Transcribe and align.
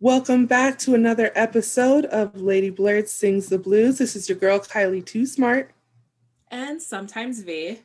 Welcome 0.00 0.44
back 0.44 0.78
to 0.80 0.94
another 0.94 1.32
episode 1.34 2.04
of 2.04 2.38
Lady 2.38 2.68
Blurred 2.68 3.08
Sings 3.08 3.48
the 3.48 3.58
Blues. 3.58 3.96
This 3.96 4.14
is 4.14 4.28
your 4.28 4.36
girl, 4.36 4.58
Kylie 4.58 5.02
Too 5.02 5.24
Smart. 5.24 5.70
And 6.50 6.82
sometimes 6.82 7.40
V. 7.40 7.78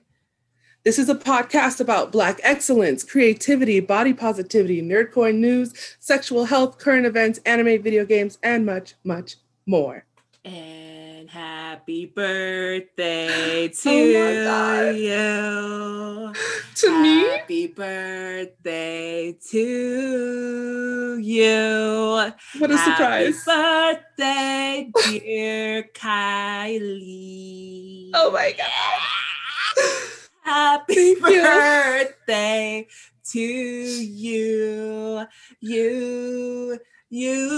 This 0.83 0.99
is 0.99 1.07
a 1.07 1.15
podcast 1.15 1.79
about 1.79 2.11
Black 2.11 2.41
excellence, 2.43 3.05
creativity, 3.05 3.79
body 3.79 4.13
positivity, 4.13 4.81
nerdcore 4.81 5.33
news, 5.33 5.95
sexual 6.01 6.43
health, 6.43 6.77
current 6.77 7.05
events, 7.05 7.39
anime, 7.45 7.81
video 7.81 8.03
games, 8.03 8.37
and 8.43 8.65
much, 8.65 8.95
much 9.05 9.37
more. 9.65 10.03
And 10.43 11.10
happy 11.27 12.05
birthday 12.05 13.67
to 13.81 13.89
oh 13.89 14.91
you. 14.91 16.33
To 16.75 16.87
happy 16.87 17.01
me? 17.03 17.29
Happy 17.29 17.67
birthday 17.67 19.37
to 19.51 21.17
you. 21.21 22.31
What 22.57 22.71
a 22.71 22.77
happy 22.77 23.33
surprise. 23.33 23.45
birthday, 23.45 24.89
oh. 24.95 25.01
dear 25.05 25.83
Kylie. 25.93 28.11
Oh 28.13 28.31
my 28.31 28.53
God. 28.57 28.65
Happy 30.43 31.15
Thank 31.15 31.35
you. 31.35 31.41
birthday 31.43 32.87
to 33.31 33.39
you. 33.39 35.25
You. 35.59 36.79
You. 37.09 37.49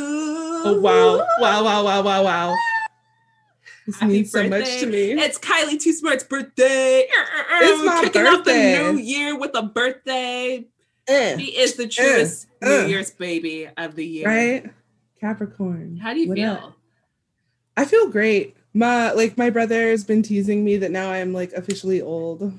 Oh, 0.65 0.79
wow. 0.81 1.25
Wow, 1.39 1.63
wow, 1.63 1.83
wow, 1.83 2.01
wow, 2.01 2.23
wow. 2.23 2.55
This 3.85 3.99
Happy 3.99 4.13
means 4.13 4.31
so 4.31 4.47
much 4.47 4.79
to 4.79 4.85
me. 4.85 5.11
It's 5.11 5.37
Kylie 5.37 5.79
Too 5.79 5.91
Smart's 5.93 6.23
birthday. 6.23 7.05
It's 7.09 7.85
my 7.85 8.01
Kicking 8.03 8.25
off 8.25 8.37
birthday. 8.45 8.77
the 8.81 8.93
new 8.93 8.99
year 8.99 9.37
with 9.37 9.51
a 9.55 9.63
birthday. 9.63 10.65
Eh, 11.07 11.37
She 11.37 11.57
is 11.57 11.75
the 11.75 11.87
truest 11.87 12.47
uh. 12.61 12.67
New 12.69 12.87
Year's 12.87 13.11
baby 13.11 13.67
of 13.75 13.95
the 13.95 14.05
year. 14.05 14.27
right? 14.27 14.71
Capricorn. 15.19 15.97
How 15.97 16.13
do 16.13 16.19
you 16.21 16.29
What 16.29 16.37
feel? 16.37 16.51
up? 16.51 16.73
I 17.75 17.85
feel 17.85 18.07
great. 18.09 18.55
My 18.73 19.11
like 19.11 19.37
my 19.37 19.49
brother 19.49 19.89
has 19.89 20.03
been 20.03 20.23
teasing 20.23 20.63
me 20.63 20.77
that 20.77 20.91
now 20.91 21.11
I'm 21.11 21.33
like 21.33 21.51
officially 21.53 22.01
old. 22.01 22.53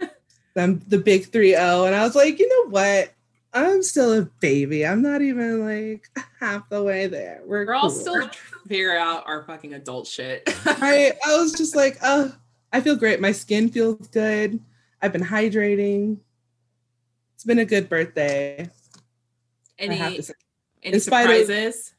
I'm 0.56 0.80
the 0.88 0.98
big 0.98 1.30
3-0. 1.30 1.86
And 1.86 1.94
I 1.94 2.02
was 2.04 2.14
like, 2.16 2.38
you 2.38 2.48
know 2.48 2.70
what? 2.70 3.12
I'm 3.52 3.82
still 3.82 4.12
a 4.18 4.22
baby. 4.40 4.86
I'm 4.86 5.02
not 5.02 5.20
even 5.22 5.64
like 5.66 6.08
half 6.40 6.68
the 6.70 6.82
way 6.82 7.06
there. 7.08 7.42
We're 7.44 7.66
We're 7.66 7.74
all 7.74 7.90
cool. 7.90 7.90
still 7.90 8.30
figure 8.66 8.96
out 8.96 9.24
our 9.26 9.42
fucking 9.44 9.74
adult 9.74 10.06
shit. 10.06 10.42
I 10.64 11.12
I 11.26 11.36
was 11.36 11.52
just 11.52 11.74
like, 11.76 11.98
oh, 12.02 12.34
I 12.72 12.80
feel 12.80 12.96
great. 12.96 13.20
My 13.20 13.32
skin 13.32 13.68
feels 13.68 14.08
good. 14.08 14.60
I've 15.00 15.12
been 15.12 15.22
hydrating. 15.24 16.18
It's 17.34 17.44
been 17.44 17.58
a 17.58 17.64
good 17.64 17.88
birthday. 17.88 18.70
Any 19.78 20.20
any 20.82 20.98
spite 20.98 21.30
of- 21.30 21.36
surprises? 21.36 21.92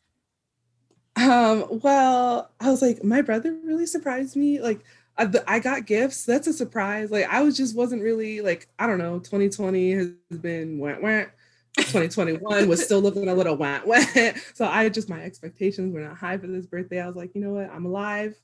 Um, 1.16 1.80
well, 1.82 2.52
I 2.60 2.70
was 2.70 2.82
like, 2.82 3.04
my 3.04 3.22
brother 3.22 3.58
really 3.64 3.88
surprised 3.88 4.36
me. 4.36 4.62
Like, 4.62 4.82
I, 5.18 5.28
I 5.48 5.60
got 5.60 5.88
gifts. 5.88 6.26
That's 6.26 6.46
a 6.46 6.54
surprise. 6.54 7.10
Like, 7.10 7.28
I 7.28 7.42
was 7.42 7.58
just 7.58 7.76
wasn't 7.76 8.04
really 8.04 8.42
like, 8.42 8.68
I 8.78 8.86
don't 8.86 9.00
know. 9.00 9.18
2020 9.20 9.92
has 9.94 10.10
been 10.40 10.78
went 10.78 11.02
went. 11.02 11.30
2021 11.78 12.68
was 12.68 12.84
still 12.84 13.02
looking 13.02 13.28
a 13.30 13.34
little 13.34 13.56
wet, 13.56 13.86
went. 13.86 14.08
So 14.54 14.66
I 14.66 14.90
just 14.90 15.10
my 15.10 15.22
expectations 15.22 15.94
were 15.94 16.02
not 16.02 16.18
high 16.18 16.38
for 16.38 16.48
this 16.48 16.66
birthday. 16.66 17.02
I 17.02 17.08
was 17.08 17.16
like, 17.16 17.34
you 17.36 17.42
know 17.42 17.52
what? 17.54 17.70
I'm 17.72 17.86
alive. 17.86 18.36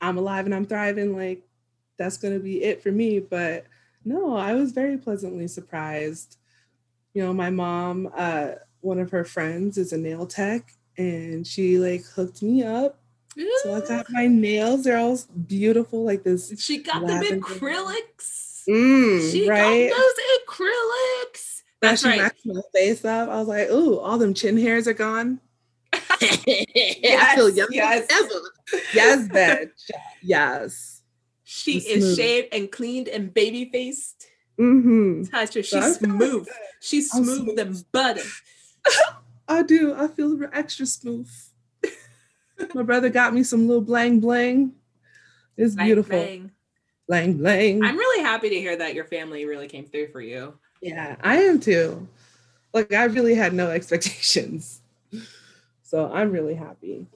I'm 0.00 0.18
alive 0.18 0.46
and 0.46 0.54
I'm 0.54 0.66
thriving. 0.66 1.16
Like, 1.16 1.42
that's 1.98 2.16
gonna 2.18 2.38
be 2.38 2.62
it 2.62 2.82
for 2.82 2.90
me. 2.92 3.20
But 3.20 3.64
no, 4.04 4.36
I 4.36 4.54
was 4.54 4.72
very 4.72 4.96
pleasantly 4.98 5.48
surprised. 5.48 6.36
You 7.14 7.24
know, 7.24 7.32
my 7.32 7.50
mom, 7.50 8.10
uh, 8.16 8.52
one 8.80 8.98
of 8.98 9.10
her 9.10 9.24
friends 9.24 9.78
is 9.78 9.92
a 9.92 9.98
nail 9.98 10.26
tech 10.26 10.72
and 10.98 11.46
she 11.46 11.78
like 11.78 12.04
hooked 12.04 12.42
me 12.42 12.62
up. 12.62 13.00
So 13.62 13.74
I 13.74 13.80
got 13.86 14.06
my 14.10 14.26
nails, 14.30 14.84
they're 14.84 14.96
all 14.98 15.18
beautiful, 15.46 16.04
like 16.04 16.22
this. 16.22 16.52
She 16.58 16.78
got 16.78 17.02
lavender. 17.02 17.28
them 17.36 17.40
acrylics. 17.42 18.62
Mm, 18.68 19.30
She 19.30 19.48
right? 19.48 19.90
got 19.90 19.96
those 19.96 20.14
acrylics. 20.48 21.55
That's 21.80 22.02
she 22.02 22.08
right. 22.08 22.32
my 22.44 22.60
face 22.74 23.04
up. 23.04 23.28
I 23.28 23.38
was 23.38 23.48
like, 23.48 23.68
ooh, 23.70 23.98
all 23.98 24.18
them 24.18 24.34
chin 24.34 24.56
hairs 24.56 24.88
are 24.88 24.94
gone. 24.94 25.40
I 25.92 27.32
feel 27.34 27.50
young 27.50 27.68
yes. 27.70 28.06
ever. 28.10 28.80
Yes, 28.94 29.28
bitch. 29.28 29.90
Yes. 30.22 31.02
She 31.44 31.78
is 31.78 32.02
smooth. 32.02 32.16
shaved 32.16 32.48
and 32.52 32.72
cleaned 32.72 33.08
and 33.08 33.32
baby 33.32 33.70
faced. 33.70 34.26
Mm-hmm. 34.58 35.24
Touch 35.24 35.54
her. 35.54 35.62
So 35.62 35.80
She's 35.80 35.96
smooth. 35.96 36.48
She's 36.80 37.10
smooth 37.10 37.42
smooth. 37.44 37.58
and 37.58 37.84
butter. 37.92 38.22
I 39.48 39.62
do. 39.62 39.94
I 39.94 40.08
feel 40.08 40.38
extra 40.52 40.86
smooth. 40.86 41.30
my 42.74 42.82
brother 42.82 43.10
got 43.10 43.34
me 43.34 43.42
some 43.42 43.68
little 43.68 43.82
blang 43.82 44.20
blang. 44.20 44.72
It's 45.56 45.74
Bang, 45.74 45.86
beautiful. 45.86 46.26
Blang 47.06 47.34
blang. 47.38 47.84
I'm 47.84 47.96
really 47.96 48.24
happy 48.24 48.48
to 48.48 48.56
hear 48.56 48.76
that 48.76 48.94
your 48.94 49.04
family 49.04 49.44
really 49.44 49.68
came 49.68 49.86
through 49.86 50.08
for 50.08 50.20
you. 50.20 50.54
Yeah, 50.80 51.16
I 51.20 51.42
am 51.42 51.60
too. 51.60 52.08
Like 52.72 52.92
I 52.92 53.04
really 53.04 53.34
had 53.34 53.52
no 53.52 53.70
expectations. 53.70 54.80
So 55.82 56.10
I'm 56.12 56.32
really 56.32 56.54
happy. 56.54 57.06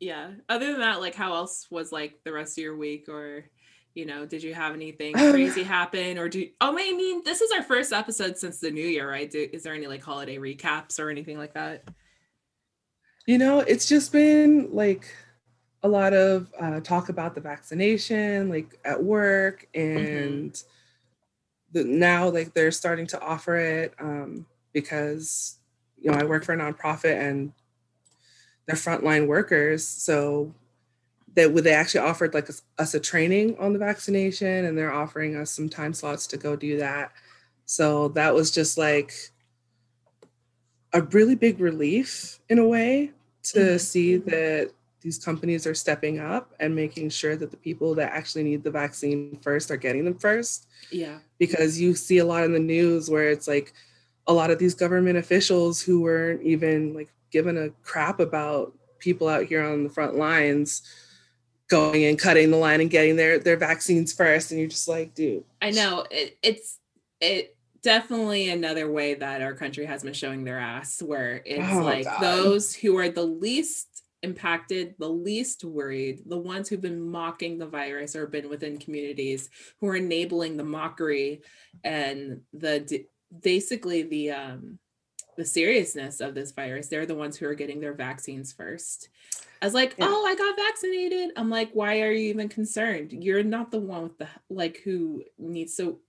Yeah. 0.00 0.32
Other 0.48 0.72
than 0.72 0.80
that, 0.80 1.00
like 1.00 1.14
how 1.14 1.34
else 1.34 1.68
was 1.70 1.92
like 1.92 2.20
the 2.24 2.32
rest 2.32 2.58
of 2.58 2.62
your 2.62 2.76
week 2.76 3.08
or 3.08 3.44
you 3.94 4.06
know, 4.06 4.26
did 4.26 4.42
you 4.42 4.52
have 4.52 4.74
anything 4.74 5.12
crazy 5.14 5.62
happen 5.62 6.18
or 6.18 6.28
do 6.28 6.48
oh 6.60 6.72
I 6.76 6.92
mean 6.92 7.22
this 7.24 7.40
is 7.40 7.52
our 7.52 7.62
first 7.62 7.92
episode 7.92 8.36
since 8.36 8.58
the 8.60 8.70
new 8.70 8.86
year, 8.86 9.08
right? 9.08 9.30
Do, 9.30 9.48
is 9.52 9.62
there 9.62 9.74
any 9.74 9.86
like 9.86 10.02
holiday 10.02 10.36
recaps 10.36 10.98
or 10.98 11.10
anything 11.10 11.38
like 11.38 11.54
that? 11.54 11.84
You 13.26 13.38
know, 13.38 13.60
it's 13.60 13.86
just 13.86 14.12
been 14.12 14.68
like 14.72 15.06
a 15.82 15.88
lot 15.88 16.12
of 16.12 16.52
uh, 16.58 16.80
talk 16.80 17.08
about 17.08 17.34
the 17.34 17.40
vaccination, 17.40 18.48
like 18.48 18.78
at 18.84 19.02
work, 19.02 19.66
and 19.74 20.52
the, 20.52 20.64
now 21.74 22.28
like 22.28 22.54
they're 22.54 22.70
starting 22.70 23.06
to 23.08 23.20
offer 23.20 23.56
it 23.56 23.94
um, 23.98 24.46
because 24.72 25.58
you 26.00 26.10
know 26.10 26.16
I 26.16 26.24
work 26.24 26.44
for 26.44 26.52
a 26.52 26.56
nonprofit 26.56 27.20
and 27.20 27.52
they're 28.66 28.76
frontline 28.76 29.26
workers, 29.26 29.86
so 29.86 30.54
that 31.34 31.52
would 31.52 31.64
they 31.64 31.74
actually 31.74 32.00
offered 32.06 32.32
like 32.32 32.48
us, 32.78 32.94
a 32.94 33.00
training 33.00 33.56
on 33.58 33.72
the 33.72 33.78
vaccination, 33.78 34.64
and 34.64 34.78
they're 34.78 34.92
offering 34.92 35.36
us 35.36 35.50
some 35.50 35.68
time 35.68 35.92
slots 35.92 36.26
to 36.28 36.36
go 36.36 36.56
do 36.56 36.78
that. 36.78 37.12
So 37.66 38.08
that 38.08 38.34
was 38.34 38.50
just 38.50 38.78
like 38.78 39.12
a 40.92 41.02
really 41.02 41.34
big 41.34 41.60
relief 41.60 42.38
in 42.48 42.58
a 42.58 42.66
way 42.66 43.12
to 43.42 43.58
Mhm. 43.58 43.80
see 43.80 44.16
that 44.18 44.70
these 45.04 45.18
companies 45.22 45.66
are 45.66 45.74
stepping 45.74 46.18
up 46.18 46.54
and 46.58 46.74
making 46.74 47.10
sure 47.10 47.36
that 47.36 47.50
the 47.50 47.56
people 47.58 47.94
that 47.94 48.10
actually 48.12 48.42
need 48.42 48.64
the 48.64 48.70
vaccine 48.70 49.38
first 49.42 49.70
are 49.70 49.76
getting 49.76 50.04
them 50.04 50.18
first 50.18 50.66
Yeah. 50.90 51.18
because 51.38 51.78
you 51.78 51.94
see 51.94 52.18
a 52.18 52.24
lot 52.24 52.42
in 52.42 52.52
the 52.52 52.58
news 52.58 53.10
where 53.10 53.28
it's 53.30 53.46
like 53.46 53.74
a 54.26 54.32
lot 54.32 54.50
of 54.50 54.58
these 54.58 54.74
government 54.74 55.18
officials 55.18 55.82
who 55.82 56.00
weren't 56.00 56.42
even 56.42 56.94
like 56.94 57.10
given 57.30 57.58
a 57.58 57.68
crap 57.82 58.18
about 58.18 58.72
people 58.98 59.28
out 59.28 59.44
here 59.44 59.62
on 59.62 59.84
the 59.84 59.90
front 59.90 60.16
lines 60.16 60.82
going 61.68 62.04
and 62.04 62.18
cutting 62.18 62.50
the 62.50 62.56
line 62.56 62.80
and 62.80 62.90
getting 62.90 63.16
their 63.16 63.38
their 63.38 63.56
vaccines 63.58 64.12
first 64.12 64.50
and 64.50 64.58
you're 64.60 64.68
just 64.68 64.88
like 64.88 65.14
dude 65.14 65.44
I 65.60 65.70
know 65.70 66.06
it, 66.10 66.38
it's 66.42 66.78
it 67.20 67.56
definitely 67.82 68.48
another 68.48 68.90
way 68.90 69.12
that 69.14 69.42
our 69.42 69.52
country 69.52 69.84
has 69.84 70.02
been 70.02 70.14
showing 70.14 70.44
their 70.44 70.58
ass 70.58 71.02
where 71.02 71.42
it's 71.44 71.72
Oh, 71.74 71.82
like 71.82 72.04
God. 72.04 72.20
those 72.22 72.74
who 72.74 72.96
are 72.96 73.10
the 73.10 73.24
least 73.24 73.93
impacted 74.24 74.94
the 74.98 75.08
least 75.08 75.64
worried 75.64 76.22
the 76.26 76.36
ones 76.36 76.68
who've 76.68 76.80
been 76.80 77.00
mocking 77.00 77.58
the 77.58 77.66
virus 77.66 78.16
or 78.16 78.26
been 78.26 78.48
within 78.48 78.78
communities 78.78 79.50
who 79.80 79.86
are 79.86 79.96
enabling 79.96 80.56
the 80.56 80.64
mockery 80.64 81.42
and 81.84 82.40
the 82.52 83.04
basically 83.42 84.02
the 84.02 84.30
um 84.30 84.78
the 85.36 85.44
seriousness 85.44 86.20
of 86.20 86.34
this 86.34 86.52
virus 86.52 86.88
they're 86.88 87.06
the 87.06 87.14
ones 87.14 87.36
who 87.36 87.46
are 87.46 87.54
getting 87.54 87.80
their 87.80 87.94
vaccines 87.94 88.52
first 88.52 89.08
I 89.62 89.66
was 89.66 89.72
like, 89.72 89.94
Yeah. 89.96 90.08
oh, 90.10 90.26
I 90.26 90.34
got 90.34 90.56
vaccinated. 90.56 91.30
I'm 91.36 91.48
like, 91.48 91.70
why 91.72 92.02
are 92.02 92.12
you 92.12 92.28
even 92.28 92.50
concerned? 92.50 93.12
You're 93.12 93.42
not 93.42 93.70
the 93.70 93.80
one 93.80 94.02
with 94.02 94.18
the 94.18 94.28
like 94.50 94.82
who 94.84 95.24
needs 95.38 95.74
so. 95.74 96.00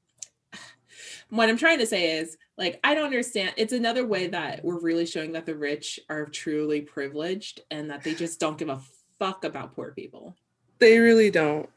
What 1.30 1.50
I'm 1.50 1.57
trying 1.57 1.80
to 1.80 1.86
say 1.86 2.18
is, 2.18 2.38
like, 2.57 2.80
I 2.84 2.94
don't 2.94 3.06
understand. 3.06 3.54
It's 3.57 3.74
another 3.74 4.06
way 4.06 4.28
that 4.28 4.63
we're 4.63 4.80
really 4.80 5.06
showing 5.06 5.34
that 5.34 5.46
the 5.46 5.56
rich 5.56 6.00
are 6.10 6.25
truly 6.25 6.81
privileged 6.81 7.62
and 7.72 7.90
that 7.90 8.04
they 8.04 8.13
just 8.24 8.40
don't 8.40 8.57
give 8.57 8.69
a 8.69 8.81
fuck 9.19 9.44
about 9.44 9.75
poor 9.75 9.92
people. 9.92 10.36
they 10.80 11.00
really 11.00 11.31
don't 11.31 11.69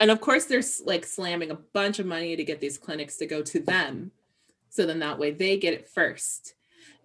And 0.00 0.10
of 0.10 0.20
course, 0.20 0.46
they're 0.46 0.62
like 0.84 1.04
slamming 1.04 1.50
a 1.50 1.56
bunch 1.74 1.98
of 1.98 2.06
money 2.06 2.36
to 2.36 2.44
get 2.44 2.60
these 2.60 2.78
clinics 2.78 3.16
to 3.18 3.26
go 3.26 3.42
to 3.42 3.60
them. 3.60 4.12
So 4.70 4.86
then 4.86 5.00
that 5.00 5.18
way 5.18 5.30
they 5.32 5.58
get 5.58 5.74
it 5.74 5.88
first. 5.88 6.54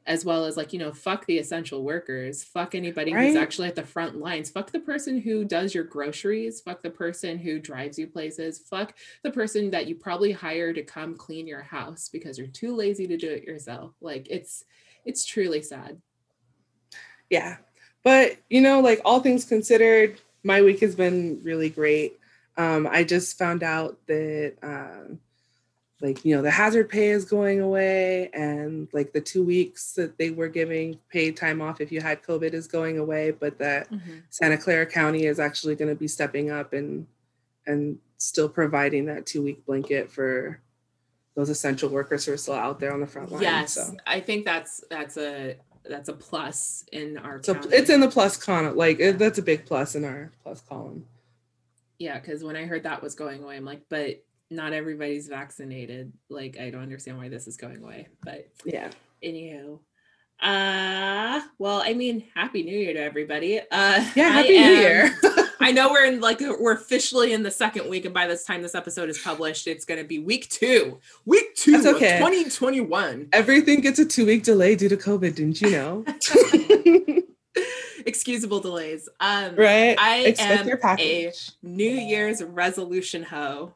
As 0.07 0.23
well 0.23 0.45
as 0.45 0.55
like, 0.55 0.71
you 0.71 0.77
know, 0.77 0.93
fuck 0.93 1.25
the 1.25 1.39
essential 1.39 1.83
workers, 1.83 2.43
fuck 2.43 2.75
anybody 2.75 3.11
who's 3.11 3.35
actually 3.35 3.67
at 3.67 3.75
the 3.75 3.83
front 3.83 4.17
lines, 4.17 4.51
fuck 4.51 4.71
the 4.71 4.79
person 4.79 5.19
who 5.19 5.43
does 5.43 5.73
your 5.73 5.83
groceries, 5.83 6.61
fuck 6.61 6.83
the 6.83 6.91
person 6.91 7.39
who 7.39 7.57
drives 7.57 7.97
you 7.97 8.05
places, 8.05 8.59
fuck 8.59 8.93
the 9.23 9.31
person 9.31 9.71
that 9.71 9.87
you 9.87 9.95
probably 9.95 10.31
hire 10.31 10.73
to 10.73 10.83
come 10.83 11.15
clean 11.15 11.47
your 11.47 11.63
house 11.63 12.07
because 12.07 12.37
you're 12.37 12.45
too 12.45 12.75
lazy 12.75 13.07
to 13.07 13.17
do 13.17 13.31
it 13.31 13.45
yourself. 13.45 13.93
Like 13.99 14.27
it's 14.29 14.63
it's 15.05 15.25
truly 15.25 15.61
sad. 15.61 15.99
Yeah. 17.29 17.57
But, 18.03 18.37
you 18.49 18.61
know, 18.61 18.81
like 18.81 19.01
all 19.03 19.19
things 19.19 19.45
considered, 19.45 20.19
my 20.43 20.61
week 20.61 20.81
has 20.81 20.95
been 20.95 21.41
really 21.43 21.69
great. 21.69 22.19
Um, 22.57 22.87
I 22.87 23.03
just 23.03 23.37
found 23.37 23.63
out 23.63 23.97
that, 24.07 24.53
um, 24.61 25.19
like, 26.05 26.23
you 26.23 26.35
know, 26.35 26.43
the 26.43 26.51
hazard 26.51 26.87
pay 26.87 27.09
is 27.09 27.25
going 27.25 27.61
away, 27.61 28.29
and 28.33 28.87
like 28.93 29.11
the 29.11 29.21
two 29.21 29.43
weeks 29.43 29.93
that 29.93 30.17
they 30.19 30.29
were 30.29 30.47
giving 30.47 30.99
paid 31.09 31.35
time 31.35 31.61
off 31.61 31.81
if 31.81 31.91
you 31.91 31.99
had 31.99 32.21
COVID 32.21 32.53
is 32.53 32.67
going 32.67 32.99
away, 32.99 33.31
but 33.31 33.57
that 33.57 33.91
mm-hmm. 33.91 34.19
Santa 34.29 34.57
Clara 34.57 34.85
County 34.85 35.25
is 35.25 35.39
actually 35.39 35.75
going 35.75 35.89
to 35.89 35.95
be 35.95 36.07
stepping 36.07 36.51
up 36.51 36.73
and 36.73 37.07
and 37.65 37.97
still 38.19 38.47
providing 38.47 39.05
that 39.05 39.25
two 39.25 39.41
week 39.41 39.65
blanket 39.65 40.11
for 40.11 40.61
those 41.35 41.49
essential 41.49 41.89
workers 41.89 42.25
who 42.25 42.33
are 42.33 42.37
still 42.37 42.53
out 42.53 42.79
there 42.79 42.93
on 42.93 43.01
the 43.01 43.07
front 43.07 43.31
line. 43.31 43.41
Yes, 43.41 43.73
so. 43.73 43.97
I 44.05 44.19
think 44.19 44.45
that's 44.45 44.83
that's 44.91 45.17
a 45.17 45.57
that's 45.89 46.07
a 46.07 46.13
plus 46.13 46.85
in 46.91 47.17
our. 47.17 47.41
So 47.41 47.59
it's 47.71 47.89
in 47.89 47.99
the 47.99 48.09
plus 48.09 48.37
column. 48.37 48.75
Like 48.75 48.99
it, 48.99 49.17
that's 49.17 49.39
a 49.39 49.43
big 49.43 49.65
plus 49.65 49.95
in 49.95 50.05
our 50.05 50.31
plus 50.43 50.61
column. 50.61 51.07
Yeah, 51.97 52.19
because 52.19 52.43
when 52.43 52.55
I 52.55 52.65
heard 52.65 52.83
that 52.83 53.01
was 53.01 53.15
going 53.15 53.41
away, 53.41 53.57
I'm 53.57 53.65
like, 53.65 53.81
but 53.89 54.21
not 54.49 54.73
everybody's 54.73 55.27
vaccinated. 55.27 56.13
Like 56.29 56.57
I 56.59 56.69
don't 56.69 56.83
understand 56.83 57.17
why 57.17 57.29
this 57.29 57.47
is 57.47 57.57
going 57.57 57.83
away. 57.83 58.07
But 58.23 58.47
yeah. 58.63 58.89
Anywho. 59.23 59.79
Uh 60.41 61.41
well, 61.57 61.81
I 61.83 61.93
mean, 61.93 62.25
happy 62.35 62.63
new 62.63 62.77
year 62.77 62.93
to 62.93 62.99
everybody. 62.99 63.59
Uh 63.59 64.05
yeah, 64.15 64.29
happy 64.29 64.57
am, 64.57 64.73
new 64.73 64.79
year. 64.79 65.17
I 65.59 65.71
know 65.71 65.89
we're 65.89 66.05
in 66.05 66.19
like 66.19 66.39
we're 66.41 66.73
officially 66.73 67.33
in 67.33 67.41
the 67.41 67.51
second 67.51 67.89
week, 67.89 68.05
and 68.05 68.13
by 68.13 68.27
this 68.27 68.43
time 68.43 68.61
this 68.61 68.75
episode 68.75 69.09
is 69.09 69.17
published, 69.17 69.65
it's 69.65 69.85
gonna 69.85 70.03
be 70.03 70.19
week 70.19 70.49
two. 70.49 70.99
Week 71.25 71.55
two 71.55 71.71
That's 71.71 71.87
okay. 71.87 72.17
2021. 72.17 73.29
Everything 73.33 73.81
gets 73.81 73.97
a 73.97 74.05
two-week 74.05 74.43
delay 74.43 74.75
due 74.75 74.89
to 74.89 74.97
COVID, 74.97 75.35
didn't 75.35 75.61
you 75.61 75.71
know? 75.71 76.05
Excusable 78.05 78.59
delays. 78.59 79.09
Um 79.19 79.55
right. 79.55 79.97
I 79.97 80.17
Expect 80.25 80.67
am 80.67 80.99
a 80.99 81.31
New 81.63 81.89
Year's 81.89 82.43
resolution 82.43 83.23
hoe. 83.23 83.73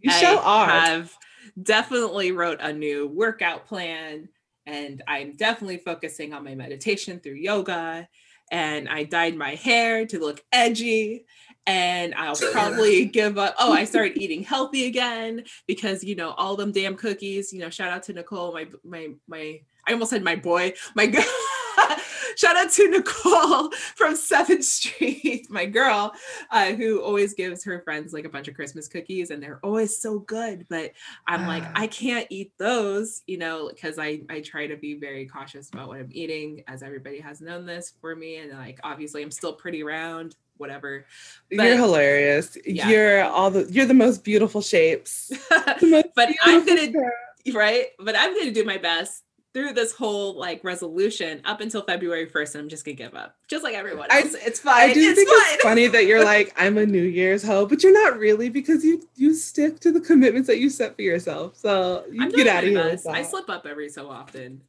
You 0.00 0.10
I 0.12 0.36
are. 0.36 0.68
have 0.68 1.16
definitely 1.60 2.32
wrote 2.32 2.60
a 2.60 2.72
new 2.72 3.08
workout 3.08 3.66
plan 3.66 4.28
and 4.66 5.02
I'm 5.08 5.36
definitely 5.36 5.78
focusing 5.78 6.32
on 6.32 6.44
my 6.44 6.54
meditation 6.54 7.20
through 7.20 7.34
yoga 7.34 8.08
and 8.50 8.88
I 8.88 9.04
dyed 9.04 9.36
my 9.36 9.54
hair 9.54 10.06
to 10.06 10.18
look 10.18 10.42
edgy 10.52 11.24
and 11.66 12.14
I'll 12.14 12.36
probably 12.52 13.04
give 13.04 13.38
up. 13.38 13.54
Oh, 13.58 13.72
I 13.72 13.84
started 13.84 14.18
eating 14.20 14.42
healthy 14.42 14.86
again 14.86 15.44
because 15.66 16.02
you 16.02 16.16
know 16.16 16.30
all 16.32 16.56
them 16.56 16.72
damn 16.72 16.96
cookies. 16.96 17.52
You 17.52 17.60
know, 17.60 17.70
shout 17.70 17.92
out 17.92 18.02
to 18.04 18.12
Nicole, 18.12 18.52
my 18.52 18.66
my 18.84 19.08
my. 19.28 19.60
I 19.86 19.92
almost 19.92 20.10
said 20.10 20.24
my 20.24 20.36
boy, 20.36 20.72
my 20.94 21.06
girl. 21.06 21.24
Shout 22.36 22.56
out 22.56 22.70
to 22.72 22.88
Nicole 22.88 23.70
from 23.94 24.16
Seventh 24.16 24.64
Street, 24.64 25.46
my 25.50 25.66
girl, 25.66 26.12
uh, 26.50 26.72
who 26.72 27.02
always 27.02 27.34
gives 27.34 27.64
her 27.64 27.80
friends 27.80 28.12
like 28.12 28.24
a 28.24 28.28
bunch 28.28 28.48
of 28.48 28.54
Christmas 28.54 28.88
cookies, 28.88 29.30
and 29.30 29.42
they're 29.42 29.60
always 29.62 29.96
so 29.96 30.20
good. 30.20 30.66
But 30.68 30.92
I'm 31.26 31.46
like, 31.46 31.64
I 31.74 31.86
can't 31.86 32.26
eat 32.30 32.52
those, 32.58 33.22
you 33.26 33.38
know, 33.38 33.68
because 33.68 33.98
I 33.98 34.22
I 34.28 34.40
try 34.40 34.66
to 34.66 34.76
be 34.76 34.94
very 34.94 35.26
cautious 35.26 35.70
about 35.70 35.88
what 35.88 35.98
I'm 35.98 36.10
eating, 36.12 36.62
as 36.68 36.82
everybody 36.82 37.20
has 37.20 37.40
known 37.40 37.66
this 37.66 37.94
for 38.00 38.14
me, 38.14 38.36
and 38.36 38.52
like 38.52 38.80
obviously 38.82 39.22
I'm 39.22 39.30
still 39.30 39.52
pretty 39.52 39.82
round 39.82 40.36
whatever. 40.60 41.06
But, 41.50 41.64
you're 41.64 41.76
hilarious. 41.76 42.56
Yeah. 42.64 42.88
You're 42.88 43.24
all 43.24 43.50
the 43.50 43.66
you're 43.70 43.86
the 43.86 43.94
most 43.94 44.22
beautiful 44.22 44.60
shapes. 44.60 45.32
The 45.80 45.86
most 45.86 46.08
but 46.14 46.28
beautiful 46.28 46.52
I'm 46.52 46.92
gonna 46.92 47.58
right, 47.58 47.86
but 47.98 48.14
I'm 48.16 48.36
gonna 48.36 48.50
do 48.50 48.64
my 48.64 48.76
best 48.76 49.24
through 49.52 49.72
this 49.72 49.92
whole 49.92 50.38
like 50.38 50.62
resolution 50.62 51.40
up 51.44 51.60
until 51.60 51.82
February 51.82 52.26
1st, 52.26 52.54
and 52.54 52.62
I'm 52.62 52.68
just 52.68 52.84
gonna 52.84 52.94
give 52.94 53.14
up, 53.14 53.36
just 53.48 53.64
like 53.64 53.74
everyone 53.74 54.06
else. 54.10 54.34
I, 54.34 54.38
it's 54.46 54.60
fine. 54.60 54.90
I 54.90 54.92
do 54.92 55.00
it's 55.00 55.18
think 55.18 55.28
fine. 55.28 55.54
it's 55.54 55.62
funny 55.62 55.86
that 55.88 56.06
you're 56.06 56.24
like, 56.24 56.52
I'm 56.56 56.78
a 56.78 56.86
New 56.86 57.02
Year's 57.02 57.42
hoe, 57.42 57.66
but 57.66 57.82
you're 57.82 57.92
not 57.92 58.18
really 58.18 58.48
because 58.48 58.84
you 58.84 59.02
you 59.16 59.34
stick 59.34 59.80
to 59.80 59.92
the 59.92 60.00
commitments 60.00 60.46
that 60.46 60.58
you 60.58 60.70
set 60.70 60.94
for 60.96 61.02
yourself. 61.02 61.56
So 61.56 62.04
you 62.10 62.22
I'm 62.22 62.30
get 62.30 62.46
out 62.46 62.64
of 62.64 62.70
here. 62.70 62.98
I 63.10 63.22
slip 63.22 63.50
up 63.50 63.66
every 63.66 63.88
so 63.88 64.08
often. 64.08 64.62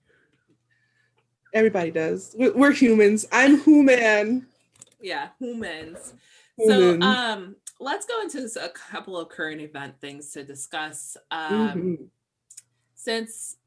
Everybody 1.53 1.91
does. 1.91 2.35
We're 2.37 2.71
humans. 2.71 3.25
I'm 3.31 3.59
human. 3.61 4.47
Yeah, 5.01 5.29
humans. 5.39 6.13
So 6.65 6.99
um, 7.01 7.55
let's 7.79 8.05
go 8.05 8.21
into 8.21 8.49
a 8.63 8.69
couple 8.69 9.17
of 9.17 9.29
current 9.29 9.61
event 9.61 9.99
things 9.99 10.31
to 10.31 10.43
discuss. 10.43 11.17
Um, 11.29 11.51
mm-hmm. 11.51 11.93
Since 12.95 13.57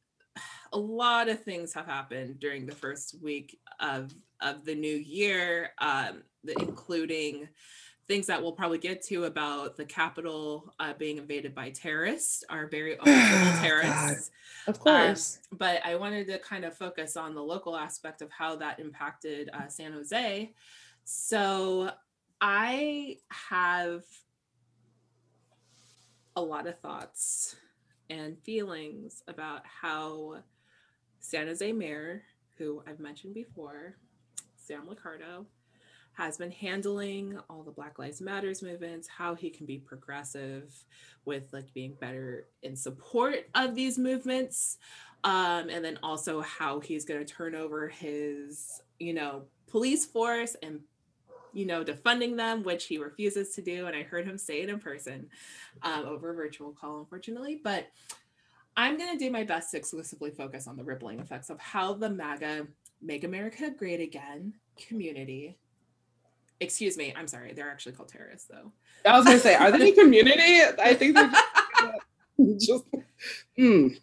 a 0.75 0.79
lot 0.79 1.29
of 1.29 1.43
things 1.43 1.73
have 1.73 1.87
happened 1.87 2.41
during 2.41 2.67
the 2.67 2.75
first 2.75 3.17
week 3.23 3.59
of 3.81 4.13
of 4.43 4.65
the 4.65 4.75
new 4.75 4.97
year, 4.97 5.71
um, 5.79 6.23
including 6.61 7.49
things 8.07 8.27
that 8.27 8.43
we'll 8.43 8.53
probably 8.53 8.77
get 8.77 9.01
to 9.01 9.25
about 9.25 9.77
the 9.77 9.85
Capitol 9.85 10.75
uh, 10.79 10.93
being 10.99 11.17
invaded 11.17 11.55
by 11.55 11.71
terrorists, 11.71 12.45
our 12.51 12.67
very 12.67 12.99
own 12.99 13.07
terrorists. 13.63 14.31
Of 14.67 14.79
course. 14.79 15.39
Um, 15.51 15.59
but 15.59 15.81
I 15.87 15.95
wanted 15.95 16.27
to 16.27 16.39
kind 16.41 16.67
of 16.67 16.77
focus 16.77 17.17
on 17.17 17.35
the 17.35 17.43
local 17.43 17.77
aspect 17.77 18.21
of 18.21 18.31
how 18.31 18.57
that 18.57 18.79
impacted 18.79 19.49
uh, 19.55 19.69
San 19.69 19.93
Jose. 19.93 20.53
So 21.05 21.91
I 22.41 23.17
have 23.29 24.03
a 26.37 26.43
lot 26.43 26.67
of 26.67 26.79
thoughts 26.81 27.57
and 28.11 28.39
feelings 28.41 29.23
about 29.29 29.63
how 29.65 30.43
San 31.25 31.47
Jose 31.47 31.73
Mayor, 31.73 32.23
who 32.59 32.83
I've 32.87 33.01
mentioned 33.01 33.33
before, 33.33 33.97
Sam 34.57 34.83
Liccardo, 34.87 35.47
has 36.13 36.37
been 36.37 36.51
handling 36.51 37.39
all 37.49 37.63
the 37.63 37.71
Black 37.71 37.99
Lives 37.99 38.21
Matters 38.21 38.63
movements, 38.63 39.09
how 39.09 39.35
he 39.35 39.49
can 39.49 39.65
be 39.65 39.79
progressive 39.79 40.85
with 41.25 41.49
like 41.51 41.73
being 41.73 41.95
better 41.99 42.47
in 42.63 42.77
support 42.77 43.49
of 43.55 43.75
these 43.75 43.99
movements, 43.99 44.77
um, 45.25 45.71
and 45.71 45.83
then 45.83 45.99
also 46.03 46.43
how 46.43 46.79
he's 46.79 47.07
going 47.07 47.25
to 47.25 47.33
turn 47.33 47.55
over 47.55 47.89
his, 47.89 48.83
you 49.01 49.15
know, 49.15 49.45
police 49.67 50.05
force 50.05 50.57
and 50.63 50.81
you 51.55 51.65
know, 51.65 51.85
defunding 51.85 52.37
them, 52.37 52.65
which 52.65 52.87
he 52.87 52.99
refuses 52.99 53.55
to 53.55 53.63
do. 53.63 53.87
And 53.87 53.95
I 53.95 54.03
heard 54.03 54.27
him 54.27 54.37
say 54.37 54.63
it 54.63 54.69
in 54.69 54.81
person 54.81 55.31
um, 55.83 56.05
over 56.05 56.33
a 56.33 56.35
virtual 56.35 56.73
call, 56.73 56.99
unfortunately. 56.99 57.61
But 57.63 57.87
I'm 58.77 58.99
going 58.99 59.17
to 59.17 59.25
do 59.25 59.31
my 59.31 59.45
best 59.45 59.71
to 59.71 59.77
exclusively 59.77 60.31
focus 60.31 60.67
on 60.67 60.77
the 60.77 60.85
rippling 60.85 61.21
effects 61.21 61.51
of 61.51 61.61
how 61.61 61.95
the 61.95 62.11
MAGA 62.11 62.67
Make 63.01 63.25
America 63.25 63.71
Great 63.71 64.01
Again 64.01 64.55
community. 64.77 65.57
Excuse 66.61 66.97
me, 66.97 67.13
I'm 67.17 67.29
sorry, 67.29 67.53
they're 67.53 67.71
actually 67.71 67.93
called 67.93 68.09
terrorists, 68.09 68.49
though. 68.49 68.73
I 69.05 69.17
was 69.17 69.27
going 69.27 69.37
to 69.37 69.43
say, 69.43 69.55
are 69.55 69.71
they 69.71 69.93
community? 69.93 70.61
I 70.83 70.95
think 70.95 71.15
they're 71.15 71.31
just. 72.59 72.85
mm. 73.59 73.99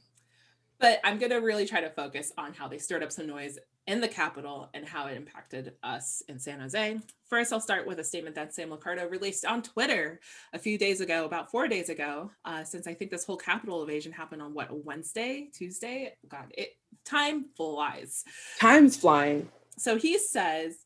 But 0.80 1.00
I'm 1.04 1.20
going 1.20 1.32
to 1.32 1.38
really 1.38 1.66
try 1.66 1.82
to 1.82 1.90
focus 1.90 2.32
on 2.38 2.54
how 2.54 2.68
they 2.68 2.78
stirred 2.78 3.04
up 3.04 3.12
some 3.12 3.28
noise 3.28 3.60
in 3.88 4.00
the 4.00 4.08
Capitol 4.08 4.70
and 4.74 4.86
how 4.86 5.08
it 5.08 5.18
impacted 5.18 5.74
us 5.84 6.22
in 6.28 6.40
San 6.40 6.60
Jose. 6.60 7.00
First, 7.28 7.52
I'll 7.52 7.60
start 7.60 7.88
with 7.88 8.00
a 8.00 8.04
statement 8.04 8.36
that 8.36 8.54
Sam 8.54 8.70
Liccardo 8.70 9.10
released 9.10 9.46
on 9.46 9.64
Twitter 9.64 10.20
a 10.54 10.60
few 10.60 10.78
days 10.78 11.02
ago, 11.02 11.26
about 11.26 11.50
four 11.50 11.68
days 11.68 11.90
ago, 11.90 12.32
uh, 12.46 12.64
since 12.64 12.88
I 12.88 12.94
think 12.94 13.10
this 13.10 13.26
whole 13.26 13.38
Capitol 13.38 13.82
invasion 13.82 14.12
happened 14.12 14.42
on 14.42 14.54
what, 14.54 14.70
Wednesday, 14.86 15.50
Tuesday? 15.54 16.14
God, 16.28 16.54
it 16.58 16.78
time 17.06 17.46
flies. 17.58 18.24
Time's 18.60 18.98
flying. 18.98 19.50
So 19.78 19.98
he 19.98 20.20
says, 20.20 20.86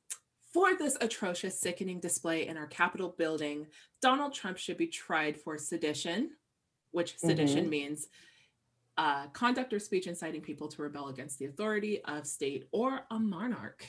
for 0.53 0.77
this 0.77 0.97
atrocious, 1.01 1.59
sickening 1.59 1.99
display 1.99 2.47
in 2.47 2.55
our 2.55 2.67
Capitol 2.67 3.13
building, 3.17 3.67
Donald 4.01 4.33
Trump 4.33 4.57
should 4.57 4.77
be 4.77 4.87
tried 4.87 5.35
for 5.35 5.57
sedition, 5.57 6.31
which 6.91 7.17
sedition 7.17 7.61
mm-hmm. 7.61 7.69
means 7.69 8.07
uh, 8.97 9.27
conduct 9.27 9.73
or 9.73 9.79
speech 9.79 10.07
inciting 10.07 10.41
people 10.41 10.67
to 10.69 10.81
rebel 10.81 11.09
against 11.09 11.39
the 11.39 11.45
authority 11.45 12.01
of 12.05 12.25
state 12.25 12.67
or 12.71 13.01
a 13.11 13.19
monarch. 13.19 13.85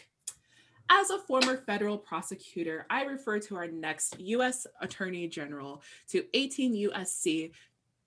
As 0.88 1.10
a 1.10 1.18
former 1.18 1.56
federal 1.56 1.98
prosecutor, 1.98 2.86
I 2.88 3.02
refer 3.02 3.40
to 3.40 3.56
our 3.56 3.66
next 3.66 4.20
U.S. 4.20 4.66
Attorney 4.80 5.26
General 5.26 5.82
to 6.10 6.24
18 6.32 6.74
U.S.C. 6.74 7.52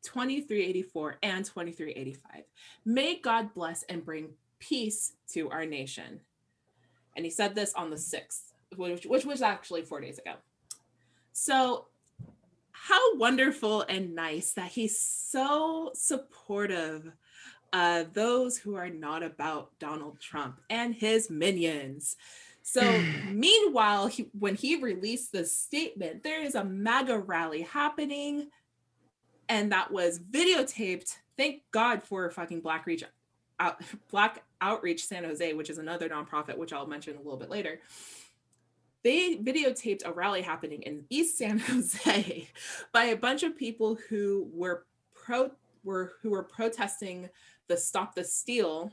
2384 0.03 1.18
and 1.24 1.44
2385. 1.44 2.44
May 2.86 3.20
God 3.20 3.53
bless 3.53 3.84
and 3.84 4.06
bring 4.06 4.29
peace 4.60 5.13
to 5.34 5.50
our 5.50 5.65
nation. 5.65 6.22
And 7.15 7.25
he 7.25 7.32
said 7.32 7.53
this 7.53 7.74
on 7.74 7.89
the 7.89 7.98
6th, 7.98 8.53
which, 8.77 9.06
which 9.06 9.25
was 9.25 9.41
actually 9.41 9.82
four 9.82 10.00
days 10.00 10.20
ago. 10.20 10.36
So 11.34 11.88
how 12.89 13.15
wonderful 13.17 13.86
and 13.88 14.15
nice 14.15 14.53
that 14.53 14.72
he's 14.72 15.00
so 15.00 15.91
supportive 15.93 17.12
of 17.72 18.13
those 18.13 18.58
who 18.58 18.75
are 18.75 18.89
not 18.89 19.22
about 19.22 19.77
Donald 19.77 20.19
Trump 20.19 20.60
and 20.72 20.96
his 20.96 21.29
minions. 21.29 22.15
So, 22.63 22.81
meanwhile, 23.31 24.08
he, 24.08 24.29
when 24.38 24.55
he 24.55 24.81
released 24.81 25.31
the 25.31 25.46
statement, 25.46 26.24
there 26.24 26.43
is 26.43 26.55
a 26.55 26.63
MAGA 26.63 27.19
rally 27.19 27.62
happening, 27.62 28.50
and 29.48 29.72
that 29.72 29.91
was 29.91 30.19
videotaped. 30.19 31.15
Thank 31.38 31.62
God 31.69 32.01
for 32.01 32.27
fucking 32.31 32.62
Black 32.62 32.88
Reach, 32.88 33.03
out, 33.60 33.81
Black 34.12 34.43
Outreach 34.62 35.05
San 35.05 35.25
Jose, 35.25 35.53
which 35.53 35.69
is 35.69 35.77
another 35.77 36.10
nonprofit, 36.10 36.58
which 36.58 36.74
I'll 36.74 36.88
mention 36.88 37.15
a 37.15 37.19
little 37.19 37.38
bit 37.38 37.51
later, 37.51 37.81
they 39.03 39.38
videotaped 39.38 40.06
a 40.06 40.12
rally 40.12 40.41
happening 40.41 40.82
in 40.84 41.06
East 41.10 41.38
San 41.38 41.60
Jose 41.68 42.50
by 42.91 43.06
a 43.06 43.15
bunch 43.15 43.44
of 43.44 43.58
people 43.58 43.98
who 44.10 44.50
were 44.53 44.86
pro 45.13 45.51
were 45.84 46.13
who 46.22 46.32
were 46.32 46.44
protesting 46.44 47.29
the 47.68 47.77
Stop 47.77 48.15
the 48.15 48.24
Steal 48.24 48.91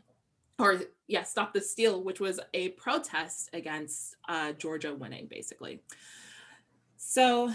or 0.58 0.80
yeah, 1.08 1.22
Stop 1.22 1.52
the 1.52 1.60
Steal, 1.60 2.02
which 2.02 2.20
was 2.20 2.40
a 2.54 2.70
protest 2.70 3.50
against 3.52 4.16
uh, 4.28 4.52
Georgia 4.52 4.94
winning, 4.94 5.26
basically. 5.26 5.80
So 6.96 7.52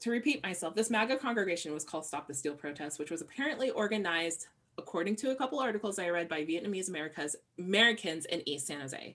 to 0.00 0.10
repeat 0.10 0.42
myself, 0.42 0.74
this 0.74 0.90
MAGA 0.90 1.18
congregation 1.18 1.72
was 1.72 1.84
called 1.84 2.06
Stop 2.06 2.26
the 2.26 2.34
Steal 2.34 2.54
Protest, 2.54 2.98
which 2.98 3.10
was 3.10 3.20
apparently 3.20 3.70
organized, 3.70 4.48
according 4.78 5.16
to 5.16 5.30
a 5.30 5.36
couple 5.36 5.60
articles 5.60 5.98
I 5.98 6.08
read, 6.08 6.28
by 6.28 6.44
Vietnamese 6.44 6.88
Americas, 6.88 7.36
Americans 7.58 8.24
in 8.26 8.42
East 8.48 8.66
San 8.66 8.80
Jose. 8.80 9.14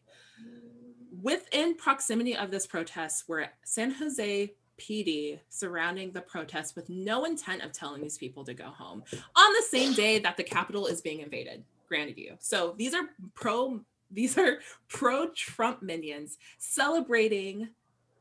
Within 1.22 1.76
proximity 1.76 2.36
of 2.36 2.52
this 2.52 2.68
protest 2.68 3.28
were 3.28 3.48
San 3.64 3.92
Jose 3.92 4.54
PD 4.80 5.40
surrounding 5.50 6.12
the 6.12 6.22
protest 6.22 6.76
with 6.76 6.90
no 6.90 7.26
intent 7.26 7.64
of 7.64 7.72
telling 7.72 8.02
these 8.02 8.18
people 8.18 8.44
to 8.46 8.54
go 8.54 8.66
home 8.66 9.04
on 9.36 9.54
the 9.54 9.64
same 9.68 9.94
day 9.94 10.20
that 10.20 10.38
the 10.38 10.44
Capitol 10.44 10.86
is 10.86 11.02
being 11.02 11.22
invaded. 11.22 11.64
Granted 11.88 12.18
you. 12.18 12.36
So 12.40 12.76
these 12.78 12.94
are 12.94 13.10
pro 13.34 13.82
these 14.12 14.38
are 14.38 14.60
pro 14.88 15.30
Trump 15.30 15.82
minions 15.82 16.38
celebrating 16.60 17.70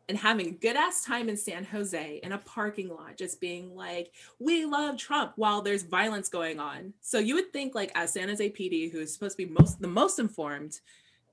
and 0.09 0.17
having 0.17 0.57
good 0.61 0.77
ass 0.77 1.05
time 1.05 1.29
in 1.29 1.37
San 1.37 1.65
Jose 1.65 2.21
in 2.23 2.33
a 2.33 2.39
parking 2.39 2.89
lot, 2.89 3.17
just 3.17 3.41
being 3.41 3.75
like, 3.75 4.13
we 4.39 4.65
love 4.65 4.97
Trump 4.97 5.33
while 5.37 5.63
there's 5.63 5.83
violence 5.83 6.29
going 6.29 6.61
on. 6.61 6.93
So 7.01 7.19
you 7.19 7.35
would 7.35 7.53
think 7.53 7.75
like 7.75 7.91
as 7.95 8.13
San 8.13 8.29
Jose 8.29 8.51
PD, 8.51 8.91
who 8.91 9.01
is 9.01 9.13
supposed 9.13 9.37
to 9.37 9.45
be 9.45 9.53
most 9.53 9.81
the 9.81 9.89
most 9.89 10.19
informed, 10.19 10.81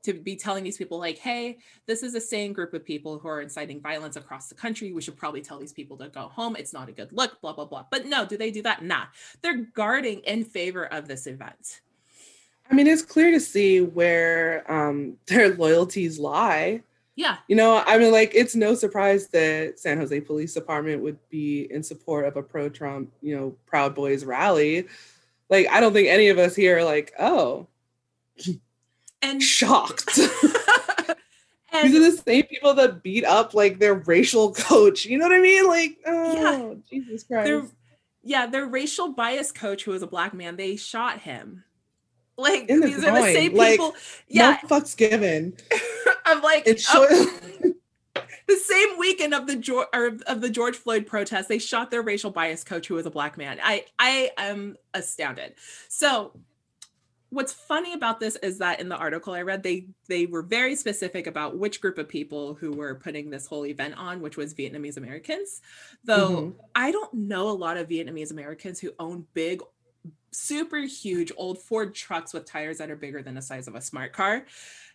to 0.04 0.14
be 0.14 0.36
telling 0.36 0.64
these 0.64 0.78
people 0.78 1.00
like, 1.00 1.18
hey, 1.18 1.58
this 1.86 2.04
is 2.04 2.14
the 2.14 2.22
same 2.22 2.54
group 2.54 2.74
of 2.74 2.86
people 2.86 3.18
who 3.18 3.28
are 3.28 3.42
inciting 3.42 3.82
violence 3.82 4.16
across 4.16 4.48
the 4.48 4.56
country. 4.56 4.92
We 4.92 5.02
should 5.02 5.18
probably 5.18 5.42
tell 5.42 5.60
these 5.60 5.74
people 5.74 5.98
to 5.98 6.10
go 6.10 6.28
home. 6.28 6.56
It's 6.58 6.74
not 6.74 6.90
a 6.90 6.92
good 6.92 7.12
look, 7.14 7.40
blah, 7.42 7.54
blah, 7.54 7.66
blah. 7.66 7.86
But 7.90 8.06
no, 8.06 8.26
do 8.26 8.38
they 8.38 8.52
do 8.52 8.62
that? 8.64 8.84
Nah. 8.84 9.06
They're 9.42 9.66
guarding 9.74 10.20
in 10.20 10.44
favor 10.44 10.86
of 10.86 11.08
this 11.08 11.26
event. 11.26 11.82
I 12.70 12.76
mean, 12.76 12.88
it's 12.88 13.02
clear 13.02 13.32
to 13.32 13.40
see 13.40 13.82
where 13.82 14.70
um, 14.72 15.18
their 15.28 15.56
loyalties 15.56 16.20
lie. 16.20 16.84
Yeah. 17.16 17.38
You 17.48 17.56
know, 17.56 17.84
I 17.86 17.98
mean, 17.98 18.12
like, 18.12 18.32
it's 18.34 18.56
no 18.56 18.74
surprise 18.74 19.28
that 19.28 19.80
San 19.80 20.00
Jose 20.00 20.20
Police 20.22 20.54
Department 20.54 21.02
would 21.04 21.20
be 21.30 21.72
in 21.72 21.84
support 21.84 22.26
of 22.26 22.36
a 22.38 22.44
pro 22.44 22.70
Trump, 22.70 23.14
you 23.22 23.36
know, 23.38 23.56
Proud 23.68 23.94
Boys 23.94 24.26
rally. 24.26 24.88
Like, 25.50 25.68
I 25.70 25.80
don't 25.80 25.94
think 25.94 26.08
any 26.08 26.30
of 26.30 26.40
us 26.40 26.56
here 26.56 26.80
are 26.80 26.84
like, 26.84 27.14
oh, 27.20 27.68
and 29.24 29.42
shocked. 29.42 30.18
and, 31.72 31.92
These 31.92 31.96
are 31.96 32.12
the 32.12 32.18
same 32.18 32.44
people 32.44 32.74
that 32.76 33.02
beat 33.02 33.26
up 33.26 33.54
like 33.54 33.80
their 33.80 33.96
racial 33.96 34.54
coach. 34.54 35.06
You 35.06 35.18
know 35.18 35.28
what 35.28 35.36
I 35.36 35.42
mean? 35.42 35.68
Like, 35.68 35.98
oh, 36.06 36.34
yeah. 36.34 36.74
Jesus 36.90 37.24
Christ. 37.24 37.46
Their, 37.46 37.64
yeah, 38.24 38.46
their 38.46 38.68
racial 38.68 39.14
bias 39.14 39.52
coach, 39.52 39.84
who 39.84 39.92
was 39.92 40.04
a 40.04 40.08
black 40.08 40.34
man, 40.34 40.58
they 40.58 40.76
shot 40.76 41.20
him. 41.20 41.64
Like 42.36 42.68
the 42.68 42.80
these 42.80 43.04
are 43.04 43.12
the 43.12 43.34
same 43.34 43.52
people. 43.52 43.90
Like, 43.90 43.96
yeah, 44.28 44.58
no 44.64 44.68
fucks 44.70 44.98
given. 44.98 45.56
I'm 46.26 46.42
like, 46.42 46.64
it's 46.66 46.90
short. 46.90 47.12
Um, 47.12 47.28
the 48.48 48.56
same 48.56 48.98
weekend 48.98 49.36
of 49.36 49.46
the 49.46 49.56
George 49.56 49.88
of 49.94 50.42
the 50.42 50.50
George 50.50 50.76
Floyd 50.76 51.06
protest, 51.06 51.48
they 51.48 51.60
shot 51.60 51.92
their 51.92 52.02
racial 52.02 52.32
bias 52.32 52.64
coach, 52.64 52.88
who 52.88 52.96
was 52.96 53.06
a 53.06 53.12
black 53.12 53.38
man. 53.38 53.60
I 53.62 53.86
I 54.00 54.32
am 54.38 54.78
astounded. 54.96 55.54
So 55.90 56.32
what's 57.34 57.52
funny 57.52 57.94
about 57.94 58.20
this 58.20 58.36
is 58.38 58.60
that 58.60 58.80
in 58.80 58.90
the 58.90 58.96
article 58.96 59.34
I 59.34 59.42
read, 59.42 59.64
they 59.64 59.88
they 60.08 60.26
were 60.26 60.42
very 60.42 60.76
specific 60.76 61.28
about 61.28 61.58
which 61.58 61.82
group 61.82 61.98
of 61.98 62.08
people 62.08 62.54
who 62.54 62.72
were 62.72 62.96
putting 62.96 63.30
this 63.30 63.48
whole 63.48 63.66
event 63.66 63.96
on, 63.98 64.22
which 64.22 64.38
was 64.38 64.54
Vietnamese 64.54 64.98
Americans. 64.98 65.62
Though 66.04 66.30
mm-hmm. 66.30 66.60
I 66.76 66.92
don't 66.92 67.14
know 67.14 67.50
a 67.50 67.52
lot 67.52 67.78
of 67.78 67.90
Vietnamese 67.90 68.32
Americans 68.32 68.80
who 68.80 68.92
own 69.00 69.26
big 69.34 69.62
super 70.32 70.80
huge 70.80 71.32
old 71.38 71.60
Ford 71.60 71.94
trucks 71.94 72.34
with 72.34 72.46
tires 72.46 72.78
that 72.78 72.92
are 72.92 72.96
bigger 72.96 73.22
than 73.22 73.36
the 73.36 73.42
size 73.42 73.68
of 73.68 73.76
a 73.76 73.82
smart 73.82 74.14
car. 74.14 74.46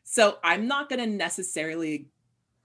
So 0.04 0.38
I'm 0.42 0.66
not 0.66 0.88
going 0.88 1.00
to 1.00 1.06
necessarily 1.06 2.06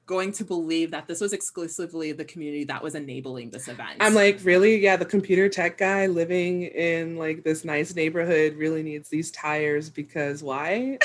going 0.05 0.31
to 0.33 0.43
believe 0.43 0.91
that 0.91 1.07
this 1.07 1.21
was 1.21 1.33
exclusively 1.33 2.11
the 2.11 2.25
community 2.25 2.63
that 2.65 2.83
was 2.83 2.95
enabling 2.95 3.49
this 3.49 3.67
event. 3.67 3.97
I'm 3.99 4.13
like, 4.13 4.39
really? 4.43 4.77
Yeah, 4.77 4.95
the 4.95 5.05
computer 5.05 5.47
tech 5.47 5.77
guy 5.77 6.07
living 6.07 6.63
in 6.63 7.17
like 7.17 7.43
this 7.43 7.63
nice 7.63 7.95
neighborhood 7.95 8.55
really 8.55 8.83
needs 8.83 9.09
these 9.09 9.31
tires 9.31 9.89
because 9.89 10.43
why? 10.43 10.97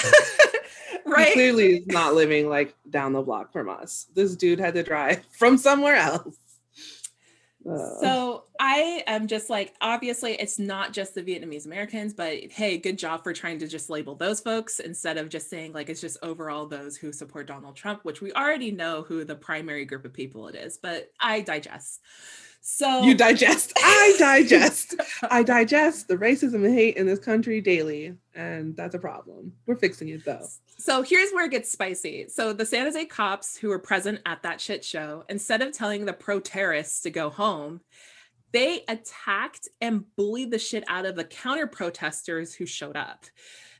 right. 1.06 1.28
He 1.28 1.32
clearly 1.34 1.76
is 1.78 1.86
not 1.86 2.14
living 2.14 2.48
like 2.48 2.74
down 2.90 3.12
the 3.12 3.22
block 3.22 3.52
from 3.52 3.68
us. 3.68 4.06
This 4.14 4.34
dude 4.34 4.58
had 4.58 4.74
to 4.74 4.82
drive 4.82 5.24
from 5.38 5.56
somewhere 5.56 5.96
else. 5.96 6.36
So 8.00 8.44
I 8.58 9.02
am 9.06 9.26
just 9.26 9.50
like, 9.50 9.74
obviously, 9.80 10.34
it's 10.34 10.58
not 10.58 10.92
just 10.92 11.14
the 11.14 11.22
Vietnamese 11.22 11.66
Americans, 11.66 12.14
but 12.14 12.50
hey, 12.50 12.78
good 12.78 12.98
job 12.98 13.22
for 13.22 13.32
trying 13.32 13.58
to 13.60 13.68
just 13.68 13.90
label 13.90 14.14
those 14.14 14.40
folks 14.40 14.80
instead 14.80 15.18
of 15.18 15.28
just 15.28 15.50
saying 15.50 15.72
like 15.72 15.88
it's 15.88 16.00
just 16.00 16.18
overall 16.22 16.66
those 16.66 16.96
who 16.96 17.12
support 17.12 17.46
Donald 17.46 17.76
Trump, 17.76 18.04
which 18.04 18.20
we 18.20 18.32
already 18.32 18.70
know 18.70 19.02
who 19.02 19.24
the 19.24 19.34
primary 19.34 19.84
group 19.84 20.04
of 20.04 20.12
people 20.12 20.48
it 20.48 20.54
is, 20.54 20.76
but 20.76 21.10
I 21.20 21.40
digest. 21.40 22.00
So 22.70 23.02
you 23.02 23.14
digest. 23.14 23.72
I 23.78 24.14
digest. 24.18 24.94
I 25.30 25.42
digest 25.42 26.06
the 26.06 26.18
racism 26.18 26.66
and 26.66 26.74
hate 26.74 26.98
in 26.98 27.06
this 27.06 27.18
country 27.18 27.62
daily. 27.62 28.14
And 28.34 28.76
that's 28.76 28.94
a 28.94 28.98
problem. 28.98 29.54
We're 29.66 29.76
fixing 29.76 30.10
it 30.10 30.22
though. 30.26 30.46
So 30.76 31.00
here's 31.00 31.32
where 31.32 31.46
it 31.46 31.50
gets 31.50 31.72
spicy. 31.72 32.28
So 32.28 32.52
the 32.52 32.66
San 32.66 32.84
Jose 32.84 33.06
cops 33.06 33.56
who 33.56 33.70
were 33.70 33.78
present 33.78 34.20
at 34.26 34.42
that 34.42 34.60
shit 34.60 34.84
show, 34.84 35.24
instead 35.30 35.62
of 35.62 35.72
telling 35.72 36.04
the 36.04 36.12
pro 36.12 36.40
terrorists 36.40 37.00
to 37.00 37.10
go 37.10 37.30
home, 37.30 37.80
they 38.52 38.84
attacked 38.86 39.68
and 39.80 40.04
bullied 40.14 40.50
the 40.50 40.58
shit 40.58 40.84
out 40.88 41.06
of 41.06 41.16
the 41.16 41.24
counter 41.24 41.66
protesters 41.66 42.54
who 42.54 42.66
showed 42.66 42.96
up. 42.96 43.24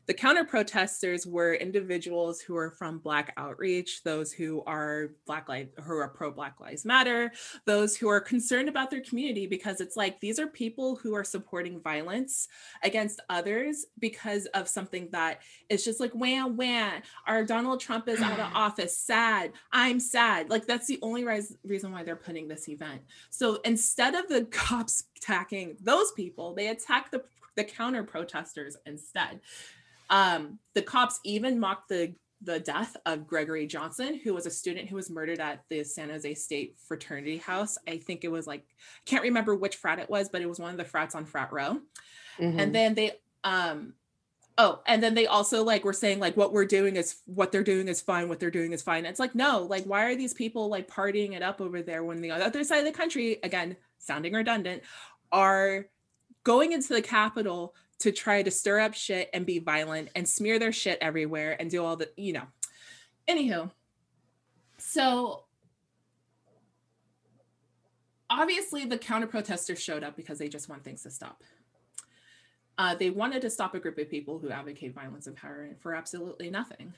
The 0.09 0.15
counter 0.15 0.43
protesters 0.43 1.27
were 1.27 1.53
individuals 1.53 2.41
who 2.41 2.57
are 2.57 2.71
from 2.71 2.97
Black 2.97 3.35
Outreach, 3.37 4.03
those 4.05 4.33
who 4.33 4.63
are 4.67 5.11
Black 5.27 5.51
Lives, 5.51 5.69
who 5.85 5.99
are 5.99 6.09
pro 6.09 6.31
Black 6.31 6.59
Lives 6.61 6.87
Matter, 6.87 7.31
those 7.67 7.95
who 7.95 8.09
are 8.09 8.19
concerned 8.19 8.71
about 8.71 8.91
their 8.91 9.03
community 9.03 9.47
because 9.47 9.83
it's 9.83 9.99
like 9.99 10.19
these 10.19 10.39
are 10.39 10.47
people 10.47 10.97
who 10.97 11.15
are 11.15 11.25
supporting 11.25 11.79
violence 11.83 12.49
against 12.83 13.21
others 13.29 13.85
because 13.99 14.47
of 14.55 14.67
something 14.67 15.11
that 15.13 15.43
is 15.69 15.85
just 15.85 16.01
like 16.01 16.13
wham 16.13 16.57
wham. 16.57 17.03
Our 17.27 17.45
Donald 17.45 17.79
Trump 17.79 18.09
is 18.09 18.23
out 18.23 18.41
of 18.41 18.51
office. 18.55 18.97
Sad. 18.97 19.53
I'm 19.73 20.01
sad. 20.01 20.49
Like 20.49 20.67
that's 20.67 20.87
the 20.87 20.99
only 21.03 21.27
reason 21.65 21.93
why 21.93 22.03
they're 22.03 22.17
putting 22.17 22.49
this 22.49 22.71
event. 22.71 23.03
So 23.29 23.61
instead 23.63 24.15
of 24.15 24.27
the 24.29 24.45
cops 24.51 25.05
attacking 25.19 25.77
those 25.83 26.13
people, 26.13 26.55
they 26.55 26.69
attack 26.69 27.11
the 27.11 27.25
the 27.57 27.65
counter 27.65 28.05
protesters 28.05 28.77
instead. 28.87 29.41
Um, 30.11 30.59
the 30.75 30.83
cops 30.83 31.21
even 31.25 31.61
mocked 31.61 31.89
the 31.89 32.15
the 32.43 32.61
death 32.61 32.97
of 33.05 33.27
Gregory 33.27 33.67
Johnson, 33.67 34.21
who 34.23 34.33
was 34.33 34.47
a 34.47 34.51
student 34.51 34.89
who 34.89 34.97
was 34.97 35.11
murdered 35.11 35.41
at 35.41 35.65
the 35.69 35.83
San 35.83 36.09
Jose 36.09 36.35
State 36.35 36.77
fraternity 36.87 37.39
house. 37.39 37.77
I 37.89 37.99
think 37.99 38.23
it 38.23 38.31
was 38.31 38.47
like 38.47 38.65
can't 39.07 39.25
remember 39.25 39.57
which 39.57 39.77
frat 39.77 39.99
it 39.99 40.09
was, 40.09 40.29
but 40.29 40.41
it 40.41 40.49
was 40.49 40.61
one 40.61 40.71
of 40.71 40.77
the 40.77 40.85
frats 40.85 41.15
on 41.15 41.25
frat 41.25 41.53
row. 41.53 41.81
Mm-hmm. 42.39 42.61
And 42.61 42.75
then 42.75 42.95
they 42.95 43.13
um 43.43 43.95
oh, 44.57 44.81
and 44.87 45.03
then 45.03 45.15
they 45.15 45.27
also 45.27 45.65
like 45.65 45.85
were 45.85 45.93
saying 45.93 46.21
like 46.21 46.37
what 46.37 46.53
we're 46.53 46.65
doing 46.65 46.97
is 46.97 47.17
what 47.27 47.51
they're 47.51 47.65
doing 47.65 47.89
is 47.89 48.01
fine, 48.01 48.29
what 48.29 48.39
they're 48.39 48.51
doing 48.51 48.73
is 48.73 48.83
fine. 48.83 49.05
It's 49.05 49.21
like 49.21 49.35
no, 49.35 49.63
like 49.63 49.85
why 49.85 50.05
are 50.05 50.17
these 50.17 50.35
people 50.35 50.69
like 50.69 50.89
partying 50.89 51.33
it 51.33 51.43
up 51.43 51.61
over 51.61 51.83
there 51.83 52.05
when 52.05 52.21
the 52.21 52.31
other 52.31 52.63
side 52.63 52.79
of 52.79 52.85
the 52.85 52.93
country, 52.93 53.39
again, 53.43 53.77
sounding 53.99 54.33
redundant, 54.33 54.85
are 55.33 55.87
going 56.45 56.73
into 56.73 56.95
the 56.95 57.03
Capitol 57.03 57.75
to 58.01 58.13
try 58.13 58.43
to 58.43 58.51
stir 58.51 58.81
up 58.81 58.95
shit 58.95 59.29
and 59.33 59.45
be 59.45 59.59
violent 59.59 60.09
and 60.15 60.29
smear 60.29 60.59
their 60.59 60.73
shit 60.73 60.99
everywhere 61.01 61.57
and 61.59 61.71
do 61.71 61.85
all 61.85 61.97
the, 61.97 62.09
you 62.17 62.33
know. 62.33 62.45
Anywho, 63.29 63.71
so 64.79 65.45
obviously 68.31 68.85
the 68.85 68.99
counter 68.99 69.27
protesters 69.27 69.83
showed 69.83 70.05
up 70.05 70.17
because 70.17 70.39
they 70.39 70.49
just 70.49 70.69
want 70.69 70.85
things 70.85 71.03
to 71.03 71.11
stop. 71.11 71.43
Uh, 72.77 72.95
they 72.95 73.11
wanted 73.11 73.43
to 73.43 73.51
stop 73.51 73.75
a 73.75 73.81
group 73.81 73.99
of 73.99 74.09
people 74.09 74.39
who 74.39 74.51
advocate 74.51 74.95
violence 74.95 75.27
and 75.27 75.37
power 75.37 75.71
for 75.81 75.95
absolutely 75.95 76.49
nothing. 76.49 76.95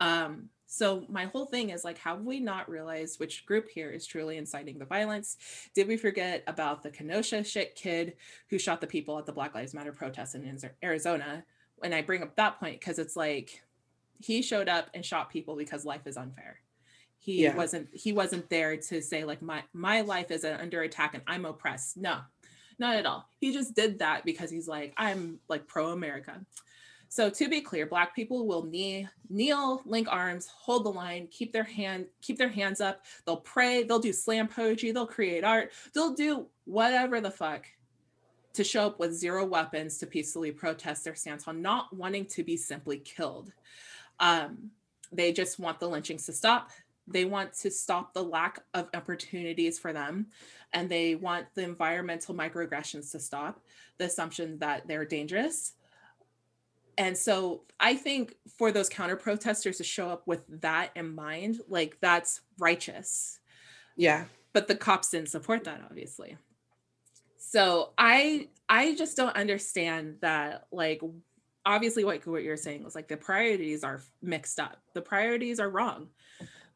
Um, 0.00 0.48
so 0.72 1.04
my 1.08 1.24
whole 1.24 1.46
thing 1.46 1.70
is 1.70 1.84
like, 1.84 1.98
have 1.98 2.20
we 2.22 2.38
not 2.38 2.70
realized 2.70 3.18
which 3.18 3.44
group 3.44 3.68
here 3.68 3.90
is 3.90 4.06
truly 4.06 4.36
inciting 4.36 4.78
the 4.78 4.84
violence? 4.84 5.36
Did 5.74 5.88
we 5.88 5.96
forget 5.96 6.44
about 6.46 6.84
the 6.84 6.90
Kenosha 6.90 7.42
shit 7.42 7.74
kid 7.74 8.14
who 8.48 8.56
shot 8.56 8.80
the 8.80 8.86
people 8.86 9.18
at 9.18 9.26
the 9.26 9.32
Black 9.32 9.52
Lives 9.52 9.74
Matter 9.74 9.90
protest 9.90 10.36
in 10.36 10.60
Arizona? 10.84 11.44
And 11.82 11.92
I 11.92 12.02
bring 12.02 12.22
up 12.22 12.36
that 12.36 12.60
point 12.60 12.78
because 12.78 13.00
it's 13.00 13.16
like 13.16 13.64
he 14.20 14.42
showed 14.42 14.68
up 14.68 14.90
and 14.94 15.04
shot 15.04 15.28
people 15.28 15.56
because 15.56 15.84
life 15.84 16.06
is 16.06 16.16
unfair. 16.16 16.60
He 17.18 17.42
yeah. 17.42 17.56
wasn't 17.56 17.88
he 17.92 18.12
wasn't 18.12 18.48
there 18.48 18.76
to 18.76 19.02
say 19.02 19.24
like 19.24 19.42
my 19.42 19.64
my 19.72 20.02
life 20.02 20.30
is 20.30 20.44
under 20.44 20.82
attack 20.82 21.14
and 21.14 21.24
I'm 21.26 21.46
oppressed. 21.46 21.96
No, 21.96 22.20
not 22.78 22.94
at 22.94 23.06
all. 23.06 23.28
He 23.40 23.52
just 23.52 23.74
did 23.74 23.98
that 23.98 24.24
because 24.24 24.52
he's 24.52 24.68
like 24.68 24.94
I'm 24.96 25.40
like 25.48 25.66
pro 25.66 25.88
America. 25.88 26.40
So 27.10 27.28
to 27.28 27.48
be 27.48 27.60
clear, 27.60 27.86
black 27.86 28.14
people 28.14 28.46
will 28.46 28.62
kneel, 28.62 29.08
kneel, 29.28 29.82
link 29.84 30.06
arms, 30.08 30.46
hold 30.46 30.84
the 30.84 30.90
line, 30.90 31.26
keep 31.32 31.52
their 31.52 31.64
hand, 31.64 32.06
keep 32.22 32.38
their 32.38 32.48
hands 32.48 32.80
up. 32.80 33.04
They'll 33.26 33.36
pray, 33.36 33.82
they'll 33.82 33.98
do 33.98 34.12
slam 34.12 34.46
poetry, 34.46 34.92
they'll 34.92 35.08
create 35.08 35.42
art, 35.42 35.72
they'll 35.92 36.14
do 36.14 36.46
whatever 36.66 37.20
the 37.20 37.30
fuck 37.30 37.66
to 38.52 38.62
show 38.62 38.86
up 38.86 39.00
with 39.00 39.12
zero 39.12 39.44
weapons 39.44 39.98
to 39.98 40.06
peacefully 40.06 40.52
protest 40.52 41.02
their 41.02 41.16
stance 41.16 41.48
on 41.48 41.60
not 41.60 41.92
wanting 41.92 42.26
to 42.26 42.44
be 42.44 42.56
simply 42.56 42.98
killed. 42.98 43.52
Um, 44.20 44.70
they 45.10 45.32
just 45.32 45.58
want 45.58 45.80
the 45.80 45.88
lynchings 45.88 46.26
to 46.26 46.32
stop. 46.32 46.70
They 47.08 47.24
want 47.24 47.54
to 47.54 47.72
stop 47.72 48.14
the 48.14 48.22
lack 48.22 48.60
of 48.72 48.88
opportunities 48.94 49.80
for 49.80 49.92
them. 49.92 50.28
And 50.72 50.88
they 50.88 51.16
want 51.16 51.46
the 51.56 51.64
environmental 51.64 52.36
microaggressions 52.36 53.10
to 53.10 53.18
stop, 53.18 53.60
the 53.98 54.04
assumption 54.04 54.60
that 54.60 54.86
they're 54.86 55.04
dangerous, 55.04 55.72
and 56.98 57.16
so 57.16 57.62
I 57.78 57.94
think 57.94 58.34
for 58.58 58.72
those 58.72 58.88
counter 58.88 59.16
protesters 59.16 59.78
to 59.78 59.84
show 59.84 60.08
up 60.08 60.26
with 60.26 60.44
that 60.60 60.90
in 60.94 61.14
mind, 61.14 61.60
like 61.68 61.98
that's 62.00 62.40
righteous. 62.58 63.38
Yeah. 63.96 64.24
But 64.52 64.68
the 64.68 64.74
cops 64.74 65.10
didn't 65.10 65.28
support 65.28 65.64
that, 65.64 65.82
obviously. 65.88 66.36
So 67.38 67.90
I 67.98 68.48
I 68.68 68.94
just 68.94 69.16
don't 69.16 69.34
understand 69.36 70.16
that 70.20 70.66
like 70.70 71.00
obviously 71.66 72.04
what, 72.04 72.26
what 72.26 72.42
you're 72.42 72.56
saying 72.56 72.84
was 72.84 72.94
like 72.94 73.08
the 73.08 73.16
priorities 73.16 73.84
are 73.84 74.00
mixed 74.22 74.60
up. 74.60 74.78
The 74.94 75.02
priorities 75.02 75.60
are 75.60 75.68
wrong. 75.68 76.08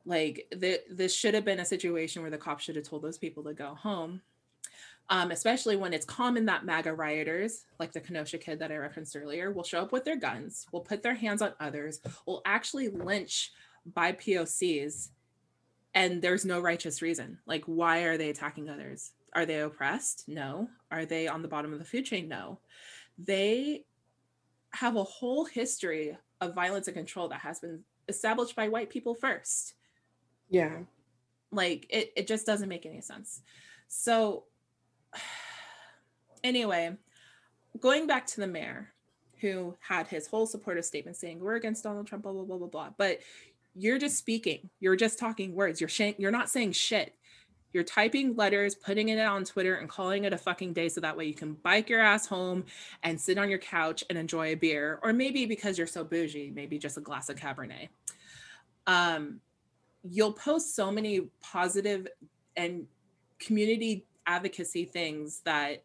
Like 0.04 0.46
the, 0.50 0.80
this 0.90 1.14
should 1.14 1.34
have 1.34 1.44
been 1.44 1.60
a 1.60 1.64
situation 1.64 2.22
where 2.22 2.30
the 2.30 2.38
cops 2.38 2.64
should 2.64 2.76
have 2.76 2.84
told 2.84 3.02
those 3.02 3.18
people 3.18 3.44
to 3.44 3.54
go 3.54 3.74
home 3.74 4.20
um, 5.10 5.30
especially 5.30 5.76
when 5.76 5.92
it's 5.92 6.06
common 6.06 6.46
that 6.46 6.64
MAGA 6.64 6.94
rioters, 6.94 7.64
like 7.78 7.92
the 7.92 8.00
Kenosha 8.00 8.38
kid 8.38 8.58
that 8.60 8.72
I 8.72 8.76
referenced 8.76 9.16
earlier, 9.16 9.52
will 9.52 9.62
show 9.62 9.80
up 9.80 9.92
with 9.92 10.04
their 10.04 10.16
guns, 10.16 10.66
will 10.72 10.80
put 10.80 11.02
their 11.02 11.14
hands 11.14 11.42
on 11.42 11.52
others, 11.60 12.00
will 12.26 12.42
actually 12.46 12.88
lynch 12.88 13.52
by 13.86 14.12
POCs, 14.12 15.10
and 15.94 16.22
there's 16.22 16.44
no 16.44 16.60
righteous 16.60 17.02
reason. 17.02 17.38
Like, 17.46 17.64
why 17.66 18.00
are 18.04 18.16
they 18.16 18.30
attacking 18.30 18.70
others? 18.70 19.12
Are 19.34 19.44
they 19.44 19.60
oppressed? 19.60 20.24
No. 20.26 20.68
Are 20.90 21.04
they 21.04 21.28
on 21.28 21.42
the 21.42 21.48
bottom 21.48 21.72
of 21.72 21.78
the 21.78 21.84
food 21.84 22.06
chain? 22.06 22.28
No. 22.28 22.60
They 23.18 23.84
have 24.72 24.96
a 24.96 25.04
whole 25.04 25.44
history 25.44 26.16
of 26.40 26.54
violence 26.54 26.88
and 26.88 26.96
control 26.96 27.28
that 27.28 27.40
has 27.40 27.60
been 27.60 27.80
established 28.08 28.56
by 28.56 28.68
white 28.68 28.90
people 28.90 29.14
first. 29.14 29.74
Yeah. 30.48 30.78
Like, 31.52 31.86
it, 31.90 32.12
it 32.16 32.26
just 32.26 32.46
doesn't 32.46 32.68
make 32.68 32.86
any 32.86 33.00
sense. 33.00 33.42
So, 33.86 34.44
anyway, 36.44 36.96
going 37.80 38.06
back 38.06 38.26
to 38.28 38.40
the 38.40 38.46
mayor 38.46 38.90
who 39.40 39.76
had 39.80 40.06
his 40.06 40.26
whole 40.26 40.46
supportive 40.46 40.84
statement 40.84 41.16
saying 41.16 41.40
we're 41.40 41.56
against 41.56 41.84
Donald 41.84 42.06
Trump, 42.06 42.22
blah 42.24 42.32
blah 42.32 42.44
blah 42.44 42.58
blah 42.58 42.68
blah. 42.68 42.90
But 42.96 43.20
you're 43.74 43.98
just 43.98 44.16
speaking. 44.16 44.70
You're 44.80 44.96
just 44.96 45.18
talking 45.18 45.54
words. 45.54 45.80
You're 45.80 45.88
sh- 45.88 46.14
you're 46.18 46.30
not 46.30 46.48
saying 46.48 46.72
shit. 46.72 47.14
You're 47.72 47.82
typing 47.82 48.36
letters, 48.36 48.76
putting 48.76 49.08
it 49.08 49.18
on 49.18 49.44
Twitter, 49.44 49.74
and 49.74 49.88
calling 49.88 50.24
it 50.24 50.32
a 50.32 50.38
fucking 50.38 50.74
day 50.74 50.88
so 50.88 51.00
that 51.00 51.16
way 51.16 51.24
you 51.24 51.34
can 51.34 51.54
bike 51.54 51.88
your 51.88 52.00
ass 52.00 52.24
home 52.24 52.64
and 53.02 53.20
sit 53.20 53.36
on 53.36 53.50
your 53.50 53.58
couch 53.58 54.04
and 54.08 54.16
enjoy 54.16 54.52
a 54.52 54.54
beer, 54.54 55.00
or 55.02 55.12
maybe 55.12 55.44
because 55.44 55.76
you're 55.76 55.88
so 55.88 56.04
bougie, 56.04 56.52
maybe 56.54 56.78
just 56.78 56.96
a 56.96 57.00
glass 57.00 57.28
of 57.28 57.36
Cabernet. 57.36 57.88
Um, 58.86 59.40
you'll 60.04 60.32
post 60.32 60.76
so 60.76 60.92
many 60.92 61.28
positive 61.42 62.06
and 62.56 62.86
community 63.40 64.06
advocacy 64.26 64.84
things 64.84 65.40
that 65.44 65.82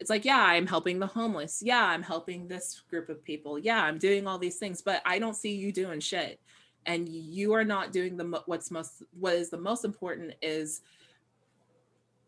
it's 0.00 0.10
like 0.10 0.24
yeah 0.24 0.42
i'm 0.42 0.66
helping 0.66 0.98
the 0.98 1.06
homeless. 1.06 1.62
Yeah 1.64 1.84
i'm 1.84 2.02
helping 2.02 2.48
this 2.48 2.82
group 2.90 3.08
of 3.08 3.24
people. 3.24 3.58
Yeah 3.58 3.82
i'm 3.82 3.98
doing 3.98 4.26
all 4.26 4.38
these 4.38 4.56
things 4.56 4.82
but 4.82 5.02
i 5.04 5.18
don't 5.18 5.36
see 5.36 5.54
you 5.54 5.72
doing 5.72 6.00
shit. 6.00 6.40
And 6.86 7.08
you 7.08 7.54
are 7.54 7.64
not 7.64 7.92
doing 7.92 8.16
the 8.16 8.42
what's 8.46 8.70
most 8.70 9.02
what 9.18 9.34
is 9.34 9.50
the 9.50 9.58
most 9.58 9.84
important 9.84 10.34
is 10.42 10.82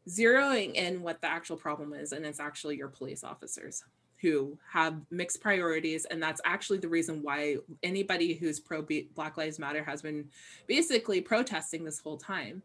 zeroing 0.09 0.75
in 0.75 1.03
what 1.03 1.21
the 1.21 1.29
actual 1.29 1.57
problem 1.57 1.93
is 1.93 2.13
and 2.13 2.25
it's 2.25 2.41
actually 2.41 2.77
your 2.77 2.89
police 2.89 3.25
officers 3.25 3.83
who 4.21 4.57
have 4.73 5.01
mixed 5.11 5.41
priorities 5.41 6.05
and 6.07 6.23
that's 6.23 6.41
actually 6.45 6.79
the 6.79 6.89
reason 6.89 7.23
why 7.23 7.57
anybody 7.83 8.35
who's 8.35 8.61
pro 8.61 8.87
black 9.15 9.37
lives 9.37 9.59
matter 9.59 9.85
has 9.85 10.01
been 10.01 10.25
basically 10.67 11.21
protesting 11.21 11.85
this 11.85 12.01
whole 12.01 12.17
time 12.17 12.63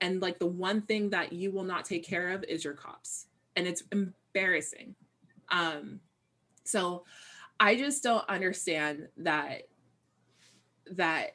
and 0.00 0.22
like 0.22 0.38
the 0.38 0.46
one 0.46 0.82
thing 0.82 1.10
that 1.10 1.32
you 1.32 1.50
will 1.50 1.64
not 1.64 1.84
take 1.84 2.04
care 2.04 2.30
of 2.30 2.44
is 2.44 2.64
your 2.64 2.74
cops. 2.74 3.26
And 3.56 3.66
it's 3.66 3.82
embarrassing. 3.92 4.94
Um 5.50 6.00
so 6.68 7.04
i 7.58 7.74
just 7.74 8.02
don't 8.02 8.28
understand 8.28 9.08
that 9.16 9.62
that 10.90 11.32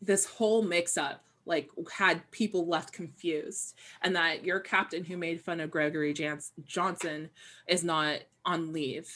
this 0.00 0.24
whole 0.24 0.62
mix 0.62 0.96
up 0.96 1.24
like 1.44 1.68
had 1.92 2.28
people 2.30 2.66
left 2.66 2.92
confused 2.92 3.74
and 4.02 4.16
that 4.16 4.44
your 4.44 4.60
captain 4.60 5.04
who 5.04 5.16
made 5.16 5.40
fun 5.40 5.60
of 5.60 5.70
gregory 5.70 6.12
Jans- 6.12 6.52
johnson 6.64 7.30
is 7.68 7.84
not 7.84 8.20
on 8.44 8.72
leave. 8.72 9.08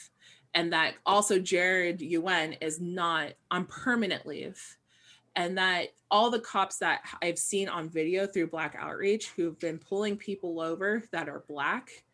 And 0.54 0.72
that 0.72 0.94
also 1.04 1.38
jared 1.38 2.00
Yuen 2.00 2.54
is 2.54 2.80
not 2.80 3.32
on 3.50 3.66
permanent 3.66 4.26
leave 4.26 4.76
and 5.37 5.59
that 5.59 5.88
all 6.11 6.31
the 6.31 6.40
cops 6.40 6.79
that 6.79 7.03
I've 7.22 7.38
seen 7.38 7.68
on 7.68 7.88
video 7.88 8.27
through 8.27 8.49
Black 8.49 8.75
Outreach 8.79 9.31
who've 9.37 9.59
been 9.59 9.79
pulling 9.79 10.16
people 10.16 10.61
over 10.61 11.05
that 11.12 11.29
are 11.29 11.44
Black, 11.46 12.05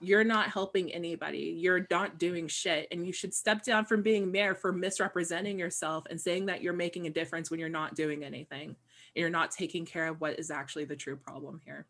you're 0.00 0.24
not 0.24 0.50
helping 0.50 0.92
anybody. 0.92 1.56
You're 1.58 1.86
not 1.90 2.18
doing 2.18 2.48
shit. 2.48 2.88
And 2.90 3.06
you 3.06 3.12
should 3.12 3.34
step 3.34 3.62
down 3.64 3.84
from 3.84 4.02
being 4.02 4.30
mayor 4.30 4.54
for 4.54 4.72
misrepresenting 4.72 5.58
yourself 5.58 6.04
and 6.10 6.20
saying 6.20 6.46
that 6.46 6.62
you're 6.62 6.72
making 6.72 7.06
a 7.06 7.10
difference 7.10 7.50
when 7.50 7.60
you're 7.60 7.68
not 7.68 7.94
doing 7.94 8.24
anything. 8.24 8.68
And 8.68 8.76
you're 9.20 9.30
not 9.30 9.50
taking 9.50 9.84
care 9.84 10.08
of 10.08 10.20
what 10.20 10.38
is 10.38 10.50
actually 10.50 10.84
the 10.84 10.96
true 10.96 11.16
problem 11.16 11.60
here 11.64 11.86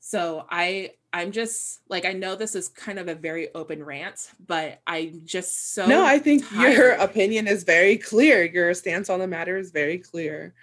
so 0.00 0.46
i 0.50 0.90
i'm 1.12 1.32
just 1.32 1.80
like 1.88 2.04
i 2.04 2.12
know 2.12 2.34
this 2.34 2.54
is 2.54 2.68
kind 2.68 2.98
of 2.98 3.08
a 3.08 3.14
very 3.14 3.52
open 3.54 3.82
rant 3.82 4.30
but 4.46 4.80
I'm 4.86 5.22
just 5.24 5.74
so 5.74 5.86
no 5.86 6.04
i 6.04 6.18
think 6.18 6.48
tired. 6.48 6.72
your 6.72 6.90
opinion 6.92 7.46
is 7.46 7.64
very 7.64 7.96
clear. 7.96 8.44
Your 8.44 8.72
stance 8.74 9.10
on 9.10 9.18
the 9.18 9.26
matter 9.26 9.56
is 9.56 9.70
very 9.70 9.98
clear. 9.98 10.54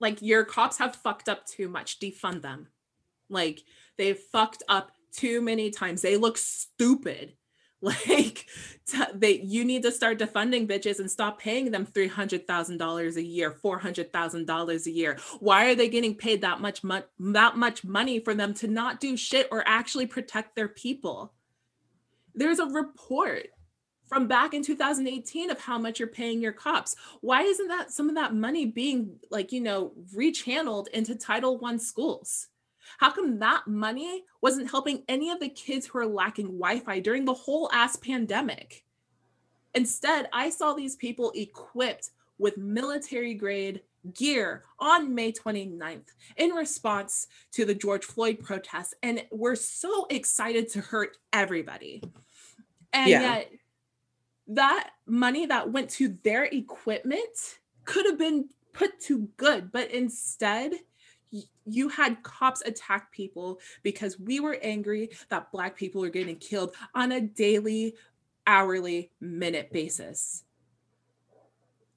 Like 0.00 0.20
your 0.20 0.44
cops 0.44 0.78
have 0.78 0.96
fucked 0.96 1.28
up 1.28 1.46
too 1.46 1.68
much. 1.68 1.98
Defund 1.98 2.42
them. 2.42 2.68
Like 3.28 3.62
they've 3.96 4.18
fucked 4.18 4.62
up 4.68 4.92
too 5.12 5.40
many 5.40 5.70
times. 5.70 6.02
They 6.02 6.16
look 6.16 6.36
stupid 6.36 7.34
like 7.84 8.46
they 9.14 9.40
you 9.40 9.64
need 9.64 9.82
to 9.82 9.92
start 9.92 10.18
defunding 10.18 10.66
bitches 10.66 10.98
and 10.98 11.10
stop 11.10 11.38
paying 11.38 11.70
them 11.70 11.86
$300,000 11.86 13.16
a 13.16 13.22
year, 13.22 13.50
$400,000 13.50 14.86
a 14.86 14.90
year. 14.90 15.18
Why 15.40 15.66
are 15.66 15.74
they 15.74 15.88
getting 15.88 16.14
paid 16.14 16.40
that 16.40 16.60
much 16.60 16.82
that 16.82 17.56
much 17.56 17.84
money 17.84 18.20
for 18.20 18.34
them 18.34 18.54
to 18.54 18.68
not 18.68 19.00
do 19.00 19.16
shit 19.16 19.48
or 19.50 19.62
actually 19.66 20.06
protect 20.06 20.56
their 20.56 20.68
people? 20.68 21.32
There's 22.34 22.58
a 22.58 22.66
report 22.66 23.48
from 24.06 24.26
back 24.28 24.54
in 24.54 24.62
2018 24.62 25.50
of 25.50 25.60
how 25.60 25.78
much 25.78 25.98
you're 25.98 26.08
paying 26.08 26.40
your 26.40 26.52
cops. 26.52 26.94
Why 27.20 27.42
isn't 27.42 27.68
that 27.68 27.92
some 27.92 28.08
of 28.08 28.14
that 28.16 28.34
money 28.34 28.66
being 28.66 29.18
like, 29.30 29.52
you 29.52 29.60
know, 29.60 29.92
rechanneled 30.14 30.88
into 30.88 31.14
Title 31.14 31.58
1 31.58 31.78
schools? 31.78 32.48
How 32.98 33.10
come 33.10 33.38
that 33.38 33.66
money 33.66 34.24
wasn't 34.40 34.70
helping 34.70 35.02
any 35.08 35.30
of 35.30 35.40
the 35.40 35.48
kids 35.48 35.86
who 35.86 35.98
are 35.98 36.06
lacking 36.06 36.58
Wi 36.58 36.80
Fi 36.80 37.00
during 37.00 37.24
the 37.24 37.34
whole 37.34 37.70
ass 37.72 37.96
pandemic? 37.96 38.84
Instead, 39.74 40.28
I 40.32 40.50
saw 40.50 40.72
these 40.72 40.96
people 40.96 41.32
equipped 41.34 42.10
with 42.38 42.56
military 42.56 43.34
grade 43.34 43.82
gear 44.12 44.64
on 44.78 45.14
May 45.14 45.32
29th 45.32 46.08
in 46.36 46.50
response 46.50 47.26
to 47.52 47.64
the 47.64 47.74
George 47.74 48.04
Floyd 48.04 48.38
protests. 48.40 48.94
And 49.02 49.24
we're 49.30 49.56
so 49.56 50.06
excited 50.10 50.68
to 50.70 50.80
hurt 50.80 51.16
everybody. 51.32 52.02
And 52.92 53.10
yeah. 53.10 53.20
yet, 53.20 53.50
that 54.48 54.90
money 55.06 55.46
that 55.46 55.72
went 55.72 55.90
to 55.90 56.16
their 56.22 56.44
equipment 56.44 57.58
could 57.84 58.06
have 58.06 58.18
been 58.18 58.48
put 58.72 59.00
to 59.00 59.28
good, 59.36 59.72
but 59.72 59.90
instead, 59.90 60.72
you 61.64 61.88
had 61.88 62.22
cops 62.22 62.62
attack 62.62 63.10
people 63.10 63.60
because 63.82 64.18
we 64.18 64.40
were 64.40 64.58
angry 64.62 65.10
that 65.30 65.50
black 65.50 65.76
people 65.76 66.04
are 66.04 66.10
getting 66.10 66.36
killed 66.36 66.74
on 66.94 67.12
a 67.12 67.20
daily 67.20 67.94
hourly 68.46 69.10
minute 69.20 69.72
basis. 69.72 70.44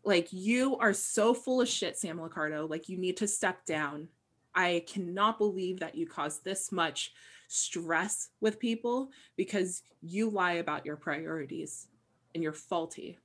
Like 0.04 0.32
you 0.32 0.78
are 0.78 0.94
so 0.94 1.34
full 1.34 1.62
of 1.62 1.68
shit 1.68 1.98
sam 1.98 2.18
liccardo 2.18 2.70
like 2.70 2.88
you 2.88 2.98
need 2.98 3.18
to 3.18 3.28
step 3.28 3.66
down. 3.66 4.08
I 4.56 4.84
cannot 4.88 5.38
believe 5.38 5.82
that 5.82 5.96
you 5.96 6.08
caused 6.08 6.44
this 6.44 6.72
much 6.72 7.14
stress 7.48 8.30
with 8.42 8.60
people 8.60 9.12
because 9.36 9.84
you 10.02 10.30
lie 10.30 10.54
about 10.54 10.86
your 10.86 10.96
priorities 10.96 11.88
and 12.34 12.42
you're 12.42 12.54
faulty. 12.54 13.18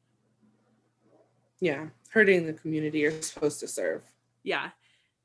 Yeah 1.61 1.87
hurting 2.11 2.46
the 2.46 2.53
community 2.53 2.98
you're 2.98 3.22
supposed 3.22 3.61
to 3.61 3.68
serve. 3.68 4.03
Yeah 4.42 4.70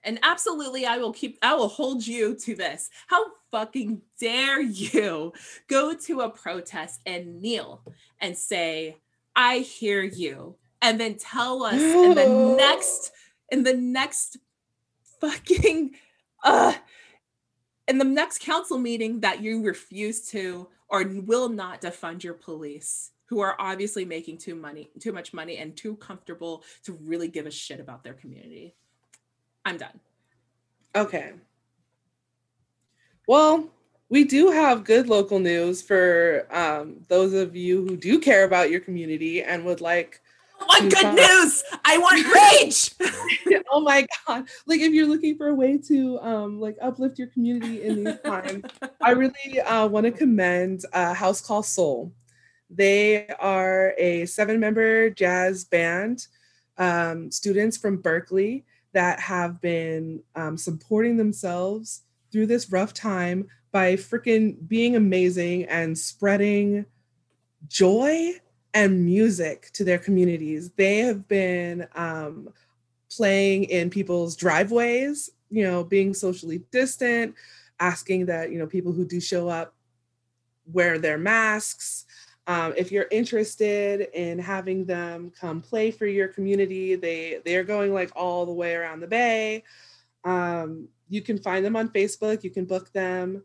and 0.08 0.20
absolutely, 0.24 0.86
I 0.86 0.98
will 0.98 1.12
keep, 1.12 1.38
I 1.42 1.54
will 1.54 1.68
hold 1.68 2.08
you 2.08 2.34
to 2.36 2.56
this. 2.56 2.90
How 3.08 3.26
fucking 3.52 4.02
dare 4.20 4.62
you 4.62 5.34
go 5.68 5.94
to 5.94 6.22
a 6.22 6.30
protest 6.30 7.02
and 7.06 7.42
kneel 7.42 7.82
and 8.22 8.36
say, 8.36 8.98
I 9.36 9.60
hear 9.60 10.02
you, 10.02 10.56
and 10.82 11.00
then 11.00 11.16
tell 11.16 11.64
us 11.64 11.82
in 11.82 12.16
the 12.16 12.56
next 12.58 13.12
in 13.50 13.64
the 13.64 13.74
next 13.74 14.38
fucking 15.22 15.92
uh 16.44 16.74
in 17.88 17.98
the 17.98 18.06
next 18.06 18.42
council 18.42 18.78
meeting 18.78 19.22
that 19.22 19.42
you 19.42 19.64
refuse 19.64 20.28
to 20.30 20.68
or 20.90 21.04
will 21.26 21.50
not 21.50 21.82
defund 21.82 22.24
your 22.24 22.34
police 22.34 23.12
who 23.26 23.40
are 23.40 23.56
obviously 23.60 24.06
making 24.06 24.38
too 24.38 24.54
money 24.54 24.92
too 25.00 25.12
much 25.12 25.34
money 25.34 25.58
and 25.58 25.76
too 25.76 25.96
comfortable 25.96 26.64
to 26.84 26.94
really 27.04 27.28
give 27.28 27.48
a 27.48 27.52
shit 27.52 27.80
about 27.80 28.04
their 28.04 28.14
community 28.14 28.76
i'm 29.68 29.78
done 29.78 30.00
Okay. 30.98 31.34
Well, 33.28 33.70
we 34.10 34.24
do 34.24 34.50
have 34.50 34.84
good 34.84 35.08
local 35.08 35.38
news 35.38 35.80
for 35.80 36.48
um, 36.50 37.02
those 37.08 37.34
of 37.34 37.56
you 37.56 37.86
who 37.86 37.96
do 37.96 38.20
care 38.20 38.46
about 38.46 38.72
your 38.72 38.80
community 38.80 39.44
and 39.44 39.64
would 39.66 39.80
like. 39.80 40.22
I 40.60 40.66
want 40.66 40.92
good 40.92 41.14
news. 41.14 41.64
I 41.86 41.98
want 42.00 42.26
rage. 42.34 43.62
oh 43.72 43.82
my 43.82 44.08
god! 44.26 44.48
Like 44.66 44.80
if 44.80 44.92
you're 44.92 45.06
looking 45.06 45.38
for 45.38 45.50
a 45.50 45.54
way 45.54 45.78
to 45.78 46.20
um, 46.22 46.60
like 46.60 46.78
uplift 46.82 47.20
your 47.20 47.28
community 47.28 47.84
in 47.84 48.04
these 48.04 48.20
times, 48.26 48.64
I 49.00 49.12
really 49.12 49.62
uh, 49.62 49.86
want 49.86 50.06
to 50.08 50.12
commend 50.12 50.82
uh, 50.94 51.14
House 51.14 51.42
Call 51.42 51.62
Soul. 51.62 52.12
They 52.72 53.28
are 53.40 53.94
a 54.00 54.26
seven-member 54.26 55.12
jazz 55.12 55.64
band, 55.64 56.26
um, 56.80 57.30
students 57.30 57.78
from 57.78 58.02
Berklee 58.02 58.64
that 58.94 59.20
have 59.20 59.62
been 59.62 60.22
um, 60.36 60.58
supporting 60.58 61.18
themselves 61.18 62.04
through 62.32 62.48
this 62.48 62.72
rough 62.72 62.94
time 62.94 63.48
by 63.72 63.96
freaking 63.96 64.56
being 64.68 64.96
amazing 64.96 65.66
and 65.66 65.98
spreading 65.98 66.86
joy 67.68 68.32
and 68.74 69.06
music 69.06 69.70
to 69.74 69.84
their 69.84 69.98
communities. 69.98 70.72
They 70.76 70.98
have 71.00 71.28
been 71.28 71.88
um, 71.96 72.50
playing 73.10 73.66
in 73.66 73.90
people's 73.90 74.36
driveways, 74.36 75.30
you 75.50 75.64
know, 75.64 75.84
being 75.84 76.14
socially 76.14 76.64
distant, 76.72 77.36
asking 77.80 78.28
that, 78.28 78.52
you 78.52 78.60
know, 78.60 78.68
people 78.68 78.92
who 78.92 79.06
do 79.06 79.20
show 79.20 79.48
up 79.48 79.74
wear 80.72 81.00
their 81.00 81.18
masks, 81.18 82.06
um, 82.48 82.74
if 82.78 82.94
you're 82.94 83.08
interested 83.12 84.08
in 84.14 84.40
having 84.40 84.86
them 84.86 85.32
come 85.38 85.62
play 85.62 85.92
for 85.92 86.06
your 86.08 86.30
community, 86.30 86.96
they 86.96 87.42
they 87.44 87.58
are 87.58 87.64
going 87.64 87.94
like 87.94 88.12
all 88.16 88.46
the 88.46 88.54
way 88.54 88.74
around 88.74 89.02
the 89.02 89.08
bay. 89.08 89.64
Um, 90.24 90.88
you 91.10 91.22
can 91.22 91.38
find 91.38 91.64
them 91.66 91.76
on 91.76 91.90
Facebook. 91.90 92.44
You 92.44 92.50
can 92.50 92.66
book 92.66 92.92
them. 92.94 93.44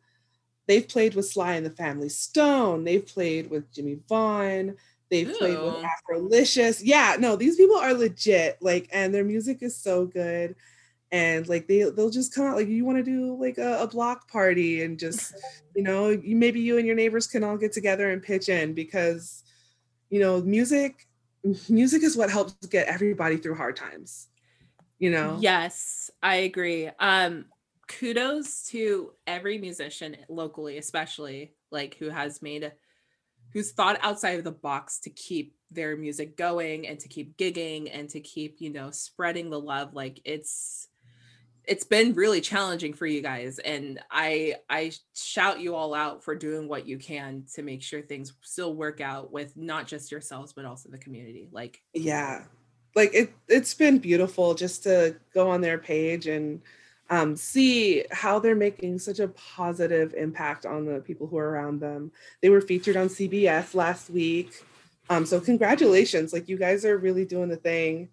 They've 0.69 0.87
played 0.87 1.15
with 1.15 1.27
Sly 1.27 1.55
and 1.55 1.67
the 1.67 1.71
Family 1.71 2.09
Stone. 2.09 2.85
They've 2.85 3.05
played 3.05 3.51
with 3.51 3.73
Jimmy 3.73 3.99
Vaughan. 4.09 4.77
They've 5.11 5.29
Ooh. 5.29 5.37
played 5.37 5.59
with 5.59 5.85
Afrolicious. 5.85 6.81
Yeah, 6.83 7.17
no, 7.19 7.35
these 7.35 7.57
people 7.57 7.77
are 7.77 7.93
legit. 7.93 8.59
Like, 8.61 8.89
and 8.93 9.13
their 9.13 9.25
music 9.25 9.59
is 9.63 9.77
so 9.77 10.07
good 10.07 10.55
and 11.13 11.47
like 11.47 11.69
they 11.69 11.83
they'll 11.91 12.11
just 12.11 12.35
come 12.35 12.47
out 12.47 12.57
like 12.57 12.69
you 12.69 12.85
want 12.85 12.97
to 12.97 13.05
do 13.05 13.37
like 13.37 13.59
a, 13.59 13.83
a, 13.83 13.87
block 13.87 14.29
party 14.29 14.83
and 14.83 14.99
just 14.99 15.35
you 15.77 15.83
know 15.83 16.09
you 16.09 16.35
maybe 16.35 16.59
you 16.59 16.79
and 16.79 16.87
your 16.87 16.97
neighbors 16.97 17.27
can 17.27 17.45
all 17.45 17.57
get 17.57 17.73
together 17.73 18.11
and 18.11 18.23
pitch 18.23 18.49
in 18.49 18.73
because 18.73 19.45
you 20.11 20.19
know 20.19 20.41
music 20.41 21.07
music 21.69 22.03
is 22.03 22.17
what 22.17 22.31
helps 22.31 22.55
get 22.67 22.89
everybody 22.89 23.37
through 23.37 23.55
hard 23.55 23.77
times 23.77 24.29
you 24.99 25.11
know? 25.11 25.37
Yes 25.41 26.11
i 26.23 26.37
agree 26.37 26.89
um 26.99 27.45
kudos 27.89 28.69
to 28.69 29.13
every 29.27 29.59
musician 29.59 30.17
locally 30.29 30.79
especially 30.79 31.53
like 31.71 31.97
who 31.97 32.09
has 32.09 32.41
made 32.41 32.73
who's 33.53 33.73
thought 33.73 33.99
outside 34.01 34.39
of 34.39 34.45
the 34.45 34.53
box 34.53 35.01
to 35.01 35.11
keep 35.11 35.55
their 35.71 35.97
music 35.97 36.37
going 36.37 36.87
and 36.87 36.99
to 37.01 37.09
keep 37.09 37.37
gigging 37.37 37.91
and 37.93 38.09
to 38.11 38.21
keep 38.21 38.61
you 38.61 38.71
know 38.71 38.91
spreading 38.91 39.51
the 39.51 39.61
love 39.61 39.93
like 39.95 40.21
it's 40.25 40.89
it's 41.65 41.85
been 41.85 42.13
really 42.15 42.41
challenging 42.41 42.93
for 42.93 43.07
you 43.07 43.23
guys 43.23 43.59
and 43.61 44.01
i 44.11 44.55
i 44.69 44.91
shout 45.15 45.61
you 45.61 45.75
all 45.75 45.95
out 45.95 46.23
for 46.23 46.35
doing 46.35 46.67
what 46.67 46.87
you 46.87 46.99
can 46.99 47.45
to 47.55 47.63
make 47.63 47.83
sure 47.83 48.03
things 48.03 48.33
still 48.43 48.75
work 48.75 49.01
out 49.01 49.33
with 49.33 49.57
not 49.57 49.87
just 49.87 50.11
yourselves 50.11 50.53
but 50.53 50.65
also 50.65 50.89
the 50.89 50.99
community 50.99 51.49
like 51.53 51.81
yeah. 51.95 52.45
Like 52.95 53.15
it 53.15 53.33
it's 53.49 53.75
been 53.75 53.99
beautiful 53.99 54.55
just 54.55 54.83
to 54.85 55.17
go 55.33 55.49
on 55.51 55.61
their 55.61 55.79
page 55.79 56.27
and 56.27 56.61
um, 57.11 57.37
see 57.37 58.05
how 58.11 58.39
they're 58.39 58.55
making 58.55 58.99
such 58.99 59.19
a 59.19 59.29
positive 59.29 60.15
impact 60.15 60.65
on 60.65 60.87
the 60.87 61.01
people 61.01 61.27
who 61.27 61.37
are 61.37 61.51
around 61.51 61.81
them. 61.81 62.13
They 62.41 62.49
were 62.49 62.61
featured 62.61 62.97
on 62.97 63.09
cbs 63.09 63.75
last 63.75 64.11
week. 64.11 64.53
Um, 65.11 65.27
so 65.27 65.41
congratulations 65.41 66.33
like 66.33 66.49
you 66.49 66.57
guys 66.57 66.85
are 66.85 66.97
really 66.97 67.25
doing 67.25 67.49
the 67.49 67.57
thing 67.57 68.09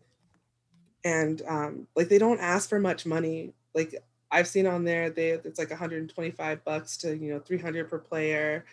and 1.04 1.42
um, 1.48 1.88
like 1.96 2.10
they 2.10 2.18
don't 2.18 2.40
ask 2.40 2.70
for 2.70 2.80
much 2.80 3.06
money. 3.06 3.54
Like 3.74 3.96
I've 4.32 4.48
seen 4.48 4.68
on 4.68 4.84
there, 4.84 5.10
they 5.10 5.30
it's 5.30 5.60
like 5.60 5.70
125 5.70 6.64
bucks 6.64 6.98
to 6.98 7.16
you 7.18 7.34
know 7.34 7.40
300 7.40 7.90
per 7.90 8.00
player, 8.00 8.66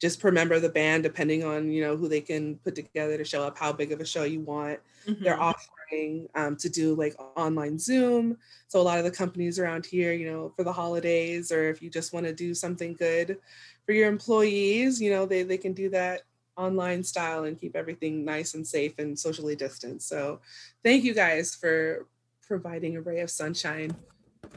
just 0.00 0.20
per 0.20 0.30
member 0.30 0.54
of 0.54 0.62
the 0.62 0.68
band, 0.68 1.02
depending 1.02 1.44
on 1.44 1.70
you 1.70 1.82
know 1.82 1.96
who 1.96 2.08
they 2.08 2.20
can 2.20 2.56
put 2.56 2.74
together 2.74 3.16
to 3.16 3.24
show 3.24 3.42
up, 3.42 3.58
how 3.58 3.72
big 3.72 3.92
of 3.92 4.00
a 4.00 4.06
show 4.06 4.24
you 4.24 4.40
want. 4.40 4.80
Mm-hmm. 5.06 5.24
They're 5.24 5.40
offering 5.40 6.28
um, 6.34 6.56
to 6.56 6.68
do 6.68 6.94
like 6.94 7.14
online 7.36 7.78
Zoom. 7.78 8.38
So 8.68 8.80
a 8.80 8.82
lot 8.82 8.98
of 8.98 9.04
the 9.04 9.10
companies 9.10 9.58
around 9.58 9.84
here, 9.84 10.12
you 10.12 10.30
know, 10.30 10.52
for 10.56 10.64
the 10.64 10.72
holidays, 10.72 11.52
or 11.52 11.68
if 11.68 11.82
you 11.82 11.90
just 11.90 12.12
want 12.12 12.26
to 12.26 12.32
do 12.32 12.54
something 12.54 12.94
good 12.94 13.38
for 13.84 13.92
your 13.92 14.08
employees, 14.08 15.00
you 15.00 15.10
know, 15.10 15.26
they 15.26 15.42
they 15.42 15.58
can 15.58 15.72
do 15.72 15.90
that 15.90 16.22
online 16.56 17.02
style 17.02 17.44
and 17.44 17.58
keep 17.58 17.76
everything 17.76 18.24
nice 18.24 18.54
and 18.54 18.66
safe 18.66 18.98
and 18.98 19.18
socially 19.18 19.56
distanced. 19.56 20.08
So 20.08 20.40
thank 20.84 21.04
you 21.04 21.14
guys 21.14 21.54
for 21.54 22.06
providing 22.46 22.96
a 22.96 23.00
ray 23.00 23.20
of 23.20 23.30
sunshine. 23.30 23.94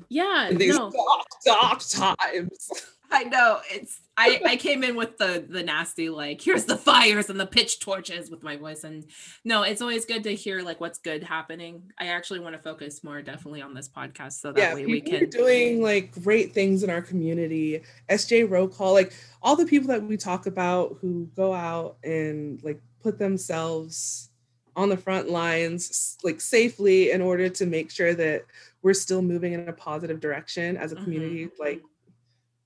Yeah, 0.10 0.49
in 0.49 0.58
these 0.58 0.77
no. 0.77 0.91
dark 1.45 1.81
times. 1.88 2.69
I 3.15 3.23
know 3.23 3.60
it's 3.71 4.01
I 4.17 4.41
I 4.45 4.56
came 4.58 4.84
in 4.84 4.97
with 4.97 5.17
the 5.17 5.45
the 5.47 5.63
nasty 5.63 6.10
like 6.10 6.41
here's 6.41 6.65
the 6.65 6.75
fires 6.75 7.30
and 7.30 7.39
the 7.39 7.45
pitch 7.45 7.80
torches 7.80 8.30
with 8.30 8.43
my 8.43 8.58
voice 8.58 8.84
and 8.84 9.06
no 9.45 9.63
it's 9.63 9.82
always 9.82 10.06
good 10.06 10.23
to 10.23 10.36
hear 10.36 10.62
like 10.62 10.82
what's 10.82 10.99
good 10.99 11.23
happening. 11.23 11.91
I 11.97 12.08
actually 12.08 12.39
want 12.41 12.56
to 12.56 12.62
focus 12.62 13.06
more 13.06 13.21
definitely 13.21 13.62
on 13.62 13.73
this 13.73 13.88
podcast 13.88 14.34
so 14.34 14.51
that 14.51 14.60
yeah, 14.60 14.73
way 14.73 14.86
we 14.86 14.99
can 14.99 15.30
doing 15.30 15.82
like 15.82 16.12
great 16.23 16.54
things 16.54 16.84
in 16.84 16.89
our 16.89 17.01
community. 17.01 17.84
SJ 18.10 18.49
roll 18.49 18.67
call 18.67 18.91
like 18.91 19.13
all 19.41 19.56
the 19.56 19.65
people 19.65 19.88
that 19.88 20.04
we 20.04 20.17
talk 20.17 20.45
about 20.45 20.97
who 20.99 21.30
go 21.38 21.54
out 21.54 21.95
and 22.04 22.62
like 22.63 22.82
put 23.01 23.17
themselves 23.17 24.30
on 24.75 24.89
the 24.89 24.97
front 24.97 25.30
lines 25.30 26.17
like 26.21 26.41
safely 26.41 27.12
in 27.12 27.21
order 27.21 27.47
to 27.47 27.65
make 27.65 27.89
sure 27.91 28.13
that 28.13 28.43
we're 28.82 28.93
still 28.93 29.21
moving 29.21 29.54
in 29.54 29.69
a 29.69 29.73
positive 29.73 30.19
direction 30.19 30.75
as 30.75 30.91
a 30.91 30.95
mm-hmm. 30.95 31.04
community 31.06 31.45
mm-hmm. 31.45 31.63
like 31.63 31.82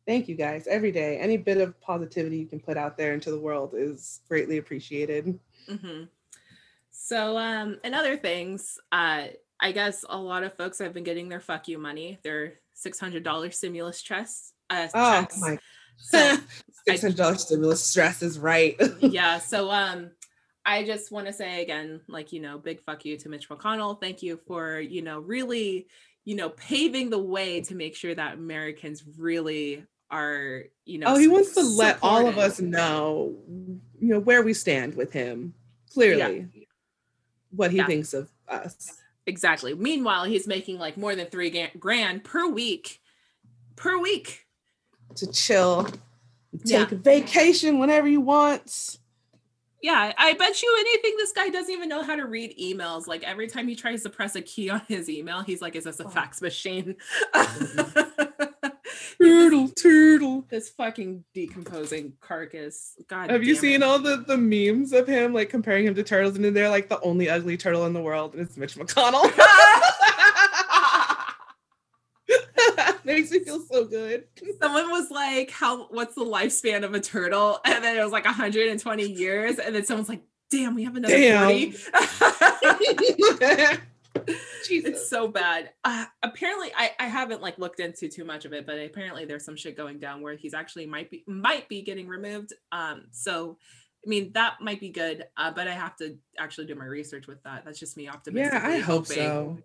thank 0.10 0.28
you 0.28 0.34
guys 0.34 0.66
every 0.66 0.92
day 0.92 1.20
any 1.20 1.38
bit 1.38 1.58
of 1.58 1.80
positivity 1.82 2.36
you 2.36 2.48
can 2.48 2.60
put 2.60 2.78
out 2.78 2.98
there 2.98 3.14
into 3.14 3.30
the 3.30 3.40
world 3.40 3.76
is 3.78 4.22
greatly 4.28 4.58
appreciated 4.58 5.40
mm-hmm. 5.70 6.06
so 6.90 7.38
um 7.38 7.78
and 7.84 7.94
other 7.94 8.18
things 8.18 8.80
uh 8.92 9.26
i 9.60 9.72
guess 9.72 10.04
a 10.10 10.18
lot 10.18 10.42
of 10.42 10.52
folks 10.56 10.80
have 10.80 10.96
been 10.96 11.04
getting 11.04 11.30
their 11.30 11.40
fuck 11.40 11.68
you 11.68 11.78
money 11.78 12.18
their 12.24 12.54
$600 12.84 13.54
stimulus 13.54 14.02
checks 14.02 14.54
uh 14.72 14.88
oh 14.96 15.22
checks. 15.22 15.40
my 15.40 15.60
so 15.98 16.38
$600 16.88 17.38
stimulus 17.38 17.86
stress 17.86 18.24
is 18.24 18.40
right 18.40 18.82
yeah 19.02 19.38
so 19.38 19.70
um 19.70 20.10
I 20.66 20.84
just 20.84 21.12
want 21.12 21.26
to 21.26 21.34
say 21.34 21.64
again, 21.64 22.02
like, 22.08 22.32
you 22.32 22.42
know, 22.42 22.60
big 22.60 22.82
fuck 22.82 23.04
you 23.04 23.18
to 23.18 23.30
Mitch 23.30 23.50
McConnell. 23.50 24.00
Thank 24.00 24.22
you 24.22 24.40
for, 24.46 24.80
you 24.80 25.02
know, 25.02 25.20
really, 25.20 25.88
you 26.26 26.36
know, 26.36 26.50
paving 26.50 27.10
the 27.10 27.18
way 27.18 27.62
to 27.62 27.74
make 27.74 27.96
sure 27.96 28.14
that 28.14 28.36
Americans 28.36 29.04
really 29.18 29.88
are 30.12 30.64
you 30.86 30.98
know 30.98 31.08
oh 31.08 31.18
he 31.18 31.28
wants 31.28 31.54
to 31.54 31.62
let 31.62 32.00
all 32.02 32.28
of 32.28 32.38
us 32.38 32.60
know 32.60 33.36
you 34.00 34.08
know 34.08 34.20
where 34.20 34.42
we 34.42 34.54
stand 34.54 34.96
with 34.96 35.14
him 35.14 35.54
clearly 35.94 36.48
yeah. 36.54 36.64
what 37.52 37.72
he 37.72 37.78
yeah. 37.78 37.86
thinks 37.86 38.14
of 38.14 38.30
us 38.48 39.02
exactly 39.26 39.74
meanwhile 39.76 40.24
he's 40.24 40.48
making 40.48 40.80
like 40.80 40.98
more 40.98 41.16
than 41.16 41.28
three 41.28 41.70
grand 41.80 42.24
per 42.24 42.48
week 42.48 43.02
per 43.76 43.98
week 44.00 44.48
to 45.16 45.32
chill 45.32 45.84
take 45.86 46.00
yeah. 46.66 46.88
a 46.92 46.96
vacation 46.96 47.78
whenever 47.78 48.08
you 48.08 48.22
want 48.22 48.98
yeah, 49.82 50.12
I 50.18 50.34
bet 50.34 50.62
you 50.62 50.76
anything 50.80 51.16
this 51.18 51.32
guy 51.32 51.50
doesn't 51.50 51.74
even 51.74 51.88
know 51.88 52.04
how 52.04 52.16
to 52.16 52.26
read 52.26 52.58
emails. 52.58 53.08
Like 53.08 53.24
every 53.24 53.48
time 53.48 53.68
he 53.68 53.76
tries 53.76 54.04
to 54.04 54.10
press 54.10 54.36
a 54.36 54.42
key 54.42 54.70
on 54.70 54.82
his 54.88 55.10
email, 55.10 55.42
he's 55.42 55.62
like, 55.62 55.76
is 55.76 55.86
this 55.86 56.00
a 56.00 56.06
oh. 56.06 56.10
fax 56.10 56.42
machine? 56.42 56.96
Mm-hmm. 57.34 58.24
turtle, 59.22 59.70
turtle. 59.82 60.46
This 60.50 60.70
fucking 60.70 61.24
decomposing 61.34 62.14
carcass. 62.22 62.96
God. 63.08 63.30
Have 63.30 63.44
you 63.44 63.56
seen 63.56 63.82
it. 63.82 63.84
all 63.84 64.00
the 64.00 64.24
the 64.28 64.38
memes 64.38 64.94
of 64.94 65.08
him 65.08 65.34
like 65.34 65.50
comparing 65.50 65.86
him 65.86 65.96
to 65.96 66.04
turtles, 66.04 66.36
and 66.36 66.46
then 66.46 66.54
they're 66.54 66.70
like 66.70 66.90
the 66.90 67.00
only 67.02 67.30
ugly 67.30 67.58
turtle 67.58 67.86
in 67.86 67.94
the 67.94 68.02
world, 68.02 68.34
and 68.34 68.42
it's 68.42 68.58
Mitch 68.58 68.76
McConnell. 68.76 69.24
makes 73.06 73.32
me 73.32 73.40
feel 73.40 73.62
so 73.62 73.86
good. 73.86 74.26
Someone 74.62 74.90
was 74.90 75.10
like, 75.12 75.52
"How? 75.52 75.88
What's 75.88 76.16
the 76.16 76.26
lifespan 76.26 76.84
of 76.84 76.94
a 76.94 77.00
turtle?" 77.00 77.60
And 77.66 77.84
then 77.84 77.98
it 77.98 78.04
was 78.04 78.12
like 78.12 78.26
120 78.26 79.04
years, 79.04 79.60
and 79.60 79.76
then 79.76 79.86
someone's 79.86 80.10
like, 80.10 80.22
"Damn, 80.50 80.76
we 80.76 80.84
have 80.84 80.96
another 80.96 81.16
Damn. 81.16 81.72
40." 81.72 81.78
Jesus. 84.68 84.90
it's 84.90 85.10
so 85.10 85.28
bad. 85.28 85.72
Uh, 85.84 86.06
apparently, 86.24 86.72
I 86.78 86.92
I 87.00 87.08
haven't 87.08 87.42
like 87.42 87.58
looked 87.58 87.80
into 87.80 88.08
too 88.08 88.26
much 88.26 88.46
of 88.46 88.54
it, 88.54 88.66
but 88.66 88.80
apparently 88.80 89.26
there's 89.26 89.46
some 89.46 89.56
shit 89.56 89.78
going 89.78 90.00
down 90.00 90.22
where 90.22 90.36
he's 90.36 90.54
actually 90.54 90.86
might 90.86 91.10
be 91.10 91.24
might 91.28 91.68
be 91.70 91.82
getting 91.82 92.08
removed. 92.08 92.54
Um, 92.72 93.06
so. 93.12 93.58
I 94.02 94.08
mean 94.08 94.32
that 94.32 94.62
might 94.62 94.80
be 94.80 94.88
good, 94.88 95.26
uh, 95.36 95.52
but 95.52 95.68
I 95.68 95.74
have 95.74 95.98
to 95.98 96.18
actually 96.40 96.68
do 96.68 96.76
my 96.76 96.86
research 96.86 97.28
with 97.28 97.44
that. 97.44 97.66
That's 97.66 97.78
just 97.78 97.98
me 97.98 98.08
optimistic. 98.08 98.54
yeah, 98.54 98.66
I 98.66 98.78
hope 98.78 99.06
so. 99.06 99.58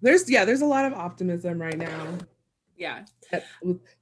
There's 0.00 0.30
yeah, 0.30 0.46
there's 0.46 0.62
a 0.62 0.66
lot 0.66 0.86
of 0.86 0.94
optimism 0.94 1.60
right 1.60 1.76
now. 1.76 2.16
Yeah, 2.74 3.04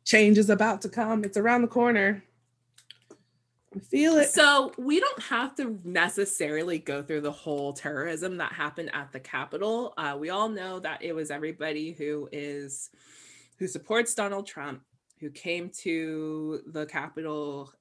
change 0.04 0.38
is 0.38 0.48
about 0.48 0.82
to 0.82 0.88
come. 0.88 1.24
It's 1.24 1.36
around 1.36 1.62
the 1.62 1.68
corner. 1.68 2.22
I 3.74 3.78
feel 3.78 4.16
it. 4.16 4.30
So 4.30 4.72
we 4.78 4.98
don't 4.98 5.22
have 5.22 5.54
to 5.56 5.78
necessarily 5.84 6.78
go 6.78 7.02
through 7.02 7.20
the 7.20 7.30
whole 7.32 7.72
terrorism 7.72 8.36
that 8.38 8.52
happened 8.52 8.90
at 8.92 9.12
the 9.12 9.20
Capitol. 9.20 9.94
Uh, 9.96 10.16
we 10.18 10.30
all 10.30 10.48
know 10.48 10.80
that 10.80 11.02
it 11.02 11.14
was 11.14 11.30
everybody 11.30 11.92
who 11.92 12.28
is 12.32 12.90
who 13.58 13.68
supports 13.68 14.14
Donald 14.14 14.46
Trump 14.46 14.82
who 15.20 15.30
came 15.30 15.70
to 15.82 16.62
the 16.66 16.86
Capitol. 16.86 17.72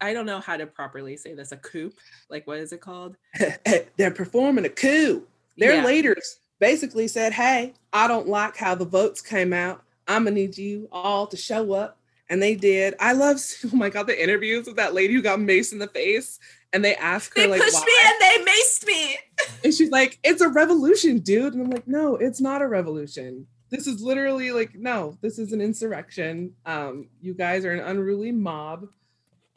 I 0.00 0.12
don't 0.12 0.26
know 0.26 0.40
how 0.40 0.56
to 0.56 0.66
properly 0.66 1.16
say 1.16 1.34
this. 1.34 1.52
A 1.52 1.56
coup, 1.56 1.92
like 2.30 2.46
what 2.46 2.58
is 2.58 2.72
it 2.72 2.80
called? 2.80 3.16
They're 3.96 4.10
performing 4.10 4.64
a 4.64 4.70
coup. 4.70 5.26
Their 5.58 5.74
Yeah. 5.76 5.84
leaders 5.84 6.38
basically 6.60 7.08
said, 7.08 7.32
"Hey, 7.34 7.74
I 7.92 8.08
don't 8.08 8.28
like 8.28 8.56
how 8.56 8.74
the 8.74 8.84
votes 8.86 9.20
came 9.20 9.52
out. 9.52 9.82
I'm 10.08 10.24
gonna 10.24 10.34
need 10.34 10.56
you 10.56 10.88
all 10.92 11.26
to 11.26 11.36
show 11.36 11.72
up." 11.72 11.98
And 12.28 12.42
they 12.42 12.54
did. 12.56 12.94
I 13.00 13.12
love. 13.12 13.40
Oh 13.72 13.76
my 13.76 13.88
god, 13.90 14.06
the 14.06 14.20
interviews 14.22 14.66
with 14.66 14.76
that 14.76 14.94
lady 14.94 15.14
who 15.14 15.22
got 15.22 15.38
maced 15.38 15.72
in 15.72 15.78
the 15.78 15.86
face, 15.88 16.38
and 16.72 16.84
they 16.84 16.94
asked 16.96 17.36
her 17.36 17.42
They 17.42 17.48
like, 17.48 17.60
pushed 17.60 17.74
why? 17.74 17.84
me 17.86 18.08
and 18.08 18.44
they 18.46 18.50
maced 18.52 18.86
me. 18.86 19.16
and 19.64 19.74
she's 19.74 19.90
like, 19.90 20.18
"It's 20.24 20.40
a 20.40 20.48
revolution, 20.48 21.18
dude." 21.20 21.54
And 21.54 21.62
I'm 21.62 21.70
like, 21.70 21.86
"No, 21.86 22.16
it's 22.16 22.40
not 22.40 22.62
a 22.62 22.68
revolution. 22.68 23.46
This 23.68 23.86
is 23.88 24.00
literally 24.00 24.52
like, 24.52 24.76
no, 24.76 25.18
this 25.22 25.40
is 25.40 25.52
an 25.52 25.60
insurrection. 25.60 26.52
Um, 26.64 27.08
you 27.20 27.34
guys 27.34 27.64
are 27.64 27.72
an 27.72 27.80
unruly 27.80 28.30
mob. 28.30 28.86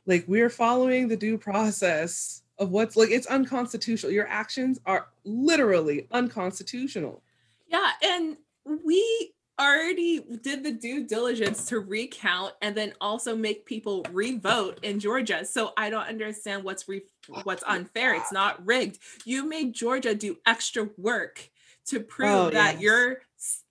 Like, 0.08 0.26
we're 0.28 0.50
following 0.50 1.08
the 1.08 1.16
due 1.16 1.38
process 1.38 2.42
of 2.58 2.72
what's 2.72 2.96
like. 2.96 3.12
It's 3.12 3.28
unconstitutional. 3.28 4.12
Your 4.12 4.28
actions 4.28 4.80
are 4.88 5.10
literally 5.26 6.08
unconstitutional. 6.12 7.22
Yeah, 7.68 7.92
and 8.04 8.38
we 8.84 9.32
already 9.60 10.22
did 10.42 10.64
the 10.64 10.72
due 10.72 11.06
diligence 11.06 11.66
to 11.66 11.80
recount 11.80 12.54
and 12.62 12.76
then 12.76 12.94
also 13.02 13.36
make 13.36 13.66
people 13.66 14.06
re-vote 14.12 14.80
in 14.84 15.00
Georgia. 15.00 15.44
So 15.46 15.74
I 15.78 15.90
don't 15.90 16.08
understand 16.08 16.64
what's 16.64 16.88
re- 16.88 17.04
what's 17.44 17.64
oh, 17.68 17.74
unfair. 17.74 18.16
It's 18.16 18.32
not 18.32 18.66
rigged. 18.66 19.00
You 19.26 19.48
made 19.48 19.74
Georgia 19.74 20.16
do 20.16 20.38
extra 20.46 20.90
work 20.98 21.50
to 21.88 22.00
prove 22.00 22.30
Oh, 22.30 22.50
that 22.52 22.76
yes. 22.76 22.82
your 22.82 23.22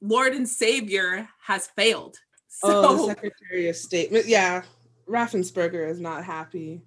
Lord 0.01 0.35
and 0.35 0.49
Savior 0.49 1.29
has 1.41 1.69
failed. 1.69 2.19
So 2.49 2.69
oh, 2.69 2.97
the 2.97 3.15
Secretary 3.15 3.69
of 3.69 3.77
State. 3.77 4.11
Yeah, 4.27 4.63
Raffensperger 5.09 5.89
is 5.89 6.01
not 6.01 6.25
happy. 6.25 6.83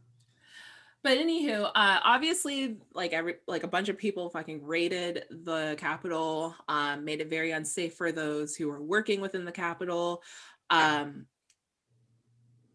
But 1.04 1.18
anywho, 1.18 1.66
uh, 1.66 2.00
obviously, 2.04 2.78
like 2.94 3.12
every 3.12 3.36
like 3.48 3.64
a 3.64 3.68
bunch 3.68 3.90
of 3.90 3.98
people 3.98 4.30
fucking 4.30 4.64
raided 4.64 5.26
the 5.32 5.76
Capitol, 5.80 6.56
um, 6.68 7.04
made 7.06 7.22
it 7.22 7.30
very 7.30 7.52
unsafe 7.52 7.96
for 7.96 8.12
those 8.12 8.56
who 8.56 8.68
were 8.68 8.82
working 8.82 9.20
within 9.20 9.44
the 9.44 9.52
Capitol. 9.52 10.22
Um, 10.70 11.26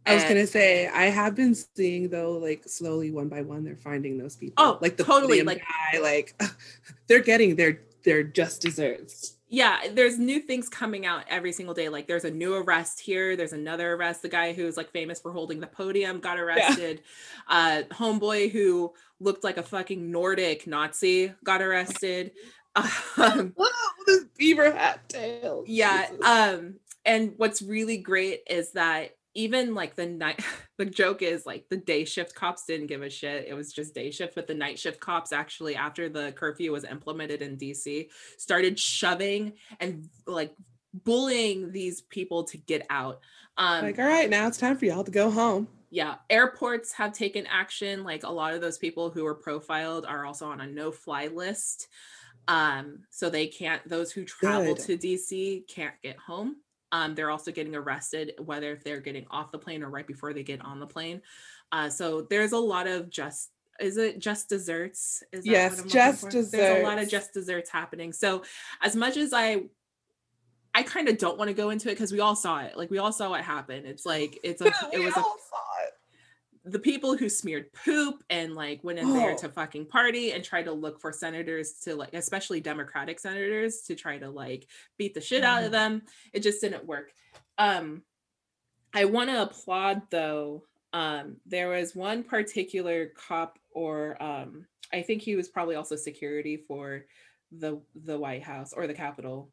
I 0.04 0.14
was 0.14 0.24
gonna 0.24 0.46
say 0.46 0.88
I 0.88 1.04
have 1.04 1.34
been 1.36 1.54
seeing 1.54 2.08
though, 2.08 2.32
like 2.32 2.64
slowly 2.66 3.12
one 3.12 3.28
by 3.28 3.42
one, 3.42 3.64
they're 3.64 3.76
finding 3.76 4.18
those 4.18 4.36
people. 4.36 4.54
Oh, 4.64 4.78
like 4.80 4.96
the 4.96 5.04
totally, 5.04 5.42
like- 5.42 5.62
guy, 5.92 6.00
like 6.00 6.40
they're 7.08 7.22
getting 7.22 7.54
their 7.54 7.82
their 8.04 8.24
just 8.24 8.60
desserts. 8.60 9.35
Yeah, 9.48 9.78
there's 9.92 10.18
new 10.18 10.40
things 10.40 10.68
coming 10.68 11.06
out 11.06 11.24
every 11.28 11.52
single 11.52 11.74
day. 11.74 11.88
Like 11.88 12.08
there's 12.08 12.24
a 12.24 12.30
new 12.30 12.54
arrest 12.54 13.00
here. 13.00 13.36
There's 13.36 13.52
another 13.52 13.94
arrest. 13.94 14.22
The 14.22 14.28
guy 14.28 14.52
who's 14.52 14.76
like 14.76 14.90
famous 14.90 15.20
for 15.20 15.32
holding 15.32 15.60
the 15.60 15.66
podium 15.66 16.20
got 16.20 16.38
arrested. 16.38 17.02
Uh, 17.48 17.82
homeboy 17.92 18.50
who 18.50 18.92
looked 19.20 19.44
like 19.44 19.56
a 19.56 19.62
fucking 19.62 20.10
Nordic 20.10 20.66
Nazi 20.66 21.32
got 21.44 21.62
arrested. 21.62 22.32
Um, 23.16 23.54
this 24.06 24.24
beaver 24.36 24.70
hat 24.70 25.08
tail. 25.08 25.64
yeah 25.66 26.08
Jesus. 26.10 26.26
um 26.26 26.74
and 27.06 27.32
what's 27.38 27.62
really 27.62 27.96
great 27.96 28.42
is 28.50 28.72
that 28.72 29.15
even 29.36 29.74
like 29.74 29.94
the 29.94 30.06
night 30.06 30.42
the 30.78 30.84
joke 30.84 31.22
is 31.22 31.46
like 31.46 31.68
the 31.68 31.76
day 31.76 32.04
shift 32.04 32.34
cops 32.34 32.64
didn't 32.64 32.86
give 32.86 33.02
a 33.02 33.10
shit 33.10 33.46
it 33.46 33.54
was 33.54 33.72
just 33.72 33.94
day 33.94 34.10
shift 34.10 34.34
but 34.34 34.46
the 34.46 34.54
night 34.54 34.78
shift 34.78 34.98
cops 34.98 35.32
actually 35.32 35.76
after 35.76 36.08
the 36.08 36.32
curfew 36.32 36.72
was 36.72 36.84
implemented 36.84 37.42
in 37.42 37.56
dc 37.56 38.08
started 38.38 38.78
shoving 38.78 39.52
and 39.78 40.08
like 40.26 40.54
bullying 41.04 41.70
these 41.70 42.00
people 42.00 42.44
to 42.44 42.56
get 42.56 42.84
out 42.90 43.20
um 43.58 43.82
like, 43.82 43.98
all 43.98 44.06
right, 44.06 44.30
now 44.30 44.46
it's 44.46 44.58
time 44.58 44.76
for 44.76 44.86
y'all 44.86 45.04
to 45.04 45.10
go 45.10 45.30
home. 45.30 45.68
yeah 45.90 46.16
airports 46.30 46.92
have 46.92 47.12
taken 47.12 47.46
action 47.46 48.02
like 48.02 48.24
a 48.24 48.30
lot 48.30 48.54
of 48.54 48.60
those 48.60 48.78
people 48.78 49.10
who 49.10 49.24
were 49.24 49.34
profiled 49.34 50.06
are 50.06 50.24
also 50.24 50.46
on 50.46 50.60
a 50.60 50.66
no 50.66 50.90
fly 50.90 51.26
list 51.26 51.88
um 52.48 53.00
so 53.10 53.28
they 53.28 53.46
can't 53.46 53.86
those 53.88 54.10
who 54.12 54.24
travel 54.24 54.74
Good. 54.74 54.84
to 54.84 54.96
dc 54.96 55.68
can't 55.68 55.94
get 56.02 56.16
home 56.16 56.56
um 56.92 57.14
they're 57.14 57.30
also 57.30 57.50
getting 57.50 57.74
arrested 57.74 58.32
whether 58.38 58.72
if 58.72 58.84
they're 58.84 59.00
getting 59.00 59.26
off 59.30 59.50
the 59.52 59.58
plane 59.58 59.82
or 59.82 59.90
right 59.90 60.06
before 60.06 60.32
they 60.32 60.42
get 60.42 60.60
on 60.64 60.80
the 60.80 60.86
plane 60.86 61.20
uh 61.72 61.88
so 61.88 62.22
there's 62.30 62.52
a 62.52 62.58
lot 62.58 62.86
of 62.86 63.10
just 63.10 63.50
is 63.80 63.96
it 63.96 64.18
just 64.18 64.48
desserts 64.48 65.22
is 65.32 65.44
that 65.44 65.50
Yes, 65.50 65.70
what 65.70 65.78
I'm 65.80 65.84
looking 65.84 65.90
just 65.92 66.20
for? 66.20 66.56
there's 66.56 66.80
a 66.80 66.86
lot 66.86 66.98
of 66.98 67.08
just 67.08 67.34
desserts 67.34 67.68
happening 67.70 68.12
so 68.12 68.42
as 68.82 68.96
much 68.96 69.16
as 69.16 69.32
i 69.32 69.62
I 70.74 70.82
kind 70.82 71.08
of 71.08 71.16
don't 71.16 71.38
want 71.38 71.48
to 71.48 71.54
go 71.54 71.70
into 71.70 71.88
it 71.88 71.92
because 71.92 72.12
we 72.12 72.20
all 72.20 72.36
saw 72.36 72.60
it. 72.60 72.76
Like 72.76 72.90
we 72.90 72.98
all 72.98 73.10
saw 73.10 73.30
what 73.30 73.40
happened. 73.40 73.86
It's 73.86 74.04
like 74.04 74.38
it's 74.44 74.60
a 74.60 74.66
it 74.92 74.98
was 74.98 75.16
a. 75.16 75.22
the 76.68 76.78
people 76.80 77.16
who 77.16 77.28
smeared 77.28 77.72
poop 77.72 78.24
and 78.28 78.54
like 78.54 78.82
went 78.82 78.98
in 78.98 79.12
there 79.14 79.32
Oh. 79.32 79.36
to 79.36 79.48
fucking 79.48 79.86
party 79.86 80.32
and 80.32 80.42
tried 80.42 80.64
to 80.64 80.72
look 80.72 81.00
for 81.00 81.12
senators 81.12 81.74
to 81.84 81.94
like 81.94 82.12
especially 82.12 82.60
democratic 82.60 83.20
senators 83.20 83.82
to 83.82 83.94
try 83.94 84.18
to 84.18 84.28
like 84.28 84.66
beat 84.98 85.14
the 85.14 85.20
shit 85.20 85.44
out 85.44 85.62
of 85.62 85.68
Mhm. 85.68 85.72
them 85.72 86.02
it 86.32 86.42
just 86.42 86.60
didn't 86.60 86.84
work 86.84 87.12
um 87.56 88.02
i 88.92 89.04
want 89.04 89.30
to 89.30 89.42
applaud 89.42 90.02
though 90.10 90.64
um 90.92 91.36
there 91.46 91.68
was 91.68 91.94
one 91.94 92.24
particular 92.24 93.06
cop 93.14 93.58
or 93.70 94.20
um 94.20 94.66
i 94.92 95.02
think 95.02 95.22
he 95.22 95.36
was 95.36 95.48
probably 95.48 95.76
also 95.76 95.94
security 95.94 96.56
for 96.56 97.04
the 97.52 97.80
the 97.94 98.18
white 98.18 98.42
house 98.42 98.72
or 98.72 98.88
the 98.88 98.94
capitol 98.94 99.52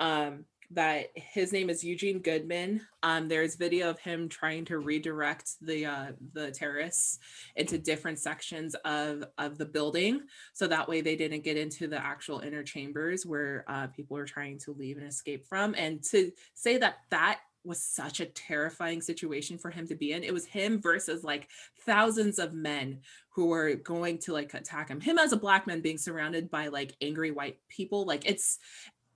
um 0.00 0.44
that 0.72 1.06
his 1.14 1.52
name 1.52 1.68
is 1.68 1.82
Eugene 1.82 2.20
Goodman. 2.20 2.80
Um, 3.02 3.28
there's 3.28 3.56
video 3.56 3.90
of 3.90 3.98
him 3.98 4.28
trying 4.28 4.64
to 4.66 4.78
redirect 4.78 5.52
the 5.60 5.86
uh, 5.86 6.06
the 6.32 6.50
terrorists 6.50 7.18
into 7.56 7.78
different 7.78 8.18
sections 8.18 8.74
of 8.84 9.24
of 9.38 9.58
the 9.58 9.66
building, 9.66 10.20
so 10.52 10.66
that 10.66 10.88
way 10.88 11.00
they 11.00 11.16
didn't 11.16 11.44
get 11.44 11.56
into 11.56 11.88
the 11.88 11.98
actual 11.98 12.40
inner 12.40 12.62
chambers 12.62 13.26
where 13.26 13.64
uh, 13.68 13.88
people 13.88 14.16
were 14.16 14.24
trying 14.24 14.58
to 14.58 14.72
leave 14.72 14.96
and 14.96 15.06
escape 15.06 15.46
from. 15.46 15.74
And 15.76 16.02
to 16.10 16.30
say 16.54 16.78
that 16.78 16.96
that 17.10 17.40
was 17.64 17.82
such 17.82 18.20
a 18.20 18.26
terrifying 18.26 19.02
situation 19.02 19.58
for 19.58 19.70
him 19.70 19.86
to 19.86 19.94
be 19.94 20.12
in. 20.12 20.24
It 20.24 20.32
was 20.32 20.46
him 20.46 20.80
versus 20.80 21.22
like 21.22 21.48
thousands 21.84 22.38
of 22.38 22.54
men 22.54 23.00
who 23.34 23.46
were 23.46 23.74
going 23.74 24.18
to 24.18 24.32
like 24.32 24.54
attack 24.54 24.88
him. 24.88 25.00
Him 25.00 25.18
as 25.18 25.32
a 25.32 25.36
black 25.36 25.66
man 25.66 25.80
being 25.80 25.98
surrounded 25.98 26.50
by 26.50 26.68
like 26.68 26.94
angry 27.00 27.30
white 27.30 27.58
people, 27.68 28.06
like 28.06 28.22
it's 28.24 28.58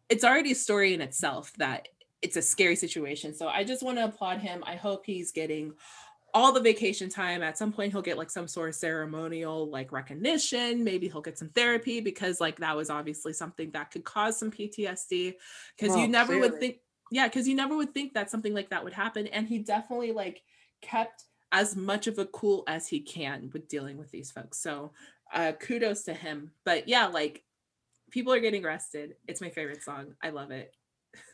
it's 0.09 0.25
already 0.25 0.53
a 0.53 0.57
story 0.57 0.95
in 0.95 1.01
itself 1.01 1.53
that 1.59 1.89
it's 2.23 2.37
a 2.37 2.43
scary 2.43 2.77
situation. 2.77 3.35
So 3.35 3.49
I 3.49 3.65
just 3.65 3.83
want 3.83 3.99
to 3.99 4.05
applaud 4.05 4.39
him. 4.39 4.63
I 4.67 4.77
hope 4.77 5.05
he's 5.05 5.31
getting 5.33 5.75
all 6.33 6.53
the 6.53 6.61
vacation 6.61 7.09
time. 7.09 7.43
At 7.43 7.57
some 7.57 7.73
point, 7.73 7.93
he'll 7.93 8.03
get 8.03 8.19
like 8.19 8.31
some 8.31 8.49
sort 8.49 8.71
of 8.71 8.75
ceremonial 8.75 9.71
like 9.71 9.93
recognition. 9.93 10.83
Maybe 10.83 11.09
he'll 11.09 11.21
get 11.21 11.39
some 11.39 11.51
therapy 11.51 12.01
because 12.01 12.41
like 12.41 12.57
that 12.57 12.77
was 12.77 12.91
obviously 12.91 13.33
something 13.33 13.71
that 13.73 13.91
could 13.91 14.05
cause 14.05 14.39
some 14.39 14.51
PTSD. 14.51 15.35
Because 15.79 15.97
you 15.97 16.05
Oh, 16.05 16.07
never 16.07 16.39
would 16.39 16.59
think, 16.59 16.79
yeah, 17.11 17.29
because 17.29 17.47
you 17.47 17.55
never 17.55 17.77
would 17.77 17.95
think 17.95 18.15
that 18.15 18.31
something 18.31 18.55
like 18.55 18.71
that 18.71 18.83
would 18.83 18.95
happen. 18.95 19.27
And 19.29 19.47
he 19.47 19.59
definitely 19.59 20.13
like 20.13 20.43
kept 20.83 21.25
as 21.53 21.77
much 21.77 22.09
of 22.09 22.19
a 22.19 22.27
cool 22.27 22.65
as 22.67 22.89
he 22.89 23.01
can 23.01 23.51
with 23.53 23.69
dealing 23.69 23.97
with 23.97 24.11
these 24.11 24.33
folks. 24.33 24.59
So 24.59 24.93
uh 25.33 25.53
kudos 25.53 26.03
to 26.05 26.15
him. 26.15 26.51
But 26.65 26.89
yeah, 26.89 27.07
like 27.07 27.45
people 28.15 28.33
are 28.33 28.39
getting 28.41 28.65
arrested. 28.65 29.17
It's 29.27 29.41
my 29.41 29.51
favorite 29.51 29.83
song. 29.83 30.15
I 30.23 30.31
love 30.31 30.53
it. 30.53 30.73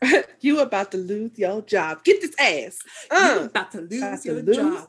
you 0.40 0.60
about 0.60 0.90
to 0.92 0.96
lose 0.98 1.38
your 1.38 1.60
job. 1.62 2.02
Get 2.04 2.22
this 2.22 2.34
ass. 2.38 2.78
you 3.12 3.16
Uh, 3.18 3.44
about 3.44 3.70
to 3.72 3.82
lose 3.82 4.02
about 4.02 4.22
to 4.22 4.28
your 4.32 4.42
lose 4.42 4.56
job. 4.56 4.88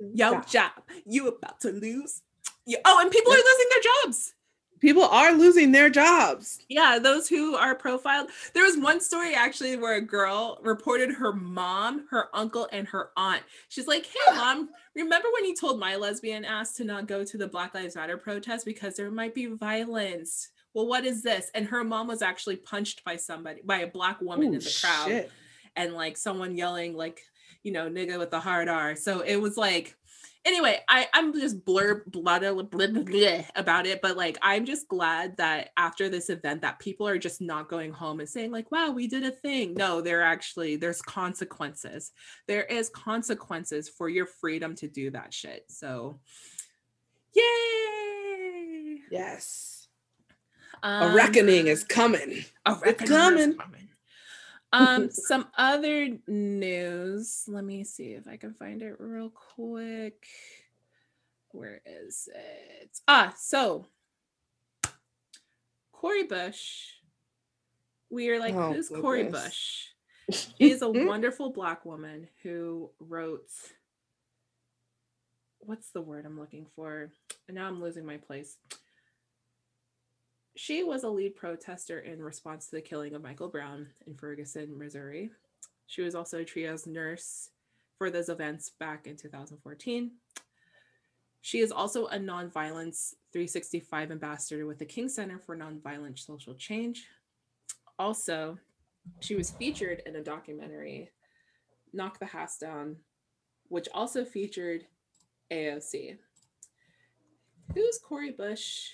Your 0.00 0.32
job. 0.40 0.46
job. 0.48 0.72
You 1.06 1.28
about 1.28 1.60
to 1.60 1.70
lose. 1.70 2.22
Yeah. 2.66 2.78
Oh, 2.84 2.98
and 3.00 3.10
people 3.10 3.32
are 3.32 3.36
losing 3.36 3.66
their 3.70 3.92
jobs. 4.04 4.34
people 4.80 5.02
are 5.04 5.32
losing 5.32 5.72
their 5.72 5.90
jobs. 5.90 6.58
Yeah, 6.68 6.98
those 7.00 7.28
who 7.28 7.54
are 7.56 7.74
profiled. 7.74 8.30
There 8.54 8.64
was 8.64 8.76
one 8.76 9.00
story 9.00 9.34
actually 9.34 9.76
where 9.76 9.94
a 9.96 10.00
girl 10.00 10.58
reported 10.62 11.10
her 11.14 11.32
mom, 11.32 12.06
her 12.10 12.28
uncle, 12.34 12.68
and 12.72 12.86
her 12.88 13.10
aunt. 13.16 13.42
She's 13.68 13.86
like, 13.88 14.06
Hey, 14.06 14.36
mom, 14.36 14.70
remember 14.94 15.28
when 15.34 15.44
you 15.46 15.54
told 15.56 15.78
my 15.80 15.94
lesbian 15.96 16.44
ass 16.44 16.74
to 16.74 16.84
not 16.84 17.06
go 17.08 17.24
to 17.24 17.36
the 17.38 17.48
Black 17.48 17.74
Lives 17.74 17.94
Matter 17.96 18.16
protest 18.18 18.64
because 18.66 18.94
there 18.96 19.10
might 19.10 19.34
be 19.34 19.46
violence? 19.46 20.48
Well, 20.74 20.86
what 20.86 21.04
is 21.04 21.22
this? 21.22 21.50
And 21.54 21.66
her 21.66 21.84
mom 21.84 22.06
was 22.08 22.22
actually 22.22 22.56
punched 22.56 23.04
by 23.04 23.16
somebody, 23.16 23.60
by 23.64 23.78
a 23.78 23.86
black 23.86 24.20
woman 24.20 24.48
Ooh, 24.48 24.54
in 24.54 24.60
the 24.60 24.78
crowd. 24.80 25.08
Shit. 25.08 25.30
And 25.76 25.94
like 25.94 26.16
someone 26.16 26.56
yelling, 26.56 26.94
like, 26.96 27.22
you 27.62 27.72
know, 27.72 27.88
nigga 27.88 28.18
with 28.18 28.30
the 28.30 28.40
hard 28.40 28.68
R. 28.68 28.96
So 28.96 29.20
it 29.20 29.36
was 29.36 29.56
like, 29.56 29.96
anyway, 30.44 30.80
I, 30.88 31.08
I'm 31.12 31.32
just 31.32 31.64
blur 31.64 32.04
blah, 32.06 32.38
blah, 32.38 32.62
blah, 32.62 32.86
blah, 32.86 33.42
about 33.54 33.86
it, 33.86 34.00
but 34.00 34.16
like 34.16 34.38
I'm 34.42 34.64
just 34.64 34.88
glad 34.88 35.36
that 35.36 35.70
after 35.76 36.08
this 36.08 36.30
event 36.30 36.62
that 36.62 36.78
people 36.78 37.06
are 37.06 37.18
just 37.18 37.40
not 37.40 37.68
going 37.68 37.92
home 37.92 38.20
and 38.20 38.28
saying 38.28 38.50
like, 38.50 38.70
wow, 38.72 38.90
we 38.90 39.06
did 39.06 39.24
a 39.24 39.30
thing. 39.30 39.74
No, 39.74 40.00
there 40.00 40.22
actually 40.22 40.76
there's 40.76 41.02
consequences. 41.02 42.12
There 42.46 42.64
is 42.64 42.88
consequences 42.88 43.88
for 43.88 44.08
your 44.08 44.26
freedom 44.26 44.74
to 44.76 44.88
do 44.88 45.10
that 45.10 45.34
shit. 45.34 45.66
So 45.68 46.20
yay. 47.34 49.00
Yes. 49.10 49.77
Um, 50.82 51.10
a 51.10 51.14
reckoning 51.14 51.66
is 51.66 51.84
coming. 51.84 52.44
A 52.66 52.74
reckoning 52.74 53.00
it's 53.00 53.10
coming. 53.10 53.50
Is 53.50 53.56
coming. 53.56 53.88
um 54.72 55.10
some 55.12 55.48
other 55.56 56.18
news. 56.26 57.44
Let 57.48 57.64
me 57.64 57.84
see 57.84 58.12
if 58.12 58.28
i 58.28 58.36
can 58.36 58.54
find 58.54 58.82
it 58.82 58.96
real 58.98 59.30
quick. 59.30 60.26
Where 61.52 61.80
is 61.86 62.28
it? 62.34 62.98
Ah 63.06 63.34
so 63.38 63.86
cori 65.98 66.24
bush 66.24 66.92
we 68.08 68.30
are 68.30 68.38
like 68.38 68.54
oh, 68.54 68.72
who's 68.72 68.88
goodness. 68.88 69.02
cori 69.02 69.24
bush 69.24 69.86
she's 70.58 70.80
a 70.80 70.88
wonderful 70.88 71.50
black 71.50 71.84
woman 71.84 72.28
who 72.42 72.88
wrote 73.00 73.50
what's 75.58 75.90
the 75.90 76.00
word 76.00 76.24
i'm 76.24 76.38
looking 76.38 76.66
for? 76.76 77.10
Now 77.50 77.66
i'm 77.66 77.82
losing 77.82 78.06
my 78.06 78.16
place 78.16 78.56
she 80.58 80.82
was 80.82 81.04
a 81.04 81.08
lead 81.08 81.36
protester 81.36 82.00
in 82.00 82.20
response 82.20 82.66
to 82.66 82.74
the 82.74 82.82
killing 82.82 83.14
of 83.14 83.22
Michael 83.22 83.46
Brown 83.46 83.86
in 84.08 84.14
Ferguson, 84.14 84.76
Missouri. 84.76 85.30
She 85.86 86.02
was 86.02 86.16
also 86.16 86.40
a 86.40 86.44
triage 86.44 86.84
nurse 86.84 87.50
for 87.96 88.10
those 88.10 88.28
events 88.28 88.72
back 88.80 89.06
in 89.06 89.16
2014. 89.16 90.10
She 91.42 91.60
is 91.60 91.70
also 91.70 92.06
a 92.06 92.16
Nonviolence 92.18 93.14
365 93.32 94.10
ambassador 94.10 94.66
with 94.66 94.80
the 94.80 94.84
King 94.84 95.08
Center 95.08 95.38
for 95.38 95.56
Nonviolent 95.56 96.18
Social 96.18 96.54
Change. 96.54 97.06
Also, 97.96 98.58
she 99.20 99.36
was 99.36 99.52
featured 99.52 100.02
in 100.06 100.16
a 100.16 100.24
documentary, 100.24 101.12
Knock 101.92 102.18
the 102.18 102.26
House 102.26 102.58
Down, 102.58 102.96
which 103.68 103.86
also 103.94 104.24
featured 104.24 104.86
AOC. 105.52 106.18
Who's 107.74 108.00
Cori 108.02 108.32
Bush? 108.32 108.88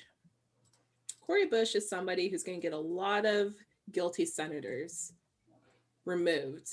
Cori 1.26 1.46
Bush 1.46 1.74
is 1.74 1.88
somebody 1.88 2.28
who's 2.28 2.42
going 2.42 2.60
to 2.60 2.62
get 2.62 2.74
a 2.74 2.78
lot 2.78 3.24
of 3.24 3.54
guilty 3.92 4.26
senators 4.26 5.12
removed 6.04 6.68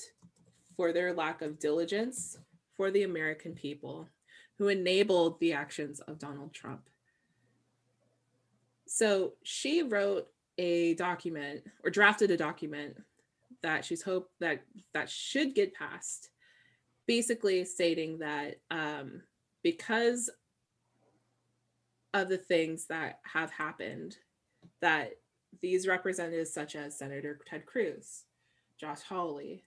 for 0.76 0.92
their 0.92 1.14
lack 1.14 1.40
of 1.40 1.58
diligence 1.58 2.38
for 2.76 2.90
the 2.90 3.04
American 3.04 3.54
people 3.54 4.06
who 4.58 4.68
enabled 4.68 5.40
the 5.40 5.54
actions 5.54 6.00
of 6.00 6.18
Donald 6.18 6.52
Trump. 6.52 6.82
So 8.86 9.32
she 9.42 9.82
wrote 9.82 10.28
a 10.58 10.94
document 10.94 11.62
or 11.82 11.90
drafted 11.90 12.30
a 12.30 12.36
document 12.36 12.96
that 13.62 13.86
she's 13.86 14.02
hope 14.02 14.30
that 14.40 14.62
that 14.92 15.08
should 15.08 15.54
get 15.54 15.72
passed, 15.72 16.28
basically 17.06 17.64
stating 17.64 18.18
that 18.18 18.56
um, 18.70 19.22
because 19.62 20.28
of 22.12 22.28
the 22.28 22.36
things 22.36 22.86
that 22.86 23.20
have 23.24 23.50
happened 23.50 24.18
that 24.82 25.14
these 25.62 25.86
representatives, 25.86 26.52
such 26.52 26.76
as 26.76 26.98
Senator 26.98 27.38
Ted 27.48 27.64
Cruz, 27.64 28.24
Josh 28.78 29.00
Hawley, 29.00 29.64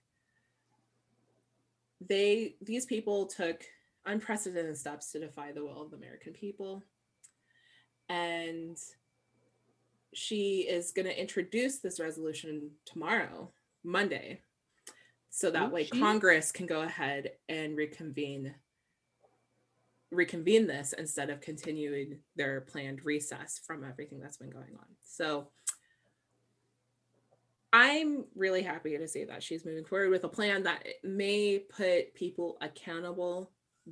they 2.06 2.54
these 2.60 2.86
people 2.86 3.26
took 3.26 3.64
unprecedented 4.04 4.76
steps 4.76 5.10
to 5.12 5.18
defy 5.18 5.50
the 5.50 5.64
will 5.64 5.82
of 5.82 5.90
the 5.90 5.96
American 5.96 6.32
people. 6.32 6.82
And 8.08 8.78
she 10.14 10.60
is 10.60 10.92
going 10.92 11.06
to 11.06 11.20
introduce 11.20 11.78
this 11.78 11.98
resolution 11.98 12.70
tomorrow, 12.84 13.50
Monday, 13.82 14.40
so 15.30 15.50
that 15.50 15.64
oh, 15.64 15.70
way 15.70 15.84
she? 15.84 15.98
Congress 15.98 16.52
can 16.52 16.66
go 16.66 16.82
ahead 16.82 17.32
and 17.48 17.76
reconvene 17.76 18.54
reconvene 20.10 20.66
this 20.66 20.92
instead 20.92 21.30
of 21.30 21.40
continuing 21.40 22.18
their 22.36 22.60
planned 22.62 23.04
recess 23.04 23.60
from 23.66 23.84
everything 23.84 24.20
that's 24.20 24.36
been 24.36 24.50
going 24.50 24.74
on. 24.78 24.86
So 25.04 25.48
I'm 27.72 28.24
really 28.34 28.62
happy 28.62 28.96
to 28.96 29.08
see 29.08 29.24
that 29.24 29.42
she's 29.42 29.64
moving 29.66 29.84
forward 29.84 30.10
with 30.10 30.24
a 30.24 30.28
plan 30.28 30.62
that 30.62 30.86
may 31.02 31.58
put 31.58 32.14
people 32.14 32.56
accountable. 32.60 33.50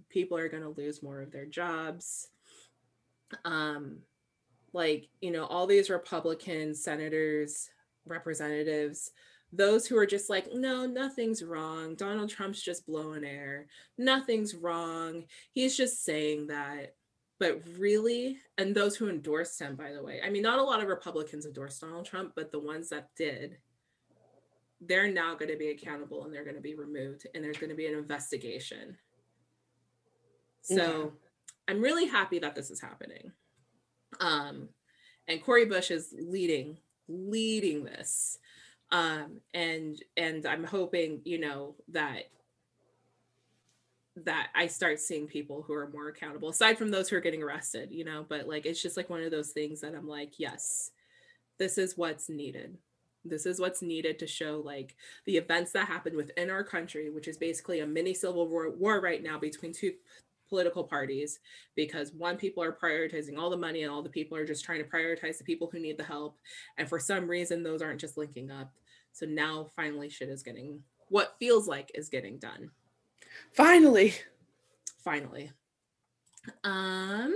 People 0.08 0.38
are 0.38 0.48
going 0.48 0.62
to 0.62 0.80
lose 0.80 1.02
more 1.02 1.20
of 1.20 1.32
their 1.32 1.46
jobs. 1.46 2.28
Um, 3.44 3.98
like, 4.72 5.08
you 5.20 5.30
know, 5.30 5.44
all 5.44 5.66
these 5.66 5.90
Republican 5.90 6.74
senators, 6.74 7.68
representatives, 8.06 9.10
those 9.56 9.86
who 9.86 9.96
are 9.96 10.06
just 10.06 10.28
like, 10.28 10.52
no, 10.52 10.86
nothing's 10.86 11.42
wrong. 11.42 11.94
Donald 11.94 12.30
Trump's 12.30 12.62
just 12.62 12.86
blowing 12.86 13.24
air. 13.24 13.66
Nothing's 13.98 14.54
wrong. 14.54 15.24
He's 15.52 15.76
just 15.76 16.04
saying 16.04 16.48
that. 16.48 16.94
But 17.40 17.62
really, 17.78 18.38
and 18.58 18.74
those 18.74 18.96
who 18.96 19.08
endorsed 19.08 19.60
him, 19.60 19.74
by 19.76 19.92
the 19.92 20.02
way, 20.02 20.20
I 20.24 20.30
mean, 20.30 20.42
not 20.42 20.58
a 20.58 20.62
lot 20.62 20.82
of 20.82 20.88
Republicans 20.88 21.46
endorsed 21.46 21.80
Donald 21.80 22.06
Trump, 22.06 22.32
but 22.34 22.52
the 22.52 22.60
ones 22.60 22.88
that 22.90 23.10
did, 23.16 23.58
they're 24.80 25.10
now 25.10 25.34
going 25.34 25.50
to 25.50 25.58
be 25.58 25.70
accountable 25.70 26.24
and 26.24 26.32
they're 26.32 26.44
going 26.44 26.56
to 26.56 26.62
be 26.62 26.74
removed 26.74 27.26
and 27.34 27.42
there's 27.42 27.58
going 27.58 27.70
to 27.70 27.76
be 27.76 27.86
an 27.86 27.98
investigation. 27.98 28.96
So 30.62 30.76
mm-hmm. 30.76 31.14
I'm 31.68 31.82
really 31.82 32.06
happy 32.06 32.38
that 32.38 32.54
this 32.54 32.70
is 32.70 32.80
happening. 32.80 33.32
Um, 34.20 34.68
and 35.26 35.42
Cori 35.42 35.66
Bush 35.66 35.90
is 35.90 36.14
leading, 36.16 36.78
leading 37.08 37.84
this 37.84 38.38
um 38.90 39.40
and 39.54 40.02
and 40.16 40.46
i'm 40.46 40.64
hoping 40.64 41.20
you 41.24 41.38
know 41.38 41.74
that 41.88 42.24
that 44.16 44.48
i 44.54 44.66
start 44.66 45.00
seeing 45.00 45.26
people 45.26 45.62
who 45.62 45.72
are 45.72 45.90
more 45.90 46.08
accountable 46.08 46.48
aside 46.48 46.78
from 46.78 46.90
those 46.90 47.08
who 47.08 47.16
are 47.16 47.20
getting 47.20 47.42
arrested 47.42 47.90
you 47.90 48.04
know 48.04 48.24
but 48.28 48.46
like 48.46 48.66
it's 48.66 48.80
just 48.82 48.96
like 48.96 49.10
one 49.10 49.22
of 49.22 49.30
those 49.30 49.50
things 49.50 49.80
that 49.80 49.94
i'm 49.94 50.08
like 50.08 50.38
yes 50.38 50.90
this 51.58 51.78
is 51.78 51.96
what's 51.96 52.28
needed. 52.28 52.76
This 53.24 53.46
is 53.46 53.58
what's 53.58 53.80
needed 53.80 54.18
to 54.18 54.26
show 54.26 54.62
like 54.64 54.96
the 55.24 55.36
events 55.36 55.72
that 55.72 55.88
happen 55.88 56.14
within 56.14 56.50
our 56.50 56.62
country 56.62 57.08
which 57.08 57.26
is 57.26 57.38
basically 57.38 57.80
a 57.80 57.86
mini 57.86 58.12
civil 58.12 58.48
war, 58.48 58.70
war 58.70 59.00
right 59.00 59.22
now 59.22 59.38
between 59.38 59.72
two 59.72 59.94
political 60.48 60.84
parties 60.84 61.40
because 61.74 62.12
one 62.12 62.36
people 62.36 62.62
are 62.62 62.72
prioritizing 62.72 63.38
all 63.38 63.50
the 63.50 63.56
money 63.56 63.82
and 63.82 63.92
all 63.92 64.02
the 64.02 64.08
people 64.08 64.36
are 64.36 64.46
just 64.46 64.64
trying 64.64 64.82
to 64.82 64.88
prioritize 64.88 65.38
the 65.38 65.44
people 65.44 65.68
who 65.70 65.78
need 65.78 65.96
the 65.96 66.04
help. 66.04 66.38
And 66.78 66.88
for 66.88 66.98
some 66.98 67.28
reason 67.28 67.62
those 67.62 67.82
aren't 67.82 68.00
just 68.00 68.16
linking 68.16 68.50
up. 68.50 68.72
So 69.12 69.26
now 69.26 69.66
finally 69.76 70.08
shit 70.08 70.28
is 70.28 70.42
getting 70.42 70.80
what 71.08 71.36
feels 71.38 71.68
like 71.68 71.90
is 71.94 72.08
getting 72.08 72.38
done. 72.38 72.70
Finally. 73.52 74.14
Finally. 75.02 75.50
Um 76.62 77.34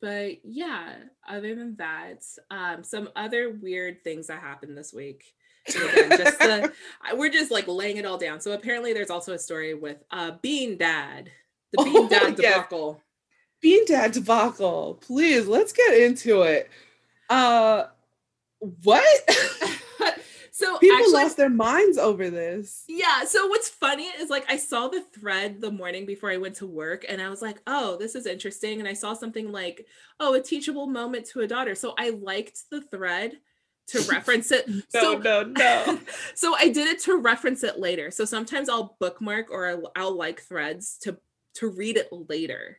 but 0.00 0.44
yeah 0.44 0.94
other 1.28 1.54
than 1.54 1.76
that 1.76 2.24
um 2.50 2.82
some 2.82 3.08
other 3.14 3.50
weird 3.62 4.02
things 4.02 4.26
that 4.26 4.40
happened 4.40 4.76
this 4.76 4.92
week. 4.92 5.34
Again, 5.68 6.10
just 6.18 6.38
the, 6.40 6.72
we're 7.14 7.30
just 7.30 7.52
like 7.52 7.68
laying 7.68 7.96
it 7.96 8.04
all 8.04 8.18
down. 8.18 8.40
So 8.40 8.52
apparently 8.52 8.92
there's 8.92 9.10
also 9.10 9.32
a 9.32 9.38
story 9.38 9.74
with 9.74 10.02
uh 10.10 10.32
bean 10.42 10.76
dad 10.76 11.30
the 11.72 11.84
Bean 11.84 11.96
oh, 11.96 12.08
Dad 12.08 12.36
debacle. 12.36 12.96
Yeah. 12.98 13.02
Bean 13.60 13.84
Dad 13.86 14.12
debacle. 14.12 14.94
Please, 15.00 15.46
let's 15.46 15.72
get 15.72 15.98
into 15.98 16.42
it. 16.42 16.70
Uh 17.28 17.84
what? 18.58 19.30
so 20.52 20.78
people 20.78 20.96
actually, 20.96 21.12
lost 21.12 21.36
their 21.36 21.50
minds 21.50 21.98
over 21.98 22.30
this. 22.30 22.84
Yeah. 22.88 23.24
So 23.24 23.46
what's 23.46 23.68
funny 23.68 24.04
is 24.04 24.30
like 24.30 24.44
I 24.48 24.56
saw 24.56 24.88
the 24.88 25.02
thread 25.02 25.60
the 25.60 25.70
morning 25.70 26.06
before 26.06 26.30
I 26.30 26.36
went 26.36 26.56
to 26.56 26.66
work 26.66 27.04
and 27.08 27.20
I 27.20 27.28
was 27.28 27.42
like, 27.42 27.60
oh, 27.66 27.96
this 27.96 28.14
is 28.14 28.26
interesting. 28.26 28.78
And 28.78 28.88
I 28.88 28.92
saw 28.92 29.14
something 29.14 29.50
like, 29.50 29.86
oh, 30.20 30.34
a 30.34 30.40
teachable 30.40 30.86
moment 30.86 31.26
to 31.26 31.40
a 31.40 31.46
daughter. 31.46 31.74
So 31.74 31.94
I 31.98 32.10
liked 32.10 32.70
the 32.70 32.82
thread 32.82 33.38
to 33.88 34.00
reference 34.10 34.50
it. 34.52 34.68
no, 34.68 34.82
so, 34.88 35.18
no, 35.18 35.42
no. 35.42 35.98
so 36.34 36.54
I 36.54 36.68
did 36.68 36.88
it 36.88 37.00
to 37.00 37.16
reference 37.16 37.64
it 37.64 37.78
later. 37.78 38.10
So 38.10 38.24
sometimes 38.24 38.68
I'll 38.68 38.96
bookmark 39.00 39.50
or 39.50 39.66
I'll, 39.66 39.92
I'll 39.96 40.16
like 40.16 40.42
threads 40.42 40.98
to 41.02 41.18
to 41.54 41.68
read 41.70 41.96
it 41.96 42.08
later. 42.28 42.78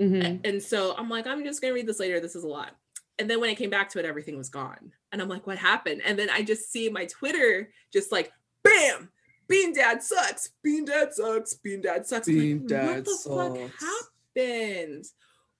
Mm-hmm. 0.00 0.38
And 0.44 0.62
so 0.62 0.94
I'm 0.96 1.08
like, 1.08 1.26
I'm 1.26 1.44
just 1.44 1.60
gonna 1.60 1.74
read 1.74 1.86
this 1.86 2.00
later. 2.00 2.20
This 2.20 2.34
is 2.36 2.44
a 2.44 2.48
lot. 2.48 2.72
and 3.18 3.28
then 3.28 3.38
when 3.38 3.50
I 3.50 3.54
came 3.54 3.68
back 3.70 3.90
to 3.90 3.98
it, 3.98 4.06
everything 4.06 4.38
was 4.38 4.48
gone. 4.48 4.92
And 5.12 5.20
I'm 5.20 5.28
like, 5.28 5.46
what 5.46 5.58
happened? 5.58 6.00
And 6.06 6.18
then 6.18 6.30
I 6.30 6.42
just 6.42 6.72
see 6.72 6.88
my 6.88 7.04
Twitter 7.04 7.70
just 7.92 8.10
like, 8.10 8.32
bam, 8.64 9.10
Bean 9.46 9.74
Dad 9.74 10.02
sucks. 10.02 10.50
Bean 10.62 10.86
Dad 10.86 11.12
sucks. 11.12 11.54
Bean 11.54 11.82
Dad 11.82 12.06
sucks. 12.06 12.26
Bean 12.26 12.60
like, 12.60 12.68
Dad 12.68 12.86
what 12.86 13.04
the 13.04 13.10
sucks. 13.10 13.58
fuck 13.78 13.90
happened? 14.36 15.04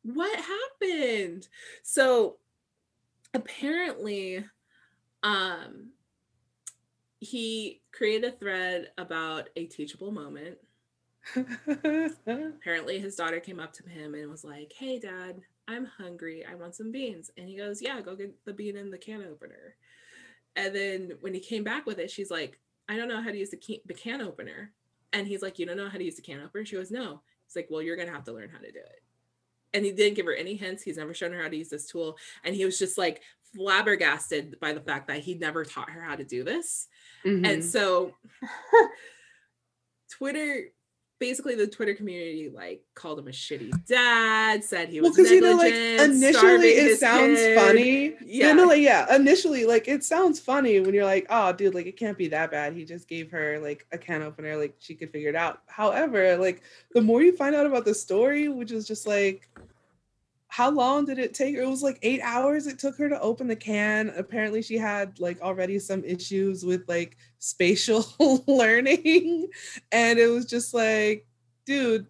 What 0.02 0.40
happened? 0.80 1.48
So 1.82 2.38
apparently, 3.34 4.44
um, 5.22 5.90
he 7.18 7.82
created 7.92 8.32
a 8.32 8.36
thread 8.36 8.88
about 8.96 9.50
a 9.56 9.66
teachable 9.66 10.12
moment. 10.12 10.56
apparently, 12.26 12.98
his 12.98 13.16
daughter 13.16 13.40
came 13.40 13.60
up 13.60 13.72
to 13.74 13.88
him 13.88 14.14
and 14.14 14.30
was 14.30 14.44
like, 14.44 14.72
"Hey, 14.76 14.98
Dad, 14.98 15.40
I'm 15.68 15.86
hungry. 15.86 16.44
I 16.44 16.54
want 16.54 16.74
some 16.74 16.92
beans." 16.92 17.30
And 17.36 17.48
he 17.48 17.56
goes, 17.56 17.82
"Yeah, 17.82 18.00
go 18.00 18.14
get 18.14 18.34
the 18.44 18.52
bean 18.52 18.76
in 18.76 18.90
the 18.90 18.98
can 18.98 19.22
opener." 19.22 19.76
And 20.56 20.74
then 20.74 21.12
when 21.20 21.34
he 21.34 21.40
came 21.40 21.64
back 21.64 21.86
with 21.86 21.98
it, 21.98 22.10
she's 22.10 22.30
like, 22.30 22.58
I 22.90 22.96
don't 22.96 23.08
know 23.08 23.22
how 23.22 23.30
to 23.30 23.38
use 23.38 23.50
the 23.50 23.56
can, 23.56 23.76
the 23.86 23.94
can 23.94 24.20
opener. 24.20 24.72
And 25.12 25.26
he's 25.26 25.42
like, 25.42 25.58
You 25.58 25.66
don't 25.66 25.76
know 25.76 25.88
how 25.88 25.98
to 25.98 26.04
use 26.04 26.16
the 26.16 26.22
can 26.22 26.40
opener? 26.42 26.64
She 26.64 26.76
goes, 26.76 26.90
No. 26.90 27.22
He's 27.46 27.54
like, 27.54 27.68
Well, 27.70 27.82
you're 27.82 27.96
going 27.96 28.08
to 28.08 28.14
have 28.14 28.24
to 28.24 28.32
learn 28.32 28.50
how 28.50 28.58
to 28.58 28.72
do 28.72 28.78
it. 28.78 29.02
And 29.72 29.84
he 29.84 29.92
didn't 29.92 30.16
give 30.16 30.26
her 30.26 30.34
any 30.34 30.56
hints. 30.56 30.82
He's 30.82 30.96
never 30.96 31.14
shown 31.14 31.32
her 31.32 31.40
how 31.40 31.48
to 31.48 31.56
use 31.56 31.68
this 31.68 31.86
tool. 31.86 32.18
And 32.42 32.54
he 32.54 32.64
was 32.64 32.78
just 32.78 32.98
like 32.98 33.22
flabbergasted 33.54 34.58
by 34.60 34.72
the 34.72 34.80
fact 34.80 35.06
that 35.06 35.20
he 35.20 35.34
never 35.34 35.64
taught 35.64 35.90
her 35.90 36.02
how 36.02 36.16
to 36.16 36.24
do 36.24 36.42
this. 36.42 36.88
Mm-hmm. 37.24 37.44
And 37.44 37.64
so 37.64 38.12
Twitter 40.10 40.64
basically 41.20 41.54
the 41.54 41.66
Twitter 41.66 41.94
community 41.94 42.50
like 42.52 42.82
called 42.94 43.18
him 43.18 43.28
a 43.28 43.30
shitty 43.30 43.70
dad, 43.86 44.64
said 44.64 44.88
he 44.88 45.00
was 45.00 45.16
well, 45.16 45.24
negligent. 45.24 45.44
You 45.44 45.50
know, 45.50 45.56
like, 45.56 46.10
initially 46.10 46.68
it 46.68 46.98
sounds 46.98 47.38
kid. 47.38 47.58
funny. 47.58 48.14
Yeah. 48.24 48.52
Like, 48.54 48.80
yeah. 48.80 49.14
Initially, 49.14 49.66
like 49.66 49.86
it 49.86 50.02
sounds 50.02 50.40
funny 50.40 50.80
when 50.80 50.94
you're 50.94 51.04
like, 51.04 51.26
oh 51.30 51.52
dude, 51.52 51.74
like 51.74 51.86
it 51.86 51.96
can't 51.96 52.18
be 52.18 52.28
that 52.28 52.50
bad. 52.50 52.72
He 52.72 52.84
just 52.84 53.06
gave 53.06 53.30
her 53.30 53.60
like 53.60 53.86
a 53.92 53.98
can 53.98 54.22
opener, 54.22 54.56
like 54.56 54.74
she 54.80 54.94
could 54.94 55.10
figure 55.10 55.28
it 55.28 55.36
out. 55.36 55.60
However, 55.66 56.36
like 56.38 56.62
the 56.94 57.02
more 57.02 57.22
you 57.22 57.36
find 57.36 57.54
out 57.54 57.66
about 57.66 57.84
the 57.84 57.94
story, 57.94 58.48
which 58.48 58.72
is 58.72 58.88
just 58.88 59.06
like 59.06 59.48
how 60.50 60.68
long 60.68 61.04
did 61.04 61.20
it 61.20 61.32
take? 61.32 61.54
It 61.54 61.64
was 61.64 61.82
like 61.82 62.00
eight 62.02 62.20
hours 62.22 62.66
it 62.66 62.80
took 62.80 62.98
her 62.98 63.08
to 63.08 63.20
open 63.20 63.46
the 63.46 63.54
can. 63.54 64.12
Apparently, 64.16 64.62
she 64.62 64.76
had 64.76 65.20
like 65.20 65.40
already 65.40 65.78
some 65.78 66.02
issues 66.04 66.64
with 66.64 66.82
like 66.88 67.16
spatial 67.38 68.04
learning. 68.48 69.48
And 69.92 70.18
it 70.18 70.26
was 70.26 70.46
just 70.46 70.74
like, 70.74 71.24
dude, 71.66 72.08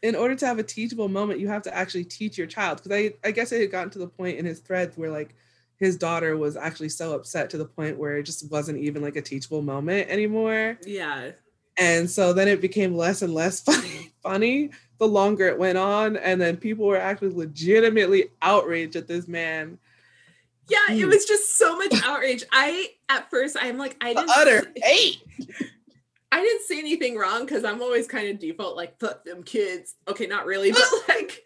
in 0.00 0.14
order 0.14 0.36
to 0.36 0.46
have 0.46 0.60
a 0.60 0.62
teachable 0.62 1.08
moment, 1.08 1.40
you 1.40 1.48
have 1.48 1.62
to 1.62 1.74
actually 1.74 2.04
teach 2.04 2.38
your 2.38 2.46
child. 2.46 2.80
Because 2.80 2.96
I, 2.96 3.14
I 3.26 3.32
guess 3.32 3.50
it 3.50 3.60
had 3.60 3.72
gotten 3.72 3.90
to 3.90 3.98
the 3.98 4.06
point 4.06 4.38
in 4.38 4.44
his 4.44 4.60
threads 4.60 4.96
where 4.96 5.10
like 5.10 5.34
his 5.76 5.96
daughter 5.96 6.36
was 6.36 6.56
actually 6.56 6.88
so 6.88 7.14
upset 7.14 7.50
to 7.50 7.58
the 7.58 7.64
point 7.64 7.98
where 7.98 8.16
it 8.16 8.22
just 8.22 8.48
wasn't 8.48 8.78
even 8.78 9.02
like 9.02 9.16
a 9.16 9.22
teachable 9.22 9.60
moment 9.60 10.08
anymore. 10.08 10.78
Yeah. 10.86 11.32
And 11.76 12.08
so 12.08 12.32
then 12.32 12.46
it 12.46 12.60
became 12.60 12.96
less 12.96 13.22
and 13.22 13.34
less 13.34 13.60
funny, 13.64 14.12
funny 14.22 14.70
the 15.02 15.08
longer 15.08 15.48
it 15.48 15.58
went 15.58 15.76
on. 15.76 16.16
And 16.16 16.40
then 16.40 16.56
people 16.56 16.86
were 16.86 16.96
actually 16.96 17.34
legitimately 17.34 18.26
outraged 18.40 18.94
at 18.94 19.08
this 19.08 19.26
man. 19.26 19.76
Yeah, 20.68 20.78
it 20.94 21.02
hmm. 21.02 21.08
was 21.08 21.24
just 21.24 21.58
so 21.58 21.76
much 21.76 21.92
outrage. 22.04 22.44
I 22.52 22.90
at 23.08 23.28
first 23.28 23.56
I'm 23.60 23.78
like, 23.78 23.96
I 24.00 24.14
didn't 24.14 24.30
utter 24.30 24.72
hate. 24.76 25.20
I 26.30 26.40
didn't 26.40 26.62
see 26.62 26.78
anything 26.78 27.18
wrong 27.18 27.44
because 27.44 27.64
I'm 27.64 27.82
always 27.82 28.06
kind 28.06 28.28
of 28.28 28.38
default 28.38 28.76
like 28.76 28.96
fuck 29.00 29.24
them 29.24 29.42
kids. 29.42 29.96
Okay, 30.06 30.28
not 30.28 30.46
really, 30.46 30.70
but 30.72 30.84
like 31.08 31.42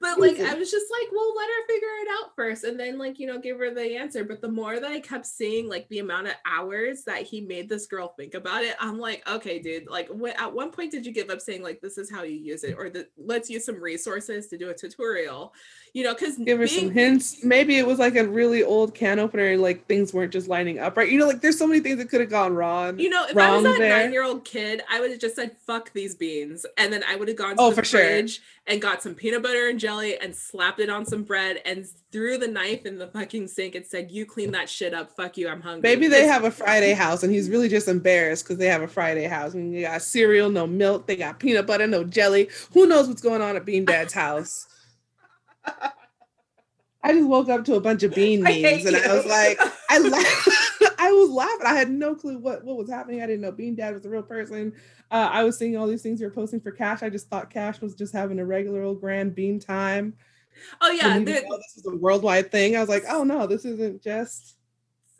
but 0.00 0.20
like 0.20 0.38
I 0.40 0.54
was 0.54 0.70
just 0.70 0.86
like, 0.90 1.12
well, 1.12 1.34
let 1.36 1.48
her 1.48 1.66
figure 1.66 1.88
it 2.02 2.08
out 2.18 2.34
first 2.34 2.64
and 2.64 2.78
then 2.78 2.98
like, 2.98 3.18
you 3.18 3.26
know, 3.26 3.38
give 3.38 3.58
her 3.58 3.72
the 3.72 3.96
answer. 3.96 4.24
But 4.24 4.40
the 4.40 4.48
more 4.48 4.78
that 4.78 4.90
I 4.90 5.00
kept 5.00 5.26
seeing 5.26 5.68
like 5.68 5.88
the 5.88 6.00
amount 6.00 6.28
of 6.28 6.34
hours 6.46 7.02
that 7.04 7.22
he 7.22 7.40
made 7.40 7.68
this 7.68 7.86
girl 7.86 8.14
think 8.16 8.34
about 8.34 8.62
it, 8.62 8.76
I'm 8.80 8.98
like, 8.98 9.28
okay, 9.28 9.58
dude, 9.58 9.88
like 9.88 10.08
what 10.08 10.40
at 10.40 10.52
one 10.52 10.70
point 10.70 10.92
did 10.92 11.06
you 11.06 11.12
give 11.12 11.30
up 11.30 11.40
saying 11.40 11.62
like 11.62 11.80
this 11.80 11.98
is 11.98 12.10
how 12.10 12.22
you 12.22 12.36
use 12.36 12.64
it 12.64 12.76
or 12.78 12.90
the, 12.90 13.06
let's 13.16 13.50
use 13.50 13.64
some 13.64 13.80
resources 13.82 14.48
to 14.48 14.58
do 14.58 14.70
a 14.70 14.74
tutorial? 14.74 15.54
You 15.96 16.02
know, 16.02 16.12
because 16.12 16.36
give 16.36 16.58
her 16.58 16.66
being, 16.66 16.88
some 16.88 16.90
hints. 16.90 17.42
Maybe 17.42 17.78
it 17.78 17.86
was 17.86 17.98
like 17.98 18.16
a 18.16 18.28
really 18.28 18.62
old 18.62 18.94
can 18.94 19.18
opener 19.18 19.46
and 19.46 19.62
like 19.62 19.86
things 19.86 20.12
weren't 20.12 20.30
just 20.30 20.46
lining 20.46 20.78
up 20.78 20.94
right. 20.94 21.10
You 21.10 21.18
know, 21.18 21.26
like 21.26 21.40
there's 21.40 21.58
so 21.58 21.66
many 21.66 21.80
things 21.80 21.96
that 21.96 22.10
could 22.10 22.20
have 22.20 22.28
gone 22.28 22.52
wrong. 22.52 22.98
You 22.98 23.08
know, 23.08 23.24
if 23.24 23.34
I 23.34 23.54
was 23.54 23.62
that 23.62 23.78
nine 23.78 24.12
year 24.12 24.22
old 24.22 24.44
kid, 24.44 24.82
I 24.90 25.00
would 25.00 25.10
have 25.10 25.20
just 25.20 25.36
said 25.36 25.56
fuck 25.66 25.94
these 25.94 26.14
beans, 26.14 26.66
and 26.76 26.92
then 26.92 27.02
I 27.08 27.16
would 27.16 27.28
have 27.28 27.38
gone 27.38 27.56
to 27.56 27.62
oh, 27.62 27.70
the 27.70 27.82
fridge 27.82 28.34
sure. 28.34 28.44
and 28.66 28.82
got 28.82 29.02
some 29.02 29.14
peanut 29.14 29.42
butter 29.42 29.70
and 29.70 29.80
jelly 29.80 30.18
and 30.18 30.36
slapped 30.36 30.80
it 30.80 30.90
on 30.90 31.06
some 31.06 31.22
bread 31.22 31.62
and 31.64 31.86
threw 32.12 32.36
the 32.36 32.46
knife 32.46 32.84
in 32.84 32.98
the 32.98 33.06
fucking 33.06 33.48
sink 33.48 33.74
and 33.74 33.86
said, 33.86 34.10
"You 34.10 34.26
clean 34.26 34.50
that 34.50 34.68
shit 34.68 34.92
up. 34.92 35.16
Fuck 35.16 35.38
you. 35.38 35.48
I'm 35.48 35.62
hungry." 35.62 35.80
Maybe 35.80 36.08
they 36.08 36.26
have 36.26 36.44
a 36.44 36.50
Friday 36.50 36.92
house, 36.92 37.22
and 37.22 37.32
he's 37.32 37.48
really 37.48 37.70
just 37.70 37.88
embarrassed 37.88 38.44
because 38.44 38.58
they 38.58 38.66
have 38.66 38.82
a 38.82 38.88
Friday 38.88 39.24
house. 39.24 39.54
and 39.54 39.74
they 39.74 39.80
got 39.80 40.02
cereal, 40.02 40.50
no 40.50 40.66
milk. 40.66 41.06
They 41.06 41.16
got 41.16 41.40
peanut 41.40 41.66
butter, 41.66 41.86
no 41.86 42.04
jelly. 42.04 42.50
Who 42.74 42.86
knows 42.86 43.08
what's 43.08 43.22
going 43.22 43.40
on 43.40 43.56
at 43.56 43.64
Bean 43.64 43.86
Dad's 43.86 44.12
house? 44.12 44.68
I 47.06 47.12
just 47.12 47.28
woke 47.28 47.48
up 47.48 47.64
to 47.66 47.76
a 47.76 47.80
bunch 47.80 48.02
of 48.02 48.14
bean 48.16 48.42
memes 48.42 48.84
and 48.84 48.96
I 48.96 49.14
was 49.14 49.26
like, 49.26 49.60
I 49.88 49.98
laughed. 50.08 50.48
I 50.98 51.12
was 51.12 51.30
laughing. 51.30 51.66
I 51.66 51.74
had 51.74 51.90
no 51.90 52.16
clue 52.16 52.38
what, 52.38 52.64
what 52.64 52.76
was 52.76 52.90
happening. 52.90 53.22
I 53.22 53.26
didn't 53.26 53.42
know 53.42 53.52
Bean 53.52 53.76
Dad 53.76 53.94
was 53.94 54.04
a 54.04 54.08
real 54.08 54.22
person. 54.22 54.72
Uh, 55.10 55.28
I 55.30 55.44
was 55.44 55.56
seeing 55.56 55.76
all 55.76 55.86
these 55.86 56.02
things 56.02 56.20
you 56.20 56.26
were 56.26 56.32
posting 56.32 56.60
for 56.60 56.72
Cash. 56.72 57.02
I 57.02 57.10
just 57.10 57.28
thought 57.28 57.50
Cash 57.50 57.80
was 57.80 57.94
just 57.94 58.12
having 58.12 58.40
a 58.40 58.44
regular 58.44 58.82
old 58.82 59.00
grand 59.00 59.34
bean 59.34 59.60
time. 59.60 60.14
Oh 60.80 60.90
yeah, 60.90 61.18
this 61.20 61.44
is 61.76 61.86
a 61.86 61.94
worldwide 61.94 62.50
thing. 62.50 62.76
I 62.76 62.80
was 62.80 62.88
like, 62.88 63.04
oh 63.08 63.22
no, 63.22 63.46
this 63.46 63.64
isn't 63.64 64.02
just. 64.02 64.56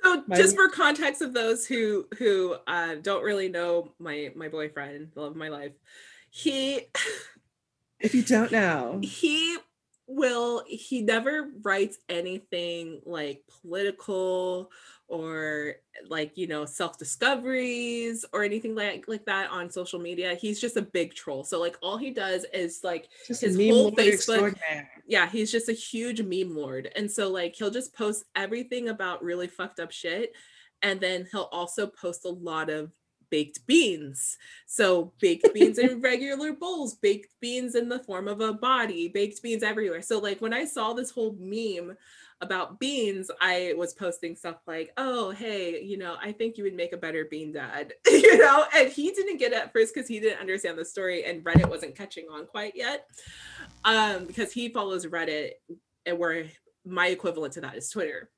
So 0.03 0.25
just 0.35 0.57
for 0.57 0.69
context 0.69 1.23
of 1.23 1.35
those 1.35 1.67
who 1.67 2.07
who 2.19 2.57
uh, 2.67 2.97
don't 2.97 3.23
really 3.23 3.49
know 3.49 3.93
my 3.99 4.33
my 4.35 4.49
boyfriend, 4.49 5.11
the 5.15 5.21
love 5.21 5.33
of 5.33 5.37
my 5.37 5.49
life, 5.49 5.73
he. 6.31 6.87
If 8.01 8.15
you 8.15 8.23
don't 8.23 8.51
know, 8.51 9.01
he 9.03 9.59
will 10.07 10.63
he 10.69 11.03
never 11.03 11.51
writes 11.63 11.99
anything 12.09 13.01
like 13.05 13.43
political 13.61 14.71
or 15.09 15.75
like 16.09 16.37
you 16.37 16.47
know 16.47 16.65
self 16.65 16.99
discoveries 16.99 18.25
or 18.33 18.43
anything 18.43 18.75
like 18.75 19.05
like 19.09 19.25
that 19.25 19.51
on 19.51 19.71
social 19.71 19.99
media. 19.99 20.35
He's 20.35 20.61
just 20.61 20.77
a 20.77 20.83
big 20.83 21.15
troll. 21.15 21.45
So 21.45 21.61
like 21.61 21.77
all 21.83 21.97
he 21.97 22.11
does 22.11 22.45
is 22.53 22.81
like 22.83 23.09
just 23.27 23.43
his 23.43 23.57
whole 23.57 23.93
facebook 23.93 24.57
yeah 25.07 25.29
he's 25.29 25.51
just 25.51 25.69
a 25.69 25.73
huge 25.73 26.23
meme 26.23 26.55
lord. 26.57 26.91
And 26.97 27.11
so 27.11 27.31
like 27.31 27.55
he'll 27.57 27.71
just 27.71 27.95
post 27.95 28.25
everything 28.35 28.89
about 28.89 29.23
really 29.23 29.49
fucked 29.49 29.81
up 29.81 29.93
shit 29.93 30.33
and 30.83 31.01
then 31.01 31.27
he'll 31.33 31.49
also 31.53 31.87
post 31.87 32.25
a 32.25 32.31
lot 32.31 32.71
of 32.71 32.93
baked 33.31 33.66
beans. 33.66 34.37
So 34.66 35.12
baked 35.20 35.53
beans 35.55 35.79
in 35.79 36.01
regular 36.01 36.53
bowls, 36.53 36.95
baked 36.95 37.35
beans 37.41 37.74
in 37.74 37.89
the 37.89 38.01
form 38.01 38.29
of 38.29 38.41
a 38.41 38.53
body, 38.53 39.09
baked 39.09 39.43
beans 39.43 39.62
everywhere. 39.62 40.03
So 40.03 40.18
like 40.18 40.41
when 40.41 40.53
I 40.53 40.64
saw 40.64 40.93
this 40.93 41.11
whole 41.11 41.37
meme 41.39 41.97
about 42.41 42.79
beans, 42.79 43.31
I 43.41 43.74
was 43.77 43.95
posting 43.95 44.37
stuff 44.37 44.57
like, 44.66 44.93
"Oh, 44.97 45.31
hey, 45.31 45.83
you 45.83 45.97
know, 45.97 46.16
I 46.20 46.33
think 46.33 46.59
you 46.59 46.64
would 46.64 46.74
make 46.74 46.93
a 46.93 46.99
better 46.99 47.27
bean 47.31 47.53
dad." 47.53 47.95
you 48.07 48.39
know, 48.39 48.66
and 48.74 48.91
he 48.91 49.11
didn't 49.11 49.39
get 49.39 49.53
it 49.53 49.59
at 49.59 49.72
first 49.72 49.95
cuz 49.95 50.07
he 50.07 50.20
didn't 50.20 50.41
understand 50.41 50.79
the 50.79 50.85
story 50.85 51.24
and 51.24 51.45
Reddit 51.45 51.70
wasn't 51.70 51.97
catching 51.97 52.29
on 52.29 52.47
quite 52.47 52.77
yet. 52.77 53.09
Um 53.85 54.27
because 54.27 54.53
he 54.53 54.68
follows 54.68 55.07
Reddit 55.07 55.53
and 56.05 56.18
where 56.18 56.47
my 56.85 57.09
equivalent 57.09 57.55
to 57.55 57.62
that 57.62 57.77
is 57.77 57.89
Twitter. 57.89 58.31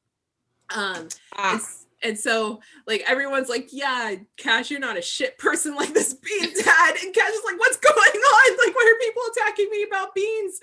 Um 0.74 1.08
ah 1.34 1.60
and 2.02 2.18
so 2.18 2.60
like 2.86 3.02
everyone's 3.06 3.48
like, 3.48 3.68
yeah, 3.72 4.14
Cash, 4.36 4.70
you're 4.70 4.80
not 4.80 4.98
a 4.98 5.02
shit 5.02 5.36
person 5.38 5.74
like 5.76 5.94
this 5.94 6.14
bean 6.14 6.54
dad. 6.54 6.94
And 7.02 7.14
Cash 7.14 7.30
is 7.30 7.42
like, 7.44 7.58
what's 7.58 7.76
going 7.78 7.96
on? 7.96 8.58
Like, 8.66 8.74
why 8.74 8.94
are 8.94 9.06
people 9.06 9.22
attacking 9.32 9.70
me 9.70 9.84
about 9.84 10.14
beans? 10.14 10.60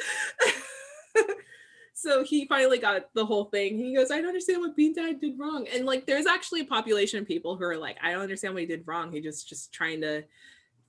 so 1.94 2.24
he 2.24 2.46
finally 2.48 2.78
got 2.78 3.14
the 3.14 3.26
whole 3.26 3.46
thing. 3.46 3.78
He 3.78 3.96
goes, 3.96 4.12
I 4.12 4.18
don't 4.18 4.28
understand 4.28 4.62
what 4.62 4.76
Bean 4.76 4.94
Dad 4.94 5.20
did 5.20 5.38
wrong. 5.38 5.68
And 5.74 5.86
like, 5.86 6.06
there's 6.06 6.26
actually 6.26 6.62
a 6.62 6.66
population 6.66 7.20
of 7.20 7.28
people 7.28 7.56
who 7.56 7.64
are 7.66 7.78
like, 7.78 7.98
I 8.02 8.12
don't 8.12 8.22
understand 8.22 8.54
what 8.54 8.62
he 8.62 8.68
did 8.68 8.84
wrong. 8.86 9.12
He 9.12 9.22
just 9.22 9.48
just 9.48 9.74
trying 9.74 10.02
to 10.02 10.24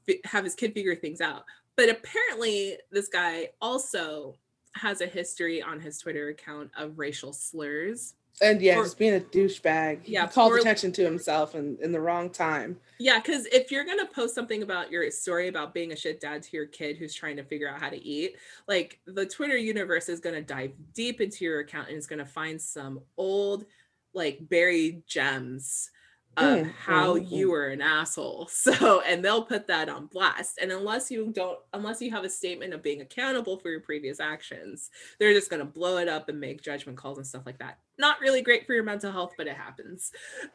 fi- 0.06 0.20
have 0.24 0.44
his 0.44 0.54
kid 0.54 0.74
figure 0.74 0.96
things 0.96 1.20
out. 1.20 1.44
But 1.76 1.90
apparently, 1.90 2.78
this 2.90 3.08
guy 3.08 3.50
also 3.60 4.36
has 4.74 5.00
a 5.00 5.06
history 5.06 5.62
on 5.62 5.80
his 5.80 5.98
Twitter 5.98 6.28
account 6.28 6.70
of 6.76 6.98
racial 6.98 7.32
slurs 7.32 8.14
and 8.42 8.60
yeah, 8.60 8.76
or, 8.76 8.82
just 8.82 8.98
being 8.98 9.14
a 9.14 9.20
douchebag. 9.20 10.00
Yeah, 10.04 10.26
he 10.26 10.32
called 10.32 10.54
attention 10.54 10.92
to 10.92 11.04
himself 11.04 11.54
and 11.54 11.78
in 11.80 11.92
the 11.92 12.00
wrong 12.00 12.30
time. 12.30 12.78
Yeah, 12.98 13.18
because 13.18 13.46
if 13.46 13.70
you're 13.70 13.84
gonna 13.84 14.06
post 14.06 14.34
something 14.34 14.62
about 14.62 14.90
your 14.90 15.10
story 15.10 15.48
about 15.48 15.72
being 15.72 15.92
a 15.92 15.96
shit 15.96 16.20
dad 16.20 16.42
to 16.42 16.56
your 16.56 16.66
kid 16.66 16.96
who's 16.96 17.14
trying 17.14 17.36
to 17.36 17.44
figure 17.44 17.68
out 17.68 17.80
how 17.80 17.88
to 17.88 18.02
eat, 18.02 18.36
like 18.68 19.00
the 19.06 19.26
Twitter 19.26 19.56
universe 19.56 20.08
is 20.08 20.20
gonna 20.20 20.42
dive 20.42 20.72
deep 20.94 21.20
into 21.20 21.44
your 21.44 21.60
account 21.60 21.88
and 21.88 21.96
is 21.96 22.06
gonna 22.06 22.26
find 22.26 22.60
some 22.60 23.00
old, 23.16 23.64
like 24.12 24.48
buried 24.48 25.06
gems 25.06 25.90
of 26.36 26.58
mm, 26.58 26.72
how 26.72 27.16
mm, 27.16 27.30
you 27.30 27.52
are 27.54 27.68
an 27.68 27.80
asshole. 27.80 28.48
So, 28.66 29.00
and 29.02 29.24
they'll 29.24 29.44
put 29.44 29.68
that 29.68 29.88
on 29.88 30.06
blast. 30.06 30.58
And 30.60 30.72
unless 30.72 31.10
you 31.10 31.30
don't, 31.32 31.58
unless 31.72 32.00
you 32.00 32.10
have 32.10 32.24
a 32.24 32.28
statement 32.28 32.74
of 32.74 32.82
being 32.82 33.00
accountable 33.00 33.58
for 33.58 33.70
your 33.70 33.80
previous 33.80 34.18
actions, 34.18 34.90
they're 35.18 35.32
just 35.32 35.50
going 35.50 35.60
to 35.60 35.66
blow 35.66 35.98
it 35.98 36.08
up 36.08 36.28
and 36.28 36.40
make 36.40 36.62
judgment 36.62 36.98
calls 36.98 37.18
and 37.18 37.26
stuff 37.26 37.46
like 37.46 37.58
that. 37.58 37.78
Not 37.98 38.20
really 38.20 38.42
great 38.42 38.66
for 38.66 38.74
your 38.74 38.82
mental 38.82 39.12
health, 39.12 39.34
but 39.38 39.46
it 39.46 39.56
happens. 39.56 40.10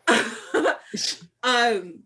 um, 1.44 2.04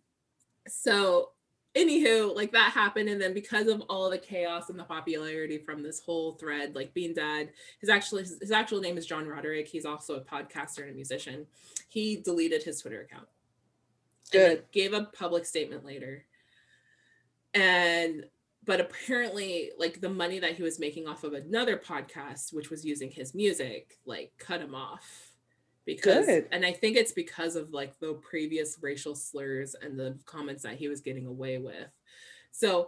so 0.68 1.30
anywho, 1.76 2.36
like 2.36 2.52
that 2.54 2.72
happened, 2.72 3.10
and 3.10 3.22
then 3.22 3.34
because 3.34 3.68
of 3.68 3.82
all 3.90 4.10
the 4.10 4.18
chaos 4.18 4.70
and 4.70 4.80
the 4.80 4.84
popularity 4.84 5.58
from 5.58 5.84
this 5.84 6.00
whole 6.00 6.34
thread, 6.34 6.76
like 6.76 6.94
Bean 6.94 7.14
Dad, 7.14 7.50
his 7.80 7.90
actually 7.90 8.24
his, 8.24 8.38
his 8.40 8.52
actual 8.52 8.80
name 8.80 8.98
is 8.98 9.06
John 9.06 9.28
Roderick. 9.28 9.68
He's 9.68 9.86
also 9.86 10.16
a 10.16 10.22
podcaster 10.22 10.80
and 10.80 10.92
a 10.92 10.96
musician. 10.96 11.46
He 11.90 12.18
deleted 12.18 12.64
his 12.64 12.82
Twitter 12.82 13.02
account. 13.02 13.28
Good. 14.32 14.64
gave 14.72 14.94
a 14.94 15.04
public 15.04 15.46
statement 15.46 15.86
later. 15.86 16.26
And 17.54 18.26
but 18.66 18.82
apparently 18.82 19.72
like 19.78 20.02
the 20.02 20.10
money 20.10 20.40
that 20.40 20.56
he 20.56 20.64
was 20.64 20.80
making 20.80 21.08
off 21.08 21.24
of 21.24 21.34
another 21.34 21.78
podcast 21.78 22.54
which 22.54 22.70
was 22.70 22.84
using 22.84 23.10
his 23.10 23.34
music 23.34 23.98
like 24.06 24.34
cut 24.38 24.60
him 24.60 24.76
off 24.76 25.32
because 25.86 26.26
Good. 26.26 26.48
and 26.52 26.66
i 26.66 26.72
think 26.72 26.98
it's 26.98 27.12
because 27.12 27.56
of 27.56 27.72
like 27.72 27.98
the 28.00 28.14
previous 28.16 28.78
racial 28.82 29.16
slurs 29.16 29.76
and 29.82 29.98
the 29.98 30.18
comments 30.26 30.64
that 30.64 30.76
he 30.76 30.88
was 30.88 31.02
getting 31.02 31.28
away 31.28 31.60
with 31.60 31.90
so 32.52 32.88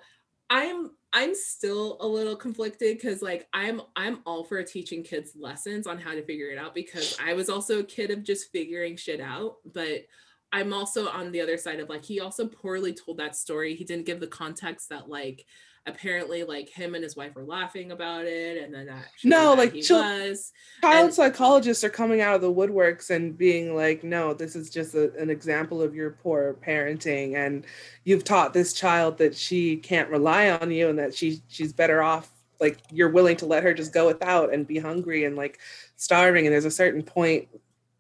i'm 0.50 0.92
i'm 1.14 1.36
still 1.36 1.98
a 2.02 2.08
little 2.08 2.36
conflicted 2.36 2.98
because 2.98 3.22
like 3.22 3.48
i'm 3.54 3.82
i'm 3.96 4.20
all 4.26 4.44
for 4.44 4.62
teaching 4.64 5.04
kids 5.04 5.32
lessons 5.40 5.86
on 5.86 6.00
how 6.00 6.12
to 6.12 6.24
figure 6.24 6.50
it 6.50 6.58
out 6.58 6.74
because 6.74 7.16
i 7.24 7.34
was 7.34 7.50
also 7.50 7.80
a 7.80 7.84
kid 7.84 8.10
of 8.10 8.24
just 8.24 8.52
figuring 8.52 8.96
shit 8.96 9.22
out 9.22 9.58
but 9.74 10.06
i'm 10.52 10.74
also 10.74 11.08
on 11.10 11.32
the 11.32 11.42
other 11.42 11.58
side 11.58 11.80
of 11.80 11.90
like 11.90 12.04
he 12.04 12.20
also 12.20 12.48
poorly 12.48 12.94
told 12.94 13.18
that 13.18 13.36
story. 13.36 13.76
He 13.76 13.84
didn't 13.84 14.06
give 14.06 14.20
the 14.20 14.28
context 14.28 14.90
that 14.90 15.10
like 15.10 15.46
apparently 15.86 16.44
like 16.44 16.68
him 16.68 16.96
and 16.96 17.04
his 17.04 17.16
wife 17.16 17.34
were 17.34 17.46
laughing 17.46 17.92
about 17.92 18.26
it 18.26 18.62
and 18.62 18.74
then 18.74 18.88
that 18.88 19.06
no 19.24 19.54
like 19.54 19.72
he 19.72 19.80
was. 19.80 20.52
child 20.82 21.06
and, 21.06 21.14
psychologists 21.14 21.82
are 21.82 21.90
coming 21.90 22.20
out 22.20 22.36
of 22.36 22.42
the 22.42 22.54
woodworks 22.54 23.10
and 23.10 23.38
being 23.38 23.74
like 23.74 24.04
no 24.04 24.34
this 24.34 24.54
is 24.54 24.70
just 24.70 24.96
a, 24.96 25.14
an 25.16 25.30
example 25.30 25.82
of 25.82 25.96
your 25.96 26.12
poor 26.12 26.58
parenting 26.66 27.38
and 27.38 27.66
you've 28.04 28.26
taught 28.26 28.54
this 28.54 28.74
child 28.74 29.18
that 29.18 29.34
she 29.34 29.78
can't 29.78 30.10
rely 30.10 30.50
on 30.50 30.70
you 30.72 30.90
and 30.90 31.00
that 31.00 31.16
she 31.16 31.42
she's 31.48 31.72
better 31.72 32.04
off 32.04 32.30
like 32.60 32.80
you're 32.92 33.10
willing 33.10 33.38
to 33.38 33.46
let 33.46 33.64
her 33.64 33.74
just 33.74 33.94
go 33.94 34.08
without 34.08 34.54
and 34.54 34.68
be 34.68 34.80
hungry 34.80 35.26
and 35.26 35.36
like 35.36 35.60
starving. 35.96 36.46
And 36.46 36.54
there's 36.54 36.66
a 36.66 36.72
certain 36.72 37.04
point 37.04 37.48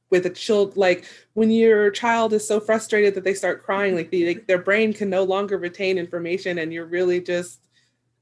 with 0.09 0.25
a 0.25 0.29
child 0.29 0.77
like 0.77 1.05
when 1.33 1.51
your 1.51 1.91
child 1.91 2.33
is 2.33 2.47
so 2.47 2.59
frustrated 2.59 3.13
that 3.15 3.23
they 3.23 3.33
start 3.33 3.63
crying 3.63 3.95
like, 3.95 4.09
the, 4.09 4.27
like 4.27 4.47
their 4.47 4.61
brain 4.61 4.93
can 4.93 5.09
no 5.09 5.23
longer 5.23 5.57
retain 5.57 5.97
information 5.97 6.59
and 6.59 6.71
you're 6.71 6.85
really 6.85 7.19
just 7.19 7.59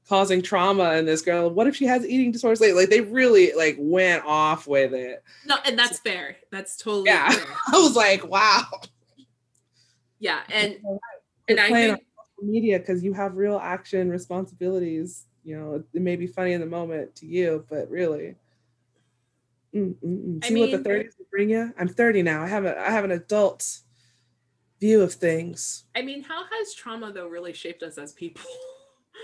causing 0.08 0.40
trauma 0.40 0.94
in 0.94 1.04
this 1.04 1.22
girl. 1.22 1.50
What 1.50 1.66
if 1.66 1.76
she 1.76 1.84
has 1.86 2.06
eating 2.06 2.30
disorders? 2.30 2.60
Like, 2.60 2.74
like 2.74 2.90
they 2.90 3.00
really 3.00 3.52
like 3.54 3.76
went 3.78 4.24
off 4.24 4.66
with 4.66 4.94
it. 4.94 5.22
No, 5.44 5.56
and 5.64 5.78
that's 5.78 5.98
fair. 5.98 6.36
That's 6.50 6.76
totally 6.76 7.06
yeah. 7.06 7.30
Fair. 7.30 7.46
I 7.74 7.78
was 7.78 7.96
like, 7.96 8.26
wow. 8.26 8.64
Yeah, 10.18 10.40
and 10.50 10.76
and 11.48 11.60
I 11.60 11.68
think 11.68 12.00
media 12.40 12.78
because 12.78 13.02
you 13.02 13.12
have 13.12 13.36
real 13.36 13.58
action 13.58 14.10
responsibilities. 14.10 15.26
You 15.44 15.58
know, 15.58 15.84
it 15.92 16.02
may 16.02 16.16
be 16.16 16.26
funny 16.26 16.52
in 16.52 16.60
the 16.60 16.66
moment 16.66 17.14
to 17.16 17.26
you, 17.26 17.64
but 17.68 17.90
really. 17.90 18.36
Mm, 19.76 19.94
mm, 19.94 20.24
mm. 20.24 20.44
See 20.44 20.54
mean, 20.54 20.72
what 20.72 20.82
the 20.82 20.88
30s 20.88 21.18
will 21.18 21.26
bring 21.30 21.50
you. 21.50 21.72
I'm 21.78 21.88
30 21.88 22.22
now. 22.22 22.42
I 22.42 22.46
have 22.46 22.64
a 22.64 22.78
I 22.80 22.90
have 22.90 23.04
an 23.04 23.10
adult 23.10 23.80
view 24.80 25.02
of 25.02 25.12
things. 25.12 25.84
I 25.94 26.02
mean, 26.02 26.22
how 26.22 26.44
has 26.44 26.74
trauma 26.74 27.12
though 27.12 27.28
really 27.28 27.52
shaped 27.52 27.82
us 27.82 27.98
as 27.98 28.12
people? 28.12 28.42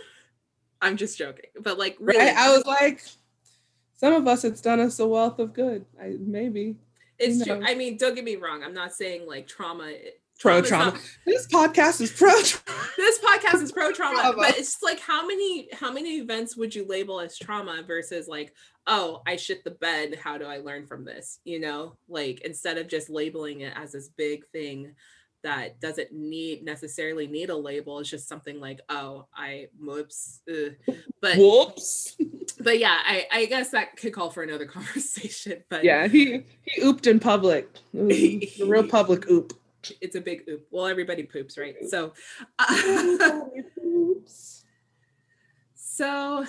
I'm 0.83 0.97
just 0.97 1.17
joking, 1.17 1.51
but 1.61 1.79
like 1.79 1.97
really, 2.01 2.19
right? 2.19 2.37
I 2.37 2.55
was 2.55 2.67
like, 2.67 3.03
some 3.97 4.13
of 4.13 4.27
us 4.27 4.45
it's 4.45 4.61
done 4.61 4.81
us 4.81 4.99
a 4.99 5.07
wealth 5.07 5.39
of 5.39 5.55
good. 5.55 5.87
I 6.01 6.17
maybe 6.19 6.77
it's 7.19 7.45
true. 7.45 7.63
I 7.65 7.75
mean, 7.75 7.97
don't 7.97 8.15
get 8.15 8.25
me 8.25 8.37
wrong. 8.37 8.63
I'm 8.63 8.75
not 8.75 8.93
saying 8.93 9.27
like 9.27 9.47
trauma. 9.47 9.93
Pro 10.43 10.61
trauma. 10.61 10.99
This 11.25 11.47
podcast 11.47 12.01
is 12.01 12.11
pro. 12.11 12.31
Trauma. 12.31 12.81
This 12.97 13.21
podcast 13.21 13.63
is 13.63 13.71
pro 13.71 13.93
trauma, 13.93 14.35
but 14.37 14.59
it's 14.59 14.83
like 14.83 14.99
how 14.99 15.25
many 15.25 15.69
how 15.73 15.93
many 15.93 16.19
events 16.19 16.57
would 16.57 16.75
you 16.75 16.85
label 16.85 17.21
as 17.21 17.39
trauma 17.39 17.85
versus 17.87 18.27
like 18.27 18.53
oh 18.89 19.23
I 19.25 19.37
shit 19.37 19.63
the 19.63 19.71
bed. 19.71 20.19
How 20.21 20.39
do 20.39 20.45
I 20.45 20.59
learn 20.59 20.87
from 20.87 21.05
this? 21.05 21.39
You 21.45 21.61
know, 21.61 21.97
like 22.09 22.41
instead 22.41 22.77
of 22.77 22.89
just 22.89 23.09
labeling 23.09 23.61
it 23.61 23.73
as 23.77 23.93
this 23.93 24.09
big 24.09 24.45
thing 24.49 24.97
that 25.45 25.81
doesn't 25.81 26.13
need 26.13 26.65
necessarily 26.65 27.29
need 27.29 27.51
a 27.51 27.57
label. 27.57 28.01
It's 28.01 28.11
just 28.11 28.29
something 28.29 28.59
like, 28.61 28.81
oh, 28.89 29.27
I 29.35 29.69
whoops. 29.81 30.41
Ugh. 30.51 30.75
But 31.21 31.37
whoops. 31.37 32.17
But 32.61 32.79
yeah, 32.79 32.97
I, 33.05 33.27
I 33.33 33.47
guess 33.47 33.71
that 33.71 33.97
could 33.97 34.13
call 34.13 34.31
for 34.31 34.45
another 34.45 34.67
conversation. 34.79 35.65
But 35.69 35.83
yeah, 35.83 36.07
he 36.07 36.45
he 36.63 36.83
ooped 36.83 37.09
in 37.09 37.19
public. 37.19 37.69
a 37.93 38.65
real 38.65 38.87
public 38.87 39.29
oop. 39.29 39.53
It's 40.01 40.17
a 40.17 40.21
big 40.21 40.45
oop. 40.49 40.67
Well, 40.71 40.87
everybody 40.87 41.25
poops, 41.25 41.59
right? 41.59 41.77
So 41.89 42.13
uh, 42.59 43.41
so 45.75 46.47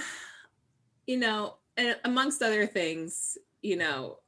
you 1.07 1.17
know, 1.17 1.55
and 1.77 1.97
amongst 2.05 2.41
other 2.41 2.65
things, 2.65 3.37
you 3.61 3.75
know, 3.75 4.19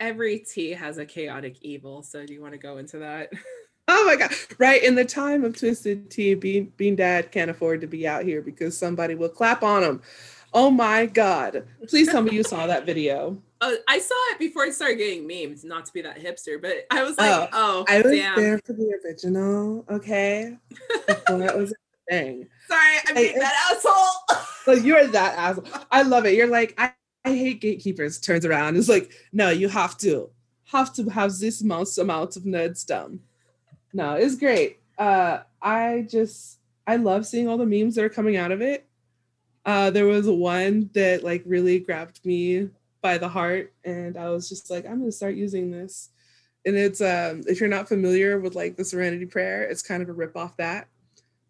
every 0.00 0.38
tea 0.38 0.70
has 0.70 0.98
a 0.98 1.06
chaotic 1.06 1.56
evil. 1.62 2.02
So 2.02 2.24
do 2.26 2.32
you 2.32 2.40
want 2.40 2.52
to 2.52 2.58
go 2.58 2.78
into 2.78 2.98
that? 2.98 3.30
Oh 3.88 4.04
my 4.06 4.14
god! 4.14 4.32
Right 4.58 4.82
in 4.82 4.94
the 4.94 5.04
time 5.04 5.42
of 5.42 5.58
Twisted 5.58 6.08
Tea, 6.08 6.34
Bean 6.34 6.72
Bean 6.76 6.94
Dad 6.94 7.32
can't 7.32 7.50
afford 7.50 7.80
to 7.80 7.88
be 7.88 8.06
out 8.06 8.24
here 8.24 8.40
because 8.40 8.78
somebody 8.78 9.16
will 9.16 9.28
clap 9.28 9.64
on 9.64 9.82
him. 9.82 10.02
Oh 10.54 10.70
my 10.70 11.06
god! 11.06 11.66
Please 11.88 12.08
tell 12.08 12.22
me 12.22 12.30
you 12.30 12.44
saw 12.44 12.66
that 12.68 12.86
video. 12.86 13.42
Oh, 13.64 13.76
I 13.88 13.98
saw 13.98 14.14
it 14.32 14.38
before 14.38 14.64
it 14.64 14.74
started 14.74 14.96
getting 14.96 15.26
memes. 15.26 15.64
Not 15.64 15.86
to 15.86 15.92
be 15.92 16.02
that 16.02 16.18
hipster, 16.18 16.60
but 16.60 16.86
I 16.90 17.02
was 17.02 17.16
like, 17.16 17.30
oh, 17.30 17.48
oh 17.52 17.84
I 17.88 18.02
was 18.02 18.12
damn. 18.12 18.36
there 18.36 18.58
for 18.58 18.72
the 18.72 18.92
original. 19.04 19.84
Okay, 19.88 20.56
that 21.06 21.56
was 21.56 21.72
a 21.72 21.74
thing. 22.10 22.48
Sorry, 22.68 22.96
I'm 23.08 23.16
I, 23.16 23.34
that 23.38 23.70
asshole. 23.72 24.46
But 24.66 24.84
you're 24.84 25.06
that 25.08 25.38
asshole. 25.38 25.66
I 25.90 26.02
love 26.02 26.24
it. 26.24 26.34
You're 26.34 26.46
like, 26.46 26.74
I, 26.78 26.92
I 27.24 27.30
hate 27.30 27.60
gatekeepers. 27.60 28.20
Turns 28.20 28.44
around, 28.44 28.76
it's 28.76 28.88
like, 28.88 29.12
no, 29.32 29.50
you 29.50 29.68
have 29.68 29.96
to 29.98 30.30
have 30.66 30.92
to 30.94 31.08
have 31.08 31.36
this 31.38 31.62
amount 31.62 31.96
amount 31.98 32.36
of 32.36 32.44
nerdsdom 32.44 33.18
no, 33.92 34.14
it's 34.14 34.36
great. 34.36 34.80
Uh, 34.98 35.40
I 35.60 36.06
just 36.08 36.58
I 36.86 36.96
love 36.96 37.26
seeing 37.26 37.48
all 37.48 37.58
the 37.58 37.66
memes 37.66 37.94
that 37.94 38.04
are 38.04 38.10
coming 38.10 38.36
out 38.36 38.52
of 38.52 38.62
it. 38.62 38.86
Uh, 39.64 39.90
there 39.90 40.06
was 40.06 40.28
one 40.28 40.90
that 40.94 41.22
like 41.22 41.42
really 41.46 41.78
grabbed 41.78 42.24
me 42.24 42.68
by 43.02 43.18
the 43.18 43.28
heart, 43.28 43.74
and 43.84 44.16
I 44.16 44.30
was 44.30 44.48
just 44.48 44.70
like, 44.70 44.86
I'm 44.86 45.00
gonna 45.00 45.12
start 45.12 45.34
using 45.34 45.70
this. 45.70 46.10
And 46.64 46.76
it's 46.76 47.00
um, 47.00 47.42
if 47.46 47.60
you're 47.60 47.68
not 47.68 47.88
familiar 47.88 48.38
with 48.38 48.54
like 48.54 48.76
the 48.76 48.84
Serenity 48.84 49.26
Prayer, 49.26 49.64
it's 49.64 49.82
kind 49.82 50.02
of 50.02 50.08
a 50.08 50.12
rip 50.12 50.36
off 50.36 50.56
that. 50.56 50.88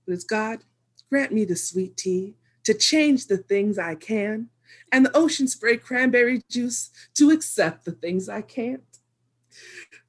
But 0.07 0.15
it's 0.15 0.25
God, 0.25 0.61
grant 1.11 1.33
me 1.33 1.45
the 1.45 1.57
sweet 1.57 1.97
tea 1.97 2.35
to 2.65 2.75
change 2.75 3.27
the 3.27 3.37
things 3.37 3.79
I 3.79 3.95
can, 3.95 4.49
and 4.91 5.05
the 5.05 5.17
ocean 5.17 5.47
spray 5.47 5.77
cranberry 5.77 6.43
juice 6.51 6.91
to 7.15 7.31
accept 7.31 7.85
the 7.85 7.93
things 7.93 8.29
I 8.29 8.41
can't. 8.41 8.83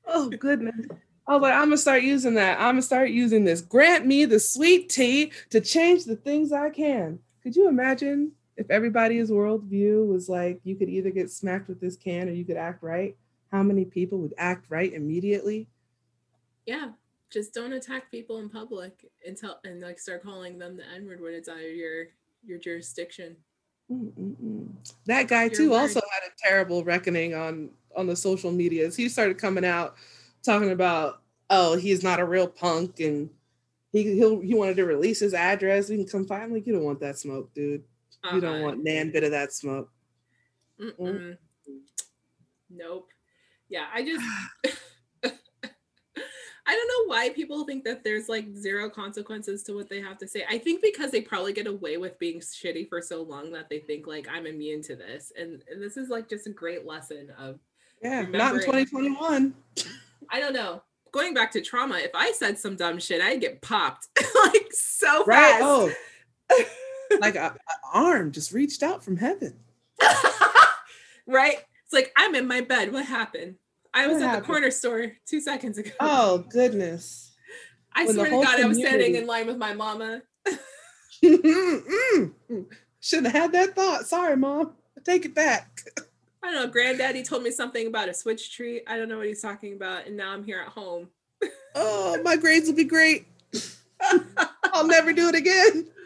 Oh 0.06 0.30
goodness. 0.30 0.88
I 1.28 1.34
was 1.34 1.42
like, 1.42 1.54
I'm 1.54 1.66
gonna 1.66 1.78
start 1.78 2.04
using 2.04 2.34
that. 2.36 2.60
I'm 2.60 2.74
gonna 2.74 2.82
start 2.82 3.10
using 3.10 3.44
this. 3.46 3.62
Grant 3.62 4.06
me 4.06 4.26
the 4.26 4.40
sweet 4.40 4.90
tea 4.90 5.32
to 5.52 5.62
change 5.62 6.06
the 6.06 6.16
things 6.16 6.52
I 6.52 6.70
can. 6.70 7.20
Could 7.42 7.56
you 7.56 7.68
imagine 7.68 8.34
if 8.58 8.70
everybody's 8.70 9.32
worldview 9.32 10.08
was 10.08 10.30
like 10.30 10.60
you 10.64 10.76
could 10.76 10.90
either 10.90 11.10
get 11.10 11.32
smacked 11.32 11.68
with 11.68 11.82
this 11.82 11.96
can 11.96 12.30
or 12.30 12.32
you 12.32 12.46
could 12.46 12.58
act 12.58 12.84
right? 12.84 13.16
How 13.52 13.64
many 13.64 13.86
people 13.86 14.20
would 14.20 14.34
act 14.38 14.66
right 14.70 14.94
immediately? 14.94 15.68
Yeah, 16.66 16.90
just 17.32 17.54
don't 17.54 17.74
attack 17.74 18.12
people 18.12 18.40
in 18.40 18.50
public 18.50 19.06
and 19.26 19.36
tell 19.36 19.60
and 19.64 19.82
like 19.82 20.00
start 20.00 20.24
calling 20.24 20.58
them 20.58 20.78
the 20.78 20.84
N 20.96 21.06
word 21.06 21.22
when 21.22 21.34
it's 21.34 21.50
out 21.50 21.58
of 21.58 21.76
your 21.76 22.08
your 22.46 22.60
jurisdiction. 22.60 23.36
Mm-mm-mm. 23.92 24.70
That 25.08 25.28
guy 25.28 25.44
Your 25.44 25.52
too 25.52 25.72
word. 25.72 25.80
also 25.80 26.00
had 26.00 26.30
a 26.30 26.36
terrible 26.38 26.84
reckoning 26.84 27.34
on 27.34 27.70
on 27.96 28.08
the 28.08 28.16
social 28.16 28.52
medias. 28.52 28.96
He 28.96 29.10
started 29.10 29.38
coming 29.38 29.66
out 29.66 29.96
talking 30.44 30.72
about 30.72 31.22
oh 31.50 31.76
he's 31.76 32.04
not 32.04 32.20
a 32.20 32.26
real 32.26 32.48
punk 32.48 33.00
and 33.00 33.30
he 33.92 34.04
he 34.04 34.40
he 34.46 34.56
wanted 34.56 34.78
to 34.78 34.86
release 34.86 35.20
his 35.20 35.34
address. 35.34 35.90
We 35.90 35.98
can 35.98 36.08
come 36.08 36.26
find 36.26 36.54
like 36.54 36.66
you 36.66 36.74
don't 36.74 36.84
want 36.84 37.00
that 37.02 37.18
smoke, 37.18 37.54
dude. 37.54 37.84
Uh-huh. 38.24 38.36
You 38.36 38.42
don't 38.42 38.56
uh-huh. 38.56 38.64
want 38.64 38.84
nan 38.84 39.12
bit 39.12 39.24
of 39.24 39.32
that 39.32 39.54
smoke. 39.54 39.90
Mm-mm. 40.80 41.38
Nope. 42.70 43.10
Yeah, 43.70 43.86
I 43.94 44.04
just 44.04 44.24
I 46.66 46.76
don't 46.76 46.88
know 46.88 47.14
why 47.14 47.30
people 47.30 47.66
think 47.66 47.84
that 47.84 48.04
there's 48.04 48.30
like 48.30 48.56
zero 48.56 48.90
consequences 48.90 49.64
to 49.64 49.74
what 49.74 49.90
they 49.90 50.00
have 50.02 50.18
to 50.20 50.28
say. 50.28 50.46
I 50.50 50.58
think 50.58 50.82
because 50.82 51.12
they 51.12 51.22
probably 51.22 51.52
get 51.52 51.68
away 51.68 51.98
with 51.98 52.18
being 52.20 52.40
shitty 52.40 52.88
for 52.88 53.02
so 53.02 53.22
long 53.22 53.52
that 53.52 53.70
they 53.70 53.80
think 53.80 54.08
like 54.08 54.28
I'm 54.32 54.46
immune 54.46 54.82
to 54.84 54.96
this. 54.96 55.34
And, 55.38 55.62
and 55.70 55.82
this 55.82 55.98
is 55.98 56.10
like 56.10 56.30
just 56.30 56.48
a 56.48 56.52
great 56.52 56.86
lesson 56.86 57.32
of 57.38 57.60
yeah, 58.02 58.22
not 58.22 58.56
in 58.56 58.62
2021. 58.62 59.54
I 60.32 60.40
don't 60.40 60.54
know. 60.54 60.82
going 61.12 61.34
back 61.34 61.52
to 61.52 61.62
trauma, 61.62 61.98
if 61.98 62.12
I 62.14 62.32
said 62.32 62.58
some 62.58 62.76
dumb 62.76 62.98
shit, 62.98 63.22
I'd 63.22 63.42
get 63.42 63.62
popped 63.62 64.08
like 64.46 64.72
so 64.72 65.26
Right. 65.26 65.60
fast. 65.60 65.64
Oh, 65.64 65.92
like 67.22 67.36
a, 67.36 67.56
a 67.56 67.98
arm 67.98 68.32
just 68.32 68.52
reached 68.52 68.84
out 68.84 69.04
from 69.04 69.18
heaven. 69.18 69.54
right? 71.28 71.58
It's 71.86 71.94
like 71.94 72.12
I'm 72.18 72.36
in 72.36 72.48
my 72.48 72.62
bed. 72.62 72.92
What 72.92 73.06
happened? 73.06 73.56
I 73.94 74.08
was 74.08 74.16
What 74.16 74.24
at 74.24 74.28
happened? 74.30 74.44
the 74.44 74.48
corner 74.48 74.72
store 74.72 75.12
two 75.28 75.42
seconds 75.42 75.78
ago. 75.78 75.92
Oh 76.00 76.46
goodness. 76.50 77.32
I 77.96 78.06
when 78.06 78.16
swear 78.16 78.26
to 78.26 78.32
God, 78.42 78.60
I 78.60 78.66
was 78.66 78.78
standing 78.78 79.16
in 79.16 79.28
line 79.28 79.48
with 79.48 79.58
my 79.58 79.74
mama. 79.74 80.22
Should 83.00 83.26
have 83.26 83.34
had 83.34 83.52
that 83.52 83.76
thought. 83.76 84.08
Sorry, 84.08 84.36
mom. 84.36 84.72
Take 85.04 85.26
it 85.26 85.36
back. 85.36 85.82
I 86.42 86.52
don't 86.52 86.56
know. 86.56 86.68
Granddaddy 86.68 87.24
told 87.24 87.44
me 87.44 87.52
something 87.52 87.88
about 87.88 88.10
a 88.10 88.14
switch 88.14 88.56
tree. 88.56 88.82
I 88.88 88.98
don't 88.98 89.10
know 89.10 89.18
what 89.18 89.28
he's 89.28 89.42
talking 89.42 89.74
about, 89.74 90.08
and 90.08 90.18
now 90.18 90.32
I'm 90.32 90.44
here 90.44 90.62
at 90.66 90.70
home. 90.70 91.10
Oh, 91.76 92.20
my 92.24 92.36
grades 92.36 92.68
will 92.68 92.76
be 92.76 92.84
great. 92.84 93.28
I'll 94.74 94.88
never 94.88 95.14
do 95.14 95.30
it 95.30 95.36
again. 95.36 95.88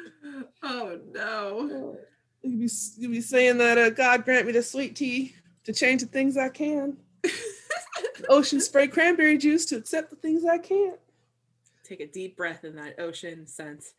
oh 0.63 0.99
no. 1.11 1.97
You 2.43 2.57
be 2.57 2.70
you 2.97 3.09
be 3.09 3.22
saying 3.22 3.57
that 3.57 3.78
uh, 3.78 3.89
God 3.89 4.26
grant 4.26 4.45
me 4.45 4.51
the 4.53 4.63
sweet 4.63 4.95
tea 4.95 5.36
to 5.65 5.74
change 5.74 6.01
the 6.01 6.07
things 6.07 6.38
I 6.38 6.49
can. 6.49 6.97
Ocean 8.30 8.61
spray 8.61 8.88
cranberry 8.88 9.38
juice 9.38 9.65
to 9.68 9.76
accept 9.76 10.09
the 10.09 10.15
things 10.15 10.45
I 10.45 10.57
can't. 10.57 10.99
Take 11.84 11.99
a 12.01 12.07
deep 12.07 12.36
breath 12.36 12.65
in 12.65 12.76
that 12.76 12.99
ocean 12.99 13.47
sense. 13.47 13.93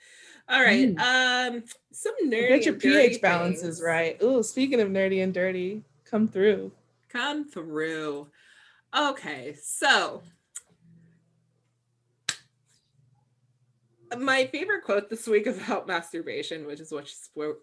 All 0.47 0.63
right. 0.63 0.89
Um, 0.91 1.65
some 1.91 2.15
nerdy. 2.23 2.49
Get 2.49 2.67
your 2.67 2.75
pH 2.75 3.23
balances 3.23 3.81
right. 3.83 4.19
Oh, 4.21 4.43
speaking 4.43 4.81
of 4.81 4.89
nerdy 4.89 5.23
and 5.23 5.33
dirty, 5.33 5.83
come 6.05 6.29
through. 6.29 6.71
Come 7.09 7.49
through. 7.49 8.29
Okay, 8.97 9.57
so 9.63 10.23
my 14.17 14.47
favorite 14.47 14.85
quote 14.85 15.11
this 15.11 15.27
week 15.27 15.47
about 15.49 15.87
masturbation, 15.87 16.67
which 16.67 16.81
is 16.81 16.91
what 16.91 17.09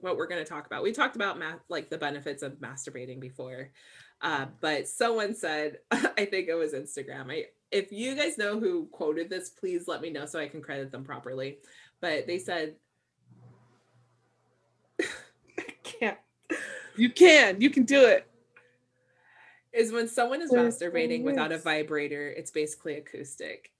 what 0.01 0.17
we're 0.17 0.27
going 0.27 0.43
to 0.43 0.49
talk 0.49 0.65
about. 0.65 0.83
We 0.83 0.91
talked 0.91 1.15
about 1.15 1.39
ma- 1.39 1.59
like 1.69 1.89
the 1.89 1.97
benefits 1.97 2.43
of 2.43 2.53
masturbating 2.53 3.19
before, 3.19 3.71
uh, 4.21 4.45
but 4.61 4.87
someone 4.87 5.33
said, 5.33 5.79
I 5.91 6.25
think 6.25 6.47
it 6.47 6.55
was 6.55 6.73
Instagram. 6.73 7.31
I 7.31 7.45
if 7.71 7.91
you 7.91 8.15
guys 8.15 8.37
know 8.37 8.59
who 8.59 8.87
quoted 8.91 9.29
this, 9.29 9.49
please 9.49 9.87
let 9.87 10.01
me 10.01 10.09
know 10.09 10.25
so 10.25 10.39
I 10.39 10.47
can 10.47 10.61
credit 10.61 10.91
them 10.91 11.03
properly. 11.03 11.57
But 11.99 12.27
they 12.27 12.37
said, 12.37 12.75
I 15.01 15.63
can't 15.83 16.17
You 16.95 17.09
can. 17.09 17.59
You 17.59 17.69
can 17.69 17.83
do 17.83 18.05
it. 18.05 18.27
is 19.73 19.91
when 19.91 20.07
someone 20.07 20.41
is 20.41 20.51
masturbating 20.51 21.23
without 21.23 21.51
a 21.51 21.57
vibrator, 21.57 22.29
it's 22.29 22.51
basically 22.51 22.95
acoustic. 22.95 23.71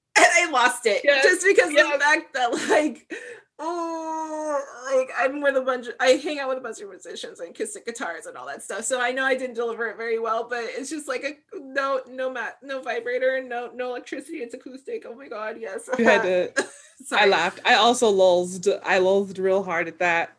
I 0.48 0.52
lost 0.52 0.86
it 0.86 1.02
Yes, 1.04 1.24
just 1.24 1.46
because 1.46 1.70
of 1.70 1.76
the 1.76 2.00
fact 2.00 2.34
that 2.34 2.52
like 2.70 3.12
oh 3.60 4.62
like 4.94 5.10
I'm 5.18 5.42
with 5.42 5.56
a 5.56 5.62
bunch 5.62 5.88
of 5.88 5.94
I 6.00 6.12
hang 6.12 6.40
out 6.40 6.50
with 6.50 6.58
a 6.58 6.62
bunch 6.62 6.82
of 6.82 6.90
musicians 6.90 7.40
and 7.40 7.50
acoustic 7.50 7.86
guitars 7.86 8.26
and 8.26 8.38
all 8.38 8.46
that 8.48 8.64
stuff. 8.64 8.84
So 8.86 9.00
I 9.02 9.12
know 9.12 9.24
I 9.24 9.36
didn't 9.36 9.56
deliver 9.56 9.88
it 9.88 9.98
very 9.98 10.20
well, 10.20 10.48
but 10.50 10.64
it's 10.64 10.90
just 10.90 11.08
like 11.08 11.24
a 11.24 11.58
no 11.58 12.02
no 12.10 12.30
mat 12.30 12.58
no 12.62 12.82
vibrator 12.82 13.42
no 13.44 13.72
no 13.74 13.90
electricity. 13.90 14.38
It's 14.38 14.54
acoustic. 14.54 15.06
Oh 15.08 15.16
my 15.16 15.28
god, 15.28 15.58
yes. 15.60 15.90
You 15.98 16.06
had 16.06 16.24
to. 16.24 16.66
I 17.12 17.26
laughed. 17.28 17.60
I 17.66 17.76
also 17.76 18.10
lulzed. 18.10 18.68
I 18.84 19.00
lulzed 19.00 19.38
real 19.38 19.64
hard 19.64 19.88
at 19.88 20.00
that. 20.00 20.34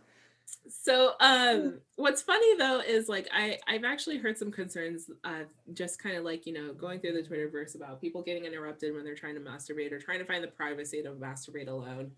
So 0.69 1.13
um 1.21 1.81
what's 1.97 2.23
funny 2.23 2.57
though 2.57 2.81
is 2.81 3.09
like 3.09 3.27
I 3.35 3.59
I've 3.67 3.85
actually 3.85 4.19
heard 4.19 4.37
some 4.39 4.53
concerns 4.53 5.11
uh 5.25 5.45
just 5.73 5.99
kind 6.03 6.17
of 6.17 6.25
like 6.25 6.47
you 6.47 6.53
know 6.53 6.73
going 6.75 7.01
through 7.01 7.15
the 7.15 7.29
Twitterverse 7.29 7.75
about 7.75 8.01
people 8.01 8.23
getting 8.23 8.45
interrupted 8.45 8.95
when 8.95 9.03
they're 9.05 9.15
trying 9.15 9.35
to 9.35 9.41
masturbate 9.41 9.93
or 9.93 9.99
trying 9.99 10.19
to 10.19 10.25
find 10.25 10.45
the 10.45 10.49
privacy 10.49 11.03
to 11.03 11.11
masturbate 11.13 11.69
alone. 11.69 12.13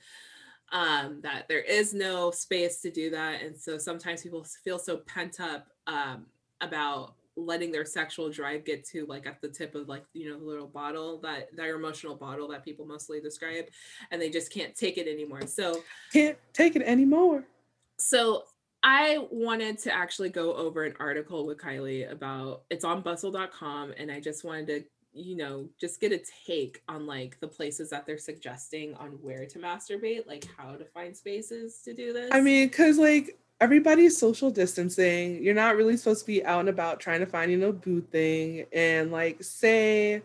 Um 0.72 1.20
that 1.22 1.47
there 1.49 1.62
is 1.62 1.95
no 1.95 2.31
space 2.31 2.81
to 2.83 2.91
do 2.91 3.09
that 3.11 3.41
and 3.41 3.57
so 3.57 3.79
sometimes 3.79 4.22
people 4.22 4.45
feel 4.64 4.79
so 4.79 4.99
pent 4.99 5.41
up 5.41 5.68
um 5.87 6.26
about 6.61 7.14
letting 7.37 7.70
their 7.70 7.85
sexual 7.85 8.29
drive 8.31 8.64
get 8.64 8.85
to 8.85 9.07
like 9.07 9.24
at 9.24 9.41
the 9.41 9.49
tip 9.49 9.76
of 9.76 9.89
like 9.89 10.05
you 10.12 10.29
know 10.29 10.37
the 10.41 10.45
little 10.45 10.66
bottle 10.66 11.20
that 11.20 11.55
their 11.55 11.76
emotional 11.76 12.16
bottle 12.16 12.49
that 12.49 12.64
people 12.64 12.85
mostly 12.85 13.20
describe 13.20 13.66
and 14.11 14.20
they 14.20 14.29
just 14.29 14.53
can't 14.53 14.74
take 14.74 14.99
it 14.99 15.07
anymore. 15.07 15.47
So 15.47 15.83
Can't 16.12 16.37
take 16.53 16.74
it 16.74 16.83
anymore. 16.83 17.45
so 17.97 18.43
I 18.83 19.26
wanted 19.31 19.79
to 19.81 19.93
actually 19.93 20.29
go 20.31 20.55
over 20.55 20.85
an 20.85 20.95
article 21.01 21.47
with 21.47 21.59
Kylie 21.59 22.11
about 22.11 22.62
it's 22.70 22.85
on 22.85 23.03
bustle.com 23.03 23.93
and 23.97 24.11
I 24.11 24.20
just 24.20 24.45
wanted 24.45 24.66
to, 24.66 24.85
you 25.20 25.37
know, 25.37 25.68
just 25.81 26.01
get 26.01 26.12
a 26.12 26.20
take 26.47 26.83
on 26.89 27.07
like 27.07 27.41
the 27.41 27.49
places 27.49 27.91
that 27.91 28.07
they're 28.07 28.18
suggesting 28.18 28.95
on 28.95 29.11
where 29.22 29.47
to 29.47 29.59
masturbate, 29.59 30.26
like 30.26 30.47
how 30.57 30.76
to 30.76 30.85
find 30.85 31.16
spaces 31.16 31.81
to 31.85 31.93
do 31.93 32.12
this. 32.12 32.31
I 32.33 32.41
mean, 32.41 32.68
because 32.68 32.99
like 32.99 33.37
everybody's 33.61 34.16
social 34.16 34.51
distancing. 34.51 35.43
You're 35.43 35.55
not 35.55 35.76
really 35.76 35.97
supposed 35.97 36.20
to 36.20 36.26
be 36.26 36.45
out 36.45 36.61
and 36.61 36.68
about 36.68 37.01
trying 37.01 37.20
to 37.20 37.26
find, 37.26 37.51
you 37.51 37.57
know, 37.59 37.72
booth 37.72 38.09
thing. 38.11 38.66
And 38.72 39.11
like, 39.11 39.43
say 39.43 40.22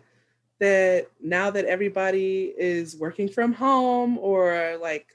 that 0.60 1.08
now 1.20 1.50
that 1.50 1.64
everybody 1.64 2.54
is 2.56 2.96
working 2.96 3.28
from 3.28 3.52
home 3.52 4.18
or 4.18 4.78
like 4.80 5.06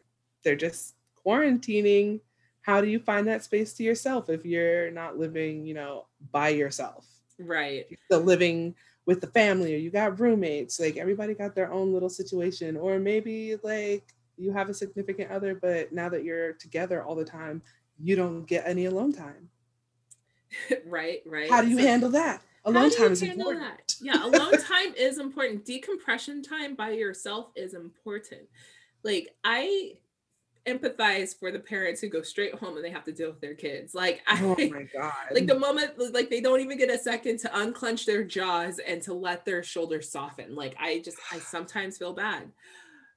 they're 0.43 0.55
just 0.55 0.95
quarantining, 1.25 2.19
how 2.69 2.81
do 2.81 2.87
you 2.87 2.99
find 2.99 3.27
that 3.27 3.43
space 3.43 3.73
to 3.73 3.83
yourself 3.83 4.29
if 4.29 4.45
you're 4.45 4.91
not 4.91 5.17
living, 5.17 5.65
you 5.65 5.73
know, 5.73 6.05
by 6.31 6.49
yourself? 6.49 7.05
right. 7.39 7.85
Still 8.05 8.19
living 8.21 8.75
with 9.07 9.21
the 9.21 9.27
family 9.27 9.73
or 9.73 9.77
you 9.77 9.89
got 9.89 10.19
roommates. 10.19 10.79
Like 10.79 10.97
everybody 10.97 11.33
got 11.33 11.55
their 11.55 11.71
own 11.71 11.91
little 11.93 12.09
situation. 12.09 12.77
Or 12.77 12.99
maybe 12.99 13.55
like 13.63 14.03
you 14.37 14.51
have 14.51 14.69
a 14.69 14.73
significant 14.73 15.31
other, 15.31 15.55
but 15.55 15.91
now 15.91 16.09
that 16.09 16.23
you're 16.23 16.53
together 16.53 17.01
all 17.03 17.15
the 17.15 17.25
time, 17.25 17.61
you 17.97 18.15
don't 18.15 18.45
get 18.45 18.67
any 18.67 18.85
alone 18.85 19.13
time. 19.13 19.49
right, 20.85 21.21
right. 21.25 21.49
How 21.49 21.61
do 21.63 21.69
you 21.69 21.77
So- 21.79 21.87
handle 21.87 22.09
that? 22.11 22.41
Alone 22.65 22.91
time 22.91 23.13
is 23.13 23.23
important. 23.23 23.61
that? 23.61 23.95
Yeah, 24.01 24.23
alone 24.25 24.51
time 24.61 24.93
is 24.95 25.17
important. 25.17 25.65
Decompression 25.65 26.43
time 26.43 26.75
by 26.75 26.91
yourself 26.91 27.51
is 27.55 27.73
important. 27.73 28.43
Like 29.01 29.33
I 29.43 29.93
empathize 30.73 31.37
for 31.37 31.51
the 31.51 31.59
parents 31.59 32.01
who 32.01 32.07
go 32.07 32.21
straight 32.21 32.53
home 32.55 32.75
and 32.75 32.85
they 32.85 32.89
have 32.89 33.03
to 33.05 33.11
deal 33.11 33.29
with 33.29 33.41
their 33.41 33.55
kids. 33.55 33.93
Like 33.95 34.21
I 34.27 34.39
Oh 34.43 34.55
my 34.69 34.83
god. 34.93 35.13
like 35.31 35.47
the 35.47 35.57
moment 35.57 35.93
like 36.13 36.29
they 36.29 36.41
don't 36.41 36.61
even 36.61 36.77
get 36.77 36.89
a 36.89 36.97
second 36.97 37.39
to 37.39 37.59
unclench 37.59 38.05
their 38.05 38.23
jaws 38.23 38.79
and 38.79 39.01
to 39.03 39.13
let 39.13 39.45
their 39.45 39.63
shoulders 39.63 40.11
soften. 40.11 40.55
Like 40.55 40.75
i 40.79 40.99
just 41.03 41.17
i 41.31 41.39
sometimes 41.55 41.97
feel 41.97 42.13
bad. 42.13 42.51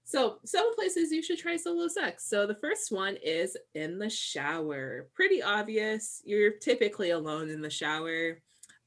So 0.05 0.39
some 0.45 0.75
places 0.75 1.13
you 1.13 1.23
should 1.23 1.39
try 1.39 1.57
solo 1.57 1.87
sex. 1.89 2.29
So 2.29 2.47
the 2.47 2.57
first 2.57 2.91
one 2.91 3.17
is 3.23 3.57
in 3.75 3.99
the 3.99 4.11
shower. 4.11 5.07
Pretty 5.15 5.41
obvious. 5.43 6.21
You're 6.25 6.51
typically 6.51 7.11
alone 7.11 7.49
in 7.51 7.61
the 7.63 7.71
shower. 7.71 8.39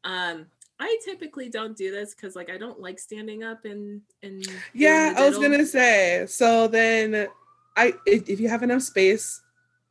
Um 0.03 0.47
i 0.77 0.97
typically 1.05 1.47
don't 1.47 1.77
do 1.77 1.89
this 1.89 2.13
because 2.13 2.35
like 2.35 2.49
i 2.49 2.57
don't 2.57 2.81
like 2.81 2.99
standing 2.99 3.43
up 3.45 3.63
and 3.63 4.01
and 4.23 4.45
yeah, 4.73 5.13
I 5.17 5.29
was 5.29 5.37
gonna 5.37 5.65
say. 5.65 6.25
So 6.27 6.67
then 6.67 7.27
I 7.75 7.93
if, 8.05 8.39
you 8.39 8.47
have 8.49 8.63
enough 8.63 8.81
space 8.81 9.41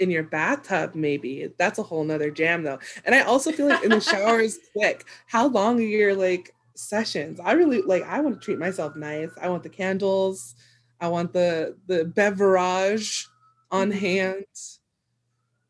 in 0.00 0.10
your 0.10 0.22
bathtub, 0.24 0.94
maybe 0.94 1.52
that's 1.58 1.78
a 1.78 1.82
whole 1.82 2.04
nother 2.04 2.30
jam 2.30 2.62
though. 2.62 2.78
And 3.04 3.14
I 3.14 3.20
also 3.22 3.52
feel 3.52 3.66
like 3.68 3.84
in 3.84 3.90
the 3.90 4.00
shower 4.12 4.40
is 4.40 4.58
quick. 4.72 5.04
How 5.26 5.46
long 5.48 5.78
are 5.78 5.82
your 5.82 6.14
like 6.14 6.54
sessions? 6.74 7.38
I 7.40 7.52
really 7.52 7.82
like 7.82 8.02
I 8.04 8.20
want 8.20 8.40
to 8.40 8.44
treat 8.44 8.58
myself 8.58 8.96
nice. 8.96 9.30
I 9.40 9.48
want 9.48 9.62
the 9.62 9.68
candles, 9.68 10.54
I 11.00 11.08
want 11.08 11.32
the 11.32 11.76
the 11.86 12.04
beverage 12.06 13.26
on 13.70 13.90
Mhm. 13.90 13.98
hand. 13.98 14.44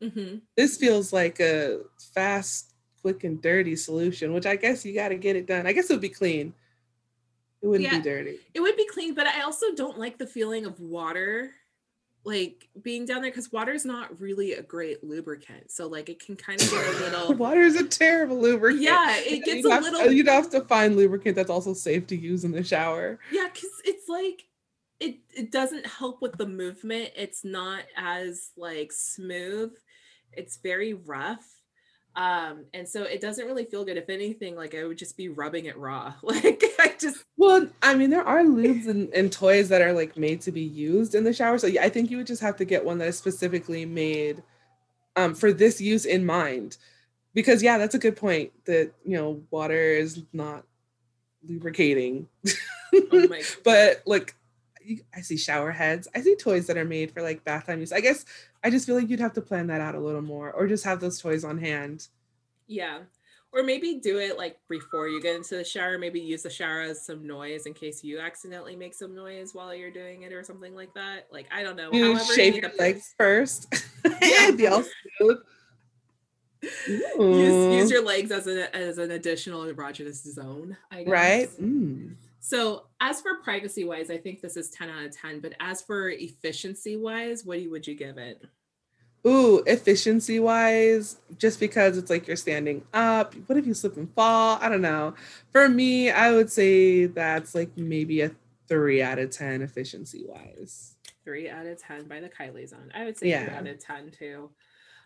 Mhm. 0.01 0.41
This 0.57 0.77
feels 0.77 1.13
like 1.13 1.39
a 1.39 1.79
fast, 2.13 2.73
quick, 3.01 3.23
and 3.23 3.41
dirty 3.41 3.75
solution, 3.75 4.33
which 4.33 4.45
I 4.45 4.55
guess 4.55 4.85
you 4.85 4.93
got 4.93 5.09
to 5.09 5.15
get 5.15 5.35
it 5.35 5.45
done. 5.47 5.65
I 5.67 5.73
guess 5.73 5.89
it 5.89 5.93
would 5.93 6.01
be 6.01 6.09
clean. 6.09 6.53
It 7.61 7.67
wouldn't 7.67 7.89
Yeah. 7.91 7.97
be 7.97 8.03
dirty. 8.03 8.39
it 8.53 8.59
would 8.59 8.75
be 8.75 8.85
clean 8.85 9.15
but 9.15 9.25
i 9.25 9.41
also 9.41 9.73
don't 9.75 9.97
like 9.97 10.19
the 10.19 10.27
feeling 10.27 10.65
of 10.65 10.79
water 10.79 11.51
like 12.25 12.67
being 12.81 13.05
down 13.05 13.21
there 13.21 13.29
because 13.31 13.51
water 13.51 13.71
is 13.71 13.85
not 13.85 14.19
really 14.19 14.53
a 14.53 14.61
great 14.63 15.03
lubricant 15.03 15.69
so 15.71 15.87
like 15.87 16.09
it 16.09 16.19
can 16.19 16.35
kind 16.35 16.59
of 16.61 16.69
get 16.71 16.87
a 16.87 16.91
little 17.03 17.33
Water 17.35 17.61
is 17.61 17.75
a 17.75 17.87
terrible 17.87 18.39
lubricant. 18.41 18.81
yeah 18.83 19.15
it 19.17 19.45
gets 19.45 19.57
you'd 19.63 19.65
a 19.71 19.79
little 19.79 20.01
uh, 20.01 20.05
You'd 20.05 20.27
have 20.27 20.49
to 20.49 20.61
find 20.61 20.95
lubricant 20.97 21.35
that's 21.35 21.49
also 21.51 21.73
safe 21.73 22.07
to 22.07 22.15
use 22.15 22.43
in 22.43 22.51
the 22.51 22.63
shower. 22.63 23.19
yeah 23.31 23.47
because 23.53 23.69
it's 23.85 24.09
like 24.09 24.43
it 24.99 25.17
it 25.35 25.51
doesn't 25.51 25.85
help 25.85 26.21
with 26.21 26.37
the 26.37 26.47
movement 26.47 27.11
it's 27.15 27.43
not 27.45 27.83
as 27.95 28.49
like 28.57 28.91
smooth 28.91 29.73
it's 30.33 30.57
very 30.57 30.93
rough 30.93 31.54
um 32.15 32.65
and 32.73 32.87
so 32.87 33.03
it 33.03 33.19
doesn't 33.19 33.45
really 33.45 33.65
feel 33.65 33.83
good 33.83 33.97
if 33.97 34.09
anything 34.09 34.55
like 34.55 34.73
i 34.73 34.83
would 34.83 34.97
just 34.97 35.17
be 35.17 35.27
rubbing 35.29 35.65
it 35.65 35.77
raw 35.77 36.13
like 36.21 36.63
i 36.79 36.93
just 36.99 37.25
Well, 37.37 37.67
I 37.81 37.95
mean, 37.95 38.09
there 38.09 38.25
are 38.25 38.43
lubes 38.43 38.87
and, 38.87 39.13
and 39.13 39.31
toys 39.31 39.69
that 39.69 39.81
are 39.81 39.93
like 39.93 40.17
made 40.17 40.41
to 40.41 40.51
be 40.51 40.61
used 40.61 41.15
in 41.15 41.23
the 41.23 41.33
shower. 41.33 41.57
So 41.57 41.67
yeah, 41.67 41.83
I 41.83 41.89
think 41.89 42.09
you 42.09 42.17
would 42.17 42.27
just 42.27 42.41
have 42.41 42.55
to 42.57 42.65
get 42.65 42.85
one 42.85 42.97
that 42.99 43.07
is 43.07 43.17
specifically 43.17 43.85
made 43.85 44.41
um, 45.15 45.35
for 45.35 45.51
this 45.51 45.81
use 45.81 46.05
in 46.05 46.25
mind. 46.25 46.77
Because 47.33 47.61
yeah, 47.61 47.77
that's 47.77 47.95
a 47.95 47.99
good 47.99 48.15
point. 48.15 48.51
That 48.65 48.93
you 49.03 49.17
know, 49.17 49.41
water 49.51 49.73
is 49.73 50.23
not 50.31 50.63
lubricating. 51.47 52.27
oh 53.11 53.27
my 53.27 53.43
but 53.63 54.01
like 54.05 54.35
I 55.15 55.21
see 55.21 55.37
shower 55.37 55.71
heads. 55.71 56.07
I 56.15 56.21
see 56.21 56.35
toys 56.35 56.67
that 56.67 56.77
are 56.77 56.85
made 56.85 57.11
for 57.11 57.21
like 57.21 57.43
bath 57.43 57.67
time 57.67 57.79
use. 57.79 57.91
I 57.91 57.99
guess 58.01 58.25
I 58.63 58.69
just 58.69 58.85
feel 58.85 58.95
like 58.95 59.09
you'd 59.09 59.19
have 59.19 59.33
to 59.33 59.41
plan 59.41 59.67
that 59.67 59.81
out 59.81 59.95
a 59.95 59.99
little 59.99 60.21
more 60.21 60.51
or 60.51 60.67
just 60.67 60.83
have 60.85 60.99
those 60.99 61.19
toys 61.19 61.43
on 61.43 61.57
hand. 61.57 62.07
Yeah. 62.67 62.99
Or 63.51 63.63
maybe 63.63 63.99
do 64.01 64.17
it 64.19 64.37
like 64.37 64.57
before 64.69 65.07
you 65.07 65.21
get 65.21 65.35
into 65.35 65.55
the 65.55 65.63
shower. 65.63 65.97
Maybe 65.97 66.19
use 66.19 66.43
the 66.43 66.49
shower 66.49 66.81
as 66.81 67.05
some 67.05 67.25
noise 67.25 67.65
in 67.65 67.73
case 67.73 68.03
you 68.03 68.19
accidentally 68.19 68.75
make 68.75 68.93
some 68.93 69.15
noise 69.15 69.53
while 69.53 69.73
you're 69.73 69.91
doing 69.91 70.23
it 70.23 70.33
or 70.33 70.43
something 70.43 70.75
like 70.75 70.93
that. 70.95 71.27
Like 71.31 71.47
I 71.53 71.63
don't 71.63 71.77
know. 71.77 71.91
You 71.93 72.15
However, 72.15 72.33
shave 72.33 72.55
you 72.55 72.61
your 72.61 72.71
legs 72.77 73.13
first. 73.17 73.73
Yeah. 74.21 74.51
be 74.51 74.67
all 74.67 74.83
smooth. 75.19 75.37
Use, 76.61 77.75
use 77.75 77.91
your 77.91 78.03
legs 78.03 78.31
as 78.31 78.47
an 78.47 78.67
as 78.73 78.97
an 78.97 79.11
additional 79.11 79.63
erogenous 79.65 80.23
zone. 80.27 80.77
I 80.91 81.03
guess. 81.03 81.11
Right. 81.11 81.49
Mm. 81.61 82.15
So 82.45 82.83
as 83.01 83.21
for 83.21 83.39
privacy 83.43 83.85
wise, 83.85 84.11
I 84.11 84.19
think 84.19 84.39
this 84.39 84.55
is 84.55 84.69
10 84.69 84.87
out 84.87 85.03
of 85.03 85.17
10. 85.17 85.39
But 85.39 85.53
as 85.59 85.81
for 85.81 86.09
efficiency 86.09 86.95
wise, 86.95 87.43
what 87.43 87.57
would 87.71 87.87
you 87.87 87.95
give 87.95 88.19
it? 88.19 88.39
Ooh, 89.25 89.63
efficiency 89.65 90.39
wise, 90.39 91.17
just 91.39 91.59
because 91.59 91.97
it's 91.97 92.11
like 92.11 92.27
you're 92.27 92.35
standing 92.35 92.83
up. 92.93 93.33
What 93.47 93.57
if 93.57 93.65
you 93.65 93.73
slip 93.73 93.97
and 93.97 94.13
fall? 94.13 94.59
I 94.61 94.69
don't 94.69 94.83
know. 94.83 95.15
For 95.51 95.67
me, 95.67 96.11
I 96.11 96.33
would 96.33 96.51
say 96.51 97.07
that's 97.07 97.55
like 97.55 97.75
maybe 97.75 98.21
a 98.21 98.29
three 98.67 99.01
out 99.01 99.17
of 99.17 99.31
10 99.31 99.63
efficiency 99.63 100.23
wise. 100.27 100.93
Three 101.23 101.49
out 101.49 101.65
of 101.65 101.81
10 101.81 102.03
by 102.03 102.19
the 102.19 102.29
Kylie 102.29 102.69
zone. 102.69 102.91
I 102.93 103.05
would 103.05 103.17
say 103.17 103.29
yeah. 103.29 103.45
three 103.45 103.55
out 103.55 103.65
of 103.65 103.79
10 103.79 104.11
too. 104.11 104.51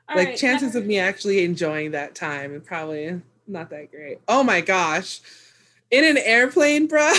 All 0.09 0.17
like 0.17 0.27
right, 0.27 0.37
chances 0.37 0.75
of 0.75 0.85
me 0.85 0.99
actually 0.99 1.45
enjoying 1.45 1.91
that 1.91 2.15
time 2.15 2.53
and 2.53 2.65
probably 2.65 3.21
not 3.47 3.69
that 3.69 3.91
great. 3.91 4.19
Oh 4.27 4.43
my 4.43 4.59
gosh. 4.59 5.21
In 5.91 6.05
an 6.05 6.17
airplane, 6.17 6.87
bro. 6.87 7.11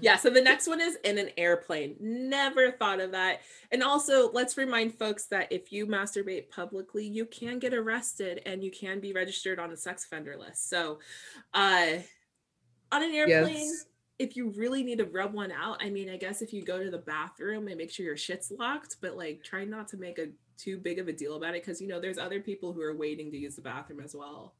yeah, 0.00 0.16
so 0.16 0.30
the 0.30 0.40
next 0.40 0.66
one 0.66 0.80
is 0.80 0.96
in 1.04 1.18
an 1.18 1.30
airplane. 1.36 1.96
Never 2.00 2.70
thought 2.72 3.00
of 3.00 3.12
that. 3.12 3.40
And 3.70 3.82
also, 3.82 4.30
let's 4.32 4.56
remind 4.56 4.94
folks 4.94 5.26
that 5.26 5.52
if 5.52 5.72
you 5.72 5.86
masturbate 5.86 6.50
publicly, 6.50 7.06
you 7.06 7.26
can 7.26 7.58
get 7.58 7.74
arrested 7.74 8.42
and 8.46 8.62
you 8.62 8.70
can 8.70 9.00
be 9.00 9.12
registered 9.12 9.58
on 9.58 9.70
a 9.70 9.76
sex 9.76 10.04
offender 10.04 10.36
list. 10.36 10.68
So, 10.68 10.98
uh 11.54 11.98
on 12.90 13.02
an 13.02 13.14
airplane, 13.14 13.66
yes. 13.66 13.84
if 14.18 14.34
you 14.36 14.48
really 14.56 14.82
need 14.82 14.98
to 14.98 15.04
rub 15.04 15.34
one 15.34 15.52
out, 15.52 15.82
I 15.82 15.90
mean, 15.90 16.08
I 16.08 16.16
guess 16.16 16.40
if 16.40 16.54
you 16.54 16.64
go 16.64 16.82
to 16.82 16.90
the 16.90 16.98
bathroom 16.98 17.68
and 17.68 17.76
make 17.76 17.90
sure 17.90 18.06
your 18.06 18.16
shit's 18.16 18.50
locked, 18.50 18.96
but 19.02 19.16
like 19.16 19.42
try 19.44 19.64
not 19.64 19.88
to 19.88 19.96
make 19.96 20.18
a 20.18 20.28
too 20.56 20.78
big 20.78 20.98
of 20.98 21.06
a 21.06 21.12
deal 21.12 21.36
about 21.36 21.54
it 21.54 21.62
because 21.62 21.80
you 21.80 21.86
know 21.86 22.00
there's 22.00 22.18
other 22.18 22.40
people 22.40 22.72
who 22.72 22.82
are 22.82 22.96
waiting 22.96 23.30
to 23.30 23.38
use 23.38 23.56
the 23.56 23.62
bathroom 23.62 24.00
as 24.00 24.14
well. 24.14 24.54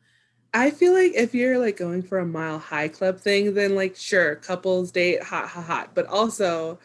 I 0.54 0.70
feel 0.70 0.94
like 0.94 1.12
if 1.14 1.34
you're 1.34 1.58
like 1.58 1.76
going 1.76 2.02
for 2.02 2.18
a 2.18 2.26
mile 2.26 2.58
high 2.58 2.88
club 2.88 3.20
thing, 3.20 3.54
then 3.54 3.74
like 3.74 3.96
sure, 3.96 4.36
couples 4.36 4.90
date, 4.90 5.22
hot, 5.22 5.48
hot, 5.48 5.64
hot. 5.64 5.90
But 5.94 6.06
also, 6.06 6.78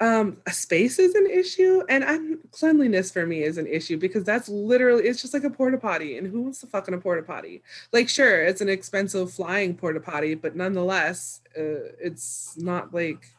um, 0.00 0.38
space 0.50 0.98
is 0.98 1.14
an 1.14 1.26
issue, 1.26 1.82
and 1.88 2.04
I'm 2.04 2.38
cleanliness 2.52 3.10
for 3.10 3.26
me 3.26 3.42
is 3.42 3.58
an 3.58 3.66
issue 3.66 3.96
because 3.96 4.24
that's 4.24 4.48
literally 4.48 5.04
it's 5.04 5.20
just 5.20 5.34
like 5.34 5.44
a 5.44 5.50
porta 5.50 5.78
potty, 5.78 6.16
and 6.16 6.26
who 6.26 6.42
wants 6.42 6.60
to 6.60 6.66
fuck 6.66 6.86
in 6.88 6.94
a 6.94 6.98
porta 6.98 7.22
potty? 7.22 7.62
Like, 7.92 8.08
sure, 8.08 8.44
it's 8.44 8.60
an 8.60 8.68
expensive 8.68 9.32
flying 9.32 9.76
porta 9.76 10.00
potty, 10.00 10.34
but 10.34 10.56
nonetheless, 10.56 11.40
uh, 11.56 11.90
it's 12.00 12.56
not 12.56 12.94
like 12.94 13.30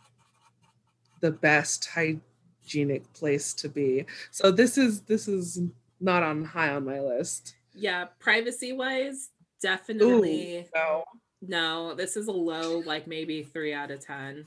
the 1.21 1.31
best 1.31 1.87
hygienic 1.87 3.11
place 3.13 3.53
to 3.55 3.69
be. 3.69 4.05
So 4.31 4.51
this 4.51 4.77
is 4.77 5.01
this 5.01 5.27
is 5.27 5.61
not 6.01 6.23
on 6.23 6.43
high 6.43 6.69
on 6.71 6.85
my 6.85 6.99
list 6.99 7.55
yeah, 7.75 8.05
privacy 8.19 8.73
wise, 8.73 9.29
definitely 9.61 10.59
Ooh, 10.59 10.63
no. 10.73 11.03
No, 11.47 11.93
this 11.93 12.17
is 12.17 12.27
a 12.27 12.31
low, 12.31 12.79
like 12.85 13.07
maybe 13.07 13.43
three 13.43 13.73
out 13.73 13.91
of 13.91 14.03
10. 14.05 14.45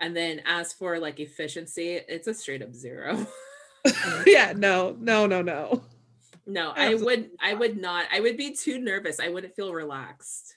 And 0.00 0.16
then 0.16 0.42
as 0.46 0.72
for 0.72 0.98
like 0.98 1.20
efficiency, 1.20 2.00
it's 2.08 2.26
a 2.26 2.34
straight 2.34 2.62
up 2.62 2.74
zero. 2.74 3.26
yeah, 4.26 4.52
no, 4.56 4.96
no, 4.98 5.26
no, 5.26 5.42
no. 5.42 5.82
No, 6.46 6.72
I 6.74 6.94
would 6.94 7.30
I 7.40 7.52
would 7.52 7.78
not. 7.78 8.06
I 8.12 8.20
would 8.20 8.36
be 8.36 8.54
too 8.54 8.78
nervous. 8.78 9.20
I 9.20 9.28
wouldn't 9.28 9.54
feel 9.54 9.74
relaxed. 9.74 10.56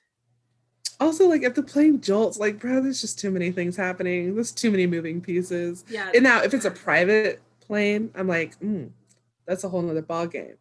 Also, 1.01 1.27
like 1.27 1.43
if 1.43 1.55
the 1.55 1.63
plane 1.63 1.99
jolts, 1.99 2.37
like 2.37 2.59
bro, 2.59 2.81
there's 2.81 3.01
just 3.01 3.19
too 3.19 3.29
many 3.31 3.51
things 3.51 3.75
happening. 3.75 4.33
There's 4.35 4.51
too 4.51 4.71
many 4.71 4.87
moving 4.87 5.19
pieces. 5.19 5.83
Yeah. 5.89 6.09
And 6.13 6.23
now 6.23 6.43
if 6.43 6.53
it's 6.53 6.65
a 6.65 6.71
private 6.71 7.41
plane, 7.59 8.11
I'm 8.15 8.27
like, 8.27 8.57
mm, 8.59 8.89
that's 9.45 9.63
a 9.63 9.69
whole 9.69 9.81
nother 9.81 10.01
ball 10.01 10.27
game. 10.27 10.55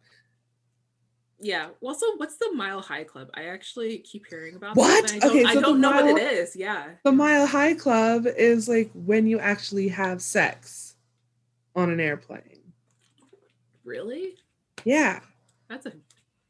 Yeah. 1.41 1.69
Also, 1.81 2.05
what's 2.17 2.37
the 2.37 2.51
Mile 2.53 2.81
High 2.81 3.03
Club? 3.03 3.29
I 3.33 3.45
actually 3.45 3.97
keep 3.99 4.27
hearing 4.27 4.55
about 4.55 4.75
what? 4.75 5.07
That, 5.07 5.23
I 5.23 5.27
okay, 5.27 5.43
so 5.43 5.49
I 5.49 5.55
don't 5.55 5.81
know 5.81 5.91
mile, 5.91 6.05
what 6.05 6.21
it 6.21 6.33
is. 6.33 6.55
Yeah. 6.55 6.89
The 7.03 7.11
Mile 7.11 7.47
High 7.47 7.73
Club 7.73 8.27
is 8.27 8.69
like 8.69 8.91
when 8.93 9.25
you 9.25 9.39
actually 9.39 9.87
have 9.89 10.21
sex 10.21 10.95
on 11.75 11.89
an 11.89 11.99
airplane. 11.99 12.59
Really? 13.83 14.37
Yeah. 14.85 15.19
That's 15.67 15.87
a. 15.87 15.93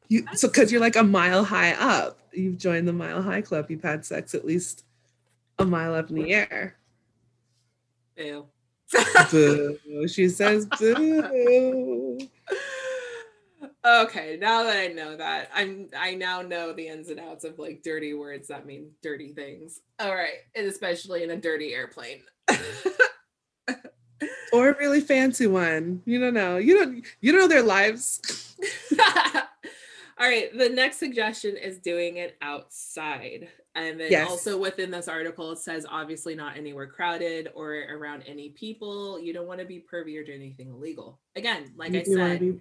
You 0.10 0.24
that's 0.24 0.42
so 0.42 0.50
because 0.50 0.72
you're 0.72 0.82
like 0.82 0.98
a 0.98 1.04
mile 1.04 1.46
high 1.46 1.72
up, 1.74 2.20
you've 2.34 2.58
joined 2.58 2.86
the 2.86 2.94
Mile 2.94 3.22
High 3.22 3.42
Club. 3.42 3.72
You've 3.72 3.84
had 3.84 4.06
sex 4.06 4.36
at 4.36 4.46
least 4.46 4.84
a 5.58 5.66
mile 5.66 5.96
up 5.96 6.10
in 6.10 6.18
the 6.18 6.34
air. 6.34 6.76
Ew. 8.18 8.46
boo. 9.32 10.08
She 10.10 10.28
says 10.28 10.66
boo. 10.66 12.20
Okay, 13.84 14.38
now 14.40 14.64
that 14.64 14.78
I 14.78 14.88
know 14.88 15.18
that, 15.18 15.50
I'm 15.54 15.90
I 15.98 16.14
now 16.14 16.44
know 16.44 16.72
the 16.72 16.88
ins 16.88 17.10
and 17.10 17.20
outs 17.20 17.44
of 17.44 17.58
like 17.58 17.82
dirty 17.84 18.14
words 18.14 18.48
that 18.50 18.68
mean 18.68 18.92
dirty 19.02 19.34
things. 19.34 19.80
All 20.00 20.14
right, 20.14 20.38
and 20.56 20.68
especially 20.68 21.24
in 21.24 21.32
a 21.32 21.38
dirty 21.38 21.74
airplane. 21.74 22.22
or 24.54 24.70
a 24.70 24.78
really 24.78 25.02
fancy 25.02 25.48
one. 25.48 26.04
You 26.06 26.20
don't 26.20 26.36
know. 26.36 26.58
You 26.58 26.78
don't 26.78 27.06
you 27.22 27.32
don't 27.32 27.42
know 27.42 27.48
their 27.48 27.64
lives. 27.64 28.56
All 30.20 30.28
right, 30.28 30.56
the 30.56 30.70
next 30.70 30.98
suggestion 30.98 31.58
is 31.58 31.80
doing 31.80 32.18
it 32.18 32.38
outside. 32.44 33.50
And 33.74 34.00
then 34.00 34.12
yes. 34.12 34.30
also 34.30 34.56
within 34.56 34.92
this 34.92 35.08
article, 35.08 35.52
it 35.54 35.58
says 35.58 35.84
obviously 35.90 36.36
not 36.36 36.58
anywhere 36.58 36.86
crowded 36.86 37.50
or 37.56 37.74
around 37.74 38.24
any 38.28 38.50
people. 38.50 39.20
You 39.20 39.34
don't 39.34 39.48
want 39.48 39.62
to 39.62 39.66
be 39.66 39.84
pervy 39.92 40.20
or 40.20 40.24
do 40.24 40.34
anything 40.34 40.70
illegal. 40.70 41.20
Again, 41.36 41.74
like 41.76 41.94
you 41.94 42.02
I 42.02 42.04
said, 42.04 42.60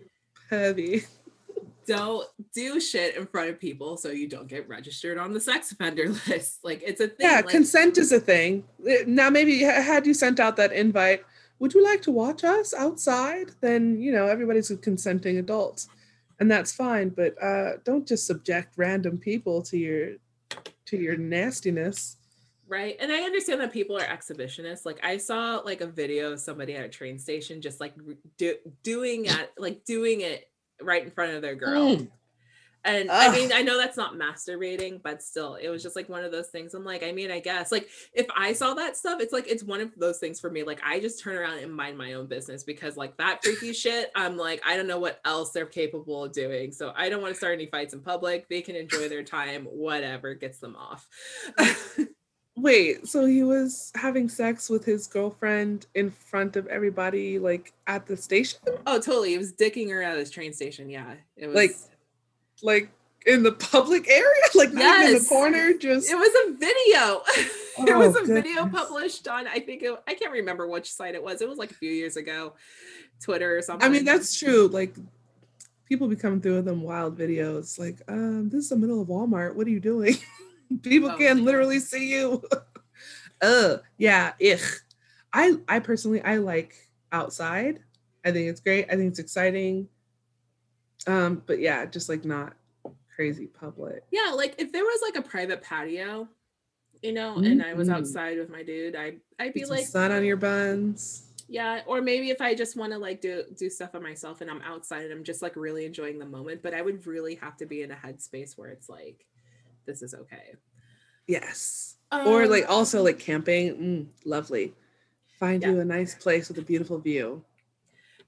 heavy. 0.50 1.04
Don't 1.86 2.28
do 2.54 2.80
shit 2.80 3.16
in 3.16 3.26
front 3.26 3.50
of 3.50 3.58
people 3.58 3.96
so 3.96 4.10
you 4.10 4.28
don't 4.28 4.46
get 4.46 4.68
registered 4.68 5.18
on 5.18 5.32
the 5.32 5.40
sex 5.40 5.72
offender 5.72 6.08
list. 6.28 6.60
Like 6.62 6.82
it's 6.86 7.00
a 7.00 7.08
thing. 7.08 7.26
Yeah, 7.26 7.36
like, 7.36 7.48
consent 7.48 7.98
is 7.98 8.12
a 8.12 8.20
thing. 8.20 8.62
Now, 9.06 9.28
maybe 9.28 9.58
had 9.60 10.06
you 10.06 10.14
sent 10.14 10.38
out 10.38 10.56
that 10.56 10.72
invite, 10.72 11.24
would 11.58 11.74
you 11.74 11.82
like 11.82 12.00
to 12.02 12.12
watch 12.12 12.44
us 12.44 12.72
outside? 12.74 13.50
Then, 13.60 14.00
you 14.00 14.12
know, 14.12 14.26
everybody's 14.26 14.70
a 14.70 14.76
consenting 14.76 15.38
adult 15.38 15.88
and 16.40 16.50
that's 16.50 16.72
fine. 16.72 17.10
But 17.10 17.40
uh, 17.40 17.72
don't 17.84 18.08
just 18.08 18.26
subject 18.26 18.72
random 18.76 19.18
people 19.18 19.62
to 19.62 19.78
your 19.78 20.12
to 20.86 20.96
your 20.96 21.16
nastiness 21.16 22.16
right 22.70 22.96
and 23.00 23.12
i 23.12 23.20
understand 23.22 23.60
that 23.60 23.72
people 23.72 23.96
are 23.96 24.04
exhibitionists 24.04 24.86
like 24.86 25.00
i 25.02 25.16
saw 25.16 25.56
like 25.58 25.80
a 25.80 25.86
video 25.86 26.32
of 26.32 26.40
somebody 26.40 26.74
at 26.76 26.84
a 26.84 26.88
train 26.88 27.18
station 27.18 27.60
just 27.60 27.80
like 27.80 27.94
do, 28.38 28.54
doing 28.82 29.26
it 29.26 29.52
like 29.58 29.84
doing 29.84 30.20
it 30.20 30.48
right 30.80 31.02
in 31.02 31.10
front 31.10 31.32
of 31.32 31.42
their 31.42 31.56
girl 31.56 31.96
mm. 31.96 32.08
and 32.84 33.10
Ugh. 33.10 33.30
i 33.30 33.36
mean 33.36 33.52
i 33.52 33.60
know 33.60 33.76
that's 33.76 33.96
not 33.96 34.14
masturbating 34.14 35.02
but 35.02 35.20
still 35.20 35.56
it 35.56 35.68
was 35.68 35.82
just 35.82 35.96
like 35.96 36.08
one 36.08 36.22
of 36.22 36.30
those 36.30 36.46
things 36.46 36.72
i'm 36.72 36.84
like 36.84 37.02
i 37.02 37.10
mean 37.10 37.32
i 37.32 37.40
guess 37.40 37.72
like 37.72 37.88
if 38.14 38.26
i 38.36 38.52
saw 38.52 38.72
that 38.74 38.96
stuff 38.96 39.20
it's 39.20 39.32
like 39.32 39.48
it's 39.48 39.64
one 39.64 39.80
of 39.80 39.90
those 39.96 40.18
things 40.18 40.38
for 40.38 40.48
me 40.48 40.62
like 40.62 40.80
i 40.86 41.00
just 41.00 41.20
turn 41.20 41.36
around 41.36 41.58
and 41.58 41.74
mind 41.74 41.98
my 41.98 42.12
own 42.12 42.26
business 42.26 42.62
because 42.62 42.96
like 42.96 43.16
that 43.16 43.42
freaky 43.42 43.72
shit 43.72 44.12
i'm 44.14 44.36
like 44.36 44.62
i 44.64 44.76
don't 44.76 44.86
know 44.86 45.00
what 45.00 45.20
else 45.24 45.50
they're 45.50 45.66
capable 45.66 46.24
of 46.24 46.32
doing 46.32 46.70
so 46.70 46.92
i 46.96 47.08
don't 47.08 47.20
want 47.20 47.34
to 47.34 47.38
start 47.38 47.52
any 47.52 47.66
fights 47.66 47.94
in 47.94 48.00
public 48.00 48.48
they 48.48 48.62
can 48.62 48.76
enjoy 48.76 49.08
their 49.08 49.24
time 49.24 49.64
whatever 49.64 50.34
gets 50.34 50.58
them 50.58 50.76
off 50.76 51.08
Wait, 52.56 53.06
so 53.06 53.24
he 53.24 53.42
was 53.42 53.92
having 53.94 54.28
sex 54.28 54.68
with 54.68 54.84
his 54.84 55.06
girlfriend 55.06 55.86
in 55.94 56.10
front 56.10 56.56
of 56.56 56.66
everybody, 56.66 57.38
like 57.38 57.72
at 57.86 58.06
the 58.06 58.16
station? 58.16 58.58
Oh, 58.86 59.00
totally. 59.00 59.30
He 59.30 59.38
was 59.38 59.52
dicking 59.52 59.88
her 59.90 60.02
at 60.02 60.18
his 60.18 60.30
train 60.30 60.52
station. 60.52 60.90
Yeah, 60.90 61.14
it 61.36 61.46
was 61.46 61.54
like, 61.54 61.76
like 62.62 62.90
in 63.26 63.42
the 63.42 63.52
public 63.52 64.08
area, 64.08 64.42
like 64.54 64.70
yes. 64.72 65.08
in 65.08 65.22
the 65.22 65.28
corner. 65.28 65.72
Just 65.74 66.10
it 66.10 66.16
was 66.16 66.32
a 66.46 66.52
video. 66.52 67.22
Oh, 67.22 67.24
it 67.78 67.96
was 67.96 68.16
a 68.16 68.20
goodness. 68.20 68.42
video 68.42 68.66
published 68.66 69.28
on. 69.28 69.46
I 69.46 69.60
think 69.60 69.82
it, 69.82 70.02
I 70.06 70.14
can't 70.14 70.32
remember 70.32 70.66
which 70.66 70.92
site 70.92 71.14
it 71.14 71.22
was. 71.22 71.40
It 71.40 71.48
was 71.48 71.58
like 71.58 71.70
a 71.70 71.74
few 71.74 71.90
years 71.90 72.16
ago, 72.16 72.54
Twitter 73.22 73.56
or 73.56 73.62
something. 73.62 73.88
I 73.88 73.90
mean, 73.90 74.04
that's 74.04 74.38
true. 74.38 74.68
Like 74.68 74.94
people 75.86 76.08
be 76.08 76.16
coming 76.16 76.40
through 76.40 76.56
with 76.56 76.64
them 76.64 76.82
wild 76.82 77.18
videos. 77.18 77.78
Like, 77.78 78.00
um, 78.08 78.48
this 78.48 78.64
is 78.64 78.68
the 78.70 78.76
middle 78.76 79.00
of 79.00 79.08
Walmart. 79.08 79.54
What 79.54 79.66
are 79.66 79.70
you 79.70 79.80
doing? 79.80 80.16
People 80.82 81.10
oh, 81.10 81.16
can 81.16 81.44
literally 81.44 81.80
see 81.80 82.12
you. 82.12 82.42
uh, 83.42 83.78
yeah, 83.98 84.32
ich. 84.38 84.62
I 85.32 85.54
I 85.68 85.78
personally 85.80 86.22
I 86.22 86.36
like 86.36 86.74
outside. 87.12 87.80
I 88.24 88.32
think 88.32 88.48
it's 88.48 88.60
great. 88.60 88.86
I 88.90 88.96
think 88.96 89.10
it's 89.10 89.18
exciting. 89.18 89.88
Um, 91.06 91.42
but 91.46 91.60
yeah, 91.60 91.86
just 91.86 92.08
like 92.08 92.24
not 92.24 92.54
crazy 93.14 93.46
public. 93.46 94.04
Yeah, 94.10 94.32
like 94.34 94.54
if 94.58 94.72
there 94.72 94.84
was 94.84 95.00
like 95.02 95.16
a 95.16 95.26
private 95.26 95.62
patio, 95.62 96.28
you 97.02 97.12
know, 97.12 97.36
and 97.36 97.62
I 97.62 97.74
was 97.74 97.88
Mhm. 97.88 97.94
outside 97.94 98.38
with 98.38 98.50
my 98.50 98.62
dude, 98.62 98.94
I 98.96 99.16
I'd 99.38 99.54
be 99.54 99.60
Get 99.60 99.70
like 99.70 99.86
sun 99.86 100.12
on 100.12 100.24
your 100.24 100.36
buns. 100.36 101.22
yeah, 101.48 101.82
or 101.86 102.00
maybe 102.00 102.30
if 102.30 102.40
I 102.40 102.54
just 102.54 102.76
want 102.76 102.92
to 102.92 102.98
like 102.98 103.20
do 103.20 103.44
do 103.56 103.70
stuff 103.70 103.94
on 103.94 104.02
myself 104.02 104.40
and 104.40 104.50
I'm 104.50 104.60
outside 104.62 105.04
and 105.04 105.12
I'm 105.12 105.24
just 105.24 105.42
like 105.42 105.56
really 105.56 105.84
enjoying 105.86 106.18
the 106.18 106.26
moment, 106.26 106.62
but 106.62 106.74
I 106.74 106.82
would 106.82 107.06
really 107.06 107.34
have 107.36 107.56
to 107.58 107.66
be 107.66 107.82
in 107.82 107.90
a 107.90 107.96
headspace 107.96 108.56
where 108.58 108.70
it's 108.70 108.88
like 108.88 109.26
this 109.90 110.02
is 110.02 110.14
okay. 110.14 110.54
Yes. 111.26 111.96
or 112.12 112.44
Um, 112.44 112.50
like 112.50 112.68
also 112.68 113.02
like 113.02 113.18
camping. 113.18 113.76
Mm, 113.76 114.06
lovely. 114.24 114.74
Find 115.38 115.62
Yeah. 115.62 115.70
you 115.70 115.80
a 115.80 115.84
nice 115.84 116.14
place 116.14 116.48
with 116.48 116.58
a 116.58 116.62
beautiful 116.62 116.98
view. 116.98 117.44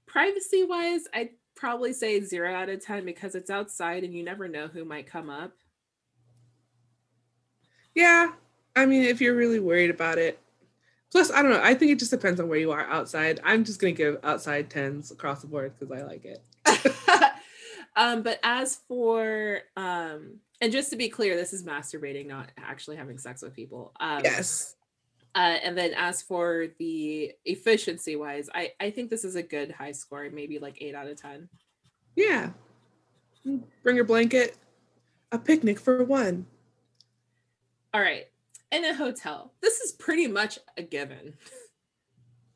privacy 0.06 0.62
wise, 0.64 1.04
I'd 1.14 1.30
probably 1.54 1.92
say 1.92 2.20
0 2.20 2.52
out 2.52 2.68
of 2.68 2.84
10 2.84 3.04
because 3.06 3.34
it's 3.34 3.48
outside 3.50 4.04
and 4.04 4.12
you 4.14 4.22
never 4.22 4.46
know 4.48 4.66
who 4.68 4.84
might 4.84 5.06
come 5.06 5.30
up. 5.30 5.52
Yeah. 7.94 8.32
I 8.76 8.86
mean, 8.86 9.04
if 9.04 9.20
you're 9.20 9.34
really 9.36 9.60
worried 9.60 9.90
about 9.90 10.18
it. 10.18 10.38
Plus, 11.10 11.30
I 11.30 11.42
don't 11.42 11.50
know. 11.50 11.60
I 11.62 11.74
think 11.74 11.92
it 11.92 11.98
just 11.98 12.10
depends 12.10 12.40
on 12.40 12.48
where 12.48 12.58
you 12.58 12.72
are 12.72 12.84
outside. 12.86 13.40
I'm 13.44 13.64
just 13.64 13.78
gonna 13.80 13.92
give 13.92 14.18
outside 14.24 14.70
tens 14.70 15.10
across 15.10 15.42
the 15.42 15.46
board 15.46 15.72
because 15.78 15.92
I 15.94 16.02
like 16.04 16.24
it. 16.24 16.42
um, 17.96 18.22
but 18.22 18.40
as 18.42 18.76
for 18.88 19.60
um, 19.76 20.40
and 20.62 20.72
just 20.72 20.90
to 20.90 20.96
be 20.96 21.08
clear, 21.08 21.36
this 21.36 21.52
is 21.52 21.64
masturbating, 21.64 22.28
not 22.28 22.50
actually 22.56 22.96
having 22.96 23.18
sex 23.18 23.42
with 23.42 23.52
people. 23.54 23.92
Um, 24.00 24.22
Yes. 24.24 24.76
Uh, 25.34 25.58
and 25.64 25.76
then 25.76 25.92
as 25.96 26.22
for 26.22 26.66
the 26.78 27.32
efficiency 27.44 28.16
wise, 28.16 28.48
I 28.54 28.72
I 28.78 28.90
think 28.90 29.10
this 29.10 29.24
is 29.24 29.34
a 29.34 29.42
good 29.42 29.72
high 29.72 29.92
score, 29.92 30.28
maybe 30.30 30.58
like 30.58 30.80
eight 30.80 30.94
out 30.94 31.06
of 31.08 31.20
ten. 31.20 31.48
Yeah. 32.14 32.50
Bring 33.82 33.96
your 33.96 34.04
blanket. 34.04 34.56
A 35.32 35.38
picnic 35.38 35.80
for 35.80 36.04
one. 36.04 36.46
All 37.94 38.02
right, 38.02 38.26
in 38.70 38.84
a 38.84 38.94
hotel, 38.94 39.54
this 39.62 39.80
is 39.80 39.92
pretty 39.92 40.26
much 40.26 40.58
a 40.76 40.82
given. 40.82 41.34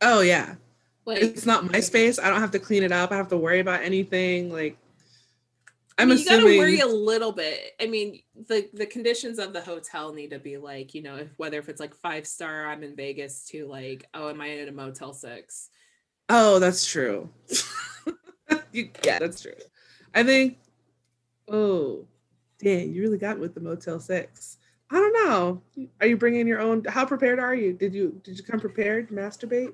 Oh 0.03 0.21
yeah. 0.21 0.57
Like 1.07 1.23
It's 1.23 1.47
not 1.47 1.73
my 1.73 1.81
space. 1.81 2.19
I 2.19 2.29
don't 2.29 2.41
have 2.41 2.51
to 2.51 2.59
clean 2.59 2.83
it 2.83 2.93
up. 2.93 3.13
I 3.13 3.17
have 3.17 3.29
to 3.29 3.37
worry 3.39 3.61
about 3.61 3.83
anything. 3.83 4.53
Like 4.53 4.77
I 5.99 6.03
I'm 6.03 6.11
mean, 6.11 6.19
you 6.19 6.25
gotta 6.27 6.45
worry 6.45 6.81
a 6.81 6.87
little 6.87 7.33
bit. 7.33 7.73
I 7.81 7.87
mean, 7.87 8.21
the 8.49 8.69
the 8.75 8.85
conditions 8.85 9.39
of 9.39 9.55
the 9.55 9.63
hotel 9.63 10.13
need 10.13 10.31
to 10.31 10.39
be 10.39 10.59
like, 10.59 10.95
you 10.95 11.03
know, 11.03 11.17
if 11.17 11.29
whether 11.39 11.59
if 11.59 11.71
it's 11.71 11.81
like 11.81 11.95
five 11.95 12.27
star, 12.27 12.67
I'm 12.67 12.83
in 12.83 12.95
Vegas, 12.95 13.47
to 13.49 13.67
like, 13.67 14.07
oh, 14.13 14.29
am 14.29 14.41
I 14.41 14.49
in 14.49 14.69
a 14.69 14.73
Motel 14.73 15.15
Six? 15.15 15.71
Oh, 16.29 16.59
that's 16.59 16.85
true. 16.85 17.31
you, 18.73 18.91
yeah, 19.05 19.19
that's 19.19 19.41
true. 19.41 19.53
I 20.15 20.23
think. 20.23 20.59
Oh, 21.49 22.05
dang! 22.59 22.93
You 22.93 23.01
really 23.01 23.19
got 23.19 23.39
with 23.39 23.55
the 23.55 23.61
Motel 23.61 23.99
Six. 23.99 24.59
I 24.91 24.97
don't 24.97 25.27
know. 25.27 25.63
Are 26.01 26.07
you 26.07 26.17
bringing 26.19 26.47
your 26.47 26.61
own? 26.61 26.85
How 26.85 27.07
prepared 27.07 27.39
are 27.39 27.55
you? 27.55 27.73
Did 27.73 27.95
you 27.95 28.21
did 28.23 28.37
you 28.37 28.45
come 28.45 28.61
prepared 28.61 29.09
to 29.09 29.15
masturbate? 29.15 29.73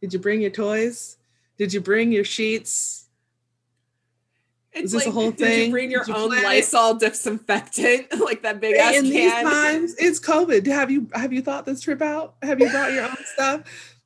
Did 0.00 0.14
you 0.14 0.18
bring 0.18 0.40
your 0.40 0.50
toys? 0.50 1.18
Did 1.58 1.74
you 1.74 1.80
bring 1.80 2.10
your 2.10 2.24
sheets? 2.24 3.01
It's 4.74 4.92
this 4.92 5.02
a 5.02 5.06
like, 5.06 5.14
whole 5.14 5.30
did 5.32 5.40
you 5.40 5.46
thing? 5.46 5.70
bring 5.70 5.90
your 5.90 6.04
Did 6.04 6.16
own? 6.16 6.30
Lysol 6.30 6.94
disinfectant, 6.94 8.06
like 8.20 8.42
that 8.42 8.60
big 8.60 8.76
ass 8.76 8.94
in 8.96 9.04
these 9.04 9.32
times, 9.32 9.94
it's 9.98 10.18
COVID. 10.18 10.66
Have 10.66 10.90
you 10.90 11.08
have 11.14 11.32
you 11.32 11.42
thought 11.42 11.66
this 11.66 11.80
trip 11.80 12.00
out? 12.00 12.36
Have 12.42 12.58
you 12.60 12.70
brought 12.70 12.92
your 12.92 13.04
own 13.04 13.16
stuff? 13.34 13.62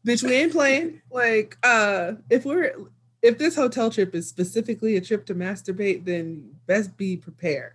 Bitch, 0.07 0.23
we 0.23 0.33
ain't 0.35 0.53
playing. 0.53 1.01
Like, 1.11 1.57
uh, 1.62 2.14
if 2.31 2.45
we're 2.45 2.75
if 3.23 3.39
this 3.39 3.55
hotel 3.55 3.91
trip 3.91 4.14
is 4.14 4.29
specifically 4.29 4.97
a 4.97 5.01
trip 5.01 5.25
to 5.27 5.35
masturbate, 5.35 6.05
then 6.05 6.51
best 6.67 6.97
be 6.97 7.17
prepared. 7.17 7.73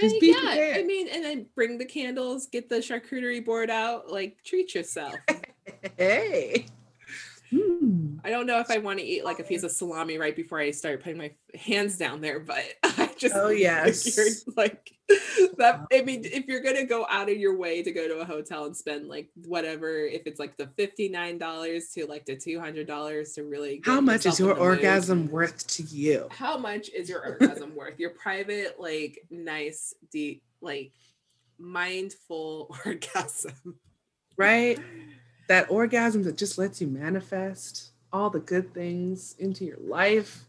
Just 0.00 0.16
I- 0.16 0.18
be 0.20 0.26
yeah, 0.28 0.74
I 0.76 0.82
mean, 0.84 1.08
and 1.08 1.24
then 1.24 1.46
bring 1.54 1.78
the 1.78 1.84
candles, 1.84 2.46
get 2.46 2.68
the 2.68 2.76
charcuterie 2.76 3.44
board 3.44 3.70
out, 3.70 4.10
like 4.10 4.42
treat 4.44 4.74
yourself. 4.74 5.14
Hey. 5.96 6.66
Hmm. 7.50 8.16
I 8.24 8.30
don't 8.30 8.46
know 8.46 8.60
if 8.60 8.70
I 8.70 8.78
want 8.78 8.98
to 8.98 9.04
eat 9.04 9.24
like 9.24 9.38
a 9.38 9.44
piece 9.44 9.62
of 9.62 9.70
salami 9.70 10.18
right 10.18 10.36
before 10.36 10.58
I 10.58 10.70
start 10.70 11.02
putting 11.02 11.18
my 11.18 11.32
hands 11.54 11.96
down 11.96 12.20
there, 12.20 12.40
but 12.40 12.62
I 12.82 13.10
just 13.16 13.34
Oh, 13.34 13.48
yes. 13.48 14.02
figured, 14.14 14.34
like 14.56 14.90
that. 15.56 15.86
I 15.92 16.02
mean, 16.02 16.22
if 16.24 16.46
you're 16.46 16.60
gonna 16.62 16.84
go 16.84 17.06
out 17.08 17.30
of 17.30 17.36
your 17.38 17.56
way 17.56 17.82
to 17.82 17.90
go 17.90 18.06
to 18.06 18.18
a 18.18 18.24
hotel 18.24 18.66
and 18.66 18.76
spend 18.76 19.08
like 19.08 19.30
whatever, 19.46 20.00
if 20.00 20.22
it's 20.26 20.38
like 20.38 20.56
the 20.58 20.66
fifty 20.76 21.08
nine 21.08 21.38
dollars 21.38 21.88
to 21.94 22.06
like 22.06 22.26
the 22.26 22.36
two 22.36 22.60
hundred 22.60 22.86
dollars 22.86 23.32
to 23.34 23.44
really, 23.44 23.80
How 23.84 24.00
much 24.00 24.26
is 24.26 24.38
your 24.38 24.48
the 24.48 24.54
mood, 24.56 24.62
orgasm 24.62 25.28
worth 25.30 25.66
to 25.68 25.82
you? 25.84 26.28
How 26.30 26.58
much 26.58 26.90
is 26.90 27.08
your 27.08 27.24
orgasm 27.24 27.74
worth? 27.74 27.98
Your 27.98 28.10
private, 28.10 28.76
like, 28.78 29.20
nice, 29.30 29.94
deep, 30.12 30.42
like, 30.60 30.92
mindful 31.58 32.74
orgasm. 32.84 33.78
Right? 34.36 34.78
That 35.48 35.70
orgasm 35.70 36.22
that 36.24 36.36
just 36.36 36.58
lets 36.58 36.80
you 36.80 36.86
manifest 36.86 37.90
all 38.12 38.30
the 38.30 38.40
good 38.40 38.72
things 38.72 39.34
into 39.38 39.64
your 39.64 39.78
life. 39.80 40.44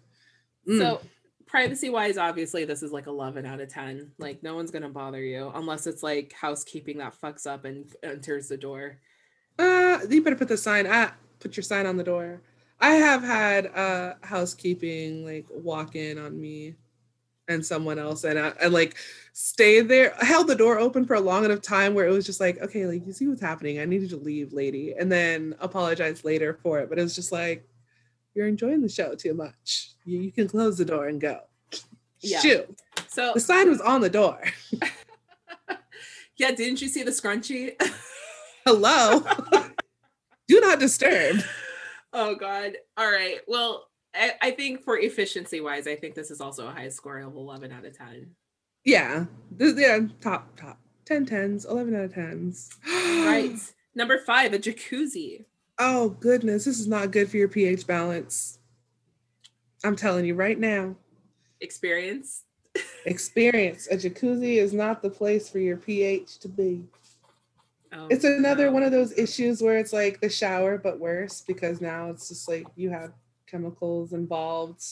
Mm. 0.68 0.80
So 0.80 1.02
privacy 1.46 1.90
wise, 1.90 2.18
obviously 2.18 2.64
this 2.66 2.84
is 2.84 2.92
like 2.92 3.08
11 3.08 3.46
out 3.46 3.60
of 3.60 3.70
10. 3.70 4.12
Like 4.18 4.44
no 4.44 4.56
one's 4.56 4.72
gonna 4.72 4.90
bother 4.90 5.22
you 5.22 5.52
unless 5.56 5.88
it's 5.88 6.04
like 6.04 6.34
housekeeping 6.34 7.00
that 7.00 7.20
fucks 7.20 7.48
up 7.48 7.66
and 7.66 7.92
enters 8.04 8.48
the 8.48 8.58
door. 8.58 8.98
Uh, 9.58 10.00
you 10.10 10.22
better 10.22 10.36
put 10.36 10.48
the 10.48 10.58
sign. 10.58 10.88
Ah, 10.90 11.14
put 11.40 11.58
your 11.58 11.64
sign 11.64 11.86
on 11.86 11.98
the 11.98 12.04
door. 12.04 12.42
I 12.80 12.92
have 12.92 13.24
had 13.24 13.68
uh 13.76 14.14
housekeeping 14.22 15.26
like 15.26 15.46
walk 15.50 15.96
in 15.96 16.18
on 16.18 16.40
me 16.40 16.76
and 17.50 17.66
someone 17.66 18.00
else, 18.00 18.24
and 18.24 18.40
I, 18.40 18.54
I 18.62 18.68
like 18.68 18.96
stayed 19.34 19.90
there, 19.90 20.14
held 20.20 20.48
the 20.48 20.56
door 20.56 20.80
open 20.80 21.06
for 21.06 21.16
a 21.16 21.20
long 21.20 21.44
enough 21.44 21.62
time 21.62 21.94
where 21.94 22.08
it 22.08 22.12
was 22.12 22.26
just 22.26 22.40
like, 22.40 22.62
okay, 22.62 22.86
like 22.86 23.06
you 23.06 23.12
see 23.12 23.28
what's 23.28 23.42
happening. 23.42 23.80
I 23.80 23.86
need 23.86 24.04
you 24.04 24.08
to 24.10 24.18
leave, 24.18 24.54
lady, 24.54 24.94
and 24.98 25.12
then 25.12 25.56
apologize 25.60 26.24
later 26.24 26.60
for 26.62 26.80
it. 26.80 26.90
But 26.90 27.00
it 27.00 27.02
was 27.02 27.16
just 27.16 27.32
like, 27.32 27.68
you're 28.36 28.48
enjoying 28.48 28.82
the 28.82 28.88
show 28.90 29.16
too 29.16 29.34
much. 29.34 29.92
You, 30.06 30.20
you 30.22 30.32
can 30.32 30.48
close 30.48 30.78
the 30.78 30.86
door 30.86 31.08
and 31.08 31.20
go. 31.20 31.42
Yeah. 32.22 32.40
Shoot, 32.40 32.80
So 33.08 33.32
the 33.34 33.40
sign 33.40 33.70
was 33.70 33.82
on 33.82 34.02
the 34.02 34.10
door. 34.10 34.42
yeah, 36.38 36.52
didn't 36.52 36.82
you 36.82 36.88
see 36.88 37.04
the 37.04 37.12
scrunchie? 37.12 37.76
Hello. 38.66 39.24
Do 40.48 40.60
not 40.60 40.80
disturb. 40.80 41.38
oh 42.14 42.36
god. 42.36 42.74
All 42.98 43.10
right. 43.10 43.40
Well, 43.48 43.89
I, 44.16 44.34
I 44.42 44.52
think 44.52 44.84
for 44.84 44.98
efficiency 44.98 45.62
wise, 45.62 45.88
I 45.88 45.96
think 45.96 46.16
this 46.16 46.32
is 46.32 46.42
also 46.42 46.68
a 46.68 46.72
high 46.72 46.90
score 46.90 47.20
of 47.20 47.36
11 47.36 47.72
out 47.72 47.86
of 47.86 47.98
10. 47.98 48.28
Yeah. 48.84 49.26
This, 49.52 49.78
yeah, 49.78 50.00
top, 50.22 50.56
top. 50.60 50.80
10 51.06 51.26
tens, 51.26 51.66
11 51.66 51.96
out 51.96 52.06
of 52.06 52.14
10s. 52.14 52.70
Right. 52.88 53.58
Number 53.96 54.20
five, 54.20 54.54
a 54.54 54.60
jacuzzi. 54.60 55.46
Oh, 55.80 56.10
goodness. 56.10 56.66
This 56.66 56.80
is 56.80 56.88
not 56.88 57.12
good 57.12 57.30
for 57.30 57.38
your 57.38 57.48
pH 57.48 57.88
balance. 57.88 58.60
I'm 59.84 59.96
telling 59.96 60.26
you 60.26 60.36
right 60.36 60.60
now. 60.60 60.96
Experience. 61.62 62.44
Experience. 63.06 63.88
A 63.88 63.96
jacuzzi 63.96 64.58
is 64.58 64.74
not 64.74 65.02
the 65.02 65.10
place 65.10 65.50
for 65.50 65.60
your 65.60 65.78
pH 65.78 66.40
to 66.40 66.48
be. 66.48 66.84
Oh, 67.92 68.08
It's 68.10 68.24
another 68.24 68.66
no. 68.66 68.72
one 68.72 68.84
of 68.84 68.92
those 68.92 69.18
issues 69.18 69.62
where 69.62 69.78
it's 69.78 69.94
like 69.94 70.22
the 70.22 70.30
shower, 70.30 70.78
but 70.78 71.00
worse 71.00 71.42
because 71.42 71.82
now 71.82 72.10
it's 72.10 72.30
just 72.30 72.48
like 72.48 72.68
you 72.76 72.90
have 72.92 73.14
chemicals 73.50 74.14
involved. 74.14 74.84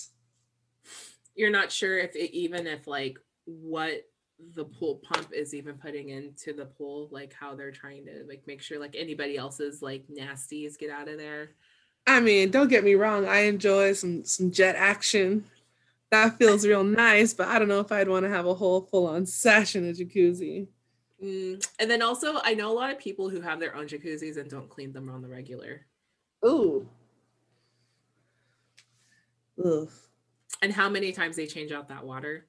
you're 1.36 1.52
not 1.52 1.72
sure 1.72 1.98
if 1.98 2.16
it, 2.16 2.36
even 2.36 2.68
if 2.68 2.88
like 2.88 3.18
what 3.46 4.06
the 4.54 4.66
pool 4.66 5.02
pump 5.04 5.34
is 5.34 5.54
even 5.54 5.76
putting 5.76 6.10
into 6.10 6.54
the 6.54 6.66
pool 6.66 7.08
like 7.12 7.34
how 7.34 7.56
they're 7.56 7.72
trying 7.72 8.06
to 8.06 8.24
like 8.28 8.44
make 8.46 8.62
sure 8.62 8.80
like 8.80 8.96
anybody 8.96 9.36
else's 9.36 9.82
like 9.82 10.04
nasties 10.08 10.78
get 10.78 10.92
out 10.92 11.08
of 11.08 11.18
there 11.18 11.50
I 12.10 12.22
mean, 12.22 12.52
don't 12.52 12.70
get 12.70 12.86
me 12.86 12.96
wrong. 12.96 13.28
I 13.28 13.40
enjoy 13.40 13.92
some 13.92 14.24
some 14.24 14.50
jet 14.50 14.78
action. 14.78 15.44
That 16.10 16.38
feels 16.38 16.66
real 16.66 16.86
nice, 16.86 17.34
but 17.34 17.50
I 17.50 17.60
don't 17.60 17.68
know 17.68 17.82
if 17.82 17.92
I'd 17.92 18.08
want 18.08 18.24
to 18.24 18.30
have 18.30 18.46
a 18.46 18.54
whole 18.54 18.80
full 18.80 19.08
on 19.08 19.26
sesh 19.26 19.76
in 19.76 19.90
a 19.90 19.92
jacuzzi. 19.92 20.68
Mm, 21.22 21.68
and 21.80 21.90
then 21.90 22.04
also 22.04 22.40
i 22.44 22.54
know 22.54 22.72
a 22.72 22.78
lot 22.78 22.92
of 22.92 23.00
people 23.00 23.28
who 23.28 23.42
have 23.42 23.60
their 23.60 23.76
own 23.76 23.88
jacuzzis 23.88 24.38
and 24.38 24.48
don't 24.52 24.70
clean 24.70 24.94
them 24.94 25.10
on 25.10 25.24
the 25.24 25.28
regular 25.28 25.84
Ooh. 26.46 26.88
Ugh. 29.64 29.90
and 30.62 30.72
how 30.74 30.90
many 30.90 31.12
times 31.12 31.36
they 31.36 31.48
change 31.48 31.72
out 31.72 31.88
that 31.90 32.04
water 32.06 32.46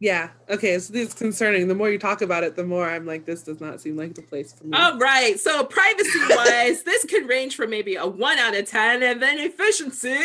Yeah. 0.00 0.30
Okay. 0.50 0.78
So 0.80 0.92
this 0.92 1.08
is 1.08 1.14
concerning. 1.14 1.66
The 1.68 1.74
more 1.74 1.88
you 1.88 1.98
talk 1.98 2.20
about 2.20 2.42
it, 2.44 2.56
the 2.56 2.64
more 2.64 2.88
I'm 2.88 3.06
like, 3.06 3.24
this 3.24 3.42
does 3.42 3.60
not 3.60 3.80
seem 3.80 3.96
like 3.96 4.14
the 4.14 4.22
place 4.22 4.52
for 4.52 4.64
me. 4.66 4.76
all 4.76 4.98
right 4.98 5.38
so 5.38 5.64
privacy 5.64 6.18
wise 6.30 6.82
this 6.82 7.04
could 7.04 7.28
range 7.28 7.56
from 7.56 7.70
maybe 7.70 7.94
a 7.96 8.06
one 8.06 8.38
out 8.38 8.54
of 8.56 8.66
ten 8.68 9.02
and 9.02 9.22
then 9.22 9.38
efficiency 9.38 10.18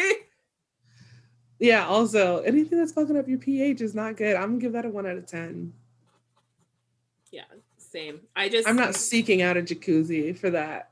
yeah. 1.59 1.85
Also, 1.87 2.39
anything 2.39 2.77
that's 2.79 2.93
fucking 2.93 3.17
up 3.17 3.27
your 3.27 3.37
pH 3.37 3.81
is 3.81 3.93
not 3.93 4.15
good. 4.15 4.35
I'm 4.37 4.49
gonna 4.51 4.59
give 4.61 4.71
that 4.73 4.85
a 4.85 4.89
one 4.89 5.05
out 5.05 5.17
of 5.17 5.25
ten. 5.25 5.73
yeah 7.31 7.43
same 7.77 8.21
i 8.35 8.47
just 8.47 8.67
I'm 8.67 8.75
not 8.75 8.95
seeking 8.95 9.41
out 9.41 9.57
a 9.57 9.61
jacuzzi 9.61 10.37
for 10.37 10.49
that. 10.51 10.91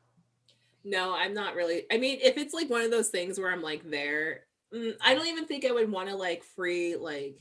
No, 0.83 1.13
I'm 1.13 1.33
not 1.33 1.55
really. 1.55 1.83
I 1.91 1.97
mean, 1.97 2.19
if 2.21 2.37
it's 2.37 2.53
like 2.53 2.69
one 2.69 2.81
of 2.81 2.91
those 2.91 3.09
things 3.09 3.39
where 3.39 3.51
I'm 3.51 3.61
like 3.61 3.89
there, 3.89 4.41
Mm, 4.73 4.93
I 5.01 5.15
don't 5.15 5.27
even 5.27 5.45
think 5.45 5.65
I 5.65 5.71
would 5.71 5.89
want 5.91 6.09
to 6.09 6.15
like 6.15 6.43
free 6.43 6.95
like 6.95 7.37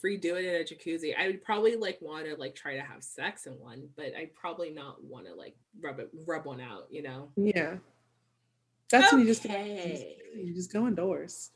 free 0.00 0.16
do 0.16 0.36
it 0.36 0.44
in 0.44 0.54
a 0.56 0.64
jacuzzi. 0.64 1.16
I 1.16 1.26
would 1.28 1.42
probably 1.44 1.76
like 1.76 1.98
want 2.00 2.26
to 2.26 2.34
like 2.36 2.54
try 2.54 2.74
to 2.76 2.82
have 2.82 3.02
sex 3.02 3.46
in 3.46 3.52
one, 3.54 3.88
but 3.96 4.12
I 4.16 4.30
probably 4.34 4.70
not 4.70 5.02
want 5.02 5.26
to 5.26 5.34
like 5.34 5.56
rub 5.80 5.98
it 6.00 6.10
rub 6.26 6.44
one 6.44 6.60
out, 6.60 6.86
you 6.90 7.02
know. 7.02 7.28
Yeah. 7.36 7.76
That's 8.90 9.06
okay. 9.08 9.16
when 9.16 9.26
you 9.26 9.32
just 9.32 9.44
you 9.44 10.54
just 10.54 10.72
go 10.72 10.86
indoors. 10.86 11.50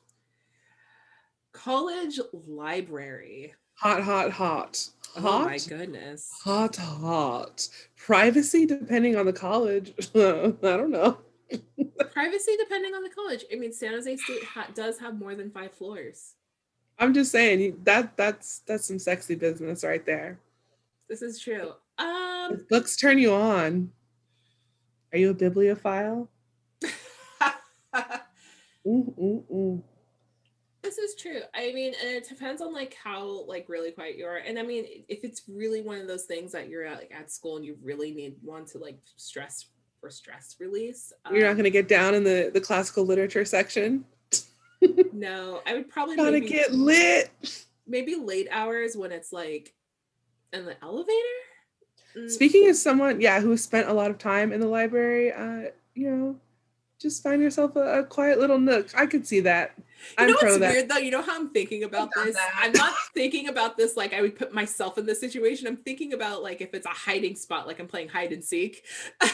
college 1.53 2.19
library. 2.33 3.55
Hot, 3.75 4.03
hot, 4.03 4.31
hot. 4.33 4.89
Oh 5.17 5.21
Hot. 5.21 5.47
my 5.47 5.59
goodness. 5.59 6.31
Hot, 6.45 6.77
hot. 6.77 7.69
Privacy 7.97 8.67
depending 8.67 9.17
on 9.17 9.27
the 9.27 9.33
college. 9.33 9.93
I 10.15 10.53
don't 10.63 10.91
know. 10.91 11.19
Privacy 12.05 12.53
depending 12.59 12.95
on 12.95 13.03
the 13.03 13.11
college. 13.11 13.45
I 13.53 13.57
mean, 13.57 13.73
San 13.73 13.93
Jose 13.93 14.17
State 14.17 14.45
ha- 14.45 14.69
does 14.75 14.99
have 14.99 15.19
more 15.19 15.35
than 15.35 15.51
five 15.51 15.73
floors. 15.73 16.35
I'm 16.99 17.13
just 17.13 17.31
saying 17.31 17.81
that 17.85 18.17
that's 18.17 18.61
that's 18.61 18.87
some 18.87 18.99
sexy 18.99 19.35
business 19.35 19.85
right 19.85 20.05
there. 20.05 20.39
This 21.09 21.23
is 21.23 21.39
true. 21.39 21.73
Um, 21.99 22.55
If 22.55 22.69
books 22.69 22.97
turn 22.97 23.19
you 23.19 23.33
on, 23.33 23.91
are 25.13 25.19
you 25.19 25.31
a 25.31 25.35
bibliophile? 25.35 26.29
Mm, 28.87 29.19
mm, 29.19 29.45
mm. 29.51 29.83
this 30.83 30.97
is 30.99 31.17
true. 31.17 31.41
I 31.55 31.73
mean, 31.73 31.93
and 32.01 32.15
it 32.15 32.29
depends 32.29 32.63
on 32.63 32.73
like 32.73 32.95
how 33.03 33.45
like 33.47 33.69
really 33.69 33.91
quiet 33.91 34.17
you 34.17 34.27
are. 34.27 34.37
And 34.37 34.59
I 34.59 34.63
mean, 34.63 34.85
if 35.09 35.25
it's 35.25 35.43
really 35.49 35.83
one 35.83 35.99
of 35.99 36.07
those 36.07 36.25
things 36.25 36.53
that 36.53 36.69
you're 36.69 36.85
at 36.85 36.99
like 36.99 37.13
at 37.13 37.33
school 37.33 37.57
and 37.57 37.65
you 37.65 37.77
really 37.83 38.13
need 38.13 38.37
one 38.43 38.65
to 38.67 38.79
like 38.79 38.99
stress 39.17 39.67
for 40.01 40.11
stress 40.11 40.57
release, 40.61 41.13
You're 41.31 41.43
not 41.43 41.51
um, 41.51 41.57
going 41.57 41.65
to 41.65 41.71
get 41.71 41.89
down 41.89 42.15
in 42.15 42.25
the 42.25 42.51
the 42.53 42.61
classical 42.61 43.05
literature 43.05 43.45
section. 43.45 44.05
No, 45.13 45.63
I 45.67 45.73
would 45.75 45.89
probably 45.89 46.17
Gotta 46.17 46.33
maybe, 46.33 46.49
get 46.49 46.73
lit. 46.73 47.31
maybe 47.87 48.15
late 48.15 48.47
hours 48.51 48.95
when 48.95 49.11
it's 49.11 49.33
like 49.33 49.73
in 50.53 50.67
the 50.67 50.77
elevator. 50.85 51.17
Mm, 52.17 52.31
Speaking 52.31 52.67
as 52.67 52.81
someone, 52.81 53.21
yeah, 53.21 53.41
who 53.41 53.57
spent 53.57 53.89
a 53.89 53.93
lot 53.95 54.11
of 54.11 54.19
time 54.19 54.53
in 54.53 54.61
the 54.61 54.67
library, 54.67 55.33
uh, 55.33 55.71
you 55.95 56.11
know, 56.11 56.37
just 57.01 57.23
find 57.23 57.43
yourself 57.43 57.75
a, 57.77 58.01
a 58.01 58.05
quiet 58.05 58.39
little 58.39 58.59
nook. 58.59 58.89
I 58.95 59.07
could 59.07 59.27
see 59.27 59.41
that. 59.41 59.73
You 59.79 59.83
I'm 60.19 60.31
know 60.31 60.37
pro 60.37 60.49
what's 60.51 60.61
that. 60.61 60.73
weird 60.73 60.89
though? 60.91 60.99
You 60.99 61.11
know 61.11 61.23
how 61.23 61.37
I'm 61.37 61.49
thinking 61.51 61.83
about 61.85 62.11
done 62.15 62.27
this? 62.27 62.37
that. 62.37 62.53
I'm 62.57 62.73
not 62.73 62.93
thinking 63.15 63.49
about 63.49 63.77
this 63.79 63.97
like 63.97 64.13
I 64.13 64.21
would 64.21 64.39
put 64.39 64.53
myself 64.53 64.99
in 64.99 65.07
this 65.07 65.21
situation. 65.21 65.67
I'm 65.67 65.79
thinking 65.79 66.13
about 66.13 66.43
like 66.43 66.61
if 66.61 66.75
it's 66.75 66.87
a 66.87 66.91
hiding 66.91 67.35
spot, 67.35 67.67
like 67.67 67.81
I'm 67.81 67.89
playing 67.89 68.09
hide 68.09 68.33
and 68.33 68.45
seek. 68.45 68.85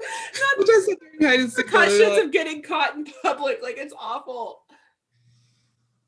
not 0.00 0.66
Just 0.66 0.86
sit 0.86 0.98
there 1.00 1.10
and 1.18 1.26
hide 1.26 1.40
and 1.40 1.52
seek, 1.52 1.66
repercussions 1.66 2.08
like, 2.10 2.24
of 2.24 2.32
getting 2.32 2.62
caught 2.62 2.94
in 2.94 3.06
public. 3.22 3.62
Like 3.62 3.78
it's 3.78 3.94
awful. 3.98 4.62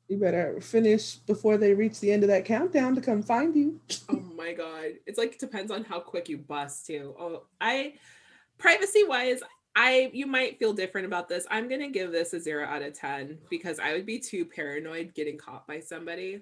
You 0.07 0.17
better 0.17 0.59
finish 0.59 1.15
before 1.15 1.57
they 1.57 1.73
reach 1.73 1.99
the 1.99 2.11
end 2.11 2.23
of 2.23 2.29
that 2.29 2.45
countdown 2.45 2.95
to 2.95 3.01
come 3.01 3.21
find 3.21 3.55
you. 3.55 3.79
Oh 4.09 4.19
my 4.35 4.53
god. 4.53 4.93
It's 5.05 5.17
like 5.17 5.33
it 5.33 5.39
depends 5.39 5.71
on 5.71 5.83
how 5.83 5.99
quick 5.99 6.29
you 6.29 6.37
bust 6.37 6.87
too. 6.87 7.15
Oh, 7.19 7.43
I 7.61 7.93
privacy 8.57 9.03
wise, 9.03 9.41
I 9.75 10.09
you 10.13 10.25
might 10.25 10.57
feel 10.57 10.73
different 10.73 11.07
about 11.07 11.29
this. 11.29 11.45
I'm 11.51 11.69
gonna 11.69 11.89
give 11.89 12.11
this 12.11 12.33
a 12.33 12.39
zero 12.39 12.65
out 12.65 12.81
of 12.81 12.93
ten 12.93 13.37
because 13.49 13.79
I 13.79 13.93
would 13.93 14.05
be 14.05 14.19
too 14.19 14.45
paranoid 14.45 15.13
getting 15.13 15.37
caught 15.37 15.67
by 15.67 15.79
somebody. 15.79 16.41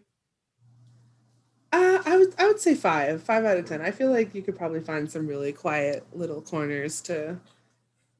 Uh, 1.71 2.01
I 2.05 2.17
would 2.17 2.33
I 2.39 2.47
would 2.47 2.59
say 2.59 2.75
five, 2.75 3.21
five 3.23 3.43
out 3.43 3.57
of 3.57 3.65
ten. 3.65 3.81
I 3.81 3.91
feel 3.91 4.11
like 4.11 4.33
you 4.33 4.41
could 4.41 4.57
probably 4.57 4.79
find 4.79 5.09
some 5.09 5.27
really 5.27 5.51
quiet 5.51 6.05
little 6.13 6.41
corners 6.41 7.01
to 7.01 7.37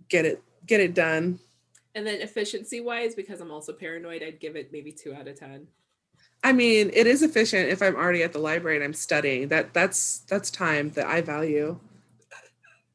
get 0.10 0.26
it 0.26 0.43
get 0.66 0.80
it 0.80 0.93
done. 0.93 1.39
And 1.95 2.06
then 2.06 2.22
efficiency 2.22 2.82
wise, 2.82 3.16
because 3.16 3.41
I'm 3.41 3.50
also 3.50 3.74
paranoid, 3.74 4.22
I'd 4.22 4.39
give 4.39 4.56
it 4.56 4.72
maybe 4.72 4.91
two 4.91 5.16
out 5.16 5.28
of 5.28 5.39
ten. 5.39 5.68
I 6.43 6.54
mean, 6.54 6.91
it 6.93 7.08
is 7.08 7.24
efficient 7.24 7.70
if 7.70 7.82
I'm 7.82 7.95
already 7.95 8.24
at 8.24 8.34
the 8.34 8.39
library 8.39 8.78
and 8.78 8.84
I'm 8.84 8.93
studying. 8.93 9.48
That 9.48 9.74
that's 9.74 10.20
that's 10.30 10.52
time 10.52 10.91
that 10.91 11.08
I 11.08 11.22
value. 11.22 11.80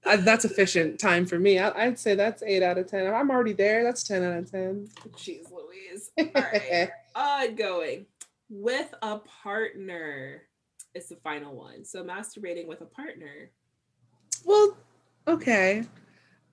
Uh, 0.05 0.17
that's 0.17 0.45
efficient 0.45 0.99
time 0.99 1.25
for 1.27 1.39
me. 1.39 1.59
I, 1.59 1.87
I'd 1.87 1.99
say 1.99 2.15
that's 2.15 2.43
eight 2.43 2.63
out 2.63 2.79
of 2.79 2.89
ten. 2.89 3.07
If 3.07 3.15
I'm 3.15 3.31
already 3.31 3.53
there, 3.53 3.85
that's 3.85 4.03
ten 4.03 4.23
out 4.23 4.39
of 4.39 4.51
ten. 4.51 4.89
Jeez 5.17 5.51
Louise. 5.51 6.11
All 6.19 6.43
right. 6.43 6.91
Ongoing. 7.15 8.07
With 8.55 8.93
a 9.01 9.19
partner 9.19 10.43
is 10.95 11.09
the 11.09 11.17
final 11.17 11.57
one. 11.57 11.87
So 11.87 12.05
masturbating 12.05 12.67
with 12.67 12.83
a 12.83 12.85
partner. 12.85 13.51
Well, 14.45 14.77
okay. 15.27 15.85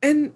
And 0.02 0.34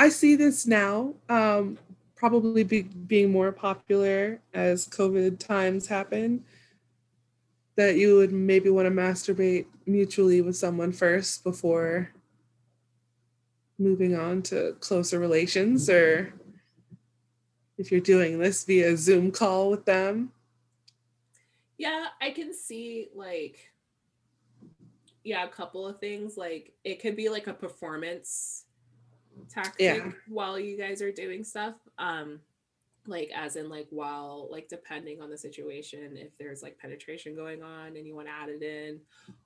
I 0.00 0.08
see 0.08 0.34
this 0.34 0.66
now, 0.66 1.14
um, 1.28 1.78
probably 2.16 2.64
be, 2.64 2.82
being 2.82 3.30
more 3.30 3.52
popular 3.52 4.40
as 4.52 4.88
COVID 4.88 5.38
times 5.38 5.86
happen. 5.86 6.44
That 7.76 7.94
you 7.94 8.16
would 8.16 8.32
maybe 8.32 8.68
want 8.68 8.86
to 8.86 8.90
masturbate 8.90 9.66
mutually 9.86 10.40
with 10.40 10.56
someone 10.56 10.90
first 10.90 11.44
before 11.44 12.10
moving 13.78 14.16
on 14.16 14.42
to 14.42 14.74
closer 14.80 15.20
relations, 15.20 15.88
or 15.88 16.34
if 17.78 17.90
you're 17.90 18.00
doing 18.00 18.38
this 18.38 18.64
via 18.64 18.96
Zoom 18.96 19.30
call 19.30 19.70
with 19.70 19.84
them. 19.84 20.32
Yeah, 21.78 22.06
I 22.20 22.30
can 22.30 22.54
see 22.54 23.08
like 23.14 23.58
yeah, 25.24 25.44
a 25.44 25.48
couple 25.48 25.86
of 25.86 25.98
things. 25.98 26.36
Like 26.36 26.72
it 26.84 27.00
could 27.00 27.16
be 27.16 27.28
like 27.28 27.48
a 27.48 27.52
performance 27.52 28.64
tactic 29.50 29.80
Yeah. 29.80 30.12
while 30.28 30.58
you 30.58 30.78
guys 30.78 31.02
are 31.02 31.12
doing 31.12 31.44
stuff. 31.44 31.74
Um 31.98 32.40
like 33.08 33.30
as 33.34 33.54
in 33.56 33.68
like 33.68 33.86
while 33.90 34.48
like 34.50 34.68
depending 34.68 35.20
on 35.22 35.30
the 35.30 35.38
situation 35.38 36.16
if 36.16 36.36
there's 36.38 36.60
like 36.60 36.76
penetration 36.76 37.36
going 37.36 37.62
on 37.62 37.96
and 37.96 38.04
you 38.04 38.16
want 38.16 38.26
to 38.26 38.32
add 38.32 38.48
it 38.48 38.62
in 38.62 38.98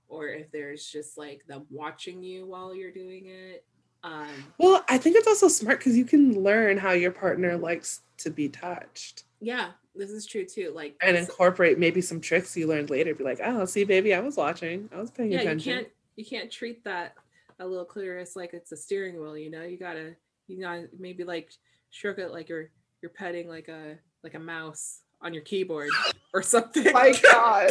or 0.08 0.28
if 0.28 0.50
there's 0.50 0.86
just 0.86 1.18
like 1.18 1.44
them 1.46 1.66
watching 1.70 2.22
you 2.22 2.46
while 2.46 2.74
you're 2.74 2.90
doing 2.90 3.26
it 3.26 3.66
um 4.02 4.28
Well, 4.58 4.84
I 4.88 4.98
think 4.98 5.16
it's 5.16 5.26
also 5.26 5.48
smart 5.48 5.78
because 5.78 5.96
you 5.96 6.04
can 6.04 6.42
learn 6.42 6.78
how 6.78 6.92
your 6.92 7.10
partner 7.10 7.56
likes 7.56 8.00
to 8.18 8.30
be 8.30 8.48
touched. 8.48 9.24
yeah 9.40 9.70
this 9.96 10.10
is 10.10 10.24
true 10.24 10.44
too 10.46 10.72
like 10.74 10.94
and 11.02 11.16
incorporate 11.16 11.76
maybe 11.78 12.00
some 12.00 12.20
tricks 12.20 12.56
you 12.56 12.66
learned 12.66 12.90
later. 12.90 13.12
Be 13.14 13.24
like, 13.24 13.40
oh, 13.44 13.64
see, 13.64 13.82
baby, 13.84 14.14
I 14.14 14.20
was 14.20 14.36
watching. 14.36 14.88
I 14.94 15.00
was 15.00 15.10
paying 15.10 15.32
yeah 15.32 15.38
you 15.38 15.42
attention. 15.42 15.74
can't 15.74 15.88
you 16.16 16.24
can't 16.24 16.50
treat 16.50 16.84
that 16.84 17.14
a 17.58 17.66
little 17.66 17.84
clitoris 17.84 18.36
like 18.36 18.54
it's 18.54 18.72
a 18.72 18.76
steering 18.76 19.20
wheel 19.20 19.36
you 19.36 19.50
know 19.50 19.62
you 19.62 19.76
gotta 19.78 20.14
you 20.46 20.60
gotta 20.62 20.88
maybe 20.98 21.24
like 21.24 21.50
stroke 21.90 22.18
it 22.18 22.30
like 22.30 22.48
you're 22.48 22.70
you're 23.02 23.10
petting 23.10 23.48
like 23.48 23.68
a 23.68 23.96
like 24.22 24.34
a 24.34 24.38
mouse 24.38 25.00
on 25.20 25.34
your 25.34 25.42
keyboard 25.42 25.90
or 26.34 26.42
something 26.42 26.90
My 26.92 27.12
God. 27.32 27.70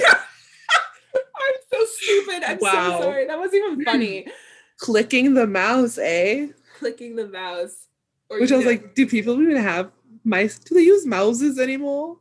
i'm 1.16 1.54
so 1.72 1.86
stupid 1.86 2.44
i'm 2.46 2.58
Wow. 2.62 2.98
so 3.00 3.04
sorry 3.06 3.26
that 3.28 3.40
wasn't 3.40 3.64
even 3.66 3.84
funny 3.86 4.28
Clicking 4.80 5.34
the 5.36 5.46
mouse, 5.48 5.98
eh? 5.98 6.48
clicking 6.80 7.16
the 7.16 7.28
mouse 7.28 7.88
or 8.30 8.40
Which 8.40 8.52
I 8.52 8.56
was 8.56 8.66
know- 8.66 8.72
like, 8.72 8.96
do 8.96 9.06
people 9.06 9.42
even 9.42 9.58
have 9.58 9.92
mice? 10.24 10.58
Do 10.60 10.76
they 10.76 10.82
use 10.82 11.06
mouses 11.06 11.60
anymore? 11.60 12.18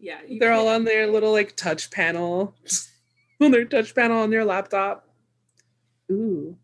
yeah 0.00 0.20
They're 0.40 0.52
all 0.52 0.64
can't- 0.64 0.76
on 0.76 0.84
their 0.84 1.06
little 1.06 1.30
like 1.32 1.54
touch 1.56 1.90
panel, 1.90 2.54
on 3.40 3.50
their 3.52 3.64
touch 3.66 3.94
panel 3.94 4.18
on 4.22 4.30
their 4.30 4.44
laptop. 4.44 5.08
Ooh, 6.10 6.56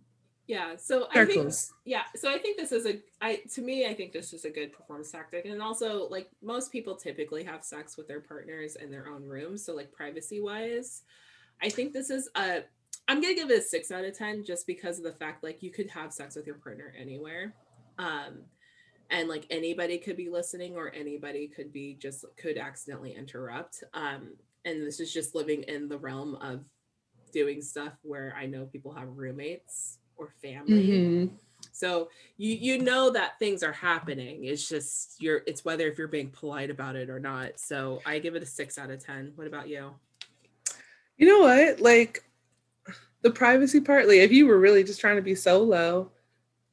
yeah 0.47 0.77
so 0.77 1.07
i 1.15 1.25
think 1.27 1.53
yeah 1.85 2.03
so 2.17 2.31
i 2.31 2.39
think 2.39 2.57
this 2.59 2.73
is 2.73 2.87
a 2.87 2.99
i 3.21 3.37
to 3.55 3.61
me 3.63 3.87
i 3.87 3.93
think 3.95 4.13
this 4.13 4.33
is 4.33 4.45
a 4.47 4.51
good 4.51 4.73
performance 4.73 5.11
tactic 5.13 5.45
and 5.45 5.61
also 5.63 6.09
like 6.09 6.29
most 6.43 6.73
people 6.73 6.97
typically 6.97 7.45
have 7.45 7.63
sex 7.65 7.97
with 7.99 8.09
their 8.09 8.21
partners 8.21 8.77
in 8.77 8.91
their 8.91 9.09
own 9.09 9.23
room, 9.25 9.57
so 9.59 9.75
like 9.75 9.93
privacy 9.93 10.41
wise 10.41 11.03
i 11.63 11.69
think 11.69 11.93
this 11.93 12.09
is 12.11 12.29
a 12.35 12.63
i'm 13.09 13.21
gonna 13.21 13.35
give 13.35 13.51
it 13.51 13.59
a 13.59 13.63
six 13.63 13.91
out 13.91 14.05
of 14.05 14.17
ten 14.17 14.45
just 14.45 14.67
because 14.67 14.99
of 14.99 15.05
the 15.05 15.13
fact 15.13 15.43
like 15.43 15.63
you 15.63 15.71
could 15.71 15.89
have 15.91 16.13
sex 16.13 16.37
with 16.37 16.47
your 16.47 16.57
partner 16.57 16.95
anywhere 16.99 17.55
um 17.99 18.39
and 19.11 19.29
like 19.29 19.47
anybody 19.51 19.99
could 19.99 20.17
be 20.17 20.29
listening 20.29 20.77
or 20.77 20.91
anybody 20.95 21.49
could 21.49 21.73
be 21.73 21.95
just 21.95 22.25
could 22.37 22.59
accidentally 22.59 23.15
interrupt 23.15 23.83
um 23.95 24.35
and 24.65 24.83
this 24.87 25.01
is 25.01 25.13
just 25.13 25.35
living 25.35 25.63
in 25.65 25.89
the 25.89 25.99
realm 25.99 26.35
of 26.37 26.65
doing 27.33 27.61
stuff 27.63 27.95
where 28.03 28.35
i 28.39 28.47
know 28.47 28.67
people 28.67 28.93
have 28.93 29.09
roommates 29.09 29.99
or 30.17 30.31
family 30.43 30.89
Mhm. 30.89 31.31
so 31.73 32.11
you 32.37 32.55
you 32.55 32.79
know 32.79 33.11
that 33.11 33.39
things 33.39 33.63
are 33.63 33.73
happening. 33.73 34.45
It's 34.45 34.69
just 34.69 35.21
you're 35.21 35.43
it's 35.47 35.65
whether 35.65 35.87
if 35.89 35.99
you're 35.99 36.09
being 36.09 36.31
polite 36.31 36.71
about 36.71 36.97
it 36.97 37.09
or 37.11 37.19
not. 37.21 37.59
So 37.59 38.01
I 38.07 38.19
give 38.21 38.35
it 38.37 38.43
a 38.43 38.47
six 38.47 38.79
out 38.79 38.91
of 38.91 39.05
ten. 39.05 39.33
What 39.37 39.47
about 39.47 39.69
you? 39.69 39.95
You 41.17 41.27
know 41.29 41.41
what? 41.41 41.81
Like 41.81 42.25
the 43.23 43.31
privacy 43.31 43.81
part, 43.81 44.07
like 44.07 44.19
if 44.19 44.33
you 44.33 44.47
were 44.47 44.59
really 44.59 44.85
just 44.85 45.01
trying 45.01 45.17
to 45.17 45.23
be 45.23 45.35
solo 45.35 46.11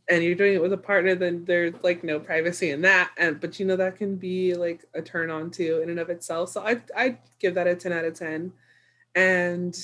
and 0.08 0.24
you're 0.24 0.36
doing 0.36 0.54
it 0.54 0.62
with 0.62 0.74
a 0.74 0.78
partner, 0.78 1.16
then 1.16 1.43
there's 1.46 1.74
like 1.82 2.04
no 2.04 2.20
privacy 2.20 2.70
in 2.70 2.82
that. 2.82 3.12
And 3.18 3.39
but 3.39 3.60
you 3.60 3.66
know 3.66 3.76
that 3.76 3.98
can 3.98 4.16
be 4.16 4.54
like 4.54 4.86
a 4.93 5.02
turn 5.02 5.30
on 5.32 5.50
too 5.50 5.80
in 5.82 5.89
and 5.89 6.00
of 6.00 6.10
itself. 6.10 6.50
So 6.50 6.62
I 6.62 6.82
I'd 6.96 7.18
give 7.39 7.56
that 7.56 7.68
a 7.68 7.76
10 7.76 7.91
out 7.91 8.06
of 8.06 8.14
10. 8.14 8.54
And 9.16 9.76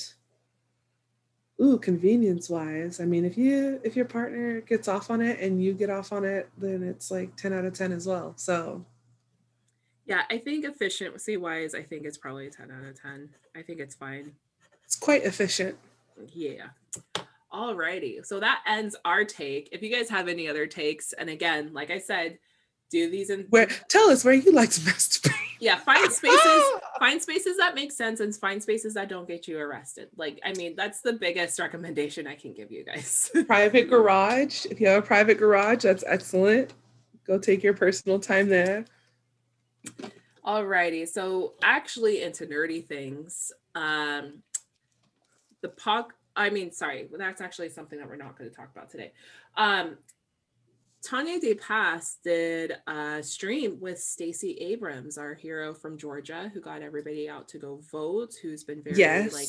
ooh, 1.60 1.78
convenience 1.78 2.48
wise, 2.48 3.00
I 3.00 3.04
mean 3.04 3.24
if 3.24 3.36
you 3.36 3.80
if 3.82 3.96
your 3.96 4.04
partner 4.04 4.60
gets 4.60 4.86
off 4.86 5.10
on 5.10 5.20
it 5.20 5.40
and 5.40 5.62
you 5.62 5.72
get 5.72 5.90
off 5.90 6.12
on 6.12 6.24
it, 6.24 6.48
then 6.56 6.82
it's 6.84 7.10
like 7.10 7.36
10 7.36 7.52
out 7.52 7.64
of 7.64 7.74
10 7.74 7.92
as 7.92 8.06
well. 8.06 8.34
So 8.36 8.86
Yeah, 10.06 10.22
I 10.30 10.38
think 10.38 10.64
efficiency 10.64 11.36
wise, 11.36 11.74
I 11.74 11.82
think 11.82 12.04
it's 12.04 12.18
probably 12.18 12.46
a 12.46 12.50
10 12.50 12.70
out 12.70 12.84
of 12.84 13.00
10. 13.00 13.30
I 13.56 13.62
think 13.62 13.80
it's 13.80 13.96
fine. 13.96 14.32
It's 14.84 14.96
quite 14.96 15.24
efficient. 15.24 15.76
Yeah. 16.32 16.68
Alrighty. 17.52 18.24
So 18.24 18.40
that 18.40 18.62
ends 18.66 18.96
our 19.04 19.24
take. 19.24 19.68
If 19.72 19.82
you 19.82 19.94
guys 19.94 20.08
have 20.08 20.28
any 20.28 20.48
other 20.48 20.66
takes, 20.66 21.12
and 21.12 21.28
again, 21.28 21.72
like 21.72 21.90
I 21.90 21.98
said, 21.98 22.38
do 22.90 23.10
these 23.10 23.30
and 23.30 23.46
where 23.48 23.66
tell 23.88 24.10
us 24.10 24.24
where 24.24 24.34
you 24.34 24.52
like 24.52 24.70
to 24.70 24.80
masturbate. 24.80 25.32
Yeah, 25.60 25.76
find 25.78 26.12
spaces, 26.12 26.62
find 26.98 27.20
spaces 27.20 27.56
that 27.56 27.74
make 27.74 27.90
sense 27.90 28.20
and 28.20 28.34
find 28.34 28.62
spaces 28.62 28.94
that 28.94 29.08
don't 29.08 29.26
get 29.26 29.48
you 29.48 29.58
arrested. 29.58 30.08
Like, 30.16 30.40
I 30.44 30.52
mean, 30.54 30.74
that's 30.76 31.00
the 31.00 31.14
biggest 31.14 31.58
recommendation 31.58 32.26
I 32.26 32.34
can 32.34 32.52
give 32.52 32.70
you 32.70 32.84
guys. 32.84 33.30
private 33.46 33.88
garage. 33.88 34.66
If 34.66 34.80
you 34.80 34.88
have 34.88 35.02
a 35.02 35.06
private 35.06 35.38
garage, 35.38 35.84
that's 35.84 36.04
excellent. 36.06 36.74
Go 37.26 37.38
take 37.38 37.62
your 37.62 37.74
personal 37.74 38.18
time 38.18 38.48
there. 38.48 38.84
Alrighty. 40.44 41.08
So 41.08 41.54
actually 41.62 42.22
into 42.22 42.46
nerdy 42.46 42.84
things. 42.84 43.52
Um 43.74 44.42
the 45.62 45.68
POC 45.68 46.10
I 46.34 46.50
mean, 46.50 46.72
sorry, 46.72 47.08
that's 47.12 47.40
actually 47.40 47.68
something 47.68 47.98
that 47.98 48.08
we're 48.08 48.16
not 48.16 48.38
going 48.38 48.48
to 48.48 48.56
talk 48.56 48.70
about 48.74 48.90
today. 48.90 49.12
Um, 49.56 49.98
Tanya 51.04 51.40
DePass 51.40 52.16
did 52.22 52.74
a 52.86 53.22
stream 53.22 53.78
with 53.80 54.00
Stacey 54.00 54.52
Abrams, 54.60 55.18
our 55.18 55.34
hero 55.34 55.74
from 55.74 55.98
Georgia, 55.98 56.50
who 56.54 56.60
got 56.60 56.80
everybody 56.80 57.28
out 57.28 57.48
to 57.48 57.58
go 57.58 57.80
vote, 57.90 58.34
who's 58.40 58.64
been 58.64 58.82
very 58.82 58.96
yes. 58.96 59.32
like 59.32 59.48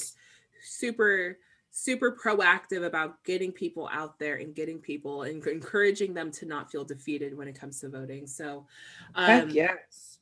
super 0.63 1.37
super 1.75 2.15
proactive 2.23 2.85
about 2.85 3.23
getting 3.23 3.51
people 3.51 3.89
out 3.91 4.19
there 4.19 4.35
and 4.35 4.53
getting 4.53 4.77
people 4.77 5.23
and 5.23 5.45
encouraging 5.47 6.13
them 6.13 6.29
to 6.29 6.45
not 6.45 6.71
feel 6.71 6.85
defeated 6.85 7.35
when 7.35 7.47
it 7.47 7.59
comes 7.59 7.79
to 7.79 7.89
voting. 7.89 8.27
So 8.27 8.67
um, 9.15 9.25
Heck 9.25 9.53
yes 9.53 10.12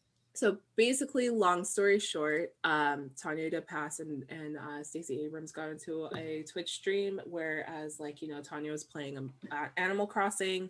so 0.41 0.57
basically, 0.75 1.29
long 1.29 1.63
story 1.63 1.99
short, 1.99 2.55
um, 2.63 3.11
Tanya 3.15 3.51
DePass 3.51 3.99
and, 3.99 4.25
and 4.27 4.57
uh, 4.57 4.83
Stacey 4.83 5.21
Abrams 5.23 5.51
got 5.51 5.69
into 5.69 6.09
a 6.17 6.43
Twitch 6.51 6.71
stream, 6.71 7.21
whereas 7.25 7.99
like 7.99 8.23
you 8.23 8.27
know 8.27 8.41
Tanya 8.41 8.71
was 8.71 8.83
playing 8.83 9.31
uh, 9.51 9.67
Animal 9.77 10.07
Crossing, 10.07 10.67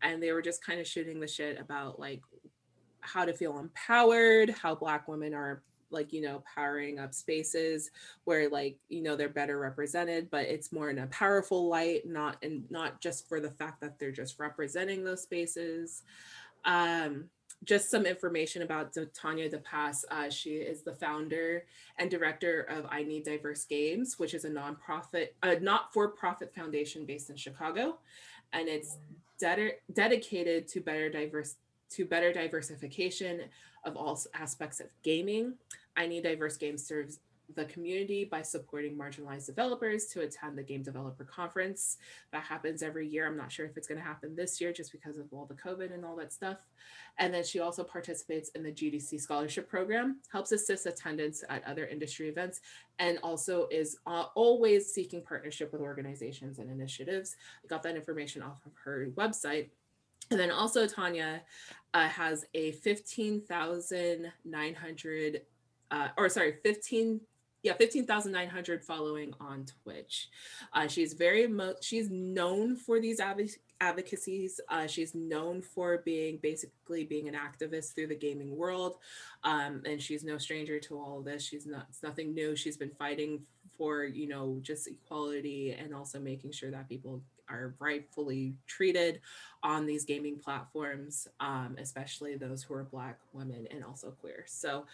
and 0.00 0.22
they 0.22 0.32
were 0.32 0.40
just 0.40 0.64
kind 0.64 0.80
of 0.80 0.86
shooting 0.86 1.20
the 1.20 1.26
shit 1.28 1.60
about 1.60 2.00
like 2.00 2.22
how 3.00 3.26
to 3.26 3.34
feel 3.34 3.58
empowered, 3.58 4.48
how 4.48 4.74
Black 4.74 5.06
women 5.06 5.34
are 5.34 5.62
like 5.90 6.14
you 6.14 6.22
know 6.22 6.42
powering 6.54 6.98
up 6.98 7.12
spaces 7.12 7.90
where 8.24 8.48
like 8.48 8.78
you 8.88 9.02
know 9.02 9.14
they're 9.14 9.28
better 9.28 9.58
represented 9.58 10.30
but 10.30 10.46
it's 10.46 10.72
more 10.72 10.88
in 10.88 11.00
a 11.00 11.06
powerful 11.08 11.68
light 11.68 12.06
not 12.06 12.38
and 12.42 12.64
not 12.70 12.98
just 13.02 13.28
for 13.28 13.40
the 13.40 13.50
fact 13.50 13.78
that 13.82 13.98
they're 13.98 14.10
just 14.10 14.38
representing 14.38 15.04
those 15.04 15.22
spaces. 15.22 16.02
Um 16.64 17.28
just 17.64 17.90
some 17.90 18.06
information 18.06 18.62
about 18.62 18.96
Tanya 19.14 19.48
DePass. 19.48 20.04
Uh, 20.10 20.28
she 20.28 20.56
is 20.56 20.82
the 20.82 20.92
founder 20.92 21.64
and 21.98 22.10
director 22.10 22.62
of 22.62 22.86
I 22.90 23.02
Need 23.02 23.24
Diverse 23.24 23.64
Games, 23.64 24.18
which 24.18 24.34
is 24.34 24.44
a 24.44 24.50
nonprofit, 24.50 25.28
a 25.42 25.60
not-for-profit 25.60 26.54
foundation 26.54 27.04
based 27.04 27.30
in 27.30 27.36
Chicago, 27.36 27.98
and 28.52 28.68
it's 28.68 28.96
ded- 29.38 29.76
dedicated 29.92 30.68
to 30.68 30.80
better 30.80 31.08
diverse 31.08 31.56
to 31.90 32.06
better 32.06 32.32
diversification 32.32 33.42
of 33.84 33.96
all 33.96 34.18
aspects 34.34 34.80
of 34.80 34.86
gaming. 35.02 35.54
I 35.96 36.06
Need 36.06 36.22
Diverse 36.22 36.56
Games 36.56 36.82
serves 36.82 37.18
the 37.54 37.66
community 37.66 38.24
by 38.24 38.40
supporting 38.42 38.96
marginalized 38.96 39.46
developers 39.46 40.06
to 40.06 40.22
attend 40.22 40.56
the 40.56 40.62
Game 40.62 40.82
Developer 40.82 41.24
Conference. 41.24 41.98
That 42.32 42.44
happens 42.44 42.82
every 42.82 43.06
year. 43.06 43.26
I'm 43.26 43.36
not 43.36 43.52
sure 43.52 43.66
if 43.66 43.76
it's 43.76 43.86
going 43.86 44.00
to 44.00 44.04
happen 44.04 44.34
this 44.34 44.58
year 44.60 44.72
just 44.72 44.92
because 44.92 45.18
of 45.18 45.26
all 45.32 45.46
the 45.46 45.54
COVID 45.54 45.92
and 45.92 46.04
all 46.04 46.16
that 46.16 46.32
stuff. 46.32 46.58
And 47.18 47.32
then 47.32 47.44
she 47.44 47.60
also 47.60 47.84
participates 47.84 48.48
in 48.50 48.62
the 48.62 48.72
GDC 48.72 49.18
Scholarship 49.20 49.68
Program, 49.68 50.18
helps 50.30 50.52
assist 50.52 50.86
attendance 50.86 51.42
at 51.48 51.66
other 51.66 51.86
industry 51.86 52.28
events, 52.28 52.60
and 52.98 53.18
also 53.22 53.68
is 53.70 53.96
uh, 54.06 54.24
always 54.34 54.92
seeking 54.92 55.22
partnership 55.22 55.72
with 55.72 55.80
organizations 55.82 56.58
and 56.58 56.70
initiatives. 56.70 57.36
I 57.64 57.68
got 57.68 57.82
that 57.82 57.96
information 57.96 58.42
off 58.42 58.64
of 58.64 58.72
her 58.84 59.08
website. 59.14 59.68
And 60.30 60.38
then 60.40 60.50
also 60.50 60.86
Tanya 60.86 61.42
uh, 61.92 62.08
has 62.08 62.46
a 62.54 62.72
15,900 62.72 65.42
uh, 65.92 66.08
or 66.16 66.28
sorry, 66.28 66.56
15 66.64 67.20
yeah 67.62 67.74
15900 67.74 68.84
following 68.84 69.32
on 69.40 69.64
twitch. 69.84 70.28
Uh, 70.72 70.88
she's 70.88 71.12
very 71.12 71.46
mo- 71.46 71.76
she's 71.80 72.10
known 72.10 72.76
for 72.76 73.00
these 73.00 73.20
adv- 73.20 73.56
advocacies. 73.80 74.60
Uh, 74.68 74.86
she's 74.86 75.14
known 75.14 75.62
for 75.62 75.98
being 76.04 76.38
basically 76.42 77.04
being 77.04 77.28
an 77.28 77.34
activist 77.34 77.94
through 77.94 78.08
the 78.08 78.14
gaming 78.14 78.56
world. 78.56 78.96
Um, 79.44 79.82
and 79.86 80.00
she's 80.00 80.24
no 80.24 80.38
stranger 80.38 80.78
to 80.80 80.98
all 80.98 81.18
of 81.18 81.24
this. 81.24 81.46
She's 81.46 81.66
not 81.66 81.86
it's 81.88 82.02
nothing 82.02 82.34
new. 82.34 82.56
She's 82.56 82.76
been 82.76 82.90
fighting 82.90 83.42
for 83.76 84.04
you 84.04 84.28
know 84.28 84.58
just 84.62 84.88
equality 84.88 85.72
and 85.72 85.94
also 85.94 86.18
making 86.18 86.52
sure 86.52 86.70
that 86.70 86.88
people 86.88 87.22
are 87.48 87.74
rightfully 87.78 88.54
treated 88.66 89.20
on 89.62 89.86
these 89.86 90.04
gaming 90.04 90.38
platforms, 90.38 91.28
um, 91.38 91.76
especially 91.78 92.36
those 92.36 92.62
who 92.62 92.74
are 92.74 92.84
Black 92.84 93.18
women 93.32 93.68
and 93.70 93.84
also 93.84 94.10
queer. 94.20 94.44
So 94.46 94.86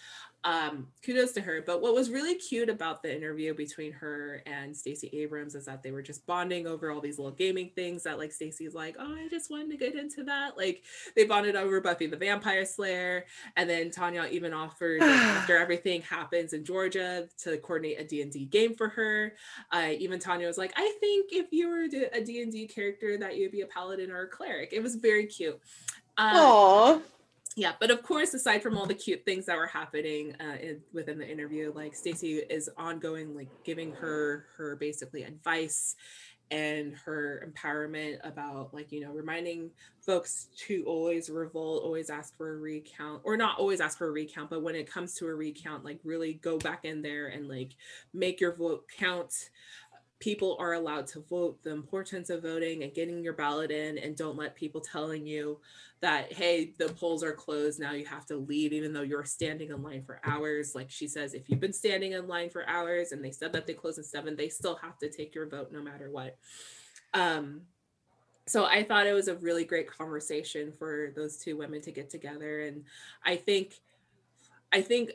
um, 0.44 0.86
kudos 1.04 1.32
to 1.32 1.40
her. 1.40 1.62
But 1.66 1.82
what 1.82 1.94
was 1.94 2.10
really 2.10 2.36
cute 2.36 2.68
about 2.68 3.02
the 3.02 3.14
interview 3.14 3.54
between 3.54 3.92
her 3.92 4.42
and 4.46 4.76
Stacey 4.76 5.10
Abrams 5.12 5.54
is 5.54 5.66
that 5.66 5.82
they 5.82 5.90
were 5.90 6.02
just 6.02 6.26
bonding 6.26 6.66
over 6.66 6.90
all 6.90 7.00
these 7.00 7.18
little 7.18 7.32
gaming 7.32 7.70
things 7.74 8.04
that 8.04 8.18
like 8.18 8.32
Stacey's 8.32 8.74
like, 8.74 8.96
oh, 8.98 9.14
I 9.14 9.28
just 9.28 9.50
wanted 9.50 9.70
to 9.70 9.76
get 9.76 9.96
into 9.96 10.22
that. 10.24 10.56
Like 10.56 10.84
they 11.16 11.24
bonded 11.24 11.56
over 11.56 11.80
Buffy 11.80 12.06
the 12.06 12.16
Vampire 12.16 12.64
Slayer. 12.64 13.24
And 13.56 13.68
then 13.68 13.90
Tanya 13.90 14.28
even 14.30 14.52
offered 14.52 15.00
like, 15.00 15.10
after 15.10 15.56
everything 15.58 16.02
happens 16.02 16.52
in 16.52 16.64
Georgia 16.64 17.28
to 17.42 17.58
coordinate 17.58 18.00
a 18.00 18.04
D&D 18.04 18.46
game 18.46 18.74
for 18.74 18.88
her. 18.88 19.34
Uh, 19.72 19.90
even 19.98 20.18
Tanya 20.20 20.46
was 20.46 20.58
like, 20.58 20.72
I 20.76 20.94
think 21.00 21.32
if 21.32 21.46
you 21.50 21.68
were 21.68 21.88
a 22.12 22.22
D&D 22.22 22.68
character 22.68 23.18
that 23.18 23.36
you'd 23.36 23.52
be 23.52 23.62
a 23.62 23.66
paladin 23.66 24.10
or 24.10 24.22
a 24.22 24.28
cleric 24.28 24.68
it 24.72 24.82
was 24.82 24.94
very 24.96 25.26
cute. 25.26 25.60
Um, 26.16 26.36
Aww. 26.36 27.02
Yeah, 27.58 27.72
but 27.80 27.90
of 27.90 28.04
course, 28.04 28.34
aside 28.34 28.62
from 28.62 28.78
all 28.78 28.86
the 28.86 28.94
cute 28.94 29.24
things 29.24 29.46
that 29.46 29.56
were 29.56 29.66
happening 29.66 30.32
uh, 30.38 30.58
in, 30.62 30.80
within 30.92 31.18
the 31.18 31.28
interview, 31.28 31.72
like 31.74 31.92
Stacey 31.92 32.36
is 32.36 32.70
ongoing, 32.78 33.34
like 33.34 33.48
giving 33.64 33.90
her 33.94 34.46
her 34.56 34.76
basically 34.76 35.24
advice 35.24 35.96
and 36.52 36.94
her 37.04 37.50
empowerment 37.52 38.18
about 38.22 38.72
like 38.72 38.92
you 38.92 39.00
know 39.00 39.10
reminding 39.10 39.70
folks 40.00 40.48
to 40.56 40.82
always 40.86 41.28
revolt 41.28 41.82
always 41.84 42.08
ask 42.08 42.34
for 42.36 42.54
a 42.54 42.56
recount 42.56 43.20
or 43.24 43.36
not 43.36 43.58
always 43.58 43.82
ask 43.82 43.98
for 43.98 44.06
a 44.06 44.12
recount 44.12 44.48
but 44.48 44.62
when 44.62 44.74
it 44.74 44.90
comes 44.90 45.12
to 45.14 45.26
a 45.26 45.34
recount 45.34 45.84
like 45.84 45.98
really 46.04 46.34
go 46.34 46.56
back 46.56 46.86
in 46.86 47.02
there 47.02 47.26
and 47.26 47.48
like 47.48 47.72
make 48.14 48.40
your 48.40 48.56
vote 48.56 48.84
count 48.96 49.50
people 50.20 50.56
are 50.58 50.72
allowed 50.72 51.06
to 51.06 51.20
vote, 51.20 51.62
the 51.62 51.70
importance 51.70 52.28
of 52.28 52.42
voting 52.42 52.82
and 52.82 52.94
getting 52.94 53.22
your 53.22 53.34
ballot 53.34 53.70
in, 53.70 53.98
and 53.98 54.16
don't 54.16 54.36
let 54.36 54.56
people 54.56 54.80
telling 54.80 55.26
you 55.26 55.58
that, 56.00 56.32
hey, 56.32 56.72
the 56.78 56.88
polls 56.88 57.22
are 57.22 57.32
closed, 57.32 57.80
now 57.80 57.92
you 57.92 58.04
have 58.04 58.26
to 58.26 58.36
leave, 58.36 58.72
even 58.72 58.92
though 58.92 59.02
you're 59.02 59.24
standing 59.24 59.70
in 59.70 59.82
line 59.82 60.02
for 60.04 60.20
hours. 60.24 60.74
Like 60.74 60.90
she 60.90 61.06
says, 61.06 61.34
if 61.34 61.48
you've 61.48 61.60
been 61.60 61.72
standing 61.72 62.12
in 62.12 62.26
line 62.26 62.50
for 62.50 62.68
hours 62.68 63.12
and 63.12 63.24
they 63.24 63.30
said 63.30 63.52
that 63.52 63.66
they 63.66 63.74
close 63.74 63.98
at 63.98 64.04
seven, 64.04 64.36
they 64.36 64.48
still 64.48 64.76
have 64.76 64.98
to 64.98 65.10
take 65.10 65.34
your 65.34 65.48
vote 65.48 65.70
no 65.72 65.82
matter 65.82 66.10
what. 66.10 66.36
Um, 67.14 67.62
so 68.46 68.64
I 68.64 68.82
thought 68.82 69.06
it 69.06 69.12
was 69.12 69.28
a 69.28 69.36
really 69.36 69.64
great 69.64 69.90
conversation 69.90 70.72
for 70.78 71.12
those 71.14 71.36
two 71.36 71.56
women 71.56 71.80
to 71.82 71.92
get 71.92 72.10
together. 72.10 72.60
And 72.60 72.84
I 73.24 73.36
think, 73.36 73.74
I 74.72 74.80
think 74.80 75.12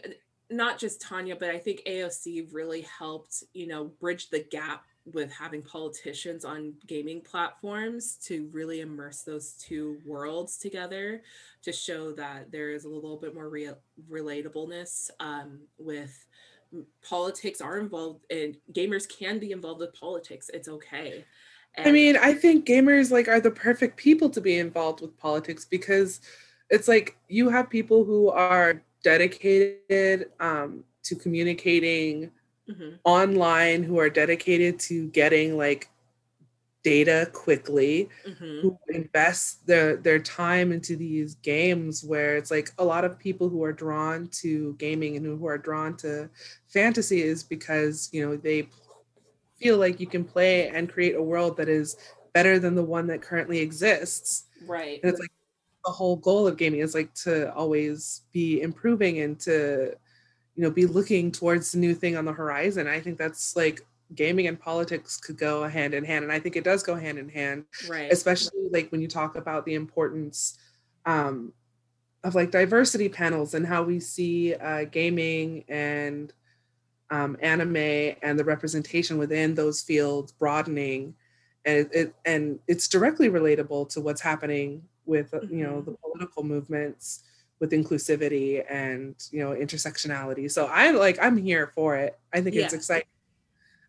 not 0.50 0.78
just 0.78 1.02
Tanya, 1.02 1.36
but 1.36 1.50
I 1.50 1.58
think 1.58 1.82
AOC 1.88 2.54
really 2.54 2.82
helped, 2.82 3.44
you 3.54 3.68
know, 3.68 3.86
bridge 4.00 4.30
the 4.30 4.40
gap 4.44 4.86
with 5.12 5.32
having 5.32 5.62
politicians 5.62 6.46
on 6.46 6.74
gaming 6.88 7.20
platforms 7.22 8.16
to 8.24 8.50
really 8.54 8.82
immerse 8.82 9.22
those 9.22 9.54
two 9.54 9.98
worlds 10.06 10.58
together 10.58 11.22
to 11.62 11.74
show 11.74 12.14
that 12.14 12.52
there 12.52 12.72
is 12.72 12.86
a 12.86 12.90
little 12.90 13.18
bit 13.18 13.36
more 13.36 13.50
real 13.50 13.78
relatableness 14.10 15.10
um, 15.20 15.60
with 15.78 16.26
politics 17.08 17.62
are 17.62 17.80
involved 17.80 18.26
and 18.32 18.58
gamers 18.72 19.08
can 19.08 19.40
be 19.40 19.52
involved 19.52 19.82
with 19.82 19.94
politics. 19.94 20.50
It's 20.54 20.70
okay. 20.70 21.26
And- 21.76 21.90
I 21.90 21.92
mean, 21.92 22.18
I 22.18 22.34
think 22.34 22.66
gamers 22.66 23.12
like 23.12 23.28
are 23.28 23.42
the 23.42 23.52
perfect 23.52 23.98
people 23.98 24.30
to 24.30 24.42
be 24.42 24.58
involved 24.58 25.02
with 25.02 25.18
politics 25.18 25.66
because 25.66 26.22
it's 26.70 26.88
like 26.88 27.18
you 27.28 27.50
have 27.50 27.70
people 27.70 28.04
who 28.06 28.30
are 28.30 28.82
dedicated 29.04 30.30
um, 30.40 30.86
to 31.04 31.16
communicating 31.16 32.32
mm-hmm. 32.70 32.96
online 33.04 33.84
who 33.84 34.00
are 34.00 34.10
dedicated 34.10 34.80
to 34.80 35.08
getting 35.10 35.58
like 35.58 35.90
data 36.84 37.30
quickly 37.32 38.10
mm-hmm. 38.28 38.60
who 38.62 38.78
invest 38.90 39.66
their 39.66 39.96
their 39.96 40.20
time 40.20 40.72
into 40.72 40.96
these 40.96 41.36
games 41.36 42.04
where 42.04 42.36
it's 42.36 42.52
like 42.52 42.72
a 42.78 42.84
lot 42.84 43.06
of 43.06 43.18
people 43.18 43.48
who 43.48 43.64
are 43.64 43.72
drawn 43.72 44.28
to 44.28 44.76
gaming 44.78 45.16
and 45.16 45.26
who 45.26 45.46
are 45.48 45.58
drawn 45.58 45.96
to 45.96 46.30
fantasy 46.68 47.22
is 47.22 47.42
because 47.42 48.10
you 48.12 48.26
know 48.26 48.36
they 48.36 48.68
feel 49.58 49.78
like 49.78 50.00
you 50.00 50.08
can 50.08 50.26
play 50.26 50.68
and 50.68 50.92
create 50.92 51.16
a 51.16 51.24
world 51.24 51.56
that 51.56 51.70
is 51.70 51.96
better 52.34 52.60
than 52.60 52.76
the 52.76 52.84
one 52.84 53.08
that 53.08 53.22
currently 53.22 53.60
exists 53.60 54.46
right 54.68 55.00
and 55.04 55.12
it's 55.12 55.22
like 55.22 55.32
the 55.86 55.92
whole 55.92 56.18
goal 56.18 56.48
of 56.48 56.58
gaming 56.58 56.82
is 56.82 56.94
like 56.94 57.14
to 57.14 57.54
always 57.54 58.22
be 58.34 58.62
improving 58.62 59.20
and 59.20 59.40
to 59.40 59.94
you 60.56 60.64
know 60.64 60.72
be 60.72 60.86
looking 60.86 61.32
towards 61.32 61.72
the 61.72 61.78
new 61.78 61.94
thing 61.94 62.16
on 62.16 62.26
the 62.26 62.32
horizon 62.32 62.88
i 62.88 63.00
think 63.00 63.18
that's 63.18 63.56
like 63.56 63.82
gaming 64.16 64.48
and 64.48 64.60
politics 64.60 65.18
could 65.18 65.38
go 65.38 65.68
hand 65.68 65.94
in 65.94 66.04
hand 66.04 66.24
and 66.24 66.32
i 66.32 66.40
think 66.40 66.56
it 66.56 66.64
does 66.64 66.84
go 66.84 66.96
hand 66.96 67.18
in 67.18 67.30
hand 67.30 67.66
right 67.90 68.12
especially 68.12 68.68
like 68.72 68.92
when 68.92 69.02
you 69.02 69.08
talk 69.08 69.36
about 69.36 69.66
the 69.66 69.74
importance 69.74 70.58
um, 71.06 71.52
of 72.24 72.36
like 72.36 72.52
diversity 72.52 73.10
panels 73.10 73.54
and 73.54 73.68
how 73.68 73.84
we 73.84 74.00
see 74.00 74.54
uh, 74.56 74.86
gaming 74.86 75.66
and 75.68 76.32
um, 77.10 77.36
anime 77.42 77.76
and 77.76 78.40
the 78.40 78.44
representation 78.44 79.18
within 79.18 79.54
those 79.54 79.82
fields 79.82 80.32
broadening 80.32 81.14
and 81.66 81.90
it, 81.92 82.14
and 82.26 82.60
it's 82.68 82.88
directly 82.88 83.30
relatable 83.30 83.90
to 83.90 84.02
what's 84.02 84.22
happening 84.22 84.84
with 85.06 85.34
you 85.50 85.64
know 85.64 85.78
mm-hmm. 85.78 85.92
the 85.92 85.98
political 85.98 86.44
movements 86.44 87.24
with 87.60 87.72
inclusivity 87.72 88.64
and 88.70 89.16
you 89.32 89.40
know 89.44 89.52
intersectionality. 89.52 90.50
So 90.50 90.68
i'm 90.68 90.98
like 90.98 91.18
i'm 91.22 91.38
here 91.38 91.72
for 91.76 91.96
it. 91.96 92.18
I 92.34 92.42
think 92.42 92.56
yeah. 92.56 92.66
it's 92.66 92.74
exciting 92.74 93.08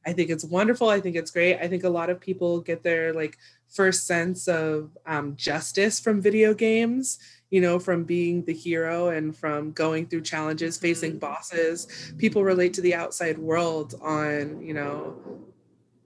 i 0.06 0.12
think 0.12 0.30
it's 0.30 0.44
wonderful. 0.44 0.88
I 0.88 1.00
think 1.00 1.16
it's 1.16 1.30
great. 1.30 1.58
I 1.58 1.68
think 1.68 1.84
a 1.84 1.88
lot 1.88 2.10
of 2.10 2.20
people 2.20 2.60
get 2.60 2.82
their 2.82 3.12
like 3.12 3.38
first 3.68 4.06
sense 4.06 4.48
of 4.48 4.90
um, 5.06 5.34
justice 5.36 5.98
from 5.98 6.20
video 6.20 6.54
games 6.54 7.18
you 7.50 7.60
know 7.60 7.78
from 7.78 8.02
being 8.02 8.44
the 8.44 8.52
hero 8.52 9.10
and 9.10 9.36
from 9.36 9.70
going 9.72 10.06
through 10.06 10.22
challenges 10.22 10.76
facing 10.76 11.12
mm-hmm. 11.12 11.20
bosses. 11.20 12.12
People 12.18 12.42
relate 12.42 12.74
to 12.74 12.80
the 12.80 12.94
outside 12.94 13.38
world 13.38 13.94
on 14.02 14.60
you 14.60 14.74
know 14.74 15.16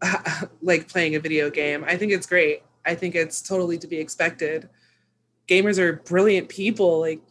like 0.62 0.88
playing 0.88 1.14
a 1.14 1.20
video 1.20 1.50
game. 1.50 1.84
I 1.86 1.96
think 1.96 2.12
it's 2.12 2.26
great. 2.26 2.62
I 2.84 2.94
think 2.94 3.14
it's 3.14 3.40
totally 3.40 3.78
to 3.78 3.86
be 3.86 3.96
expected. 3.96 4.68
Gamers 5.46 5.78
are 5.78 5.94
brilliant 5.94 6.50
people 6.50 7.00
like 7.00 7.22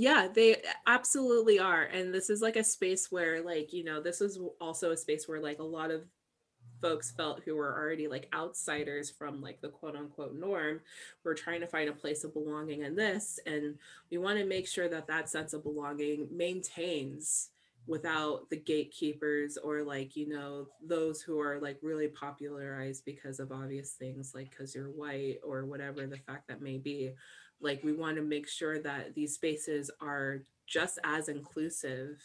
yeah 0.00 0.28
they 0.32 0.56
absolutely 0.86 1.58
are 1.58 1.82
and 1.82 2.12
this 2.12 2.30
is 2.30 2.40
like 2.40 2.56
a 2.56 2.64
space 2.64 3.12
where 3.12 3.42
like 3.42 3.70
you 3.70 3.84
know 3.84 4.00
this 4.00 4.22
is 4.22 4.38
also 4.58 4.92
a 4.92 4.96
space 4.96 5.28
where 5.28 5.40
like 5.40 5.58
a 5.58 5.62
lot 5.62 5.90
of 5.90 6.04
folks 6.80 7.10
felt 7.10 7.42
who 7.44 7.54
were 7.54 7.78
already 7.78 8.08
like 8.08 8.26
outsiders 8.34 9.10
from 9.10 9.42
like 9.42 9.60
the 9.60 9.68
quote 9.68 9.94
unquote 9.94 10.34
norm 10.34 10.80
we're 11.22 11.34
trying 11.34 11.60
to 11.60 11.66
find 11.66 11.90
a 11.90 11.92
place 11.92 12.24
of 12.24 12.32
belonging 12.32 12.82
in 12.82 12.96
this 12.96 13.38
and 13.44 13.76
we 14.10 14.16
want 14.16 14.38
to 14.38 14.46
make 14.46 14.66
sure 14.66 14.88
that 14.88 15.06
that 15.06 15.28
sense 15.28 15.52
of 15.52 15.62
belonging 15.62 16.26
maintains 16.32 17.50
without 17.86 18.48
the 18.48 18.56
gatekeepers 18.56 19.58
or 19.58 19.82
like 19.82 20.16
you 20.16 20.26
know 20.26 20.66
those 20.82 21.20
who 21.20 21.38
are 21.38 21.60
like 21.60 21.76
really 21.82 22.08
popularized 22.08 23.04
because 23.04 23.38
of 23.38 23.52
obvious 23.52 23.92
things 23.92 24.32
like 24.34 24.48
because 24.50 24.74
you're 24.74 24.90
white 24.90 25.36
or 25.44 25.66
whatever 25.66 26.06
the 26.06 26.16
fact 26.16 26.48
that 26.48 26.62
may 26.62 26.78
be 26.78 27.12
like 27.60 27.82
we 27.84 27.92
want 27.92 28.16
to 28.16 28.22
make 28.22 28.48
sure 28.48 28.78
that 28.80 29.14
these 29.14 29.34
spaces 29.34 29.90
are 30.00 30.40
just 30.66 30.98
as 31.04 31.28
inclusive 31.28 32.22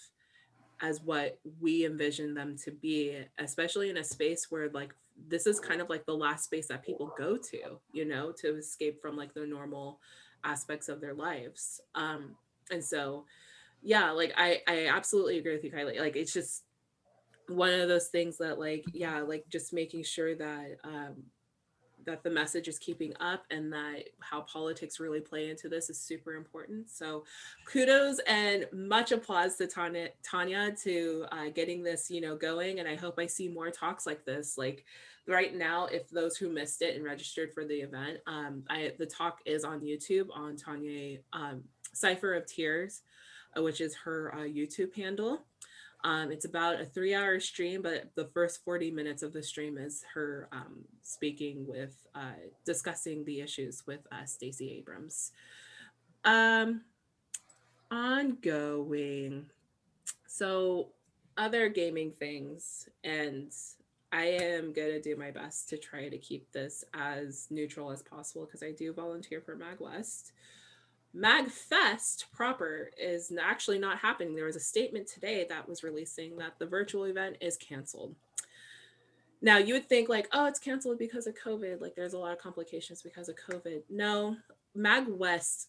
as 0.81 1.01
what 1.01 1.39
we 1.61 1.85
envision 1.85 2.33
them 2.33 2.55
to 2.57 2.71
be 2.71 3.17
especially 3.39 3.89
in 3.89 3.97
a 3.97 4.03
space 4.03 4.47
where 4.49 4.69
like 4.69 4.93
this 5.27 5.47
is 5.47 5.59
kind 5.59 5.79
of 5.81 5.89
like 5.89 6.05
the 6.05 6.13
last 6.13 6.45
space 6.45 6.67
that 6.67 6.83
people 6.83 7.13
go 7.17 7.37
to 7.37 7.79
you 7.93 8.05
know 8.05 8.31
to 8.31 8.57
escape 8.57 9.01
from 9.01 9.15
like 9.15 9.33
the 9.33 9.45
normal 9.45 9.99
aspects 10.43 10.89
of 10.89 10.99
their 10.99 11.13
lives 11.13 11.79
um 11.95 12.35
and 12.71 12.83
so 12.83 13.25
yeah, 13.85 14.11
like 14.11 14.33
I 14.35 14.61
I 14.67 14.87
absolutely 14.87 15.37
agree 15.37 15.53
with 15.53 15.63
you, 15.63 15.71
Kylie. 15.71 15.99
Like 15.99 16.15
it's 16.15 16.33
just 16.33 16.63
one 17.47 17.71
of 17.71 17.87
those 17.87 18.07
things 18.07 18.37
that 18.39 18.59
like 18.59 18.83
yeah, 18.93 19.21
like 19.21 19.45
just 19.49 19.73
making 19.73 20.03
sure 20.03 20.35
that 20.35 20.77
um 20.83 21.23
that 22.05 22.23
the 22.23 22.29
message 22.29 22.67
is 22.67 22.79
keeping 22.79 23.13
up 23.19 23.45
and 23.51 23.71
that 23.73 24.09
how 24.19 24.41
politics 24.41 24.99
really 24.99 25.19
play 25.19 25.49
into 25.49 25.69
this 25.69 25.89
is 25.89 25.99
super 25.99 26.35
important. 26.35 26.89
So 26.89 27.23
kudos 27.65 28.19
and 28.27 28.67
much 28.71 29.11
applause 29.11 29.55
to 29.57 29.67
Tanya, 29.67 30.09
Tanya 30.23 30.75
to 30.83 31.25
uh, 31.31 31.49
getting 31.53 31.83
this, 31.83 32.09
you 32.09 32.21
know, 32.21 32.35
going. 32.35 32.79
And 32.79 32.87
I 32.87 32.95
hope 32.95 33.19
I 33.19 33.25
see 33.25 33.47
more 33.47 33.71
talks 33.71 34.05
like 34.05 34.25
this. 34.25 34.57
Like 34.57 34.85
right 35.27 35.55
now, 35.55 35.85
if 35.87 36.09
those 36.09 36.37
who 36.37 36.49
missed 36.49 36.81
it 36.81 36.95
and 36.95 37.03
registered 37.03 37.53
for 37.53 37.65
the 37.65 37.75
event, 37.75 38.19
um, 38.27 38.63
I, 38.69 38.93
the 38.97 39.05
talk 39.05 39.41
is 39.45 39.63
on 39.63 39.81
YouTube 39.81 40.27
on 40.33 40.55
Tanya 40.55 41.17
um, 41.33 41.63
Cipher 41.93 42.33
of 42.33 42.45
Tears. 42.45 43.01
Uh, 43.57 43.63
which 43.63 43.79
is 43.79 43.95
her 43.95 44.33
uh, 44.35 44.39
YouTube 44.39 44.93
handle. 44.93 45.45
Um, 46.05 46.31
it's 46.31 46.45
about 46.45 46.79
a 46.79 46.85
three 46.85 47.15
hour 47.15 47.39
stream, 47.39 47.81
but 47.81 48.11
the 48.13 48.27
first 48.27 48.63
40 48.63 48.91
minutes 48.91 49.23
of 49.23 49.33
the 49.33 49.41
stream 49.41 49.79
is 49.79 50.03
her 50.13 50.47
um, 50.51 50.85
speaking 51.01 51.65
with, 51.65 51.95
uh, 52.13 52.37
discussing 52.63 53.25
the 53.25 53.41
issues 53.41 53.87
with 53.87 54.01
uh, 54.11 54.23
Stacey 54.25 54.71
Abrams. 54.77 55.31
Um, 56.23 56.81
ongoing. 57.89 59.47
So, 60.27 60.89
other 61.37 61.69
gaming 61.69 62.11
things, 62.11 62.87
and 63.03 63.51
I 64.11 64.25
am 64.25 64.73
going 64.73 64.91
to 64.91 65.01
do 65.01 65.15
my 65.15 65.31
best 65.31 65.69
to 65.69 65.77
try 65.77 66.07
to 66.07 66.17
keep 66.19 66.51
this 66.51 66.83
as 66.93 67.47
neutral 67.49 67.91
as 67.91 68.03
possible 68.03 68.45
because 68.45 68.61
I 68.61 68.71
do 68.71 68.93
volunteer 68.93 69.41
for 69.41 69.57
MagWest. 69.57 70.33
MagFest 71.15 72.25
proper 72.33 72.91
is 73.01 73.31
actually 73.41 73.79
not 73.79 73.99
happening. 73.99 74.35
There 74.35 74.45
was 74.45 74.57
a 74.57 74.61
statement 74.61 75.07
today 75.07 75.45
that 75.49 75.67
was 75.67 75.83
releasing 75.83 76.35
that 76.37 76.59
the 76.59 76.65
virtual 76.65 77.05
event 77.05 77.37
is 77.39 77.55
canceled. 77.55 78.15
Now, 79.41 79.57
you 79.57 79.75
would 79.75 79.87
think, 79.87 80.09
like, 80.09 80.27
oh, 80.33 80.45
it's 80.47 80.59
canceled 80.59 80.97
because 80.97 81.27
of 81.27 81.35
COVID. 81.35 81.79
Like, 81.79 81.95
there's 81.95 82.13
a 82.13 82.17
lot 82.17 82.33
of 82.33 82.39
complications 82.39 83.01
because 83.01 83.29
of 83.29 83.35
COVID. 83.35 83.83
No, 83.89 84.37
MagWest 84.75 85.67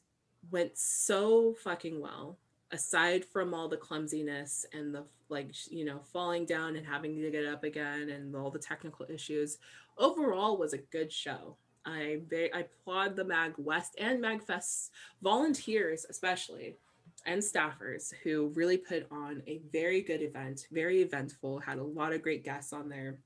went 0.51 0.77
so 0.79 1.55
fucking 1.63 2.01
well, 2.01 2.39
aside 2.73 3.25
from 3.25 3.55
all 3.55 3.69
the 3.69 3.77
clumsiness 3.77 4.67
and 4.73 4.95
the, 4.95 5.05
like, 5.29 5.51
you 5.71 5.85
know, 5.85 6.01
falling 6.13 6.45
down 6.45 6.77
and 6.77 6.87
having 6.87 7.21
to 7.21 7.31
get 7.31 7.45
up 7.45 7.65
again 7.65 8.09
and 8.11 8.35
all 8.35 8.51
the 8.51 8.59
technical 8.59 9.07
issues. 9.09 9.59
Overall, 9.99 10.57
was 10.57 10.73
a 10.73 10.79
good 10.79 11.13
show. 11.13 11.57
I 11.87 12.21
very 12.29 12.53
I 12.53 12.61
applaud 12.61 13.17
the 13.17 13.25
Mag 13.25 13.55
West 13.57 13.97
and 13.99 14.23
MagFest 14.23 14.91
volunteers 15.23 16.05
especially 16.11 16.77
and 17.25 17.43
staffers 17.43 18.13
who 18.23 18.53
really 18.55 18.77
put 18.77 19.07
on 19.11 19.43
a 19.47 19.61
very 19.73 20.01
good 20.01 20.23
event, 20.23 20.67
very 20.71 21.03
eventful, 21.03 21.59
had 21.59 21.79
a 21.79 21.83
lot 21.83 22.13
of 22.13 22.23
great 22.23 22.45
guests 22.45 22.73
on 22.73 22.89
there, 22.89 23.19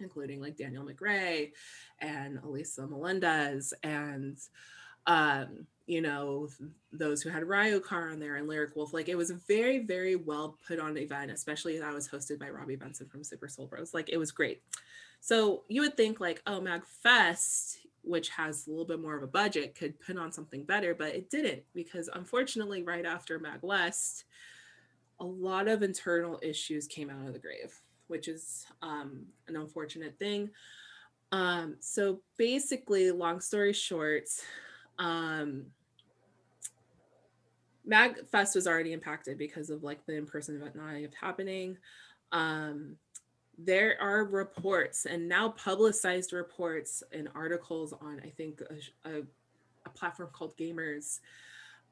including 0.00 0.40
like 0.40 0.56
Daniel 0.56 0.84
McRae 0.84 1.52
and 2.00 2.38
Elisa 2.42 2.86
Melendez 2.86 3.74
and 3.82 4.38
um, 5.06 5.66
you 5.86 6.00
know, 6.00 6.48
those 6.92 7.20
who 7.20 7.28
had 7.28 7.42
Ryokar 7.42 8.12
on 8.12 8.18
there 8.18 8.36
and 8.36 8.48
Lyric 8.48 8.74
Wolf. 8.74 8.94
Like 8.94 9.08
it 9.08 9.16
was 9.16 9.30
a 9.30 9.34
very, 9.46 9.80
very 9.80 10.16
well 10.16 10.58
put 10.66 10.78
on 10.78 10.96
event, 10.96 11.30
especially 11.30 11.78
that 11.78 11.92
was 11.92 12.08
hosted 12.08 12.38
by 12.38 12.48
Robbie 12.48 12.76
Benson 12.76 13.06
from 13.06 13.22
Super 13.22 13.48
Soul 13.48 13.66
Bros. 13.66 13.92
Like 13.92 14.08
it 14.08 14.16
was 14.16 14.32
great. 14.32 14.62
So 15.20 15.64
you 15.68 15.82
would 15.82 15.96
think 15.96 16.20
like, 16.20 16.42
oh, 16.46 16.60
MagFest, 16.60 17.76
which 18.04 18.28
has 18.30 18.66
a 18.66 18.70
little 18.70 18.84
bit 18.84 19.00
more 19.00 19.16
of 19.16 19.22
a 19.22 19.26
budget, 19.28 19.74
could 19.74 19.98
put 20.00 20.18
on 20.18 20.30
something 20.32 20.64
better, 20.64 20.94
but 20.94 21.14
it 21.14 21.30
didn't 21.30 21.62
because 21.74 22.08
unfortunately, 22.12 22.82
right 22.82 23.06
after 23.06 23.38
Mag 23.38 23.60
West, 23.62 24.24
a 25.20 25.24
lot 25.24 25.68
of 25.68 25.82
internal 25.82 26.38
issues 26.42 26.86
came 26.86 27.10
out 27.10 27.26
of 27.26 27.32
the 27.32 27.38
grave, 27.38 27.74
which 28.08 28.28
is 28.28 28.66
um, 28.82 29.24
an 29.48 29.56
unfortunate 29.56 30.18
thing. 30.18 30.50
Um, 31.32 31.76
so 31.80 32.20
basically, 32.36 33.10
long 33.10 33.40
story 33.40 33.72
short, 33.72 34.28
um, 34.98 35.66
MagFest 37.88 38.54
was 38.54 38.66
already 38.66 38.92
impacted 38.92 39.38
because 39.38 39.70
of 39.70 39.82
like 39.82 40.04
the 40.06 40.16
in-person 40.16 40.56
event 40.56 40.76
not 40.76 40.94
happening. 41.20 41.76
Um, 42.32 42.96
there 43.58 43.96
are 44.00 44.24
reports 44.24 45.06
and 45.06 45.28
now 45.28 45.48
publicized 45.50 46.32
reports 46.32 47.02
and 47.12 47.28
articles 47.34 47.92
on 48.00 48.20
i 48.24 48.28
think 48.30 48.60
a, 48.62 49.08
a, 49.08 49.22
a 49.86 49.90
platform 49.90 50.28
called 50.32 50.56
gamers 50.56 51.20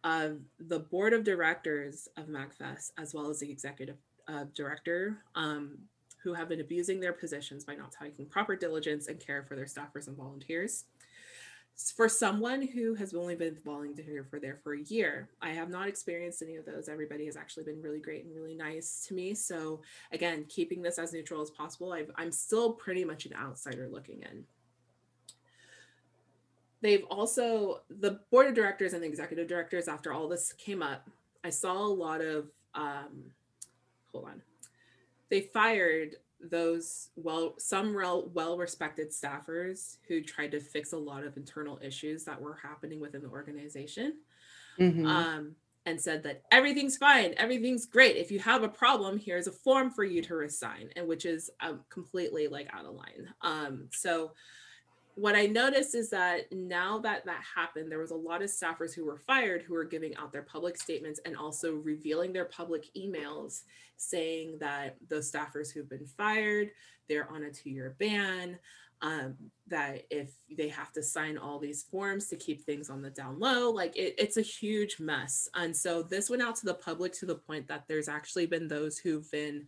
of 0.05 0.39
the 0.59 0.81
board 0.81 1.13
of 1.13 1.25
directors 1.25 2.09
of 2.17 2.27
MagFest, 2.27 2.93
as 2.99 3.15
well 3.15 3.31
as 3.31 3.41
the 3.41 3.51
executive 3.51 3.97
uh, 4.29 4.45
director 4.55 5.19
um, 5.35 5.79
who 6.23 6.35
have 6.35 6.49
been 6.49 6.61
abusing 6.61 7.01
their 7.01 7.13
positions 7.13 7.65
by 7.65 7.75
not 7.75 7.93
taking 7.93 8.27
proper 8.27 8.57
diligence 8.57 9.09
and 9.09 9.19
care 9.21 9.43
for 9.43 9.57
their 9.57 9.67
staffers 9.67 10.09
and 10.09 10.17
volunteers 10.17 10.85
for 11.97 12.09
someone 12.09 12.67
who 12.67 12.95
has 12.95 13.15
only 13.15 13.35
been 13.35 13.57
volunteer 13.65 14.25
for 14.31 14.39
there 14.39 14.59
for 14.63 14.75
a 14.75 14.83
year 14.83 15.29
i 15.41 15.51
have 15.51 15.69
not 15.69 15.89
experienced 15.89 16.43
any 16.43 16.57
of 16.57 16.65
those. 16.65 16.89
Everybody 16.89 17.27
has 17.27 17.37
actually 17.37 17.65
been 17.65 17.83
really 17.83 17.99
great 17.99 18.25
and 18.25 18.35
really 18.35 18.55
nice 18.55 19.05
to 19.09 19.15
me. 19.15 19.35
So 19.35 19.81
again 20.13 20.45
keeping 20.49 20.83
this 20.83 20.99
as 20.99 21.13
neutral 21.13 21.43
as 21.43 21.51
possible 21.51 21.93
i 21.93 22.23
am 22.23 22.33
still 22.33 22.73
pretty 22.73 23.05
much 23.05 23.27
an 23.27 23.35
outsider 23.35 23.89
looking 23.91 24.23
in. 24.23 24.45
They've 26.83 27.05
also 27.11 27.83
the 27.89 28.21
board 28.31 28.49
of 28.49 28.55
directors 28.55 28.93
and 28.93 29.03
the 29.03 29.09
executive 29.09 29.49
directors 29.49 29.89
after 29.89 30.13
all 30.13 30.29
this 30.29 30.53
came 30.53 30.83
up 30.83 31.09
i 31.43 31.51
saw 31.51 31.79
a 31.79 31.87
lot 31.87 32.21
of 32.21 32.49
um 32.75 33.33
hold 34.13 34.27
on. 34.27 34.43
They 35.31 35.41
fired 35.41 36.17
those 36.43 37.11
well 37.17 37.55
some 37.59 37.97
real 37.97 38.29
well 38.31 38.59
respected 38.59 39.11
staffers 39.11 39.99
who 40.09 40.23
tried 40.23 40.51
to 40.51 40.61
fix 40.61 40.93
a 40.93 40.99
lot 40.99 41.25
of 41.25 41.37
internal 41.37 41.79
issues 41.83 42.25
that 42.25 42.41
were 42.41 42.57
happening 42.57 43.01
within 43.01 43.23
the 43.23 43.29
organization 43.29 44.21
Mhm. 44.79 45.05
um, 45.05 45.57
and 45.85 46.01
said 46.01 46.23
that 46.23 46.43
everything's 46.53 46.97
fine 46.97 47.35
everything's 47.37 47.87
great 47.87 48.17
if 48.17 48.31
you 48.31 48.39
have 48.39 48.63
a 48.63 48.69
problem 48.69 49.19
here's 49.19 49.47
a 49.49 49.53
form 49.53 49.91
for 49.91 50.05
you 50.05 50.23
to 50.23 50.35
resign 50.35 50.91
and 50.97 51.09
which 51.09 51.25
is 51.25 51.51
um, 51.61 51.85
completely 51.91 52.47
like 52.49 52.69
out 52.73 52.85
of 52.85 52.95
line 52.95 53.29
um, 53.43 53.89
so 53.93 54.33
what 55.15 55.35
I 55.37 55.47
noticed 55.47 55.95
is 55.95 56.11
that 56.11 56.51
now 56.53 56.99
that 57.01 57.25
that 57.27 57.43
happened, 57.55 57.91
there 57.91 57.99
was 57.99 58.13
a 58.13 58.17
lot 58.17 58.43
of 58.43 58.49
staffers 58.49 58.95
who 58.95 59.05
were 59.05 59.19
fired 59.19 59.63
who 59.63 59.75
were 59.75 59.85
giving 59.85 60.17
out 60.17 60.33
their 60.33 60.43
public 60.43 60.79
statements 60.79 61.21
and 61.25 61.37
also 61.37 61.75
revealing 61.75 62.33
their 62.33 62.47
public 62.47 62.87
emails 62.97 63.63
saying 63.97 64.57
that 64.61 64.97
those 65.09 65.31
staffers 65.31 65.73
who've 65.73 65.89
been 65.89 66.07
fired, 66.07 66.71
they're 67.09 67.31
on 67.31 67.45
a 67.45 67.51
two 67.51 67.71
year 67.71 67.95
ban, 67.99 68.59
um, 69.03 69.35
that 69.67 70.05
if 70.11 70.33
they 70.57 70.69
have 70.69 70.93
to 70.93 71.03
sign 71.03 71.37
all 71.37 71.59
these 71.59 71.83
forms 71.83 72.29
to 72.29 72.37
keep 72.37 72.65
things 72.65 72.89
on 72.89 73.03
the 73.03 73.11
down 73.11 73.39
low, 73.39 73.71
like 73.71 73.97
it, 73.97 74.15
it's 74.17 74.37
a 74.37 74.43
huge 74.43 74.99
mess. 74.99 75.49
And 75.55 75.77
so 75.77 76.03
this 76.03 76.31
went 76.31 76.43
out 76.43 76.57
to 76.57 76.67
the 76.67 76.75
public 76.75 77.13
to 77.15 77.27
the 77.27 77.35
point 77.35 77.69
that 77.69 77.85
there's 77.89 78.09
actually 78.09 78.47
been 78.47 78.69
those 78.69 78.99
who've 78.99 79.31
been 79.31 79.67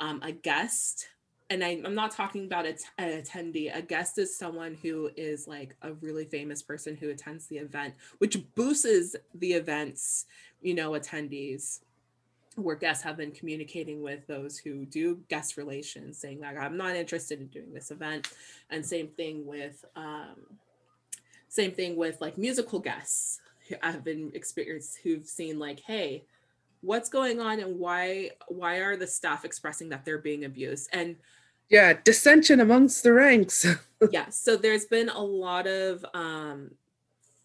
um, 0.00 0.20
a 0.22 0.32
guest 0.32 1.08
and 1.50 1.64
I, 1.64 1.80
am 1.84 1.94
not 1.94 2.10
talking 2.10 2.44
about 2.44 2.66
an 2.66 2.76
attendee. 2.98 3.74
A 3.74 3.80
guest 3.80 4.18
is 4.18 4.36
someone 4.36 4.76
who 4.82 5.10
is 5.16 5.48
like 5.48 5.74
a 5.82 5.94
really 5.94 6.26
famous 6.26 6.62
person 6.62 6.96
who 6.96 7.08
attends 7.10 7.46
the 7.46 7.58
event, 7.58 7.94
which 8.18 8.36
boosts 8.54 9.16
the 9.34 9.52
events, 9.52 10.26
you 10.60 10.74
know, 10.74 10.92
attendees. 10.92 11.80
Where 12.56 12.74
guests 12.74 13.04
have 13.04 13.16
been 13.16 13.30
communicating 13.30 14.02
with 14.02 14.26
those 14.26 14.58
who 14.58 14.84
do 14.84 15.20
guest 15.28 15.56
relations, 15.56 16.18
saying 16.18 16.40
like, 16.40 16.56
"I'm 16.56 16.76
not 16.76 16.96
interested 16.96 17.40
in 17.40 17.46
doing 17.46 17.72
this 17.72 17.92
event," 17.92 18.32
and 18.68 18.84
same 18.84 19.08
thing 19.08 19.46
with, 19.46 19.84
um, 19.94 20.58
same 21.48 21.70
thing 21.70 21.94
with 21.94 22.20
like 22.20 22.36
musical 22.36 22.80
guests. 22.80 23.40
I've 23.80 24.02
been 24.02 24.32
experienced 24.34 24.98
who've 25.04 25.24
seen 25.24 25.60
like, 25.60 25.78
"Hey, 25.78 26.24
what's 26.80 27.08
going 27.08 27.40
on 27.40 27.60
and 27.60 27.78
why 27.78 28.30
why 28.48 28.78
are 28.78 28.96
the 28.96 29.06
staff 29.06 29.44
expressing 29.44 29.88
that 29.88 30.04
they're 30.04 30.18
being 30.18 30.44
abused 30.44 30.88
and 30.92 31.16
yeah 31.68 31.94
dissension 32.04 32.60
amongst 32.60 33.02
the 33.02 33.12
ranks. 33.12 33.66
Yeah 34.12 34.28
so 34.28 34.56
there's 34.56 34.84
been 34.84 35.08
a 35.08 35.20
lot 35.20 35.66
of 35.66 36.04
um 36.14 36.70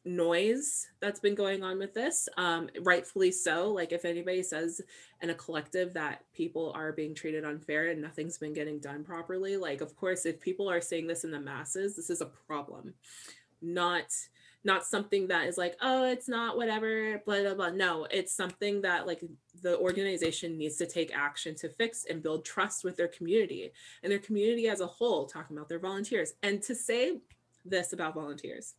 noise 0.06 0.86
that's 1.00 1.20
been 1.20 1.34
going 1.34 1.64
on 1.64 1.80
with 1.80 1.96
this 1.96 2.30
um 2.38 2.70
rightfully 2.82 3.32
so. 3.32 3.72
Like 3.72 3.92
if 3.92 4.06
anybody 4.06 4.44
says 4.44 4.80
in 5.24 5.32
a 5.32 5.34
collective 5.34 5.96
that 5.96 6.24
people 6.32 6.72
are 6.76 6.92
being 6.92 7.16
treated 7.16 7.44
unfair 7.44 7.90
and 7.90 8.00
nothing's 8.00 8.38
been 8.38 8.54
getting 8.54 8.78
done 8.78 9.04
properly 9.04 9.58
like 9.58 9.82
of 9.82 9.96
course 9.96 10.28
if 10.28 10.40
people 10.40 10.70
are 10.70 10.82
saying 10.82 11.08
this 11.08 11.24
in 11.24 11.32
the 11.32 11.40
masses 11.40 11.96
this 11.96 12.12
is 12.12 12.22
a 12.22 12.28
problem. 12.48 12.94
Not 13.64 14.14
not 14.64 14.86
something 14.86 15.28
that 15.28 15.48
is 15.48 15.58
like 15.58 15.76
oh 15.82 16.06
it's 16.06 16.28
not 16.28 16.56
whatever 16.56 17.22
blah 17.26 17.42
blah 17.42 17.54
blah. 17.54 17.70
No 17.70 18.08
it's 18.10 18.34
something 18.34 18.82
that 18.82 19.06
like 19.06 19.22
the 19.62 19.78
organization 19.80 20.58
needs 20.58 20.78
to 20.78 20.86
take 20.86 21.16
action 21.16 21.56
to 21.56 21.70
fix 21.70 22.06
and 22.10 22.24
build 22.24 22.46
trust 22.46 22.84
with 22.84 22.96
their 22.96 23.10
community 23.10 23.72
and 24.02 24.12
their 24.12 24.20
community 24.20 24.68
as 24.68 24.82
a 24.82 24.88
whole 24.88 25.26
talking 25.26 25.58
about 25.58 25.70
their 25.70 25.80
volunteers 25.80 26.34
and 26.44 26.62
to 26.64 26.76
say 26.76 27.20
this 27.66 27.94
about 27.94 28.14
volunteers. 28.14 28.76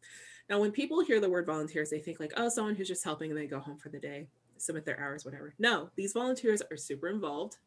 Now 0.48 0.60
when 0.60 0.72
people 0.72 1.00
hear 1.00 1.20
the 1.20 1.30
word 1.30 1.46
volunteers 1.46 1.90
they 1.90 2.00
think 2.00 2.20
like 2.20 2.32
oh 2.36 2.48
someone 2.48 2.74
who's 2.74 2.88
just 2.88 3.04
helping 3.04 3.30
and 3.30 3.38
they 3.38 3.46
go 3.46 3.60
home 3.60 3.78
for 3.78 3.90
the 3.90 4.00
day 4.00 4.26
submit 4.56 4.86
their 4.86 5.00
hours 5.00 5.24
whatever. 5.24 5.54
No 5.58 5.90
these 5.96 6.12
volunteers 6.12 6.62
are 6.70 6.76
super 6.76 7.08
involved. 7.08 7.58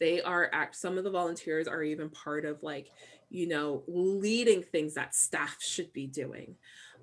They 0.00 0.22
are 0.22 0.50
act 0.52 0.74
some 0.74 0.98
of 0.98 1.04
the 1.04 1.10
volunteers 1.10 1.68
are 1.68 1.82
even 1.82 2.08
part 2.08 2.44
of 2.44 2.62
like 2.62 2.90
you 3.30 3.46
know 3.48 3.82
leading 3.86 4.62
things 4.62 4.94
that 4.94 5.14
staff 5.14 5.56
should 5.60 5.92
be 5.92 6.06
doing 6.06 6.56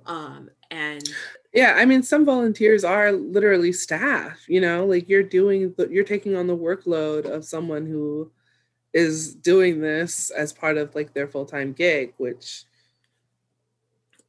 um 0.05 0.49
and 0.69 1.09
yeah 1.53 1.75
i 1.77 1.85
mean 1.85 2.01
some 2.01 2.25
volunteers 2.25 2.83
are 2.83 3.11
literally 3.11 3.71
staff 3.71 4.39
you 4.47 4.61
know 4.61 4.85
like 4.85 5.07
you're 5.09 5.23
doing 5.23 5.73
the, 5.77 5.87
you're 5.89 6.03
taking 6.03 6.35
on 6.35 6.47
the 6.47 6.57
workload 6.57 7.25
of 7.25 7.45
someone 7.45 7.85
who 7.85 8.31
is 8.93 9.33
doing 9.35 9.79
this 9.79 10.29
as 10.31 10.51
part 10.51 10.77
of 10.77 10.93
like 10.95 11.13
their 11.13 11.27
full-time 11.27 11.73
gig 11.73 12.13
which 12.17 12.63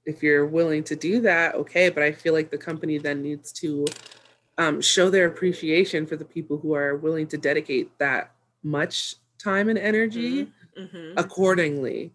if 0.04 0.22
you're 0.22 0.46
willing 0.46 0.82
to 0.82 0.96
do 0.96 1.20
that 1.20 1.54
okay 1.54 1.88
but 1.88 2.02
i 2.02 2.12
feel 2.12 2.32
like 2.32 2.50
the 2.50 2.58
company 2.58 2.98
then 2.98 3.22
needs 3.22 3.52
to 3.52 3.84
um, 4.58 4.82
show 4.82 5.08
their 5.08 5.26
appreciation 5.26 6.06
for 6.06 6.16
the 6.16 6.24
people 6.24 6.58
who 6.58 6.74
are 6.74 6.96
willing 6.96 7.26
to 7.28 7.38
dedicate 7.38 7.96
that 7.98 8.32
much 8.62 9.16
time 9.38 9.68
and 9.68 9.78
energy 9.78 10.44
mm-hmm, 10.44 10.82
mm-hmm. 10.82 11.18
accordingly 11.18 12.12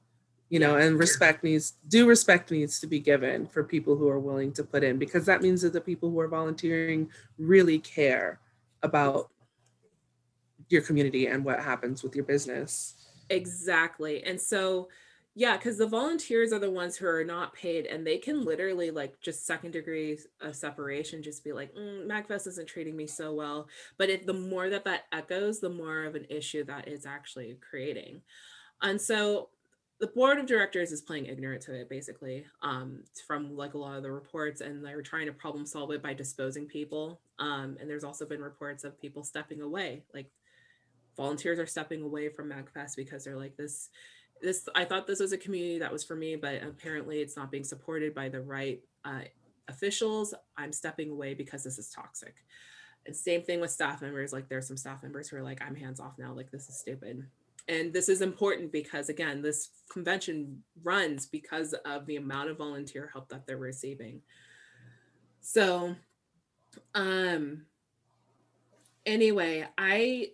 you 0.50 0.60
know 0.60 0.78
and 0.78 0.98
respect 0.98 1.44
needs 1.44 1.74
due 1.90 2.08
respect 2.08 2.52
needs 2.52 2.80
to 2.80 2.88
be 2.88 3.00
given 3.00 3.46
for 3.46 3.64
people 3.64 3.96
who 3.96 4.08
are 4.08 4.20
willing 4.20 4.52
to 4.54 4.64
put 4.64 4.84
in 4.84 4.98
because 4.98 5.26
that 5.26 5.42
means 5.42 5.62
that 5.62 5.74
the 5.74 5.82
people 5.82 6.10
who 6.10 6.20
are 6.20 6.28
volunteering 6.28 7.10
really 7.38 7.80
care 7.80 8.40
about 8.84 9.30
your 10.70 10.82
community 10.82 11.28
and 11.28 11.44
what 11.44 11.60
happens 11.60 12.04
with 12.04 12.16
your 12.16 12.26
business. 12.26 12.96
Exactly. 13.30 14.24
And 14.24 14.40
so 14.40 14.90
yeah 15.36 15.56
because 15.56 15.78
the 15.78 15.88
volunteers 15.88 16.52
are 16.52 16.60
the 16.60 16.72
ones 16.72 16.98
who 16.98 17.06
are 17.06 17.24
not 17.24 17.54
paid 17.54 17.86
and 17.86 18.06
they 18.06 18.18
can 18.18 18.44
literally 18.44 18.90
like 18.90 19.20
just 19.22 19.46
second 19.46 19.70
degree 19.70 20.18
of 20.42 20.56
separation 20.56 21.22
just 21.22 21.44
be 21.44 21.54
like 21.54 21.74
mm, 21.76 22.08
magfest 22.08 22.48
isn't 22.48 22.68
treating 22.68 22.96
me 22.96 23.06
so 23.06 23.34
well. 23.34 23.68
But 23.98 24.10
if 24.10 24.26
the 24.26 24.34
more 24.34 24.70
that 24.70 24.86
that 24.86 25.04
echoes 25.12 25.60
the 25.60 25.70
more 25.70 26.06
of 26.06 26.16
an 26.16 26.26
issue 26.30 26.64
that 26.66 26.88
it's 26.88 27.06
actually 27.06 27.58
creating. 27.70 28.22
And 28.82 29.00
so 29.00 29.50
the 30.00 30.08
board 30.08 30.38
of 30.38 30.46
directors 30.46 30.92
is 30.92 31.02
playing 31.02 31.26
ignorant 31.26 31.62
to 31.62 31.74
it 31.74 31.90
basically 31.90 32.46
um, 32.62 33.04
from 33.26 33.56
like 33.56 33.74
a 33.74 33.78
lot 33.78 33.98
of 33.98 34.04
the 34.04 34.12
reports 34.12 34.62
and 34.62 34.84
they're 34.86 35.02
trying 35.02 35.26
to 35.26 35.34
problem 35.34 35.66
solve 35.66 35.92
it 35.92 36.04
by 36.04 36.14
disposing 36.14 36.66
people 36.66 37.20
um, 37.40 37.78
and 37.80 37.90
there's 37.90 38.04
also 38.04 38.26
been 38.26 38.42
reports 38.42 38.84
of 38.84 39.00
people 39.00 39.24
stepping 39.24 39.62
away 39.62 40.04
like 40.14 40.30
volunteers 41.16 41.60
are 41.60 41.66
stepping 41.66 42.02
away 42.04 42.30
from 42.30 42.52
magfest 42.52 42.96
because 42.96 43.24
they're 43.24 43.38
like 43.38 43.58
this 43.58 43.90
this 44.42 44.70
i 44.76 44.86
thought 44.86 45.08
this 45.08 45.20
was 45.20 45.32
a 45.32 45.38
community 45.38 45.80
that 45.80 45.92
was 45.92 46.04
for 46.04 46.16
me 46.16 46.36
but 46.36 46.62
apparently 46.62 47.22
it's 47.22 47.36
not 47.36 47.50
being 47.50 47.64
supported 47.64 48.14
by 48.14 48.30
the 48.30 48.40
right 48.40 48.82
uh, 49.04 49.22
officials. 49.68 50.34
I'm 50.58 50.72
stepping 50.72 51.10
away 51.10 51.34
because 51.34 51.64
this 51.64 51.78
is 51.78 51.90
toxic. 51.90 52.36
And 53.06 53.16
same 53.16 53.44
thing 53.44 53.62
with 53.62 53.72
staff 53.72 54.02
members 54.02 54.34
like 54.34 54.50
there's 54.50 54.68
some 54.68 54.76
staff 54.76 55.02
members 55.02 55.30
who 55.30 55.38
are 55.38 55.42
like 55.42 55.62
i'm 55.62 55.76
hands 55.76 56.02
off 56.02 56.18
now 56.20 56.34
like 56.34 56.52
this 56.52 56.68
is 56.68 56.78
stupid 56.78 57.26
and 57.68 57.94
this 57.94 58.10
is 58.10 58.22
important 58.22 58.72
because 58.72 59.10
again 59.10 59.42
this 59.42 59.70
convention 59.92 60.64
runs 60.84 61.26
because 61.26 61.74
of 61.86 62.06
the 62.06 62.16
amount 62.16 62.50
of 62.50 62.58
volunteer 62.58 63.10
help 63.12 63.30
that 63.30 63.46
they're 63.46 63.58
receiving. 63.58 64.22
So 65.42 65.96
um 66.96 67.66
anyway 69.06 69.66
i 69.78 70.28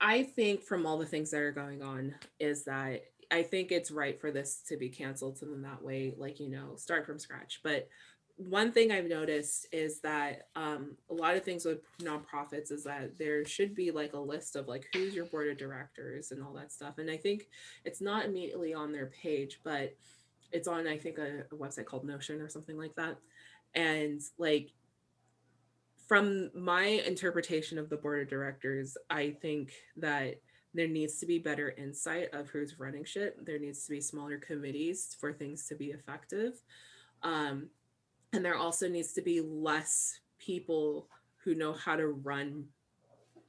i 0.00 0.22
think 0.22 0.62
from 0.62 0.84
all 0.84 0.98
the 0.98 1.06
things 1.06 1.30
that 1.30 1.40
are 1.40 1.52
going 1.52 1.82
on 1.82 2.14
is 2.38 2.64
that 2.64 3.02
i 3.30 3.42
think 3.42 3.70
it's 3.70 3.90
right 3.90 4.20
for 4.20 4.30
this 4.30 4.62
to 4.66 4.76
be 4.76 4.88
canceled 4.88 5.38
so 5.38 5.46
in 5.46 5.62
that 5.62 5.82
way 5.82 6.12
like 6.18 6.40
you 6.40 6.48
know 6.48 6.74
start 6.76 7.06
from 7.06 7.18
scratch. 7.18 7.60
But 7.62 7.88
one 8.48 8.72
thing 8.72 8.90
I've 8.90 9.08
noticed 9.08 9.66
is 9.70 10.00
that 10.00 10.48
um, 10.56 10.96
a 11.10 11.14
lot 11.14 11.36
of 11.36 11.44
things 11.44 11.64
with 11.66 11.80
nonprofits 11.98 12.72
is 12.72 12.84
that 12.84 13.18
there 13.18 13.44
should 13.44 13.74
be 13.74 13.90
like 13.90 14.14
a 14.14 14.18
list 14.18 14.56
of 14.56 14.66
like 14.66 14.86
who's 14.92 15.14
your 15.14 15.26
board 15.26 15.48
of 15.48 15.58
directors 15.58 16.30
and 16.30 16.42
all 16.42 16.54
that 16.54 16.72
stuff. 16.72 16.96
And 16.98 17.10
I 17.10 17.18
think 17.18 17.48
it's 17.84 18.00
not 18.00 18.24
immediately 18.24 18.72
on 18.72 18.92
their 18.92 19.12
page, 19.22 19.60
but 19.62 19.94
it's 20.52 20.66
on 20.66 20.86
I 20.86 20.96
think 20.96 21.18
a, 21.18 21.40
a 21.52 21.54
website 21.54 21.84
called 21.84 22.04
Notion 22.04 22.40
or 22.40 22.48
something 22.48 22.78
like 22.78 22.94
that. 22.96 23.18
And 23.74 24.20
like 24.38 24.70
from 26.08 26.50
my 26.54 26.84
interpretation 26.84 27.78
of 27.78 27.90
the 27.90 27.96
board 27.96 28.22
of 28.22 28.28
directors, 28.28 28.96
I 29.10 29.36
think 29.42 29.72
that 29.98 30.40
there 30.72 30.88
needs 30.88 31.18
to 31.18 31.26
be 31.26 31.38
better 31.38 31.74
insight 31.76 32.32
of 32.32 32.48
who's 32.48 32.80
running 32.80 33.04
shit. 33.04 33.44
There 33.44 33.58
needs 33.58 33.84
to 33.84 33.90
be 33.90 34.00
smaller 34.00 34.38
committees 34.38 35.14
for 35.20 35.32
things 35.32 35.66
to 35.68 35.74
be 35.74 35.86
effective. 35.86 36.54
Um, 37.22 37.68
and 38.32 38.44
there 38.44 38.56
also 38.56 38.88
needs 38.88 39.12
to 39.14 39.22
be 39.22 39.40
less 39.40 40.20
people 40.38 41.06
who 41.44 41.54
know 41.54 41.72
how 41.72 41.96
to 41.96 42.08
run 42.08 42.66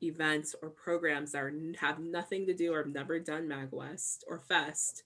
events 0.04 0.56
or 0.62 0.70
programs 0.70 1.32
that 1.32 1.44
are, 1.44 1.54
have 1.80 2.00
nothing 2.00 2.46
to 2.48 2.54
do 2.54 2.74
or 2.74 2.84
have 2.84 2.94
never 2.94 3.20
done 3.20 3.48
MagWest 3.48 4.24
or 4.28 4.40
Fest. 4.40 5.04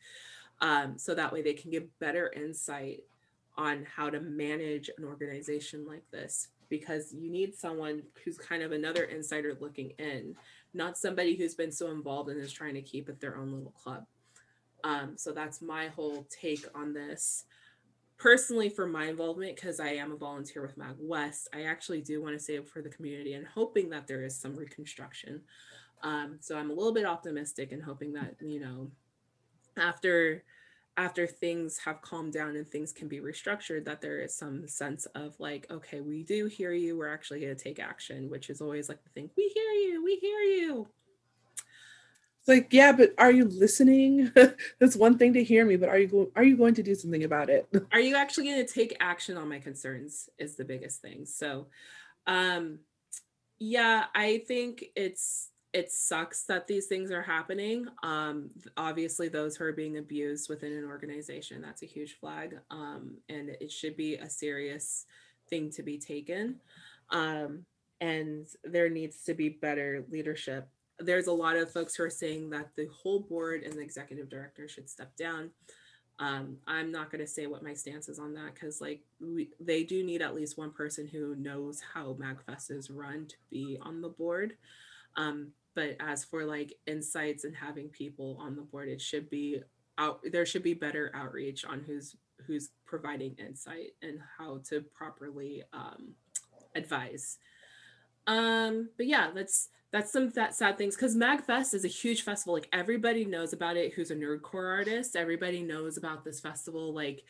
Um, 0.61 0.97
so 0.97 1.13
that 1.15 1.33
way 1.33 1.41
they 1.41 1.53
can 1.53 1.71
give 1.71 1.99
better 1.99 2.31
insight 2.33 3.03
on 3.57 3.85
how 3.95 4.09
to 4.09 4.19
manage 4.19 4.89
an 4.97 5.03
organization 5.03 5.85
like 5.85 6.09
this 6.11 6.49
because 6.69 7.13
you 7.13 7.29
need 7.29 7.55
someone 7.55 8.01
who's 8.23 8.37
kind 8.37 8.63
of 8.63 8.71
another 8.71 9.03
insider 9.03 9.55
looking 9.59 9.91
in, 9.99 10.35
not 10.73 10.97
somebody 10.97 11.35
who's 11.35 11.55
been 11.55 11.71
so 11.71 11.91
involved 11.91 12.29
and 12.29 12.41
is 12.41 12.51
trying 12.51 12.73
to 12.73 12.81
keep 12.81 13.09
it 13.09 13.19
their 13.19 13.37
own 13.37 13.51
little 13.51 13.73
club. 13.83 14.05
Um, 14.83 15.13
so 15.17 15.31
that's 15.31 15.61
my 15.61 15.87
whole 15.87 16.27
take 16.29 16.65
on 16.73 16.93
this 16.93 17.45
personally 18.17 18.69
for 18.69 18.87
my 18.87 19.07
involvement 19.07 19.55
because 19.55 19.79
i 19.79 19.89
am 19.89 20.11
a 20.11 20.15
volunteer 20.15 20.61
with 20.61 20.77
mag 20.77 20.95
west 20.99 21.49
i 21.53 21.63
actually 21.63 22.01
do 22.01 22.21
want 22.21 22.33
to 22.33 22.39
save 22.39 22.67
for 22.67 22.81
the 22.81 22.89
community 22.89 23.33
and 23.33 23.45
hoping 23.45 23.89
that 23.89 24.07
there 24.07 24.23
is 24.23 24.37
some 24.37 24.55
reconstruction. 24.55 25.41
Um, 26.03 26.37
so 26.39 26.57
I'm 26.57 26.69
a 26.69 26.73
little 26.73 26.93
bit 26.93 27.05
optimistic 27.05 27.71
and 27.71 27.81
hoping 27.81 28.13
that, 28.13 28.35
you 28.39 28.59
know, 28.59 28.91
after 29.77 30.43
after 30.97 31.27
things 31.27 31.77
have 31.79 32.01
calmed 32.01 32.31
down 32.31 32.55
and 32.55 32.65
things 32.65 32.93
can 32.93 33.09
be 33.09 33.19
restructured 33.19 33.83
that 33.83 33.99
there 33.99 34.19
is 34.19 34.33
some 34.33 34.65
sense 34.65 35.05
of 35.07 35.37
like 35.39 35.67
okay 35.69 35.99
we 35.99 36.23
do 36.23 36.45
hear 36.45 36.71
you 36.71 36.97
we're 36.97 37.13
actually 37.13 37.41
going 37.41 37.53
to 37.53 37.61
take 37.61 37.79
action 37.79 38.29
which 38.29 38.49
is 38.49 38.61
always 38.61 38.87
like 38.87 39.03
the 39.03 39.09
thing 39.09 39.29
we 39.35 39.51
hear 39.53 39.71
you 39.71 40.01
we 40.05 40.15
hear 40.15 40.39
you 40.39 40.87
it's 42.45 42.49
like 42.49 42.71
yeah 42.71 42.91
but 42.91 43.13
are 43.17 43.31
you 43.31 43.45
listening 43.45 44.31
that's 44.79 44.95
one 44.95 45.17
thing 45.17 45.33
to 45.33 45.43
hear 45.43 45.65
me 45.65 45.75
but 45.75 45.89
are 45.89 45.97
you 45.97 46.07
go- 46.07 46.31
are 46.35 46.43
you 46.43 46.55
going 46.55 46.73
to 46.75 46.83
do 46.83 46.93
something 46.93 47.23
about 47.23 47.49
it 47.49 47.67
are 47.91 47.99
you 47.99 48.15
actually 48.15 48.45
going 48.45 48.65
to 48.65 48.73
take 48.73 48.95
action 48.99 49.37
on 49.37 49.49
my 49.49 49.59
concerns 49.59 50.29
is 50.37 50.55
the 50.55 50.65
biggest 50.65 51.01
thing 51.01 51.25
so 51.25 51.67
um 52.27 52.79
yeah 53.59 54.05
i 54.13 54.43
think 54.47 54.85
it's 54.95 55.49
it 55.75 55.91
sucks 55.91 56.43
that 56.43 56.67
these 56.67 56.87
things 56.87 57.11
are 57.11 57.21
happening. 57.21 57.85
Um, 58.01 58.49
obviously, 58.77 59.27
those 59.27 59.57
who 59.57 59.65
are 59.65 59.73
being 59.73 59.97
abused 59.97 60.47
within 60.47 60.71
an 60.71 60.85
organization, 60.85 61.61
that's 61.61 61.83
a 61.83 61.85
huge 61.85 62.17
flag. 62.17 62.57
Um, 62.71 63.17
and 63.27 63.49
it 63.59 63.73
should 63.73 63.97
be 63.97 64.15
a 64.15 64.29
serious 64.29 65.05
thing 65.49 65.69
to 65.71 65.83
be 65.83 65.97
taken. 65.97 66.61
Um, 67.09 67.65
and 67.99 68.47
there 68.63 68.89
needs 68.89 69.23
to 69.23 69.33
be 69.33 69.49
better 69.49 70.05
leadership. 70.09 70.69
There's 70.99 71.27
a 71.27 71.33
lot 71.33 71.57
of 71.57 71.71
folks 71.71 71.95
who 71.95 72.03
are 72.03 72.09
saying 72.09 72.49
that 72.51 72.69
the 72.75 72.87
whole 72.87 73.19
board 73.19 73.63
and 73.63 73.73
the 73.73 73.81
executive 73.81 74.29
director 74.29 74.67
should 74.67 74.89
step 74.89 75.15
down. 75.15 75.51
Um, 76.19 76.57
I'm 76.65 76.91
not 76.91 77.11
going 77.11 77.19
to 77.19 77.27
say 77.27 77.47
what 77.47 77.63
my 77.63 77.73
stance 77.73 78.07
is 78.07 78.19
on 78.19 78.33
that 78.35 78.53
because, 78.53 78.79
like, 78.79 79.01
we, 79.19 79.49
they 79.59 79.83
do 79.83 80.03
need 80.03 80.21
at 80.21 80.33
least 80.33 80.57
one 80.57 80.71
person 80.71 81.07
who 81.07 81.35
knows 81.35 81.81
how 81.93 82.17
MagFest 82.19 82.71
is 82.71 82.89
run 82.89 83.25
to 83.27 83.35
be 83.51 83.77
on 83.81 84.01
the 84.01 84.07
board. 84.07 84.53
Um, 85.17 85.51
but 85.75 85.97
as 85.99 86.23
for 86.23 86.45
like 86.45 86.73
insights 86.87 87.43
and 87.43 87.55
having 87.55 87.89
people 87.89 88.37
on 88.39 88.55
the 88.55 88.61
board 88.61 88.87
it 88.87 89.01
should 89.01 89.29
be 89.29 89.59
out 89.97 90.21
there 90.31 90.45
should 90.45 90.63
be 90.63 90.73
better 90.73 91.11
outreach 91.13 91.65
on 91.65 91.81
who's 91.85 92.15
who's 92.47 92.69
providing 92.85 93.35
insight 93.35 93.91
and 94.01 94.19
how 94.37 94.59
to 94.67 94.81
properly 94.93 95.63
um, 95.73 96.13
advise 96.75 97.37
um 98.27 98.89
but 98.97 99.05
yeah 99.05 99.29
that's 99.33 99.69
that's 99.91 100.11
some 100.11 100.29
that 100.31 100.53
sad 100.53 100.77
things 100.77 100.95
because 100.95 101.15
magfest 101.15 101.73
is 101.73 101.85
a 101.85 101.89
huge 101.89 102.23
festival 102.23 102.53
like 102.53 102.67
everybody 102.73 103.25
knows 103.25 103.53
about 103.53 103.77
it 103.77 103.93
who's 103.93 104.11
a 104.11 104.15
nerdcore 104.15 104.69
artist 104.69 105.15
everybody 105.15 105.61
knows 105.61 105.97
about 105.97 106.23
this 106.23 106.39
festival 106.39 106.93
like 106.93 107.23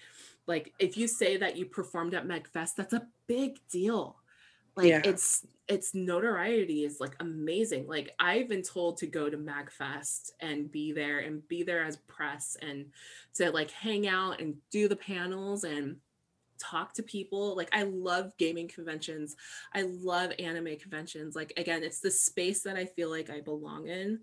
like 0.47 0.73
if 0.79 0.97
you 0.97 1.07
say 1.07 1.37
that 1.37 1.57
you 1.57 1.65
performed 1.65 2.13
at 2.13 2.27
magfest 2.27 2.75
that's 2.75 2.93
a 2.93 3.07
big 3.27 3.59
deal 3.69 4.15
like 4.75 4.87
yeah. 4.87 5.01
it's 5.03 5.45
its 5.67 5.95
notoriety 5.95 6.83
is 6.83 6.99
like 6.99 7.15
amazing. 7.19 7.87
Like 7.87 8.13
I've 8.19 8.47
been 8.47 8.61
told 8.61 8.97
to 8.97 9.07
go 9.07 9.29
to 9.29 9.37
MagFest 9.37 10.31
and 10.39 10.71
be 10.71 10.91
there 10.91 11.19
and 11.19 11.47
be 11.47 11.63
there 11.63 11.83
as 11.83 11.97
press 11.97 12.55
and 12.61 12.85
to 13.35 13.51
like 13.51 13.71
hang 13.71 14.07
out 14.07 14.39
and 14.41 14.55
do 14.69 14.87
the 14.87 14.95
panels 14.95 15.63
and 15.63 15.97
talk 16.59 16.93
to 16.93 17.03
people. 17.03 17.55
Like 17.55 17.69
I 17.73 17.83
love 17.83 18.31
gaming 18.37 18.67
conventions. 18.67 19.35
I 19.73 19.83
love 19.83 20.31
anime 20.39 20.77
conventions. 20.77 21.35
Like 21.35 21.53
again, 21.57 21.83
it's 21.83 21.99
the 21.99 22.11
space 22.11 22.61
that 22.61 22.75
I 22.75 22.85
feel 22.85 23.09
like 23.09 23.29
I 23.29 23.41
belong 23.41 23.87
in. 23.87 24.19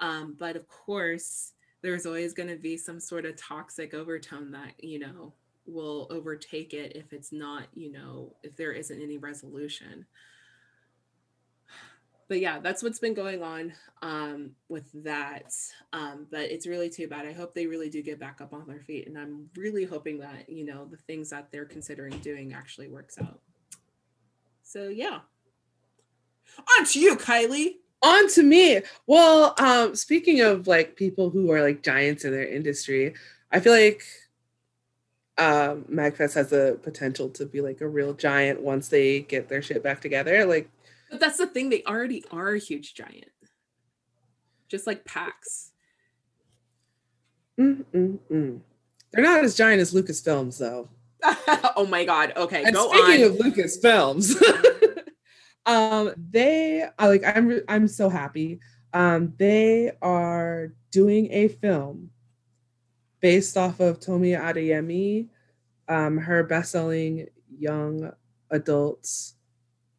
Um, 0.00 0.36
but 0.38 0.56
of 0.56 0.68
course, 0.68 1.52
there's 1.82 2.06
always 2.06 2.32
going 2.32 2.48
to 2.48 2.56
be 2.56 2.76
some 2.76 3.00
sort 3.00 3.24
of 3.24 3.36
toxic 3.36 3.92
overtone 3.94 4.52
that, 4.52 4.72
you 4.78 4.98
know, 4.98 5.32
will 5.66 6.06
overtake 6.10 6.74
it 6.74 6.96
if 6.96 7.12
it's 7.12 7.32
not, 7.32 7.64
you 7.74 7.90
know, 7.92 8.34
if 8.42 8.56
there 8.56 8.72
isn't 8.72 9.02
any 9.02 9.18
resolution 9.18 10.06
but 12.32 12.40
yeah, 12.40 12.60
that's 12.60 12.82
what's 12.82 12.98
been 12.98 13.12
going 13.12 13.42
on 13.42 13.74
um, 14.00 14.52
with 14.70 14.90
that. 15.04 15.52
Um, 15.92 16.26
but 16.30 16.50
it's 16.50 16.66
really 16.66 16.88
too 16.88 17.06
bad. 17.06 17.26
I 17.26 17.34
hope 17.34 17.52
they 17.52 17.66
really 17.66 17.90
do 17.90 18.02
get 18.02 18.18
back 18.18 18.40
up 18.40 18.54
on 18.54 18.66
their 18.66 18.80
feet, 18.80 19.06
and 19.06 19.18
I'm 19.18 19.50
really 19.54 19.84
hoping 19.84 20.18
that 20.20 20.48
you 20.48 20.64
know 20.64 20.86
the 20.90 20.96
things 20.96 21.28
that 21.28 21.52
they're 21.52 21.66
considering 21.66 22.18
doing 22.20 22.54
actually 22.54 22.88
works 22.88 23.18
out. 23.18 23.40
So 24.62 24.88
yeah, 24.88 25.18
on 26.78 26.86
to 26.86 26.98
you, 26.98 27.16
Kylie. 27.16 27.74
On 28.02 28.30
to 28.30 28.42
me. 28.42 28.80
Well, 29.06 29.54
um, 29.58 29.94
speaking 29.94 30.40
of 30.40 30.66
like 30.66 30.96
people 30.96 31.28
who 31.28 31.52
are 31.52 31.60
like 31.60 31.82
giants 31.82 32.24
in 32.24 32.32
their 32.32 32.48
industry, 32.48 33.12
I 33.50 33.60
feel 33.60 33.74
like 33.74 34.04
um, 35.36 35.84
Magfest 35.84 36.32
has 36.36 36.48
the 36.48 36.80
potential 36.82 37.28
to 37.28 37.44
be 37.44 37.60
like 37.60 37.82
a 37.82 37.88
real 37.88 38.14
giant 38.14 38.62
once 38.62 38.88
they 38.88 39.20
get 39.20 39.50
their 39.50 39.60
shit 39.60 39.82
back 39.82 40.00
together. 40.00 40.46
Like 40.46 40.70
but 41.12 41.20
that's 41.20 41.36
the 41.36 41.46
thing, 41.46 41.68
they 41.68 41.84
already 41.84 42.24
are 42.32 42.54
a 42.54 42.58
huge 42.58 42.94
giant. 42.94 43.26
Just 44.68 44.86
like 44.86 45.04
PAX. 45.04 45.72
Mm-mm-mm. 47.60 48.60
They're 49.12 49.22
not 49.22 49.44
as 49.44 49.54
giant 49.54 49.82
as 49.82 49.92
Lucasfilms, 49.92 50.58
though. 50.58 50.88
oh 51.76 51.86
my 51.88 52.06
god. 52.06 52.32
Okay, 52.34 52.64
and 52.64 52.74
go 52.74 52.88
speaking 52.88 53.24
on. 53.24 53.30
of 53.30 53.36
Lucasfilms, 53.36 54.42
um, 55.66 56.14
they 56.30 56.88
are 56.98 57.08
like 57.08 57.22
I'm 57.24 57.60
I'm 57.68 57.86
so 57.86 58.08
happy. 58.08 58.58
Um, 58.94 59.34
they 59.36 59.92
are 60.00 60.72
doing 60.90 61.30
a 61.30 61.48
film 61.48 62.10
based 63.20 63.58
off 63.58 63.80
of 63.80 64.00
Tomi 64.00 64.32
Adeyemi, 64.32 65.28
um, 65.88 66.16
her 66.18 66.42
best-selling 66.42 67.28
young 67.56 68.10
adults 68.50 69.34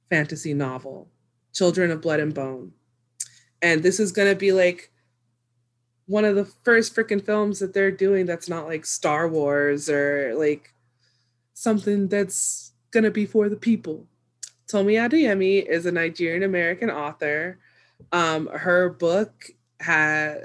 fantasy 0.10 0.54
novel, 0.54 1.08
Children 1.54 1.92
of 1.92 2.02
Blood 2.02 2.20
and 2.20 2.34
Bone. 2.34 2.72
And 3.62 3.82
this 3.82 4.00
is 4.00 4.12
going 4.12 4.30
to 4.30 4.36
be 4.36 4.52
like 4.52 4.92
one 6.06 6.26
of 6.26 6.36
the 6.36 6.46
first 6.64 6.96
freaking 6.96 7.24
films 7.26 7.60
that 7.60 7.74
they're 7.74 7.92
doing 7.92 8.26
that's 8.26 8.50
not 8.50 8.68
like 8.68 8.86
Star 8.86 9.28
Wars 9.28 9.90
or 9.90 10.34
like 10.38 10.74
something 11.54 12.08
that's 12.08 12.74
going 12.92 13.04
to 13.04 13.12
be 13.12 13.26
for 13.26 13.50
the 13.50 13.56
people. 13.56 14.06
Tomi 14.68 14.96
Adeyemi 14.96 15.66
is 15.66 15.86
a 15.86 15.92
Nigerian 15.92 16.44
American 16.44 16.90
author. 16.90 17.60
Um, 18.12 18.48
her 18.48 18.90
book 18.90 19.46
ha- 19.82 20.36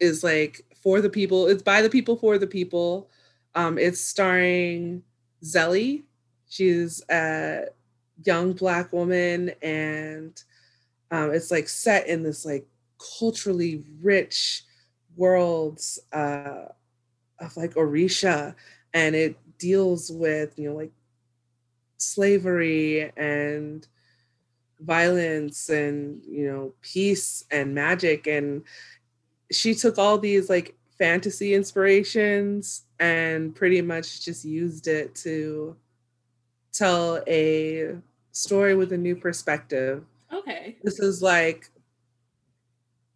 is 0.00 0.22
like 0.24 0.64
for 0.82 1.00
the 1.00 1.10
people, 1.10 1.46
it's 1.46 1.62
by 1.62 1.82
the 1.82 1.90
people 1.90 2.16
for 2.16 2.38
the 2.38 2.46
people. 2.46 3.10
Um, 3.54 3.78
it's 3.78 4.00
starring 4.00 5.02
Zélie. 5.44 6.02
She's 6.48 7.02
a 7.10 7.66
young 8.24 8.52
black 8.52 8.92
woman 8.92 9.50
and 9.62 10.42
um, 11.10 11.32
it's 11.32 11.50
like 11.50 11.68
set 11.68 12.06
in 12.06 12.22
this 12.22 12.44
like 12.44 12.66
culturally 13.18 13.84
rich 14.00 14.64
worlds 15.16 15.98
uh, 16.12 16.66
of 17.38 17.56
like 17.56 17.74
Orisha 17.74 18.54
and 18.94 19.14
it 19.14 19.36
deals 19.58 20.10
with 20.10 20.58
you 20.58 20.70
know 20.70 20.76
like 20.76 20.92
slavery 21.96 23.12
and 23.16 23.86
violence 24.80 25.68
and 25.68 26.22
you 26.24 26.50
know 26.50 26.72
peace 26.80 27.44
and 27.50 27.74
magic 27.74 28.26
and 28.26 28.62
she 29.52 29.74
took 29.74 29.98
all 29.98 30.16
these 30.16 30.48
like 30.48 30.76
fantasy 30.98 31.54
inspirations 31.54 32.84
and 32.98 33.54
pretty 33.54 33.82
much 33.82 34.24
just 34.24 34.44
used 34.44 34.86
it 34.86 35.14
to 35.14 35.76
tell 36.72 37.22
a 37.26 37.96
story 38.32 38.74
with 38.74 38.92
a 38.92 38.98
new 38.98 39.16
perspective. 39.16 40.04
Okay. 40.32 40.76
This 40.82 41.00
is 41.00 41.22
like 41.22 41.70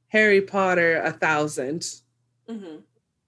Harry 0.08 0.40
Potter 0.40 1.00
a 1.00 1.10
1000 1.10 1.80
mm-hmm. 2.48 2.76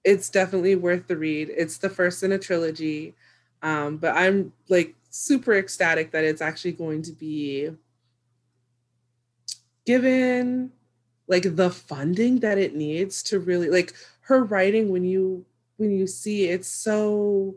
It's 0.04 0.28
definitely 0.28 0.76
worth 0.76 1.08
the 1.08 1.16
read. 1.16 1.50
It's 1.56 1.78
the 1.78 1.90
first 1.90 2.22
in 2.22 2.30
a 2.30 2.38
trilogy. 2.38 3.14
Um, 3.62 3.96
but 3.96 4.16
I'm 4.16 4.52
like 4.68 4.94
super 5.10 5.54
ecstatic 5.54 6.12
that 6.12 6.24
it's 6.24 6.40
actually 6.40 6.72
going 6.72 7.02
to 7.02 7.12
be 7.12 7.70
given 9.84 10.72
like 11.26 11.56
the 11.56 11.70
funding 11.70 12.40
that 12.40 12.58
it 12.58 12.74
needs 12.74 13.22
to 13.24 13.40
really 13.40 13.68
like 13.70 13.94
her 14.20 14.44
writing 14.44 14.90
when 14.90 15.04
you 15.04 15.44
when 15.76 15.90
you 15.90 16.06
see 16.06 16.48
it's 16.48 16.68
so 16.68 17.56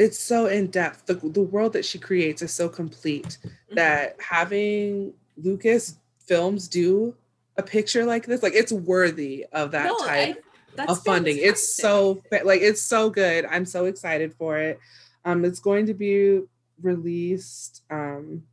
it's 0.00 0.18
so 0.18 0.46
in 0.46 0.68
depth. 0.68 1.06
The, 1.06 1.14
the 1.14 1.42
world 1.42 1.74
that 1.74 1.84
she 1.84 1.98
creates 1.98 2.40
is 2.40 2.52
so 2.52 2.70
complete 2.70 3.36
mm-hmm. 3.44 3.74
that 3.74 4.16
having 4.18 5.12
Lucas 5.36 5.98
films 6.26 6.68
do 6.68 7.14
a 7.58 7.62
picture 7.62 8.06
like 8.06 8.24
this, 8.24 8.42
like 8.42 8.54
it's 8.54 8.72
worthy 8.72 9.44
of 9.52 9.72
that 9.72 9.86
no, 9.86 9.98
type 10.06 10.42
I, 10.78 10.84
of 10.86 11.04
funding. 11.04 11.36
Fantastic. 11.36 11.50
It's 11.50 11.76
so 11.76 12.22
like 12.30 12.62
it's 12.62 12.82
so 12.82 13.10
good. 13.10 13.44
I'm 13.44 13.66
so 13.66 13.84
excited 13.84 14.32
for 14.34 14.56
it. 14.56 14.80
Um, 15.26 15.44
it's 15.44 15.60
going 15.60 15.84
to 15.86 15.94
be 15.94 16.40
released 16.80 17.82
um 17.90 18.44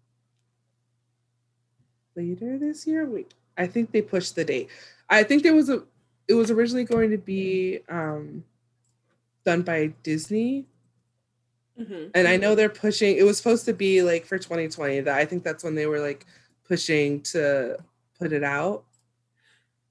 later 2.14 2.58
this 2.60 2.86
year. 2.86 3.06
Wait, 3.06 3.34
I 3.58 3.68
think 3.68 3.94
they 3.94 4.02
pushed 4.02 4.36
the 4.36 4.44
date. 4.44 4.68
I 5.10 5.24
think 5.24 5.44
there 5.44 5.56
was 5.56 5.70
a 5.70 5.84
it 6.28 6.34
was 6.34 6.52
originally 6.52 6.84
going 6.84 7.12
to 7.12 7.18
be 7.18 7.80
um 7.88 8.44
done 9.46 9.62
by 9.62 9.94
Disney 10.04 10.66
Mm-hmm. 11.80 12.10
And 12.16 12.28
I 12.28 12.38
know 12.38 12.56
they're 12.56 12.70
pushing, 12.70 13.18
it 13.18 13.24
was 13.24 13.38
supposed 13.38 13.66
to 13.66 13.74
be 13.74 14.02
like 14.02 14.26
for 14.26 14.38
2020, 14.38 15.02
that 15.02 15.18
I 15.18 15.26
think 15.26 15.44
that's 15.44 15.64
when 15.64 15.76
they 15.76 15.86
were 15.86 16.00
like 16.00 16.26
pushing 16.68 17.22
to 17.24 17.78
put 18.20 18.34
it 18.34 18.44
out. 18.44 18.84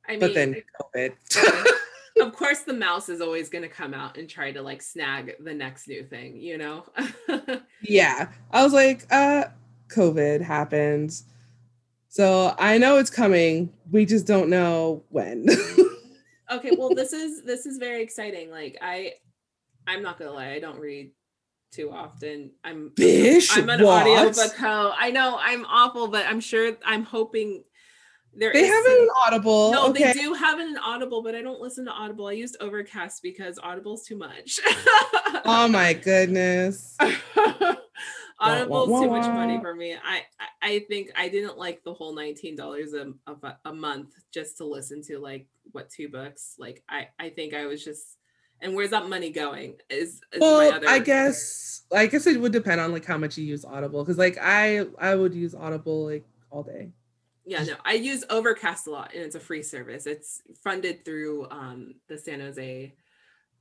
I 0.09 0.13
mean, 0.13 0.21
but 0.21 0.35
then 0.35 0.63
COVID. 0.95 1.13
of 2.21 2.35
course, 2.35 2.61
the 2.61 2.73
mouse 2.73 3.09
is 3.09 3.21
always 3.21 3.49
going 3.49 3.63
to 3.63 3.69
come 3.69 3.95
out 3.95 4.17
and 4.17 4.29
try 4.29 4.53
to 4.53 4.63
like 4.63 4.83
snag 4.83 5.35
the 5.41 5.55
next 5.55 5.89
new 5.89 6.05
thing, 6.05 6.41
you 6.41 6.59
know? 6.59 6.85
yeah. 7.83 8.29
I 8.51 8.63
was 8.63 8.73
like, 8.73 9.07
uh, 9.11 9.45
COVID 9.89 10.41
happened. 10.43 11.23
So 12.09 12.55
I 12.59 12.79
know 12.79 12.97
it's 12.97 13.11
coming. 13.11 13.73
We 13.91 14.07
just 14.07 14.27
don't 14.27 14.49
know 14.49 15.03
when. 15.11 15.47
okay, 16.51 16.71
well, 16.79 16.95
this 16.95 17.13
is 17.13 17.43
this 17.43 17.67
is 17.67 17.77
very 17.77 18.03
exciting. 18.03 18.51
Like 18.51 18.79
I 18.81 19.15
I'm 19.87 20.03
not 20.03 20.19
gonna 20.19 20.33
lie, 20.33 20.53
I 20.53 20.59
don't 20.59 20.79
read 20.79 21.11
too 21.73 21.91
often. 21.91 22.53
I'm 22.65 22.93
Bish, 22.95 23.57
I'm 23.57 23.69
an 23.69 23.83
what? 23.83 24.07
audiobook 24.07 24.55
hoe. 24.57 24.93
I 24.99 25.11
know 25.11 25.39
I'm 25.41 25.65
awful, 25.67 26.09
but 26.09 26.27
I'm 26.27 26.41
sure 26.41 26.73
I'm 26.85 27.05
hoping 27.05 27.65
there 28.39 28.53
they 28.53 28.67
have 28.67 28.85
an 28.85 29.09
audible. 29.25 29.73
No, 29.73 29.89
okay. 29.89 30.13
they 30.13 30.21
do 30.21 30.35
have 30.35 30.59
an 30.59 30.77
Audible, 30.77 31.23
but 31.23 31.35
I 31.35 31.41
don't 31.41 31.61
listen 31.61 31.87
to 31.87 31.91
Audible. 31.91 32.27
I 32.27 32.33
used 32.33 32.59
Overcast 32.61 33.23
because 33.23 33.59
Audible's 33.59 34.05
too 34.05 34.19
much. 34.19 34.61
Oh 35.49 35.69
my 35.69 35.93
goodness. 35.95 36.97
Audible's 38.39 38.89
wah, 38.91 39.01
too 39.03 39.11
much 39.11 39.27
money 39.27 39.59
for 39.61 39.75
me. 39.75 39.95
I 39.95 40.23
I- 40.41 40.47
I 40.63 40.81
think 40.81 41.13
I 41.17 41.29
didn't 41.29 41.57
like 41.57 41.85
the 41.85 41.95
whole 41.95 42.15
nineteen 42.15 42.57
dollars 42.57 42.93
a, 42.93 43.13
a 43.29 43.57
a 43.67 43.73
month 43.73 44.09
just 44.35 44.57
to 44.59 44.65
listen 44.65 45.01
to 45.05 45.19
like 45.19 45.47
what 45.71 45.89
two 45.89 46.09
books. 46.09 46.57
Like 46.59 46.83
I 46.89 47.09
I 47.21 47.31
think 47.31 47.55
I 47.55 47.67
was 47.67 47.85
just 47.85 48.16
and 48.61 48.75
where's 48.75 48.91
that 48.91 49.09
money 49.09 49.31
going? 49.31 49.77
Is, 49.91 50.21
is 50.33 50.41
my 50.41 50.47
Well, 50.47 50.73
other 50.75 50.89
I 50.89 50.99
guess 50.99 51.83
I 51.95 52.07
guess 52.07 52.27
it 52.27 52.41
would 52.41 52.53
depend 52.53 52.81
on 52.81 52.93
like 52.93 53.05
how 53.05 53.19
much 53.19 53.37
you 53.39 53.45
use 53.45 53.65
Audible 53.65 54.03
because 54.05 54.19
like 54.19 54.39
I 54.41 54.87
I 54.99 55.15
would 55.15 55.35
use 55.35 55.55
Audible 55.55 56.07
like 56.07 56.25
all 56.51 56.63
day. 56.63 56.91
yeah 57.45 57.63
no 57.65 57.75
I 57.85 57.95
use 57.95 58.25
Overcast 58.31 58.87
a 58.87 58.91
lot 58.91 59.13
and 59.15 59.23
it's 59.23 59.35
a 59.37 59.41
free 59.41 59.63
service. 59.63 60.07
It's 60.07 60.43
funded 60.65 61.05
through 61.05 61.49
um 61.51 61.95
the 62.09 62.19
San 62.19 62.41
Jose 62.41 62.95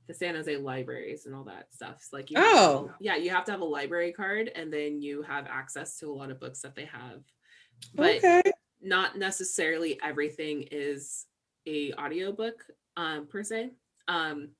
the 0.08 0.14
San 0.14 0.34
Jose 0.36 0.56
libraries 0.56 1.26
and 1.26 1.34
all 1.34 1.44
that 1.44 1.72
stuff. 1.74 1.96
It's 1.96 2.12
like 2.12 2.30
you 2.30 2.38
have 2.38 2.46
to 2.52 2.56
have 2.56 2.66
Oh. 2.68 2.90
yeah, 3.00 3.16
you 3.16 3.30
have 3.30 3.44
to 3.46 3.52
have 3.52 3.60
a 3.60 3.64
library 3.64 4.12
card 4.12 4.50
and 4.54 4.72
then 4.72 5.02
you 5.02 5.22
have 5.22 5.46
access 5.46 5.98
to 5.98 6.06
a 6.10 6.14
lot 6.14 6.30
of 6.30 6.40
books 6.40 6.60
that 6.62 6.74
they 6.74 6.84
have. 6.86 7.22
But 7.94 8.16
okay. 8.16 8.42
not 8.80 9.18
necessarily 9.18 10.00
everything 10.02 10.66
is 10.70 11.26
a 11.66 11.92
audiobook 11.94 12.64
um 12.96 13.26
per 13.26 13.42
se. 13.42 13.70
Um 14.08 14.50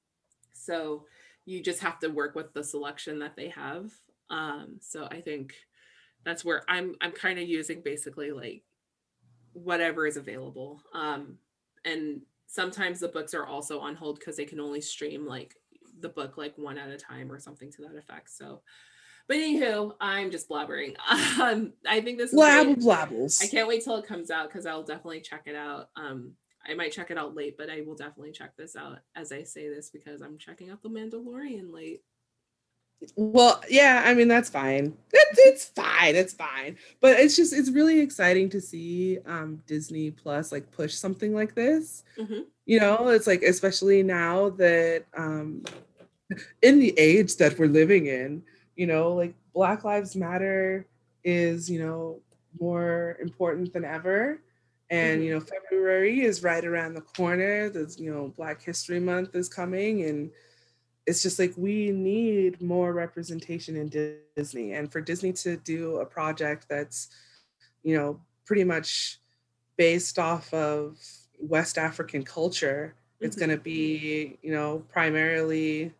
so 0.56 1.04
you 1.44 1.62
just 1.62 1.80
have 1.80 1.98
to 2.00 2.08
work 2.08 2.34
with 2.34 2.52
the 2.52 2.64
selection 2.64 3.18
that 3.20 3.36
they 3.36 3.48
have. 3.50 3.90
Um 4.30 4.78
so 4.80 5.06
I 5.10 5.20
think 5.20 5.54
that's 6.24 6.44
where 6.44 6.62
I'm 6.68 6.96
I'm 7.00 7.12
kind 7.12 7.38
of 7.38 7.48
using 7.48 7.82
basically 7.82 8.32
like 8.32 8.62
whatever 9.52 10.06
is 10.06 10.16
available. 10.16 10.82
Um 10.94 11.38
and 11.84 12.22
sometimes 12.46 13.00
the 13.00 13.08
books 13.08 13.34
are 13.34 13.46
also 13.46 13.80
on 13.80 13.94
hold 13.94 14.18
because 14.18 14.36
they 14.36 14.44
can 14.44 14.60
only 14.60 14.80
stream 14.80 15.26
like 15.26 15.54
the 16.00 16.08
book 16.08 16.36
like 16.36 16.56
one 16.56 16.78
at 16.78 16.90
a 16.90 16.96
time 16.96 17.30
or 17.30 17.38
something 17.38 17.70
to 17.72 17.82
that 17.82 17.96
effect. 17.96 18.30
So 18.30 18.62
but 19.28 19.38
anywho, 19.38 19.92
I'm 20.00 20.30
just 20.30 20.48
blabbering. 20.48 20.96
Um, 21.40 21.74
I 21.86 22.00
think 22.00 22.16
this 22.18 22.32
is. 22.32 22.38
Blabble 22.38 22.80
blabbles. 22.80 23.42
I 23.42 23.46
can't 23.46 23.68
wait 23.68 23.84
till 23.84 23.96
it 23.96 24.06
comes 24.06 24.30
out 24.30 24.48
because 24.48 24.64
I'll 24.64 24.82
definitely 24.82 25.20
check 25.20 25.42
it 25.46 25.54
out. 25.54 25.90
Um, 25.94 26.32
I 26.68 26.74
might 26.74 26.92
check 26.92 27.10
it 27.10 27.18
out 27.18 27.34
late, 27.34 27.56
but 27.56 27.70
I 27.70 27.82
will 27.82 27.94
definitely 27.94 28.32
check 28.32 28.56
this 28.56 28.76
out 28.76 28.98
as 29.14 29.32
I 29.32 29.42
say 29.42 29.68
this 29.68 29.90
because 29.90 30.20
I'm 30.20 30.38
checking 30.38 30.70
out 30.70 30.82
The 30.82 30.88
Mandalorian 30.88 31.72
late. 31.72 32.02
Well, 33.14 33.62
yeah, 33.68 34.02
I 34.06 34.14
mean 34.14 34.28
that's 34.28 34.48
fine. 34.48 34.96
It's, 35.12 35.38
it's 35.38 35.64
fine. 35.66 36.16
It's 36.16 36.32
fine. 36.32 36.78
But 37.00 37.20
it's 37.20 37.36
just 37.36 37.52
it's 37.52 37.70
really 37.70 38.00
exciting 38.00 38.48
to 38.50 38.60
see 38.60 39.18
um 39.26 39.62
Disney 39.66 40.10
Plus 40.10 40.50
like 40.50 40.70
push 40.70 40.94
something 40.94 41.34
like 41.34 41.54
this. 41.54 42.04
Mhm. 42.18 42.44
You 42.64 42.80
know, 42.80 43.08
it's 43.08 43.26
like 43.26 43.42
especially 43.42 44.02
now 44.02 44.50
that 44.50 45.04
um 45.16 45.62
in 46.62 46.78
the 46.78 46.98
age 46.98 47.36
that 47.36 47.58
we're 47.58 47.66
living 47.68 48.06
in, 48.06 48.42
you 48.76 48.86
know, 48.86 49.12
like 49.12 49.34
Black 49.54 49.84
Lives 49.84 50.16
Matter 50.16 50.86
is, 51.22 51.70
you 51.70 51.78
know, 51.78 52.20
more 52.58 53.18
important 53.20 53.72
than 53.72 53.84
ever. 53.84 54.40
And 54.90 55.24
you 55.24 55.34
know, 55.34 55.40
February 55.40 56.20
is 56.20 56.42
right 56.42 56.64
around 56.64 56.94
the 56.94 57.00
corner. 57.00 57.68
There's, 57.68 57.98
you 57.98 58.12
know, 58.12 58.28
Black 58.36 58.62
History 58.62 59.00
Month 59.00 59.34
is 59.34 59.48
coming 59.48 60.04
and 60.04 60.30
it's 61.06 61.22
just 61.22 61.38
like 61.38 61.54
we 61.56 61.92
need 61.92 62.60
more 62.60 62.92
representation 62.92 63.76
in 63.76 63.88
Disney 64.36 64.72
and 64.72 64.90
for 64.90 65.00
Disney 65.00 65.32
to 65.34 65.56
do 65.58 65.98
a 65.98 66.06
project 66.06 66.66
that's 66.68 67.08
you 67.84 67.96
know 67.96 68.20
pretty 68.44 68.64
much 68.64 69.20
based 69.76 70.18
off 70.18 70.52
of 70.52 70.98
West 71.38 71.78
African 71.78 72.24
culture 72.24 72.94
it's 73.20 73.36
Mhm. 73.36 73.40
going 73.40 73.50
to 73.50 73.56
be 73.58 74.38
you 74.42 74.50
know 74.52 74.84
primarily 74.88 75.92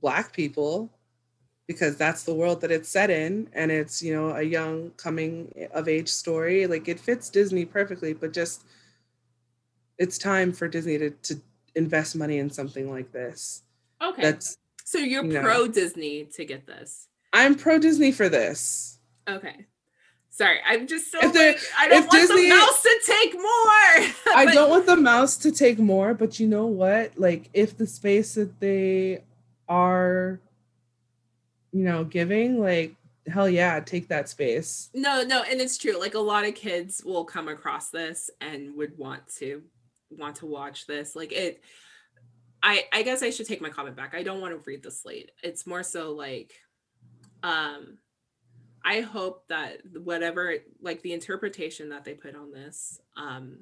black 0.00 0.32
people 0.32 0.95
because 1.66 1.96
that's 1.96 2.22
the 2.22 2.34
world 2.34 2.60
that 2.60 2.70
it's 2.70 2.88
set 2.88 3.10
in 3.10 3.48
and 3.52 3.70
it's 3.72 4.02
you 4.02 4.14
know 4.14 4.30
a 4.36 4.42
young 4.42 4.90
coming 4.96 5.52
of 5.72 5.88
age 5.88 6.08
story 6.08 6.66
like 6.66 6.88
it 6.88 7.00
fits 7.00 7.28
Disney 7.30 7.64
perfectly 7.64 8.12
but 8.12 8.32
just 8.32 8.64
it's 9.98 10.18
time 10.18 10.52
for 10.52 10.68
Disney 10.68 10.98
to, 10.98 11.10
to 11.10 11.40
invest 11.74 12.16
money 12.16 12.38
in 12.38 12.50
something 12.50 12.90
like 12.90 13.10
this 13.12 13.62
Okay. 14.02 14.22
that's 14.22 14.58
so 14.84 14.98
you're 14.98 15.24
you 15.24 15.32
know. 15.32 15.40
pro 15.42 15.66
Disney 15.66 16.24
to 16.34 16.44
get 16.44 16.66
this. 16.66 17.08
i'm 17.32 17.54
pro 17.54 17.78
disney 17.78 18.12
for 18.12 18.28
this 18.28 18.98
Okay. 19.28 19.66
Sorry, 20.30 20.58
I'm 20.66 20.86
just 20.86 21.10
so 21.10 21.18
like, 21.18 21.58
I 21.78 21.88
don't 21.88 22.00
want 22.06 22.10
Disney- 22.12 22.42
the 22.50 22.54
mouse 22.56 22.82
to 22.82 23.00
take 23.06 23.32
more. 23.34 24.34
i 24.36 24.50
don't 24.52 24.68
want 24.70 24.84
the 24.86 24.96
mouse 24.96 25.36
to 25.38 25.50
take 25.50 25.78
more 25.78 26.12
but 26.14 26.38
you 26.38 26.46
know 26.46 26.66
what 26.66 27.18
like 27.18 27.48
if 27.54 27.76
the 27.76 27.86
space 27.86 28.34
that 28.34 28.60
they 28.60 29.24
are 29.68 30.38
you 31.76 31.84
know 31.84 32.04
giving 32.04 32.58
like 32.58 32.94
hell 33.28 33.48
yeah 33.48 33.80
take 33.80 34.08
that 34.08 34.28
space 34.28 34.88
No, 34.94 35.22
no, 35.22 35.42
and 35.42 35.60
it's 35.60 35.76
true. 35.76 35.98
Like 35.98 36.14
a 36.14 36.18
lot 36.20 36.46
of 36.46 36.54
kids 36.54 37.02
will 37.04 37.24
come 37.24 37.48
across 37.48 37.90
this 37.90 38.30
and 38.40 38.74
would 38.76 38.96
want 38.96 39.26
to 39.38 39.62
want 40.10 40.36
to 40.36 40.46
watch 40.46 40.86
this. 40.86 41.16
Like 41.16 41.32
it 41.32 41.60
I 42.62 42.84
I 42.92 43.02
guess 43.02 43.22
I 43.22 43.30
should 43.30 43.46
take 43.46 43.60
my 43.60 43.68
comment 43.68 43.96
back. 43.96 44.14
I 44.14 44.22
don't 44.22 44.40
want 44.40 44.54
to 44.54 44.70
read 44.70 44.82
the 44.82 44.90
slate. 44.90 45.32
It's 45.42 45.66
more 45.66 45.82
so 45.82 46.12
like 46.12 46.54
um 47.42 47.98
I 48.84 49.00
hope 49.00 49.48
that 49.48 49.78
whatever 50.04 50.54
like 50.80 51.02
the 51.02 51.12
interpretation 51.12 51.90
that 51.90 52.04
they 52.04 52.14
put 52.14 52.36
on 52.36 52.52
this 52.52 53.00
um 53.16 53.58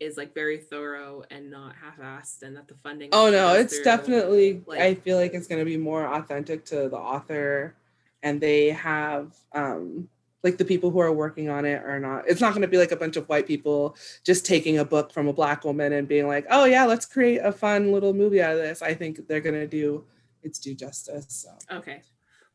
is 0.00 0.16
like 0.16 0.34
very 0.34 0.58
thorough 0.58 1.22
and 1.30 1.50
not 1.50 1.74
half-assed 1.76 2.42
and 2.42 2.56
that 2.56 2.66
the 2.68 2.74
funding 2.82 3.08
oh 3.12 3.30
no 3.30 3.54
it's 3.54 3.76
through, 3.76 3.84
definitely 3.84 4.62
like- 4.66 4.80
i 4.80 4.94
feel 4.94 5.16
like 5.16 5.32
it's 5.34 5.46
going 5.46 5.58
to 5.58 5.64
be 5.64 5.76
more 5.76 6.04
authentic 6.06 6.64
to 6.64 6.88
the 6.88 6.96
author 6.96 7.74
and 8.22 8.40
they 8.40 8.70
have 8.70 9.34
um 9.54 10.08
like 10.42 10.58
the 10.58 10.64
people 10.64 10.90
who 10.90 10.98
are 10.98 11.12
working 11.12 11.48
on 11.48 11.64
it 11.64 11.82
are 11.84 12.00
not 12.00 12.24
it's 12.28 12.40
not 12.40 12.50
going 12.50 12.62
to 12.62 12.68
be 12.68 12.76
like 12.76 12.92
a 12.92 12.96
bunch 12.96 13.16
of 13.16 13.26
white 13.28 13.46
people 13.46 13.96
just 14.24 14.44
taking 14.44 14.78
a 14.78 14.84
book 14.84 15.12
from 15.12 15.28
a 15.28 15.32
black 15.32 15.64
woman 15.64 15.92
and 15.92 16.08
being 16.08 16.26
like 16.26 16.44
oh 16.50 16.64
yeah 16.64 16.84
let's 16.84 17.06
create 17.06 17.38
a 17.38 17.52
fun 17.52 17.92
little 17.92 18.12
movie 18.12 18.42
out 18.42 18.52
of 18.52 18.58
this 18.58 18.82
i 18.82 18.92
think 18.92 19.26
they're 19.28 19.40
going 19.40 19.54
to 19.54 19.66
do 19.66 20.04
its 20.42 20.58
due 20.58 20.74
justice 20.74 21.26
so 21.28 21.76
Okay. 21.76 22.02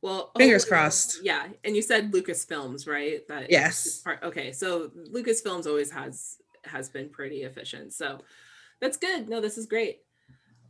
Well, 0.01 0.31
Fingers 0.37 0.63
crossed. 0.63 1.19
Yeah, 1.25 1.47
and 1.65 1.75
you 1.75 1.81
said 1.81 2.13
Lucasfilms, 2.13 2.87
right? 2.87 3.27
That 3.27 3.51
Yes. 3.51 3.97
part- 3.99 4.23
okay, 4.23 4.53
so 4.53 4.87
Lucasfilms 5.11 5.67
always 5.67 5.91
has 5.91 6.37
has 6.69 6.89
been 6.89 7.09
pretty 7.09 7.43
efficient, 7.43 7.93
so 7.93 8.19
that's 8.79 8.97
good. 8.97 9.29
No, 9.29 9.41
this 9.41 9.57
is 9.57 9.65
great. 9.65 9.99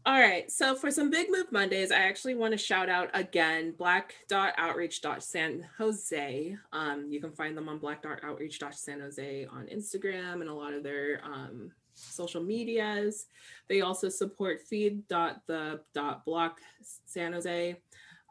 All 0.05 0.19
right, 0.19 0.49
so 0.49 0.75
for 0.75 0.89
some 0.89 1.09
big 1.09 1.27
move 1.29 1.51
Mondays, 1.51 1.91
I 1.91 1.97
actually 1.97 2.33
want 2.33 2.53
to 2.53 2.57
shout 2.57 2.89
out 2.89 3.09
again 3.13 3.73
black.outreach.san 3.77 5.65
Jose. 5.77 6.57
Um, 6.71 7.07
you 7.09 7.19
can 7.19 7.31
find 7.31 7.55
them 7.55 7.67
on 7.67 7.79
black.outreach.san 7.79 9.01
Jose 9.01 9.47
on 9.51 9.67
Instagram 9.67 10.41
and 10.41 10.49
a 10.49 10.53
lot 10.53 10.73
of 10.73 10.83
their 10.83 11.21
um, 11.23 11.71
social 11.95 12.41
medias. 12.41 13.25
They 13.67 13.81
also 13.81 14.07
support 14.07 14.61
feed.the.block 14.61 16.61
San 17.05 17.33
Jose. 17.33 17.75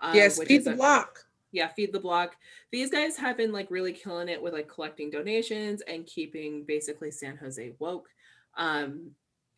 um, 0.01 0.15
yes 0.15 0.43
feed 0.43 0.65
the 0.65 0.73
block 0.73 1.27
yeah 1.53 1.69
feed 1.69 1.93
the 1.93 2.01
block. 2.01 2.37
These 2.71 2.91
guys 2.91 3.17
have 3.17 3.37
been 3.37 3.53
like 3.53 3.71
really 3.71 3.93
killing 3.93 4.29
it 4.29 4.43
with 4.43 4.53
like 4.53 4.69
collecting 4.69 5.11
donations 5.11 5.83
and 5.83 6.07
keeping 6.07 6.65
basically 6.65 7.11
san 7.11 7.37
jose 7.37 7.73
woke 7.79 8.09
um 8.57 9.11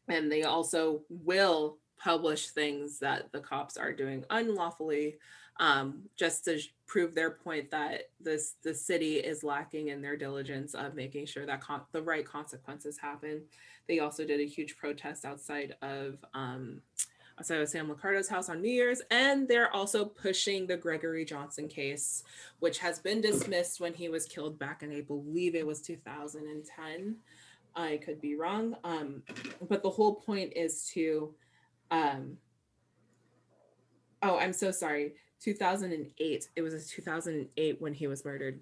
and 0.08 0.30
they 0.30 0.42
also 0.42 1.02
will 1.08 1.78
publish 1.98 2.48
things 2.48 2.98
that 2.98 3.30
the 3.32 3.40
cops 3.40 3.76
are 3.76 3.92
doing 3.92 4.24
unlawfully 4.30 5.18
um 5.58 6.02
just 6.16 6.44
to 6.44 6.58
prove 6.86 7.14
their 7.14 7.30
point 7.30 7.70
that 7.70 8.08
this 8.20 8.54
the 8.62 8.74
city 8.74 9.16
is 9.16 9.44
lacking 9.44 9.88
in 9.88 10.02
their 10.02 10.16
diligence 10.16 10.74
of 10.74 10.94
making 10.94 11.24
sure 11.24 11.46
that 11.46 11.60
con- 11.60 11.82
the 11.92 12.02
right 12.02 12.26
consequences 12.26 12.98
happen. 12.98 13.42
They 13.86 14.00
also 14.00 14.24
did 14.24 14.40
a 14.40 14.46
huge 14.46 14.76
protest 14.76 15.24
outside 15.24 15.76
of 15.82 16.16
um 16.34 16.82
of 17.48 17.68
Sam 17.68 17.88
Liccardo's 17.88 18.28
house 18.28 18.48
on 18.48 18.60
New 18.60 18.70
Year's, 18.70 19.00
and 19.10 19.48
they're 19.48 19.74
also 19.74 20.04
pushing 20.04 20.66
the 20.66 20.76
Gregory 20.76 21.24
Johnson 21.24 21.68
case, 21.68 22.24
which 22.58 22.78
has 22.78 22.98
been 22.98 23.20
dismissed 23.20 23.80
when 23.80 23.94
he 23.94 24.08
was 24.08 24.26
killed 24.26 24.58
back 24.58 24.82
in, 24.82 24.92
I 24.92 25.00
believe 25.00 25.54
it 25.54 25.66
was 25.66 25.80
2010. 25.80 27.16
I 27.74 28.00
could 28.04 28.20
be 28.20 28.36
wrong. 28.36 28.76
Um, 28.84 29.22
but 29.68 29.82
the 29.82 29.90
whole 29.90 30.16
point 30.16 30.52
is 30.56 30.90
to, 30.94 31.34
um, 31.90 32.36
oh, 34.22 34.36
I'm 34.38 34.52
so 34.52 34.70
sorry. 34.70 35.14
2008. 35.40 36.48
It 36.54 36.62
was 36.62 36.88
2008 36.88 37.80
when 37.80 37.94
he 37.94 38.06
was 38.06 38.24
murdered, 38.24 38.60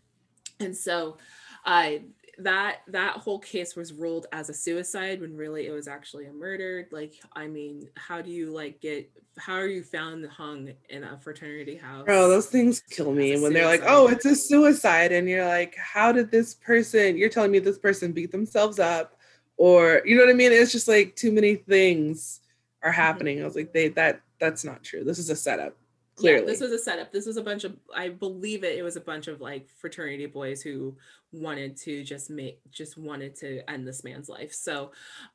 and 0.61 0.77
so, 0.77 1.19
uh, 1.65 1.91
that 2.39 2.79
that 2.87 3.17
whole 3.17 3.39
case 3.39 3.75
was 3.75 3.93
ruled 3.93 4.27
as 4.33 4.49
a 4.49 4.55
suicide 4.55 5.21
when 5.21 5.37
really 5.37 5.67
it 5.67 5.73
was 5.73 5.89
actually 5.89 6.27
a 6.27 6.33
murder 6.33 6.87
like 6.93 7.15
i 7.35 7.49
mean 7.49 7.89
how 7.97 8.23
do 8.23 8.31
you 8.31 8.53
like 8.53 8.81
get 8.81 9.11
how 9.39 9.55
are 9.55 9.67
you 9.67 9.83
found 9.83 10.27
hung 10.27 10.71
in 10.89 11.05
a 11.05 11.19
fraternity 11.19 11.77
house 11.77 12.05
Bro, 12.05 12.29
those 12.29 12.47
things 12.47 12.81
kill 12.91 13.13
me 13.13 13.41
when 13.41 13.53
they're 13.53 13.67
like, 13.67 13.83
oh, 13.87 14.09
it's 14.09 14.25
a 14.25 14.35
suicide. 14.35 15.13
And 15.13 15.29
you're 15.29 15.47
like, 15.47 15.77
how 15.77 16.13
did 16.13 16.31
this 16.31 16.55
person, 16.55 17.17
you're 17.17 17.29
telling 17.29 17.51
me 17.51 17.59
this 17.59 17.79
person 17.79 18.13
beat 18.13 18.33
themselves 18.33 18.79
up? 18.79 19.17
Or, 19.57 20.03
you 20.05 20.17
know 20.17 20.25
what 20.25 20.31
I 20.31 20.35
mean? 20.35 20.53
It's 20.53 20.73
just 20.73 20.89
like 20.89 21.17
too 21.17 21.33
many 21.33 21.57
things 21.57 22.41
are 22.83 22.91
mm-hmm. 22.91 23.01
happening. 23.01 23.41
I 23.41 23.45
was 23.45 23.57
like, 23.57 23.73
they, 23.73 23.89
that, 23.89 24.21
that's 24.41 24.65
not 24.65 24.83
true. 24.83 25.05
This 25.05 25.19
is 25.19 25.31
a 25.31 25.37
setup. 25.37 25.77
Clearly. 26.17 26.41
Yeah, 26.41 26.47
this 26.47 26.61
was 26.61 26.73
a 26.73 26.79
setup. 26.79 27.13
This 27.13 27.27
was 27.27 27.37
a 27.37 27.43
bunch 27.43 27.65
of, 27.65 27.77
I 27.95 28.09
believe 28.09 28.65
it, 28.65 28.77
it 28.77 28.83
was 28.83 28.97
a 28.97 29.01
bunch 29.01 29.29
of 29.29 29.41
like 29.41 29.69
fraternity 29.81 30.27
boys 30.27 30.63
who 30.63 30.97
wanted 31.33 31.77
to 31.79 32.05
just 32.05 32.31
make, 32.31 32.61
just 32.71 32.97
wanted 32.97 33.35
to 33.37 33.69
end 33.71 33.87
this 33.87 34.05
man's 34.05 34.29
life. 34.29 34.53
So, 34.53 34.93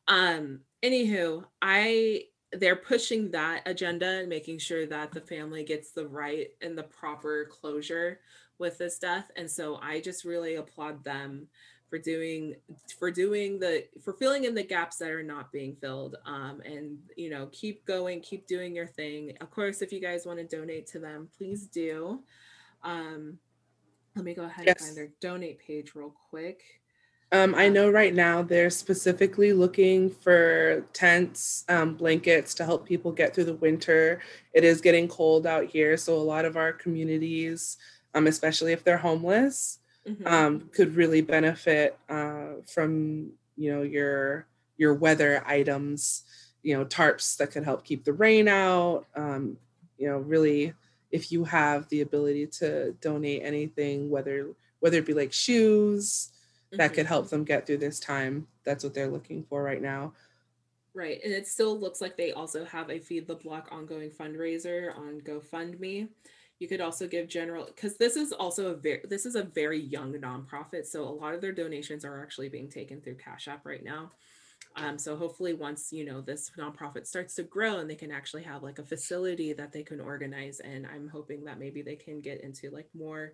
um, 0.07 0.61
anywho, 0.84 1.44
I, 1.61 2.24
they're 2.52 2.76
pushing 2.76 3.32
that 3.32 3.64
agenda 3.65 4.20
and 4.20 4.30
making 4.30 4.60
sure 4.60 4.86
that 4.86 5.11
the 5.11 5.22
family 5.22 5.64
gets 5.64 5.91
the 5.91 6.07
right 6.07 6.49
and 6.61 6.78
the 6.78 6.84
proper 6.84 7.45
closure 7.45 8.20
with 8.60 8.78
this 8.78 8.99
death. 8.99 9.32
And 9.36 9.49
so 9.49 9.80
I 9.82 9.99
just 9.99 10.24
really 10.24 10.56
applaud 10.56 11.03
them 11.03 11.48
for 11.94 11.99
doing 11.99 12.56
for 12.98 13.11
doing 13.11 13.60
the 13.60 13.86
for 14.02 14.14
filling 14.14 14.45
in 14.45 14.56
the 14.56 14.64
gaps 14.64 14.98
that 14.98 15.11
are 15.11 15.22
not 15.22 15.52
being 15.52 15.76
filled 15.76 16.15
um, 16.26 16.60
and 16.65 16.98
you 17.15 17.30
know 17.30 17.48
keep 17.52 17.86
going 17.86 18.20
keep 18.20 18.48
doing 18.48 18.76
your 18.76 18.88
thing 18.88 19.38
of 19.41 19.52
course 19.52 19.84
if 19.84 19.94
you 19.94 20.02
guys 20.02 20.26
want 20.26 20.40
to 20.40 20.57
donate 20.57 20.88
to 20.88 20.98
them 20.98 21.30
please 21.38 21.68
do 21.68 22.20
um, 22.84 23.38
let 24.15 24.26
me 24.26 24.34
go 24.34 24.44
ahead 24.44 24.65
yes. 24.65 24.76
and 24.80 24.88
find 24.88 24.98
their 24.98 25.10
donate 25.22 25.60
page 25.60 25.94
real 25.95 26.14
quick 26.30 26.61
um, 27.34 27.56
I 27.56 27.68
know 27.68 27.90
right 27.90 28.14
now 28.14 28.44
they're 28.44 28.69
specifically 28.69 29.53
looking 29.53 30.11
for 30.11 30.85
tents, 30.94 31.65
um, 31.68 31.95
blankets 31.95 32.53
to 32.53 32.64
help 32.64 32.85
people 32.85 33.11
get 33.11 33.34
through 33.34 33.45
the 33.45 33.56
winter. 33.56 34.22
It 34.53 34.64
is 34.64 34.81
getting 34.81 35.07
cold 35.07 35.48
out 35.48 35.65
here, 35.65 35.98
so 35.98 36.14
a 36.14 36.22
lot 36.22 36.45
of 36.45 36.57
our 36.57 36.72
communities, 36.72 37.77
um, 38.14 38.27
especially 38.27 38.72
if 38.72 38.84
they're 38.84 38.98
homeless, 38.98 39.80
mm-hmm. 40.07 40.27
um, 40.27 40.69
could 40.73 40.95
really 40.95 41.22
benefit 41.22 41.98
uh, 42.07 42.61
from 42.68 43.31
you 43.57 43.72
know 43.72 43.81
your 43.81 44.45
your 44.77 44.94
weather 44.94 45.44
items 45.45 46.23
you 46.64 46.76
know 46.76 46.85
tarps 46.85 47.38
that 47.38 47.52
could 47.52 47.64
help 47.64 47.84
keep 47.84 48.03
the 48.03 48.14
rain 48.14 48.48
out 48.48 49.06
um, 49.15 49.57
you 49.98 50.07
know 50.07 50.18
really 50.18 50.73
if 51.14 51.31
you 51.31 51.45
have 51.45 51.88
the 51.90 52.02
ability 52.02 52.48
to 52.48 52.91
donate 52.99 53.41
anything 53.44 54.10
whether 54.10 54.49
whether 54.81 54.98
it 54.98 55.06
be 55.06 55.14
like 55.14 55.31
shoes 55.31 56.31
mm-hmm. 56.68 56.77
that 56.77 56.94
could 56.94 57.06
help 57.06 57.30
them 57.30 57.44
get 57.44 57.65
through 57.65 57.77
this 57.77 57.99
time 57.99 58.48
that's 58.65 58.84
what 58.84 58.94
they're 58.94 59.07
looking 59.07 59.44
for 59.44 59.64
right 59.64 59.81
now 59.81 60.11
right 60.94 61.22
and 61.23 61.31
it 61.31 61.48
still 61.48 61.80
looks 61.80 62.02
like 62.02 62.18
they 62.18 62.31
also 62.31 62.65
have 62.65 62.90
a 62.90 62.99
feed 62.99 63.27
the 63.27 63.35
block 63.35 63.69
ongoing 63.72 64.10
fundraiser 64.10 64.98
on 64.98 65.22
gofundme 65.22 66.10
you 66.60 66.69
could 66.69 66.81
also 66.81 67.07
give 67.07 67.27
general 67.27 67.65
because 67.65 67.98
this 67.98 68.15
is 68.15 68.31
also 68.31 68.68
a 68.68 68.73
very 68.73 69.02
this 69.10 69.26
is 69.26 69.35
a 69.35 69.44
very 69.44 69.80
young 69.80 70.14
nonprofit. 70.14 70.85
So 70.85 71.03
a 71.03 71.10
lot 71.10 71.34
of 71.34 71.41
their 71.41 71.52
donations 71.52 72.06
are 72.06 72.22
actually 72.22 72.48
being 72.48 72.69
taken 72.69 73.02
through 73.02 73.15
Cash 73.15 73.49
App 73.49 73.65
right 73.65 73.84
now. 73.84 74.11
Um, 74.76 74.98
so 74.98 75.16
hopefully 75.16 75.54
once 75.54 75.91
you 75.91 76.04
know 76.04 76.22
this 76.22 76.52
nonprofit 76.58 77.06
starts 77.06 77.36
to 77.36 77.44
grow 77.44 77.78
and 77.78 77.90
they 77.90 77.95
can 77.95 78.12
actually 78.12 78.44
have 78.44 78.64
like 78.64 78.80
a 78.80 78.84
facility 78.84 79.54
that 79.54 79.72
they 79.72 79.84
can 79.84 80.02
organize 80.02 80.60
and 80.60 80.88
I'm 80.88 81.08
hoping 81.08 81.44
that 81.45 81.60
maybe 81.60 81.82
they 81.82 81.95
can 81.95 82.22
get 82.22 82.41
into 82.41 82.72
like 82.72 82.90
more 82.95 83.34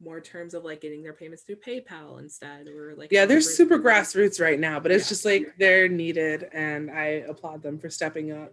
more 0.00 0.20
terms 0.20 0.54
of 0.54 0.64
like 0.64 0.80
getting 0.80 1.02
their 1.02 1.12
payments 1.12 1.42
through 1.42 1.56
PayPal 1.56 2.20
instead 2.20 2.68
or 2.68 2.94
like 2.96 3.10
yeah 3.10 3.26
they're 3.26 3.40
super 3.40 3.78
grassroots 3.78 4.40
right 4.40 4.60
now 4.60 4.78
but 4.78 4.92
it's 4.92 5.06
yeah. 5.06 5.08
just 5.08 5.24
like 5.24 5.54
they're 5.58 5.88
needed 5.88 6.48
and 6.52 6.90
I 6.90 7.24
applaud 7.28 7.62
them 7.62 7.78
for 7.80 7.90
stepping 7.90 8.30
up. 8.30 8.52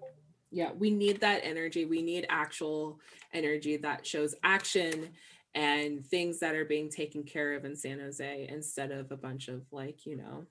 Yeah 0.51 0.71
we 0.71 0.89
need 0.89 1.21
that 1.21 1.41
energy. 1.43 1.85
We 1.85 2.01
need 2.01 2.25
actual 2.29 2.99
energy 3.33 3.77
that 3.77 4.07
shows 4.07 4.33
action 4.43 5.09
and 5.53 6.05
things 6.05 6.39
that 6.39 6.55
are 6.55 6.65
being 6.65 6.89
taken 6.89 7.23
care 7.23 7.53
of 7.53 7.65
in 7.65 7.75
san 7.75 7.99
jose 7.99 8.47
instead 8.49 8.91
of 8.91 9.11
a 9.11 9.17
bunch 9.17 9.47
of 9.47 9.61
like 9.71 10.05
you 10.05 10.17
know 10.17 10.45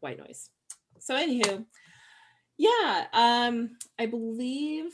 white 0.00 0.18
noise 0.18 0.50
so 0.98 1.14
anywho 1.14 1.64
yeah 2.56 3.06
um 3.12 3.76
i 3.98 4.06
believe 4.06 4.92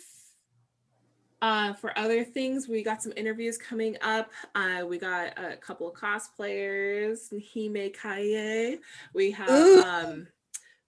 uh, 1.42 1.72
for 1.72 1.98
other 1.98 2.22
things, 2.22 2.68
we 2.68 2.84
got 2.84 3.02
some 3.02 3.12
interviews 3.16 3.58
coming 3.58 3.96
up. 4.00 4.30
Uh, 4.54 4.84
we 4.88 4.96
got 4.96 5.36
a 5.36 5.56
couple 5.56 5.88
of 5.88 5.94
cosplayers, 5.94 7.32
Hime 7.52 7.90
Kaye. 7.90 8.78
We 9.12 9.32
have 9.32 9.84
um, 9.84 10.28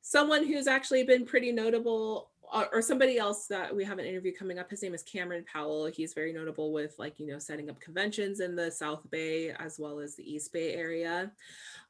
someone 0.01 0.47
who's 0.47 0.69
actually 0.69 1.03
been 1.03 1.27
pretty 1.27 1.51
notable 1.51 2.31
or 2.73 2.81
somebody 2.81 3.19
else 3.19 3.47
that 3.49 3.75
we 3.75 3.85
have 3.85 3.99
an 3.99 4.05
interview 4.05 4.33
coming 4.33 4.59
up. 4.59 4.71
His 4.71 4.83
name 4.83 4.95
is 4.95 5.03
Cameron 5.03 5.45
Powell. 5.53 5.87
He's 5.87 6.15
very 6.15 6.33
notable 6.33 6.73
with 6.73 6.95
like, 6.99 7.19
you 7.19 7.27
know, 7.27 7.39
setting 7.39 7.69
up 7.69 7.81
conventions 7.81 8.41
in 8.41 8.55
the 8.55 8.71
South 8.71 9.09
Bay 9.11 9.51
as 9.51 9.79
well 9.79 9.99
as 9.99 10.15
the 10.15 10.23
East 10.23 10.53
Bay 10.53 10.75
area. 10.75 11.33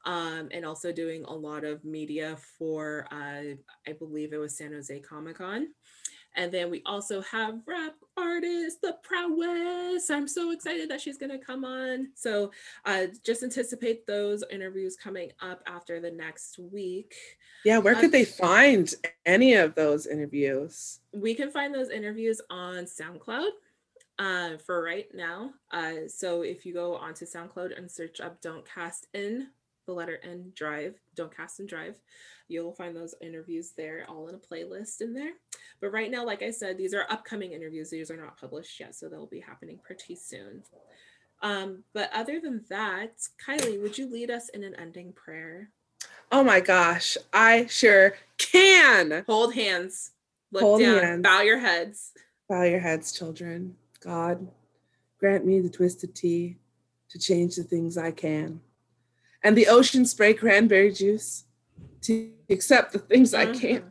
Um, 0.05 0.49
and 0.51 0.65
also 0.65 0.91
doing 0.91 1.23
a 1.25 1.33
lot 1.33 1.63
of 1.63 1.83
media 1.83 2.37
for, 2.57 3.07
uh, 3.11 3.55
I 3.87 3.93
believe 3.97 4.33
it 4.33 4.37
was 4.37 4.57
San 4.57 4.71
Jose 4.73 4.99
Comic 5.01 5.37
Con. 5.37 5.67
And 6.35 6.51
then 6.51 6.69
we 6.69 6.81
also 6.85 7.21
have 7.21 7.61
rap 7.65 7.95
artist, 8.17 8.81
the 8.81 8.97
prowess. 9.03 10.09
I'm 10.09 10.27
so 10.27 10.51
excited 10.51 10.89
that 10.89 11.01
she's 11.01 11.17
going 11.17 11.31
to 11.31 11.37
come 11.37 11.65
on. 11.65 12.09
So 12.15 12.51
uh, 12.85 13.07
just 13.23 13.43
anticipate 13.43 14.05
those 14.05 14.43
interviews 14.51 14.95
coming 14.95 15.31
up 15.41 15.63
after 15.67 15.99
the 15.99 16.11
next 16.11 16.59
week. 16.59 17.15
Yeah, 17.63 17.79
where 17.79 17.95
could 17.95 18.05
uh, 18.05 18.09
they 18.09 18.25
find 18.25 18.93
any 19.25 19.53
of 19.55 19.75
those 19.75 20.07
interviews? 20.07 20.99
We 21.13 21.33
can 21.33 21.51
find 21.51 21.73
those 21.73 21.89
interviews 21.89 22.41
on 22.49 22.85
SoundCloud 22.85 23.49
uh, 24.19 24.57
for 24.57 24.83
right 24.83 25.07
now. 25.13 25.51
Uh, 25.71 26.07
so 26.07 26.41
if 26.43 26.65
you 26.65 26.73
go 26.73 26.95
onto 26.95 27.25
SoundCloud 27.25 27.77
and 27.77 27.89
search 27.89 28.21
up 28.21 28.41
Don't 28.41 28.65
Cast 28.67 29.07
In, 29.13 29.47
the 29.85 29.93
letter 29.93 30.19
N 30.23 30.51
Drive, 30.55 30.95
Don't 31.15 31.35
Cast 31.35 31.59
and 31.59 31.69
Drive, 31.69 31.99
You'll 32.47 32.73
find 32.73 32.95
those 32.95 33.15
interviews 33.21 33.71
there 33.75 34.05
all 34.07 34.27
in 34.27 34.35
a 34.35 34.37
playlist 34.37 35.01
in 35.01 35.13
there. 35.13 35.31
But 35.81 35.91
right 35.91 36.11
now, 36.11 36.23
like 36.23 36.43
I 36.43 36.51
said, 36.51 36.77
these 36.77 36.93
are 36.93 37.07
upcoming 37.09 37.53
interviews. 37.53 37.89
These 37.89 38.11
are 38.11 38.17
not 38.17 38.39
published 38.39 38.79
yet, 38.79 38.93
so 38.93 39.09
they'll 39.09 39.25
be 39.25 39.39
happening 39.39 39.79
pretty 39.83 40.15
soon. 40.15 40.61
Um, 41.41 41.83
but 41.93 42.11
other 42.13 42.39
than 42.39 42.63
that, 42.69 43.27
Kylie, 43.45 43.81
would 43.81 43.97
you 43.97 44.11
lead 44.11 44.29
us 44.29 44.49
in 44.49 44.63
an 44.63 44.75
ending 44.75 45.11
prayer? 45.13 45.71
Oh 46.31 46.43
my 46.43 46.59
gosh, 46.59 47.17
I 47.33 47.65
sure 47.65 48.15
can. 48.37 49.23
Hold 49.27 49.55
hands. 49.55 50.11
Look 50.51 50.61
Hold 50.61 50.81
down. 50.81 51.03
Hands. 51.03 51.23
Bow 51.23 51.41
your 51.41 51.59
heads. 51.59 52.11
Bow 52.47 52.63
your 52.63 52.79
heads, 52.79 53.11
children. 53.11 53.75
God, 54.01 54.47
grant 55.19 55.45
me 55.45 55.59
the 55.61 55.69
twisted 55.69 56.13
tea 56.13 56.57
to 57.09 57.17
change 57.17 57.55
the 57.55 57.63
things 57.63 57.97
I 57.97 58.11
can. 58.11 58.61
And 59.45 59.55
the 59.55 59.67
ocean 59.67 60.07
spray 60.07 60.33
cranberry 60.33 60.91
juice 60.91 61.43
to 62.01 62.31
accept 62.49 62.93
the 62.93 62.99
things 62.99 63.31
mm-hmm. 63.31 63.51
I 63.51 63.57
can't. 63.57 63.85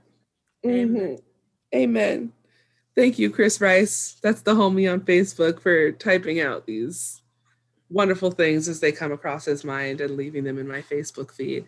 Mm-hmm. 0.67 0.97
Amen. 0.97 1.19
Amen. 1.73 2.33
Thank 2.97 3.21
you, 3.21 3.31
Chris 3.31 3.61
Rice. 3.61 4.17
That's 4.21 4.43
the 4.43 4.55
homie 4.55 4.93
on 4.93 5.03
Facebook 5.03 5.61
for 5.61 5.93
typing 5.93 6.41
out 6.41 6.67
these 6.67 7.23
wonderful 7.89 8.33
things 8.33 8.67
as 8.67 8.81
they 8.81 8.91
come 8.91 9.13
across 9.13 9.45
his 9.45 9.63
mind 9.63 10.01
and 10.01 10.17
leaving 10.17 10.43
them 10.43 10.59
in 10.59 10.67
my 10.67 10.83
Facebook 10.83 11.31
feed. 11.31 11.67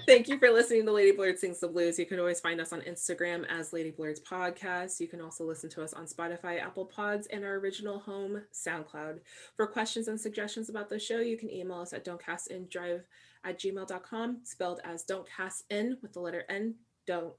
Thank 0.06 0.28
you 0.28 0.38
for 0.38 0.50
listening 0.50 0.86
to 0.86 0.92
Lady 0.92 1.12
Blurred 1.12 1.38
Sings 1.38 1.60
the 1.60 1.68
Blues. 1.68 1.98
You 1.98 2.06
can 2.06 2.18
always 2.18 2.40
find 2.40 2.60
us 2.60 2.72
on 2.72 2.80
Instagram 2.82 3.44
as 3.48 3.72
Lady 3.72 3.90
Blurred's 3.90 4.20
Podcast. 4.20 5.00
You 5.00 5.08
can 5.08 5.20
also 5.20 5.44
listen 5.44 5.70
to 5.70 5.82
us 5.82 5.92
on 5.92 6.06
Spotify, 6.06 6.60
Apple 6.60 6.86
Pods, 6.86 7.26
and 7.28 7.44
our 7.44 7.54
original 7.54 7.98
home, 7.98 8.42
SoundCloud. 8.52 9.20
For 9.56 9.66
questions 9.66 10.08
and 10.08 10.20
suggestions 10.20 10.68
about 10.68 10.88
the 10.88 10.98
show, 10.98 11.18
you 11.18 11.36
can 11.36 11.50
email 11.50 11.80
us 11.80 11.92
at 11.92 12.04
don'tcastindrive 12.04 13.02
at 13.44 13.58
gmail.com, 13.58 14.38
spelled 14.44 14.80
as 14.84 15.02
don't 15.04 15.28
cast 15.28 15.64
in 15.70 15.96
with 16.02 16.12
the 16.12 16.20
letter 16.20 16.44
N. 16.48 16.74
Don't 17.06 17.32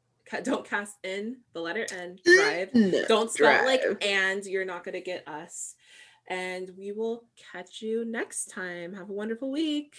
don't 0.43 0.65
cast 0.65 0.97
in 1.03 1.37
the 1.53 1.61
letter 1.61 1.85
N 1.91 2.19
drive. 2.23 2.73
No, 2.73 3.05
don't 3.07 3.31
spell 3.31 3.63
drive. 3.63 3.65
like 3.65 3.81
and 4.01 4.45
you're 4.45 4.65
not 4.65 4.83
gonna 4.83 5.01
get 5.01 5.27
us. 5.27 5.75
And 6.27 6.71
we 6.77 6.91
will 6.91 7.25
catch 7.51 7.81
you 7.81 8.05
next 8.05 8.45
time. 8.45 8.93
Have 8.93 9.09
a 9.09 9.13
wonderful 9.13 9.51
week. 9.51 9.95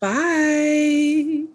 Bye. 0.00 1.46